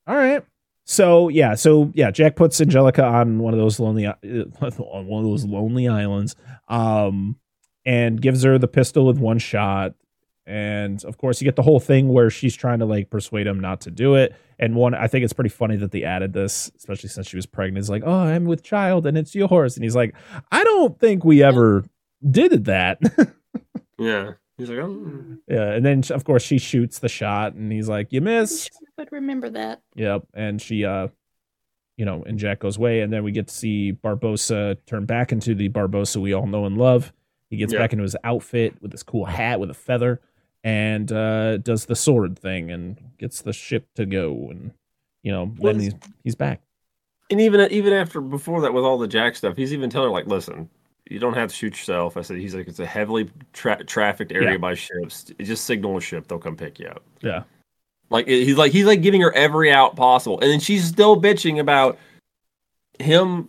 All 0.06 0.16
right. 0.16 0.42
So 0.84 1.28
yeah, 1.28 1.56
so 1.56 1.90
yeah, 1.94 2.12
Jack 2.12 2.36
puts 2.36 2.60
Angelica 2.60 3.04
on 3.04 3.40
one 3.40 3.52
of 3.52 3.58
those 3.58 3.80
lonely 3.80 4.06
uh, 4.06 4.14
on 4.22 5.06
one 5.06 5.24
of 5.24 5.30
those 5.30 5.44
lonely 5.44 5.88
islands, 5.88 6.36
um, 6.68 7.36
and 7.84 8.22
gives 8.22 8.44
her 8.44 8.56
the 8.56 8.68
pistol 8.68 9.04
with 9.04 9.18
one 9.18 9.38
shot. 9.38 9.94
And 10.47 11.05
of 11.05 11.18
course, 11.18 11.40
you 11.40 11.44
get 11.44 11.56
the 11.56 11.62
whole 11.62 11.81
thing 11.81 12.09
where 12.09 12.31
she's 12.31 12.55
trying 12.55 12.78
to 12.78 12.85
like 12.85 13.10
persuade 13.10 13.47
him 13.47 13.59
not 13.60 13.81
to 13.82 13.90
do 13.90 14.14
it. 14.14 14.35
And 14.59 14.74
one, 14.77 14.94
I 14.94 15.06
think 15.09 15.24
it's 15.24 15.32
pretty 15.32 15.51
funny 15.51 15.77
that 15.77 15.90
they 15.90 16.05
added 16.05 16.32
this, 16.32 16.70
especially 16.77 17.09
since 17.09 17.27
she 17.28 17.36
was 17.36 17.47
pregnant. 17.47 17.78
It's 17.82 17.89
like, 17.90 18.05
oh, 18.06 18.12
I'm 18.20 18.44
with 18.44 18.62
child, 18.62 19.06
and 19.06 19.18
it's 19.18 19.35
yours. 19.35 19.77
And 19.77 19.85
he's 19.85 19.97
like, 19.97 20.14
I 20.52 20.62
don't 20.64 20.98
think 21.01 21.24
we 21.24 21.43
ever 21.43 21.85
did 22.28 22.64
that. 22.66 23.01
Yeah, 23.98 24.32
he's 24.59 24.68
like, 24.68 24.78
oh. 24.81 25.23
yeah. 25.48 25.73
And 25.73 25.82
then 25.85 26.02
of 26.10 26.24
course 26.24 26.43
she 26.43 26.59
shoots 26.59 26.98
the 26.98 27.09
shot, 27.09 27.55
and 27.55 27.73
he's 27.73 27.89
like, 27.89 28.12
you 28.12 28.20
missed. 28.20 28.70
but 28.94 29.10
remember 29.10 29.48
that. 29.48 29.81
Yep. 29.94 30.24
And 30.35 30.60
she 30.60 30.85
uh 30.85 31.09
you 31.97 32.05
know, 32.05 32.23
and 32.24 32.39
Jack 32.39 32.59
goes 32.59 32.77
away, 32.77 33.01
and 33.01 33.10
then 33.10 33.24
we 33.24 33.32
get 33.32 33.48
to 33.48 33.55
see 33.55 33.94
Barbossa 33.94 34.77
turn 34.85 35.06
back 35.06 35.32
into 35.32 35.55
the 35.55 35.70
Barbossa 35.70 36.18
we 36.18 36.35
all 36.35 36.47
know 36.47 36.66
and 36.66 36.77
love. 36.77 37.10
He 37.48 37.56
gets 37.56 37.73
Yeah. 37.73 37.78
back 37.78 37.94
into 37.94 38.02
his 38.02 38.16
outfit 38.23 38.74
with 38.82 38.90
this 38.90 39.02
cool 39.02 39.24
hat 39.24 39.60
with 39.60 39.70
a 39.70 39.74
feather 39.74 40.20
and 40.66 41.12
uh 41.12 41.59
does 41.59 41.86
the 41.86 41.94
sword 41.94 42.36
thing 42.36 42.72
and 42.72 42.98
gets 43.18 43.40
the 43.40 43.52
ship 43.52 43.86
to 43.94 44.05
go 44.05 44.48
and 44.51 44.72
you 45.22 45.30
know, 45.32 45.52
Well, 45.59 45.72
then 45.72 45.82
he's 45.82 45.94
he's 46.24 46.34
back. 46.34 46.60
And 47.30 47.40
even 47.40 47.60
even 47.72 47.93
after 47.93 48.20
before 48.20 48.60
that, 48.62 48.72
with 48.72 48.84
all 48.84 48.98
the 48.98 49.09
Jack 49.09 49.34
stuff, 49.36 49.56
he's 49.56 49.72
even 49.72 49.90
telling 49.90 50.09
her 50.09 50.12
like, 50.12 50.26
"Listen, 50.26 50.68
you 51.10 51.18
don't 51.18 51.34
have 51.34 51.48
to 51.51 51.55
shoot 51.55 51.72
yourself." 51.72 52.16
I 52.16 52.22
said, 52.22 52.36
"He's 52.38 52.55
like, 52.55 52.68
it's 52.68 52.78
a 52.78 52.86
heavily 52.86 53.28
tra- 53.52 53.82
trafficked 53.84 54.30
area 54.30 54.52
Yeah. 54.52 54.56
by 54.59 54.74
ships. 54.74 55.24
Just 55.40 55.64
signal 55.64 55.97
a 55.97 56.01
ship; 56.01 56.28
they'll 56.28 56.38
come 56.38 56.56
pick 56.56 56.78
you 56.78 56.86
up." 56.86 57.02
Yeah. 57.22 57.43
Like 58.10 58.28
he's 58.28 58.56
like 58.56 58.70
he's 58.70 58.86
like 58.86 59.02
giving 59.02 59.20
her 59.22 59.32
every 59.34 59.72
out 59.72 59.97
possible, 59.97 60.38
and 60.40 60.48
then 60.51 60.60
she's 60.60 60.84
still 60.84 61.20
bitching 61.20 61.59
about 61.59 61.98
him 63.01 63.48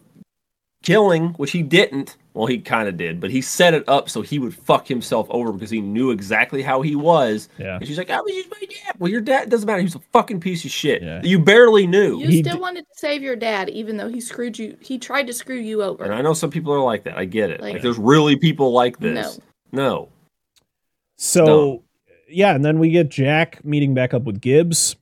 killing, 0.82 1.30
which 1.34 1.52
he 1.52 1.62
didn't. 1.62 2.18
Well, 2.38 2.46
he 2.46 2.60
kind 2.60 2.88
of 2.88 2.98
did, 2.98 3.20
but 3.20 3.32
he 3.32 3.42
set 3.42 3.74
it 3.74 3.84
up 3.90 4.10
so 4.10 4.22
he 4.22 4.38
would 4.38 4.54
fuck 4.54 4.88
himself 4.88 5.26
over 5.32 5.52
because 5.52 5.72
he 5.72 5.82
knew 5.82 6.12
exactly 6.12 6.62
how 6.62 6.84
he 6.84 6.96
was. 6.96 7.50
Yeah. 7.58 7.78
And 7.78 7.88
she's 7.88 7.98
like, 7.98 8.12
"I 8.12 8.22
was 8.22 8.32
just 8.32 8.52
my 8.52 8.60
dad." 8.60 8.96
Well, 9.00 9.10
your 9.10 9.22
dad 9.22 9.50
doesn't 9.50 9.66
matter. 9.66 9.82
He's 9.82 9.96
a 9.96 10.00
fucking 10.14 10.40
piece 10.40 10.64
of 10.64 10.70
shit. 10.70 11.02
Yeah. 11.02 11.20
You 11.24 11.40
barely 11.40 11.88
knew. 11.88 12.20
You 12.20 12.28
He 12.28 12.44
still 12.44 12.58
d- 12.58 12.62
wanted 12.62 12.82
to 12.82 12.94
save 13.00 13.24
your 13.24 13.36
dad, 13.36 13.70
even 13.70 13.98
though 13.98 14.08
he 14.08 14.22
screwed 14.22 14.60
you. 14.60 14.78
He 14.82 15.00
tried 15.00 15.26
to 15.28 15.34
screw 15.34 15.58
you 15.58 15.82
over. 15.82 16.04
And 16.04 16.14
I 16.14 16.22
know 16.22 16.34
some 16.34 16.52
people 16.52 16.72
are 16.74 16.80
like 16.84 17.06
that. 17.06 17.18
I 17.18 17.26
get 17.26 17.50
it. 17.50 17.60
Like, 17.60 17.74
Like- 17.74 17.82
there's 17.82 17.98
really 17.98 18.36
people 18.36 18.72
like 18.72 19.00
this. 19.00 19.40
No. 19.72 19.84
no. 19.84 20.10
So 21.16 21.44
No. 21.46 21.84
yeah, 22.30 22.54
and 22.54 22.64
then 22.64 22.78
we 22.78 22.92
get 22.92 23.10
Jack 23.10 23.66
meeting 23.66 23.96
back 23.96 24.14
up 24.14 24.26
with 24.26 24.40
Gibbs, 24.42 24.96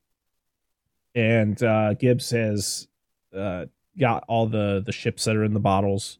and 1.14 1.62
uh, 1.62 1.94
Gibbs 1.96 2.30
has 2.32 2.88
uh, 3.36 3.66
got 4.00 4.24
all 4.30 4.48
the 4.48 4.82
the 4.86 4.92
ships 4.94 5.26
that 5.26 5.36
are 5.36 5.44
in 5.44 5.54
the 5.54 5.60
bottles, 5.60 6.20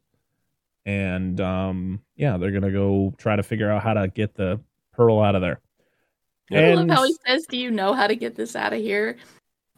and 0.86 1.40
um, 1.40 2.00
yeah, 2.16 2.38
they're 2.38 2.52
gonna 2.52 2.72
go 2.72 3.12
try 3.18 3.36
to 3.36 3.42
figure 3.42 3.70
out 3.70 3.82
how 3.82 3.92
to 3.92 4.08
get 4.08 4.34
the 4.34 4.60
pearl 4.92 5.20
out 5.20 5.34
of 5.34 5.42
there. 5.42 5.60
Yeah. 6.48 6.60
I 6.60 6.62
And 6.62 6.88
love 6.88 6.98
how 6.98 7.04
he 7.04 7.14
says, 7.26 7.44
"Do 7.46 7.58
you 7.58 7.70
know 7.70 7.92
how 7.92 8.06
to 8.06 8.14
get 8.14 8.36
this 8.36 8.56
out 8.56 8.72
of 8.72 8.78
here?" 8.78 9.16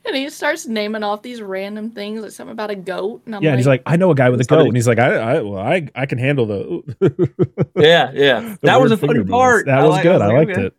And 0.05 0.15
he 0.15 0.31
starts 0.31 0.67
naming 0.67 1.03
off 1.03 1.23
these 1.23 1.43
random 1.43 1.91
things, 1.91 2.23
like 2.23 2.31
something 2.31 2.53
about 2.53 2.71
a 2.71 2.77
goat. 2.77 3.23
And 3.27 3.35
I'm 3.35 3.43
yeah, 3.43 3.51
and 3.51 3.59
he's 3.59 3.67
like, 3.67 3.83
I 3.85 3.97
know 3.97 4.11
a 4.11 4.15
guy 4.15 4.31
with 4.31 4.41
a 4.41 4.45
goat, 4.45 4.67
and 4.67 4.77
he's 4.77 4.87
like, 4.87 4.99
I, 4.99 5.17
I, 5.17 5.41
well, 5.43 5.59
I, 5.59 5.89
I 5.95 6.07
can 6.07 6.19
handle 6.19 6.47
the. 6.47 7.31
Yeah, 7.77 8.13
yeah. 8.15 8.41
the 8.41 8.59
that 8.63 8.81
was 8.81 8.93
a 8.93 8.97
funny 8.97 9.25
part. 9.25 9.67
That 9.67 9.81
I 9.81 9.83
was 9.83 9.91
like- 9.93 10.03
good. 10.05 10.21
I, 10.21 10.29
was 10.29 10.47
liked 10.47 10.59
okay. 10.59 10.67
it. 10.67 10.75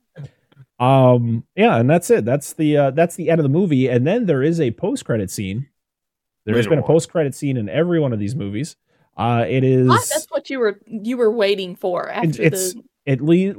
Um, 0.79 1.43
yeah, 1.55 1.75
and 1.75 1.89
that's 1.89 2.09
it. 2.09 2.23
That's 2.23 2.53
the 2.53 2.77
uh, 2.77 2.91
that's 2.91 3.15
the 3.15 3.29
end 3.29 3.39
of 3.39 3.43
the 3.43 3.49
movie, 3.49 3.87
and 3.87 4.07
then 4.07 4.25
there 4.25 4.41
is 4.41 4.61
a 4.61 4.71
post 4.71 5.03
credit 5.05 5.29
scene. 5.29 5.67
There 6.45 6.55
has 6.55 6.65
Later 6.65 6.77
been 6.77 6.83
a 6.83 6.87
post 6.87 7.11
credit 7.11 7.35
scene 7.35 7.57
in 7.57 7.67
every 7.67 7.99
one 7.99 8.13
of 8.13 8.19
these 8.19 8.35
movies. 8.35 8.77
Uh, 9.17 9.45
it 9.47 9.63
is 9.63 9.89
Ah, 9.89 9.95
that's 10.09 10.27
what 10.29 10.49
you 10.49 10.59
were 10.59 10.79
you 10.87 11.17
were 11.17 11.31
waiting 11.31 11.75
for 11.75 12.09
after 12.09 12.41
it's- 12.41 12.73
the. 12.73 12.83
it 13.05 13.21
lead. 13.21 13.55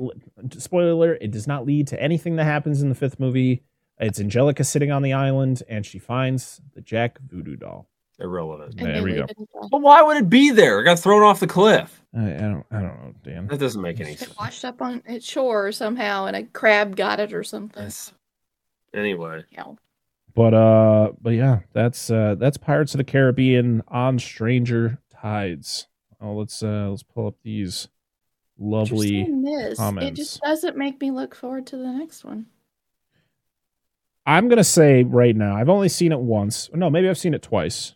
Spoiler 0.59 0.91
alert: 0.91 1.19
it 1.21 1.31
does 1.31 1.47
not 1.47 1.67
lead 1.67 1.87
to 1.89 2.03
anything 2.03 2.37
that 2.37 2.45
happens 2.45 2.83
in 2.83 2.89
the 2.89 2.95
fifth 2.95 3.21
movie. 3.21 3.63
It's 3.99 4.19
Angelica 4.19 4.65
sitting 4.65 4.91
on 4.91 5.03
the 5.03 5.13
island, 5.13 5.63
and 5.69 5.85
she 5.85 5.99
finds 5.99 6.61
the 6.75 6.81
Jack 6.81 7.19
voodoo 7.21 7.57
doll. 7.57 7.87
Irrelevant. 8.19 8.75
and 8.79 8.87
there 8.95 9.03
we 9.03 9.15
go. 9.15 9.23
it 9.25 9.31
at 9.31 9.37
that. 9.37 9.69
But 9.71 9.81
why 9.83 10.03
would 10.03 10.17
it 10.19 10.29
be 10.31 10.51
there? 10.51 10.81
It 10.81 10.85
got 10.85 10.99
thrown 10.99 11.23
off 11.23 11.41
the 11.41 11.47
cliff. 11.47 12.03
I, 12.15 12.35
I 12.35 12.39
don't, 12.39 12.67
I 12.71 12.81
don't 12.81 13.03
know, 13.03 13.15
Dan. 13.23 13.47
That 13.47 13.61
doesn't 13.61 13.81
make 13.81 13.99
any 14.01 14.13
It 14.13 14.19
sense. 14.19 14.37
washed 14.39 14.65
up 14.65 14.81
on 14.83 15.03
its 15.07 15.27
shore 15.27 15.73
somehow, 15.73 16.27
and 16.27 16.37
a 16.37 16.43
crab 16.45 16.97
got 16.97 17.19
it 17.21 17.33
or 17.35 17.43
something. 17.45 17.75
That's- 17.83 18.13
Anyway, 18.95 19.45
Yeah. 19.51 19.65
But 20.35 20.55
uh, 20.55 21.13
but 21.21 21.31
yeah, 21.31 21.61
that's 21.73 22.11
uh, 22.11 22.37
that's 22.39 22.57
Pirates 22.57 22.95
of 22.95 22.99
the 22.99 23.05
Caribbean 23.05 23.83
on 23.89 24.19
Stranger 24.19 24.99
Tides. 25.21 25.87
Oh, 26.21 26.35
let's 26.35 26.63
uh, 26.63 26.89
let's 26.91 27.03
pull 27.03 27.27
up 27.27 27.37
these 27.43 27.89
lovely. 28.59 29.25
saying 29.25 29.43
this, 29.43 29.79
It 29.81 30.15
just 30.15 30.41
doesn't 30.41 30.77
make 30.77 31.01
me 31.01 31.11
look 31.11 31.35
forward 31.35 31.67
to 31.69 31.77
the 31.77 31.93
next 31.93 32.25
one. 32.25 32.47
I'm 34.27 34.49
gonna 34.49 34.65
say 34.65 35.03
right 35.03 35.35
now, 35.35 35.57
I've 35.57 35.69
only 35.69 35.89
seen 35.89 36.13
it 36.13 36.21
once. 36.21 36.71
No, 36.73 36.91
maybe 36.91 37.09
I've 37.09 37.19
seen 37.19 37.35
it 37.35 37.43
twice. 37.43 37.95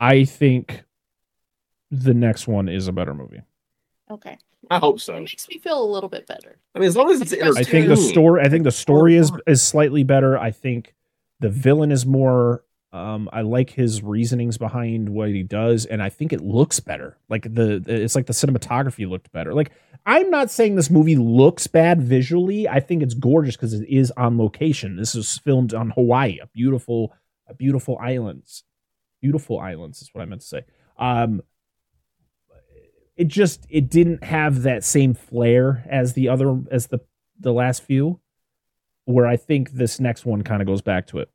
I 0.00 0.24
think 0.24 0.84
the 1.90 2.14
next 2.14 2.48
one 2.48 2.68
is 2.68 2.88
a 2.88 2.92
better 2.92 3.14
movie. 3.14 3.42
Okay. 4.10 4.38
I 4.70 4.78
hope 4.78 5.00
so. 5.00 5.14
It 5.16 5.20
makes 5.20 5.48
me 5.48 5.58
feel 5.58 5.82
a 5.82 5.84
little 5.84 6.08
bit 6.08 6.26
better. 6.26 6.58
I 6.74 6.78
mean, 6.78 6.88
as 6.88 6.96
long 6.96 7.10
as 7.10 7.20
it's 7.20 7.32
I 7.32 7.60
I 7.60 7.64
think 7.64 7.88
the 7.88 7.96
story. 7.96 8.42
I 8.42 8.48
think 8.48 8.64
the 8.64 8.70
story 8.70 9.16
is 9.16 9.32
is 9.46 9.62
slightly 9.62 10.04
better. 10.04 10.38
I 10.38 10.50
think 10.50 10.94
the 11.40 11.48
villain 11.48 11.90
is 11.90 12.06
more. 12.06 12.64
Um, 12.92 13.28
I 13.32 13.42
like 13.42 13.70
his 13.70 14.02
reasonings 14.02 14.58
behind 14.58 15.08
what 15.08 15.28
he 15.28 15.44
does, 15.44 15.86
and 15.86 16.02
I 16.02 16.08
think 16.08 16.32
it 16.32 16.40
looks 16.40 16.80
better. 16.80 17.18
Like 17.28 17.42
the, 17.42 17.82
it's 17.86 18.16
like 18.16 18.26
the 18.26 18.32
cinematography 18.32 19.08
looked 19.08 19.30
better. 19.30 19.54
Like 19.54 19.70
I'm 20.04 20.28
not 20.28 20.50
saying 20.50 20.74
this 20.74 20.90
movie 20.90 21.16
looks 21.16 21.68
bad 21.68 22.02
visually. 22.02 22.68
I 22.68 22.80
think 22.80 23.02
it's 23.02 23.14
gorgeous 23.14 23.54
because 23.56 23.74
it 23.74 23.88
is 23.88 24.10
on 24.16 24.38
location. 24.38 24.96
This 24.96 25.14
is 25.14 25.38
filmed 25.38 25.72
on 25.72 25.90
Hawaii, 25.90 26.38
a 26.42 26.48
beautiful, 26.48 27.14
a 27.46 27.54
beautiful 27.54 27.96
islands, 27.98 28.64
beautiful 29.20 29.60
islands 29.60 30.02
is 30.02 30.10
what 30.12 30.22
I 30.22 30.24
meant 30.24 30.40
to 30.40 30.46
say. 30.48 30.64
Um, 30.98 31.42
it 33.20 33.28
just 33.28 33.66
it 33.68 33.90
didn't 33.90 34.24
have 34.24 34.62
that 34.62 34.82
same 34.82 35.12
flair 35.12 35.84
as 35.90 36.14
the 36.14 36.28
other 36.28 36.58
as 36.70 36.86
the 36.86 37.00
the 37.38 37.52
last 37.52 37.82
few 37.82 38.18
where 39.04 39.26
i 39.26 39.36
think 39.36 39.72
this 39.72 40.00
next 40.00 40.24
one 40.24 40.42
kind 40.42 40.62
of 40.62 40.66
goes 40.66 40.80
back 40.80 41.06
to 41.06 41.18
it 41.18 41.28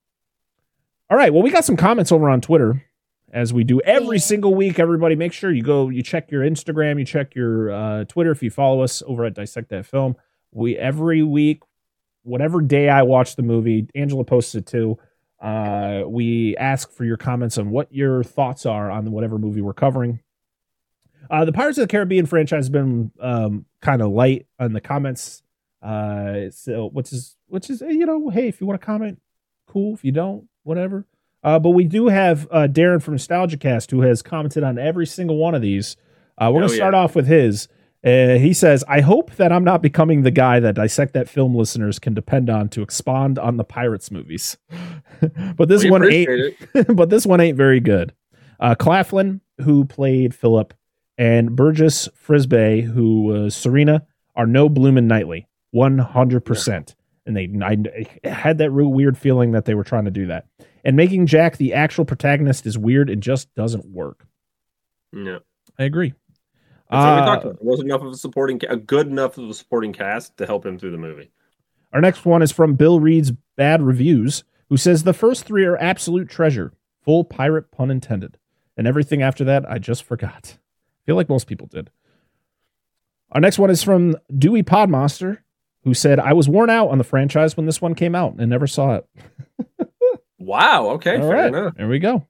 all 1.09 1.17
right 1.17 1.33
well 1.33 1.43
we 1.43 1.49
got 1.49 1.65
some 1.65 1.77
comments 1.77 2.11
over 2.11 2.29
on 2.29 2.41
twitter 2.41 2.83
as 3.31 3.53
we 3.53 3.63
do 3.63 3.79
every 3.81 4.19
single 4.19 4.55
week 4.55 4.79
everybody 4.79 5.15
make 5.15 5.33
sure 5.33 5.51
you 5.51 5.61
go 5.61 5.89
you 5.89 6.01
check 6.01 6.31
your 6.31 6.43
instagram 6.43 6.97
you 6.99 7.05
check 7.05 7.35
your 7.35 7.71
uh, 7.71 8.03
twitter 8.05 8.31
if 8.31 8.41
you 8.41 8.49
follow 8.49 8.81
us 8.81 9.03
over 9.05 9.25
at 9.25 9.33
dissect 9.33 9.69
that 9.69 9.85
film 9.85 10.15
we 10.51 10.77
every 10.77 11.21
week 11.21 11.61
whatever 12.23 12.61
day 12.61 12.89
i 12.89 13.01
watch 13.01 13.35
the 13.35 13.43
movie 13.43 13.87
angela 13.95 14.23
posts 14.23 14.55
it 14.55 14.65
too 14.65 14.97
uh, 15.41 16.03
we 16.07 16.55
ask 16.57 16.91
for 16.91 17.03
your 17.03 17.17
comments 17.17 17.57
on 17.57 17.69
what 17.69 17.93
your 17.93 18.23
thoughts 18.23 18.65
are 18.65 18.89
on 18.89 19.11
whatever 19.11 19.37
movie 19.37 19.61
we're 19.61 19.73
covering 19.73 20.19
uh, 21.29 21.45
the 21.45 21.51
Pirates 21.51 21.77
of 21.77 21.87
the 21.87 21.91
Caribbean 21.91 22.25
franchise 22.25 22.65
has 22.65 22.69
been 22.69 23.11
um, 23.19 23.65
kind 23.81 24.01
of 24.01 24.11
light 24.11 24.45
on 24.59 24.73
the 24.73 24.81
comments. 24.81 25.41
Uh, 25.81 26.49
so 26.49 26.89
which 26.89 27.11
is 27.13 27.35
which 27.47 27.69
is 27.69 27.81
you 27.81 28.05
know, 28.05 28.29
hey, 28.29 28.47
if 28.47 28.59
you 28.59 28.67
want 28.67 28.79
to 28.79 28.85
comment, 28.85 29.21
cool. 29.67 29.93
If 29.93 30.03
you 30.03 30.11
don't, 30.11 30.47
whatever. 30.65 31.05
Uh, 31.43 31.59
but 31.59 31.69
we 31.69 31.85
do 31.85 32.07
have 32.07 32.47
uh, 32.51 32.67
Darren 32.69 33.01
from 33.01 33.15
NostalgiaCast 33.15 33.91
who 33.91 34.01
has 34.01 34.21
commented 34.21 34.63
on 34.63 34.77
every 34.77 35.05
single 35.05 35.37
one 35.37 35.55
of 35.55 35.61
these. 35.61 35.95
Uh, 36.37 36.49
we're 36.51 36.57
Oh, 36.63 36.67
gonna 36.67 36.73
start 36.75 36.93
yeah. 36.93 36.99
off 36.99 37.15
with 37.15 37.27
his. 37.27 37.67
Uh, 38.03 38.35
he 38.37 38.53
says, 38.53 38.83
"I 38.87 39.01
hope 39.01 39.31
that 39.37 39.51
I'm 39.51 39.63
not 39.63 39.81
becoming 39.81 40.23
the 40.23 40.31
guy 40.31 40.59
that 40.59 40.75
dissect 40.75 41.13
that 41.13 41.29
film 41.29 41.55
listeners 41.55 41.97
can 41.99 42.13
depend 42.13 42.49
on 42.49 42.69
to 42.69 42.81
expand 42.81 43.39
on 43.39 43.57
the 43.57 43.63
Pirates 43.63 44.11
movies." 44.11 44.57
but 45.55 45.69
this 45.69 45.83
We 45.83 45.91
one 45.91 46.11
ain't 46.11 46.55
but 46.95 47.09
this 47.09 47.25
one 47.25 47.39
ain't 47.41 47.57
very 47.57 47.79
good. 47.79 48.13
Uh, 48.59 48.75
Claflin, 48.75 49.41
who 49.61 49.85
played 49.85 50.33
Philip, 50.35 50.73
and 51.17 51.51
Bergès-Frisbey, 51.51 52.81
who 52.81 53.23
was 53.23 53.55
Syrena, 53.55 54.01
are 54.35 54.47
no 54.47 54.69
Bloom 54.69 54.97
and 54.97 55.07
Knightley, 55.07 55.47
one 55.71 55.97
hundred 55.97 56.41
percent. 56.41 56.95
And 57.25 57.35
they, 57.35 57.49
I 57.63 58.27
had 58.27 58.59
that 58.59 58.71
real 58.71 58.89
weird 58.93 59.17
feeling 59.17 59.51
that 59.53 59.65
they 59.65 59.73
were 59.73 59.83
trying 59.83 60.05
to 60.05 60.11
do 60.11 60.27
that. 60.27 60.45
And 60.83 60.95
making 60.95 61.25
Jack 61.25 61.57
the 61.57 61.73
actual 61.73 62.05
protagonist 62.05 62.65
is 62.67 62.77
weird 62.77 63.09
and 63.09 63.23
just 63.23 63.53
doesn't 63.55 63.85
work. 63.85 64.27
No. 65.11 65.39
I 65.79 65.83
agree. 65.85 66.13
That's 66.89 67.03
what 67.03 67.15
we 67.15 67.21
Uh, 67.21 67.25
talked 67.25 67.43
about. 67.45 67.59
There 67.59 67.67
wasn't 67.69 67.89
enough 67.89 68.03
of 68.03 68.13
a 68.13 68.15
supporting, 68.15 68.61
a 68.69 68.77
good 68.77 69.07
enough 69.07 69.37
of 69.39 69.49
a 69.49 69.53
supporting 69.53 69.91
cast 69.91 70.37
to 70.37 70.45
help 70.45 70.65
him 70.65 70.77
through 70.77 70.91
the 70.91 70.97
movie. 70.97 71.31
Our 71.93 72.01
next 72.01 72.25
one 72.25 72.41
is 72.43 72.51
from 72.51 72.75
Bill 72.75 72.99
Reed's 72.99 73.31
Bad 73.55 73.81
Reviews, 73.81 74.43
who 74.69 74.77
says 74.77 75.03
the 75.03 75.13
first 75.13 75.45
three 75.45 75.65
are 75.65 75.77
absolute 75.77 76.29
treasure, 76.29 76.73
full 77.03 77.23
pirate 77.23 77.71
pun 77.71 77.89
intended, 77.89 78.37
and 78.77 78.85
everything 78.85 79.23
after 79.23 79.43
that 79.45 79.67
I 79.69 79.79
just 79.79 80.03
forgot. 80.03 80.57
I 80.59 81.01
feel 81.05 81.15
like 81.15 81.29
most 81.29 81.47
people 81.47 81.67
did. 81.67 81.89
Our 83.31 83.41
next 83.41 83.57
one 83.57 83.69
is 83.71 83.81
from 83.81 84.15
Dewey 84.37 84.61
Podmaster, 84.61 85.39
who 85.85 85.93
said 85.93 86.19
I 86.19 86.33
was 86.33 86.49
worn 86.49 86.69
out 86.69 86.89
on 86.89 86.97
the 86.97 87.03
franchise 87.05 87.55
when 87.55 87.65
this 87.65 87.81
one 87.81 87.95
came 87.95 88.13
out 88.15 88.35
and 88.37 88.49
never 88.49 88.67
saw 88.67 88.95
it. 88.95 89.07
Wow. 90.37 90.89
Okay. 90.91 91.15
All 91.15 91.29
fair 91.29 91.31
right, 91.31 91.47
enough. 91.47 91.73
there 91.75 91.87
we 91.87 91.99
go. 91.99 92.27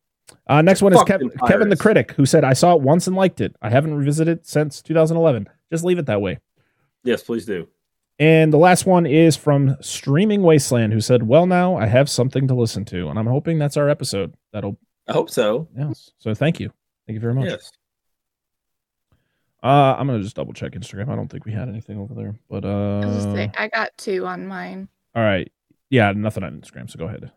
Uh, 0.47 0.61
next 0.61 0.81
one 0.81 0.93
is 0.93 0.99
Fucking 0.99 1.31
Kev- 1.31 1.47
Kevin 1.47 1.69
the. 1.69 1.75
Critic, 1.75 2.11
who 2.11 2.25
said 2.25 2.43
I 2.43 2.53
saw 2.53 2.73
it 2.75 2.81
once 2.81 3.07
and 3.07 3.15
liked 3.15 3.41
it. 3.41 3.55
I 3.61 3.69
haven't 3.69 3.95
revisited 3.95 4.39
it 4.39 4.47
since 4.47 4.81
2011. 4.81 5.49
Just 5.71 5.83
leave 5.83 5.97
it 5.97 6.05
that 6.05 6.21
way. 6.21 6.39
Yes, 7.03 7.23
please 7.23 7.45
do. 7.45 7.67
And 8.17 8.53
the 8.53 8.57
last 8.57 8.85
one 8.85 9.05
is 9.05 9.35
from 9.35 9.75
Streaming 9.81 10.41
Wasteland, 10.41 10.93
who 10.93 11.01
said, 11.01 11.23
Well, 11.27 11.45
now 11.45 11.75
I 11.75 11.87
have 11.87 12.09
something 12.09 12.47
to 12.47 12.55
listen 12.55 12.85
to. 12.85 13.09
And 13.09 13.19
I'm 13.19 13.27
hoping 13.27 13.59
that's 13.59 13.75
our 13.75 13.89
episode. 13.89 14.33
That'll, 14.53 14.77
I 15.07 15.13
hope 15.13 15.29
so. 15.29 15.67
yes. 15.77 16.11
So 16.19 16.33
thank 16.33 16.59
you. 16.59 16.71
Thank 17.07 17.15
you 17.15 17.19
very 17.19 17.33
much. 17.33 17.49
Yes. 17.49 17.71
Uh, 19.65 19.95
I'm 19.97 20.05
going 20.05 20.19
to 20.19 20.23
just 20.23 20.35
double 20.35 20.53
check 20.53 20.73
Instagram. 20.73 21.09
I 21.09 21.15
don't 21.15 21.27
think 21.27 21.43
we 21.45 21.51
had 21.51 21.67
anything 21.67 21.97
over 21.97 22.13
there. 22.13 22.35
But, 22.49 22.65
I, 22.65 23.05
was 23.05 23.25
uh, 23.25 23.33
saying, 23.33 23.53
I 23.57 23.67
got 23.67 23.97
two 23.97 24.25
on 24.27 24.45
mine. 24.45 24.87
all 25.15 25.23
right. 25.23 25.51
Yeah, 25.89 26.11
nothing 26.11 26.43
on 26.43 26.61
Instagram. 26.61 26.89
So 26.89 26.99
go 26.99 27.05
ahead. 27.05 27.31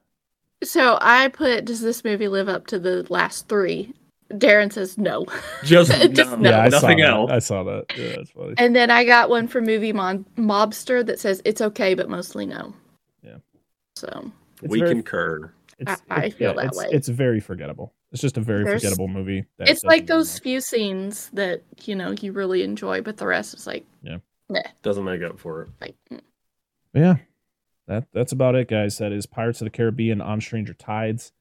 So 0.63 0.99
I 1.01 1.29
put, 1.29 1.65
does 1.65 1.81
this 1.81 2.05
movie 2.05 2.29
live 2.29 2.49
up 2.49 2.67
to 2.69 2.79
the 2.79 3.07
last 3.09 3.49
three? 3.49 3.95
Darren 4.31 4.71
says 4.71 4.99
no. 4.99 5.25
Just, 5.65 5.91
Just 6.13 6.33
no, 6.33 6.37
no. 6.37 6.51
yeah, 6.51 6.61
I 6.65 6.69
nothing 6.69 7.01
else. 7.01 7.29
That. 7.31 7.35
I 7.37 7.39
saw 7.39 7.63
that. 7.65 7.85
Yeah, 7.97 8.17
that's 8.17 8.31
funny. 8.31 8.55
And 8.59 8.77
then 8.77 8.91
I 8.91 9.05
got 9.05 9.31
one 9.31 9.49
from 9.49 9.65
Movie 9.65 9.95
Mon- 9.95 10.27
Mobster 10.37 11.07
that 11.07 11.19
says 11.19 11.41
it's 11.47 11.63
okay, 11.63 11.95
but 11.95 12.11
mostly 12.11 12.45
no. 12.45 12.75
Yeah. 13.23 13.37
So 13.97 14.31
It's 14.63 14.71
we 14.71 14.81
very- 14.81 14.91
concur. 14.97 15.51
it's- 15.79 16.03
I- 16.11 16.25
I 16.25 16.31
feel 16.31 16.51
yeah, 16.51 16.57
that 16.57 16.67
it's, 16.67 16.79
way. 16.79 16.89
It's 16.93 17.09
very 17.09 17.41
forgettable. 17.41 17.95
It's 18.13 18.23
just 18.23 18.39
a 18.39 18.41
very 18.41 18.65
There's- 18.65 18.81
forgettable 18.83 19.09
movie. 19.09 19.45
that 19.59 19.69
it's 19.69 19.85
like 19.85 20.07
doesn't 20.07 20.17
those 20.17 20.39
few 20.39 20.61
scenes 20.61 21.29
that, 21.35 21.63
you 21.85 21.95
know, 21.95 22.13
you 22.13 22.33
really 22.33 22.63
enjoy, 22.63 23.03
but 23.03 23.17
the 23.19 23.27
rest 23.27 23.55
is 23.55 23.67
like, 23.67 23.85
Yeah. 24.03 24.19
Doesn't 24.83 25.05
make 25.05 25.23
up 25.23 25.39
for 25.39 25.63
it. 25.63 25.69
like 25.81 25.97
mm. 26.11 26.21
yeah 26.95 27.17
that 27.87 28.07
that's 28.15 28.33
about 28.33 28.55
it 28.55 28.67
guys 28.69 28.97
that 28.97 29.13
is 29.13 29.27
pirates 29.27 29.61
of 29.61 29.67
the 29.67 29.71
caribbean 29.71 30.23
on 30.23 30.41
stranger 30.41 30.73
tides 30.73 31.33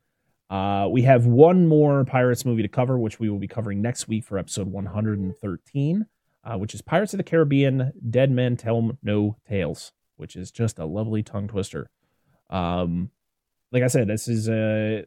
Uh, 0.49 0.88
we 0.91 1.02
have 1.03 1.26
one 1.26 1.68
more 1.68 2.03
Pirates 2.06 2.45
movie 2.45 2.61
to 2.64 2.68
cover, 2.69 2.98
which 2.98 3.19
we 3.19 3.30
will 3.30 3.38
be 3.39 3.48
covering 3.49 3.81
next 3.81 4.07
week 4.07 4.23
for 4.26 4.38
episode 4.38 4.68
113, 4.68 6.06
uh, 6.45 6.57
which 6.57 6.73
is 6.73 6.81
Pirates 6.81 7.14
of 7.14 7.18
the 7.18 7.23
Caribbean 7.23 7.91
Dead 8.10 8.31
Men 8.31 8.56
Tell 8.56 8.98
No 9.03 9.35
Tales, 9.48 9.91
which 10.15 10.38
is 10.38 10.49
just 10.52 10.80
a 10.80 10.85
lovely 10.85 11.22
tongue 11.22 11.49
twister. 11.49 11.89
Um, 12.49 13.11
like 13.73 13.84
I 13.84 13.88
said, 13.88 14.07
this 14.07 14.30
is 14.30 14.48
a. 14.48 15.06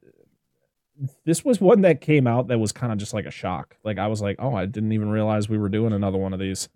This 1.24 1.44
was 1.44 1.60
one 1.60 1.82
that 1.82 2.00
came 2.00 2.26
out 2.26 2.48
that 2.48 2.58
was 2.58 2.72
kind 2.72 2.92
of 2.92 2.98
just 2.98 3.14
like 3.14 3.26
a 3.26 3.30
shock. 3.30 3.76
Like 3.84 3.98
I 3.98 4.06
was 4.08 4.20
like, 4.20 4.36
oh, 4.38 4.54
I 4.54 4.66
didn't 4.66 4.92
even 4.92 5.10
realize 5.10 5.48
we 5.48 5.58
were 5.58 5.68
doing 5.68 5.92
another 5.92 6.18
one 6.18 6.32
of 6.32 6.40
these. 6.40 6.68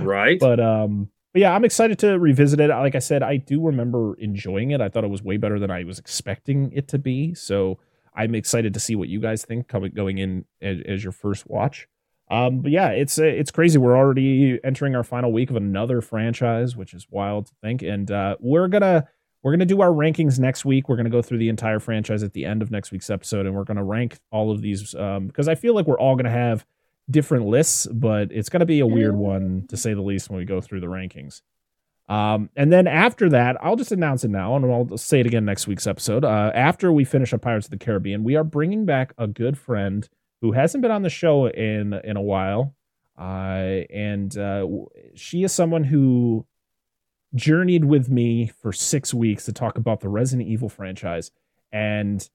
right. 0.00 0.38
But 0.40 0.60
um, 0.60 1.08
but 1.32 1.40
yeah, 1.40 1.54
I'm 1.54 1.64
excited 1.64 1.98
to 2.00 2.18
revisit 2.18 2.60
it. 2.60 2.68
Like 2.68 2.94
I 2.94 3.00
said, 3.00 3.22
I 3.22 3.36
do 3.38 3.64
remember 3.64 4.14
enjoying 4.14 4.70
it. 4.72 4.80
I 4.80 4.88
thought 4.88 5.04
it 5.04 5.10
was 5.10 5.22
way 5.22 5.38
better 5.38 5.58
than 5.58 5.70
I 5.70 5.84
was 5.84 5.98
expecting 5.98 6.72
it 6.72 6.88
to 6.88 6.98
be. 6.98 7.34
So 7.34 7.78
I'm 8.14 8.34
excited 8.34 8.74
to 8.74 8.80
see 8.80 8.94
what 8.94 9.08
you 9.08 9.20
guys 9.20 9.44
think 9.44 9.68
coming 9.68 9.92
going 9.94 10.18
in 10.18 10.44
as, 10.60 10.78
as 10.86 11.02
your 11.02 11.12
first 11.12 11.48
watch. 11.48 11.88
Um, 12.30 12.60
but 12.60 12.70
yeah, 12.70 12.88
it's 12.88 13.18
uh, 13.18 13.24
it's 13.24 13.50
crazy. 13.50 13.78
We're 13.78 13.96
already 13.96 14.58
entering 14.64 14.94
our 14.94 15.04
final 15.04 15.32
week 15.32 15.50
of 15.50 15.56
another 15.56 16.00
franchise, 16.00 16.76
which 16.76 16.94
is 16.94 17.06
wild 17.10 17.46
to 17.46 17.52
think. 17.62 17.82
And 17.82 18.10
uh, 18.10 18.36
we're 18.40 18.68
gonna 18.68 19.08
we're 19.42 19.52
gonna 19.52 19.66
do 19.66 19.80
our 19.80 19.90
rankings 19.90 20.38
next 20.38 20.64
week. 20.64 20.88
We're 20.88 20.96
gonna 20.96 21.10
go 21.10 21.22
through 21.22 21.38
the 21.38 21.48
entire 21.48 21.78
franchise 21.78 22.22
at 22.22 22.32
the 22.32 22.44
end 22.44 22.62
of 22.62 22.70
next 22.70 22.92
week's 22.92 23.10
episode, 23.10 23.46
and 23.46 23.54
we're 23.54 23.64
gonna 23.64 23.84
rank 23.84 24.18
all 24.30 24.50
of 24.50 24.62
these 24.62 24.94
um, 24.94 25.26
because 25.26 25.48
I 25.48 25.54
feel 25.54 25.74
like 25.74 25.86
we're 25.86 25.98
all 25.98 26.16
gonna 26.16 26.30
have 26.30 26.64
different 27.10 27.46
lists, 27.46 27.86
but 27.86 28.30
it's 28.32 28.48
going 28.48 28.60
to 28.60 28.66
be 28.66 28.80
a 28.80 28.86
weird 28.86 29.14
one 29.14 29.66
to 29.68 29.76
say 29.76 29.94
the 29.94 30.02
least 30.02 30.30
when 30.30 30.38
we 30.38 30.44
go 30.44 30.60
through 30.60 30.80
the 30.80 30.86
rankings. 30.86 31.42
Um, 32.08 32.50
and 32.56 32.72
then 32.72 32.86
after 32.86 33.28
that, 33.30 33.56
I'll 33.62 33.76
just 33.76 33.92
announce 33.92 34.24
it 34.24 34.30
now, 34.30 34.56
and 34.56 34.64
I'll 34.70 34.98
say 34.98 35.20
it 35.20 35.26
again 35.26 35.44
next 35.44 35.66
week's 35.66 35.86
episode. 35.86 36.24
Uh, 36.24 36.50
after 36.54 36.92
we 36.92 37.04
finish 37.04 37.32
up 37.32 37.42
Pirates 37.42 37.66
of 37.66 37.70
the 37.70 37.78
Caribbean, 37.78 38.24
we 38.24 38.36
are 38.36 38.44
bringing 38.44 38.84
back 38.84 39.14
a 39.16 39.26
good 39.26 39.56
friend 39.56 40.08
who 40.40 40.52
hasn't 40.52 40.82
been 40.82 40.90
on 40.90 41.02
the 41.02 41.10
show 41.10 41.46
in 41.46 41.94
in 42.04 42.16
a 42.16 42.22
while, 42.22 42.74
uh, 43.18 43.86
and 43.90 44.36
uh, 44.36 44.66
she 45.14 45.44
is 45.44 45.52
someone 45.52 45.84
who 45.84 46.44
journeyed 47.34 47.84
with 47.84 48.08
me 48.08 48.46
for 48.46 48.72
six 48.72 49.14
weeks 49.14 49.44
to 49.46 49.52
talk 49.52 49.78
about 49.78 50.00
the 50.00 50.08
Resident 50.08 50.48
Evil 50.48 50.68
franchise, 50.68 51.30
and 51.72 52.28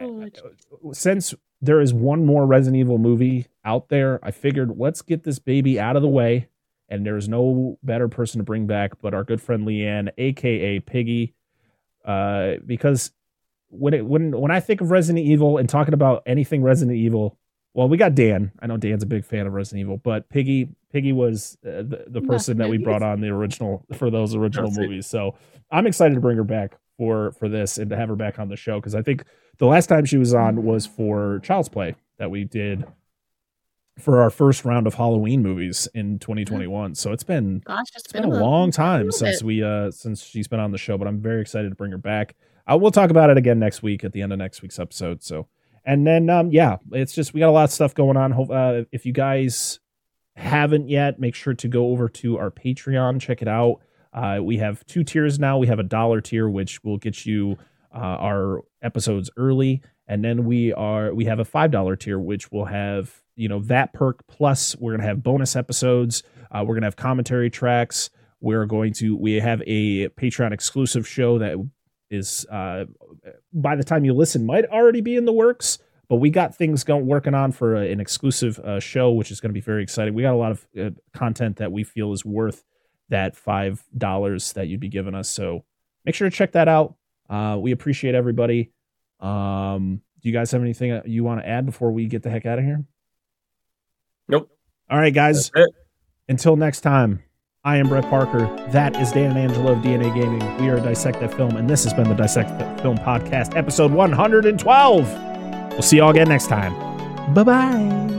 Oh, 0.00 0.92
since 0.92 1.34
there 1.60 1.80
is 1.80 1.92
one 1.92 2.24
more 2.24 2.46
Resident 2.46 2.78
Evil 2.78 2.98
movie 2.98 3.46
out 3.64 3.88
there, 3.88 4.20
I 4.22 4.30
figured 4.30 4.78
let's 4.78 5.02
get 5.02 5.24
this 5.24 5.38
baby 5.38 5.80
out 5.80 5.96
of 5.96 6.02
the 6.02 6.08
way. 6.08 6.48
And 6.88 7.04
there's 7.04 7.28
no 7.28 7.78
better 7.82 8.08
person 8.08 8.38
to 8.38 8.44
bring 8.44 8.66
back 8.66 8.92
but 9.02 9.12
our 9.12 9.24
good 9.24 9.42
friend 9.42 9.66
Leanne, 9.66 10.10
aka 10.16 10.80
Piggy, 10.80 11.34
uh, 12.04 12.54
because 12.64 13.12
when 13.68 13.92
it 13.92 14.06
when 14.06 14.38
when 14.38 14.50
I 14.50 14.60
think 14.60 14.80
of 14.80 14.90
Resident 14.90 15.26
Evil 15.26 15.58
and 15.58 15.68
talking 15.68 15.94
about 15.94 16.22
anything 16.24 16.62
Resident 16.62 16.96
Evil, 16.96 17.36
well, 17.74 17.88
we 17.88 17.98
got 17.98 18.14
Dan. 18.14 18.52
I 18.60 18.66
know 18.66 18.78
Dan's 18.78 19.02
a 19.02 19.06
big 19.06 19.24
fan 19.24 19.46
of 19.46 19.52
Resident 19.52 19.80
Evil, 19.82 19.98
but 19.98 20.30
Piggy 20.30 20.68
Piggy 20.92 21.12
was 21.12 21.58
uh, 21.66 21.82
the, 21.82 22.04
the 22.06 22.20
person 22.22 22.58
that 22.58 22.68
we 22.68 22.78
brought 22.78 23.02
on 23.02 23.20
the 23.20 23.28
original 23.28 23.84
for 23.94 24.10
those 24.10 24.34
original 24.34 24.68
That's 24.70 24.78
it. 24.78 24.82
movies. 24.82 25.06
So 25.06 25.36
I'm 25.70 25.86
excited 25.86 26.14
to 26.14 26.20
bring 26.20 26.36
her 26.36 26.44
back 26.44 26.76
for 26.96 27.32
for 27.32 27.48
this 27.48 27.78
and 27.78 27.90
to 27.90 27.96
have 27.96 28.08
her 28.08 28.16
back 28.16 28.38
on 28.38 28.48
the 28.48 28.56
show 28.56 28.80
because 28.80 28.94
I 28.94 29.02
think 29.02 29.24
the 29.58 29.66
last 29.66 29.86
time 29.88 30.04
she 30.04 30.16
was 30.16 30.34
on 30.34 30.64
was 30.64 30.86
for 30.86 31.40
Child's 31.42 31.68
Play 31.68 31.94
that 32.18 32.30
we 32.30 32.44
did 32.44 32.84
for 33.98 34.22
our 34.22 34.30
first 34.30 34.64
round 34.64 34.86
of 34.86 34.94
Halloween 34.94 35.42
movies 35.42 35.88
in 35.94 36.18
2021. 36.20 36.94
So 36.94 37.12
it's 37.12 37.24
been 37.24 37.60
Gosh, 37.64 37.86
it's 37.94 38.04
it's 38.04 38.12
been 38.12 38.24
a 38.24 38.28
long 38.28 38.70
time 38.70 39.10
since 39.10 39.40
bit. 39.40 39.46
we 39.46 39.62
uh 39.62 39.90
since 39.90 40.22
she's 40.24 40.48
been 40.48 40.60
on 40.60 40.70
the 40.72 40.78
show, 40.78 40.96
but 40.96 41.06
I'm 41.08 41.20
very 41.20 41.40
excited 41.40 41.68
to 41.68 41.74
bring 41.74 41.90
her 41.92 41.98
back. 41.98 42.34
Uh, 42.70 42.76
we'll 42.76 42.90
talk 42.90 43.10
about 43.10 43.30
it 43.30 43.36
again 43.36 43.58
next 43.58 43.82
week 43.82 44.04
at 44.04 44.12
the 44.12 44.22
end 44.22 44.32
of 44.32 44.38
next 44.38 44.62
week's 44.62 44.78
episode. 44.78 45.22
So, 45.22 45.48
and 45.84 46.06
then 46.06 46.30
um 46.30 46.50
yeah, 46.50 46.76
it's 46.92 47.14
just 47.14 47.34
we 47.34 47.40
got 47.40 47.48
a 47.48 47.52
lot 47.52 47.64
of 47.64 47.70
stuff 47.72 47.94
going 47.94 48.16
on. 48.16 48.30
Hope 48.30 48.50
uh, 48.50 48.82
if 48.92 49.04
you 49.04 49.12
guys 49.12 49.80
haven't 50.38 50.88
yet, 50.88 51.18
make 51.18 51.34
sure 51.34 51.54
to 51.54 51.68
go 51.68 51.88
over 51.88 52.08
to 52.08 52.38
our 52.38 52.50
Patreon, 52.50 53.20
check 53.20 53.42
it 53.42 53.48
out. 53.48 53.80
Uh, 54.12 54.38
we 54.42 54.58
have 54.58 54.84
two 54.86 55.04
tiers 55.04 55.38
now. 55.38 55.58
We 55.58 55.66
have 55.66 55.78
a 55.78 55.84
dollar 55.84 56.20
tier, 56.20 56.48
which 56.48 56.82
will 56.82 56.96
get 56.96 57.26
you 57.26 57.58
uh, 57.94 57.98
our 57.98 58.62
episodes 58.82 59.30
early, 59.36 59.82
and 60.06 60.24
then 60.24 60.44
we 60.44 60.72
are 60.72 61.12
we 61.12 61.26
have 61.26 61.38
a 61.38 61.44
five 61.44 61.70
dollar 61.70 61.96
tier, 61.96 62.18
which 62.18 62.50
will 62.50 62.64
have 62.66 63.22
you 63.36 63.48
know 63.48 63.60
that 63.60 63.92
perk 63.92 64.26
plus 64.26 64.76
we're 64.76 64.92
gonna 64.92 65.08
have 65.08 65.22
bonus 65.22 65.56
episodes. 65.56 66.22
Uh, 66.50 66.64
we're 66.66 66.74
gonna 66.74 66.86
have 66.86 66.96
commentary 66.96 67.50
tracks. 67.50 68.10
We're 68.40 68.66
going 68.66 68.92
to 68.94 69.16
we 69.16 69.34
have 69.34 69.62
a 69.66 70.08
Patreon 70.10 70.52
exclusive 70.52 71.06
show 71.06 71.38
that 71.38 71.56
is 72.10 72.46
uh, 72.50 72.86
by 73.52 73.76
the 73.76 73.84
time 73.84 74.04
you 74.04 74.14
listen 74.14 74.46
might 74.46 74.64
already 74.66 75.00
be 75.00 75.16
in 75.16 75.24
the 75.24 75.32
works. 75.32 75.78
But 76.08 76.16
we 76.16 76.30
got 76.30 76.54
things 76.54 76.84
going 76.84 77.06
working 77.06 77.34
on 77.34 77.52
for 77.52 77.76
a, 77.76 77.90
an 77.90 78.00
exclusive 78.00 78.58
uh, 78.60 78.80
show, 78.80 79.12
which 79.12 79.30
is 79.30 79.40
going 79.40 79.50
to 79.50 79.54
be 79.54 79.60
very 79.60 79.82
exciting. 79.82 80.14
We 80.14 80.22
got 80.22 80.32
a 80.32 80.36
lot 80.36 80.52
of 80.52 80.66
uh, 80.78 80.90
content 81.12 81.56
that 81.56 81.70
we 81.70 81.84
feel 81.84 82.12
is 82.12 82.24
worth 82.24 82.64
that 83.10 83.36
five 83.36 83.84
dollars 83.96 84.52
that 84.54 84.68
you'd 84.68 84.80
be 84.80 84.88
giving 84.88 85.14
us. 85.14 85.28
So 85.28 85.64
make 86.04 86.14
sure 86.14 86.28
to 86.28 86.34
check 86.34 86.52
that 86.52 86.68
out. 86.68 86.94
Uh, 87.28 87.58
we 87.60 87.72
appreciate 87.72 88.14
everybody. 88.14 88.72
Um, 89.20 90.00
do 90.22 90.28
you 90.28 90.32
guys 90.32 90.50
have 90.50 90.62
anything 90.62 91.02
you 91.06 91.24
want 91.24 91.40
to 91.40 91.48
add 91.48 91.66
before 91.66 91.92
we 91.92 92.06
get 92.06 92.22
the 92.22 92.30
heck 92.30 92.46
out 92.46 92.58
of 92.58 92.64
here? 92.64 92.84
Nope. 94.28 94.50
All 94.90 94.98
right, 94.98 95.12
guys. 95.12 95.50
Until 96.28 96.56
next 96.56 96.80
time, 96.80 97.22
I 97.64 97.76
am 97.76 97.88
Brett 97.88 98.04
Parker. 98.04 98.46
That 98.70 98.96
is 99.00 99.12
Dan 99.12 99.36
and 99.36 99.38
Angela 99.38 99.72
of 99.72 99.78
DNA 99.78 100.14
Gaming. 100.14 100.56
We 100.60 100.68
are 100.70 100.80
Dissect 100.80 101.20
That 101.20 101.34
Film, 101.34 101.56
and 101.56 101.68
this 101.68 101.84
has 101.84 101.92
been 101.92 102.08
the 102.08 102.14
Dissect 102.14 102.50
That 102.58 102.80
Film 102.80 102.98
Podcast, 102.98 103.56
episode 103.56 103.92
112. 103.92 105.37
We'll 105.78 105.84
see 105.84 105.96
you 105.96 106.02
all 106.02 106.10
again 106.10 106.28
next 106.28 106.48
time. 106.48 106.74
Bye 107.32 107.44
bye. 107.44 108.17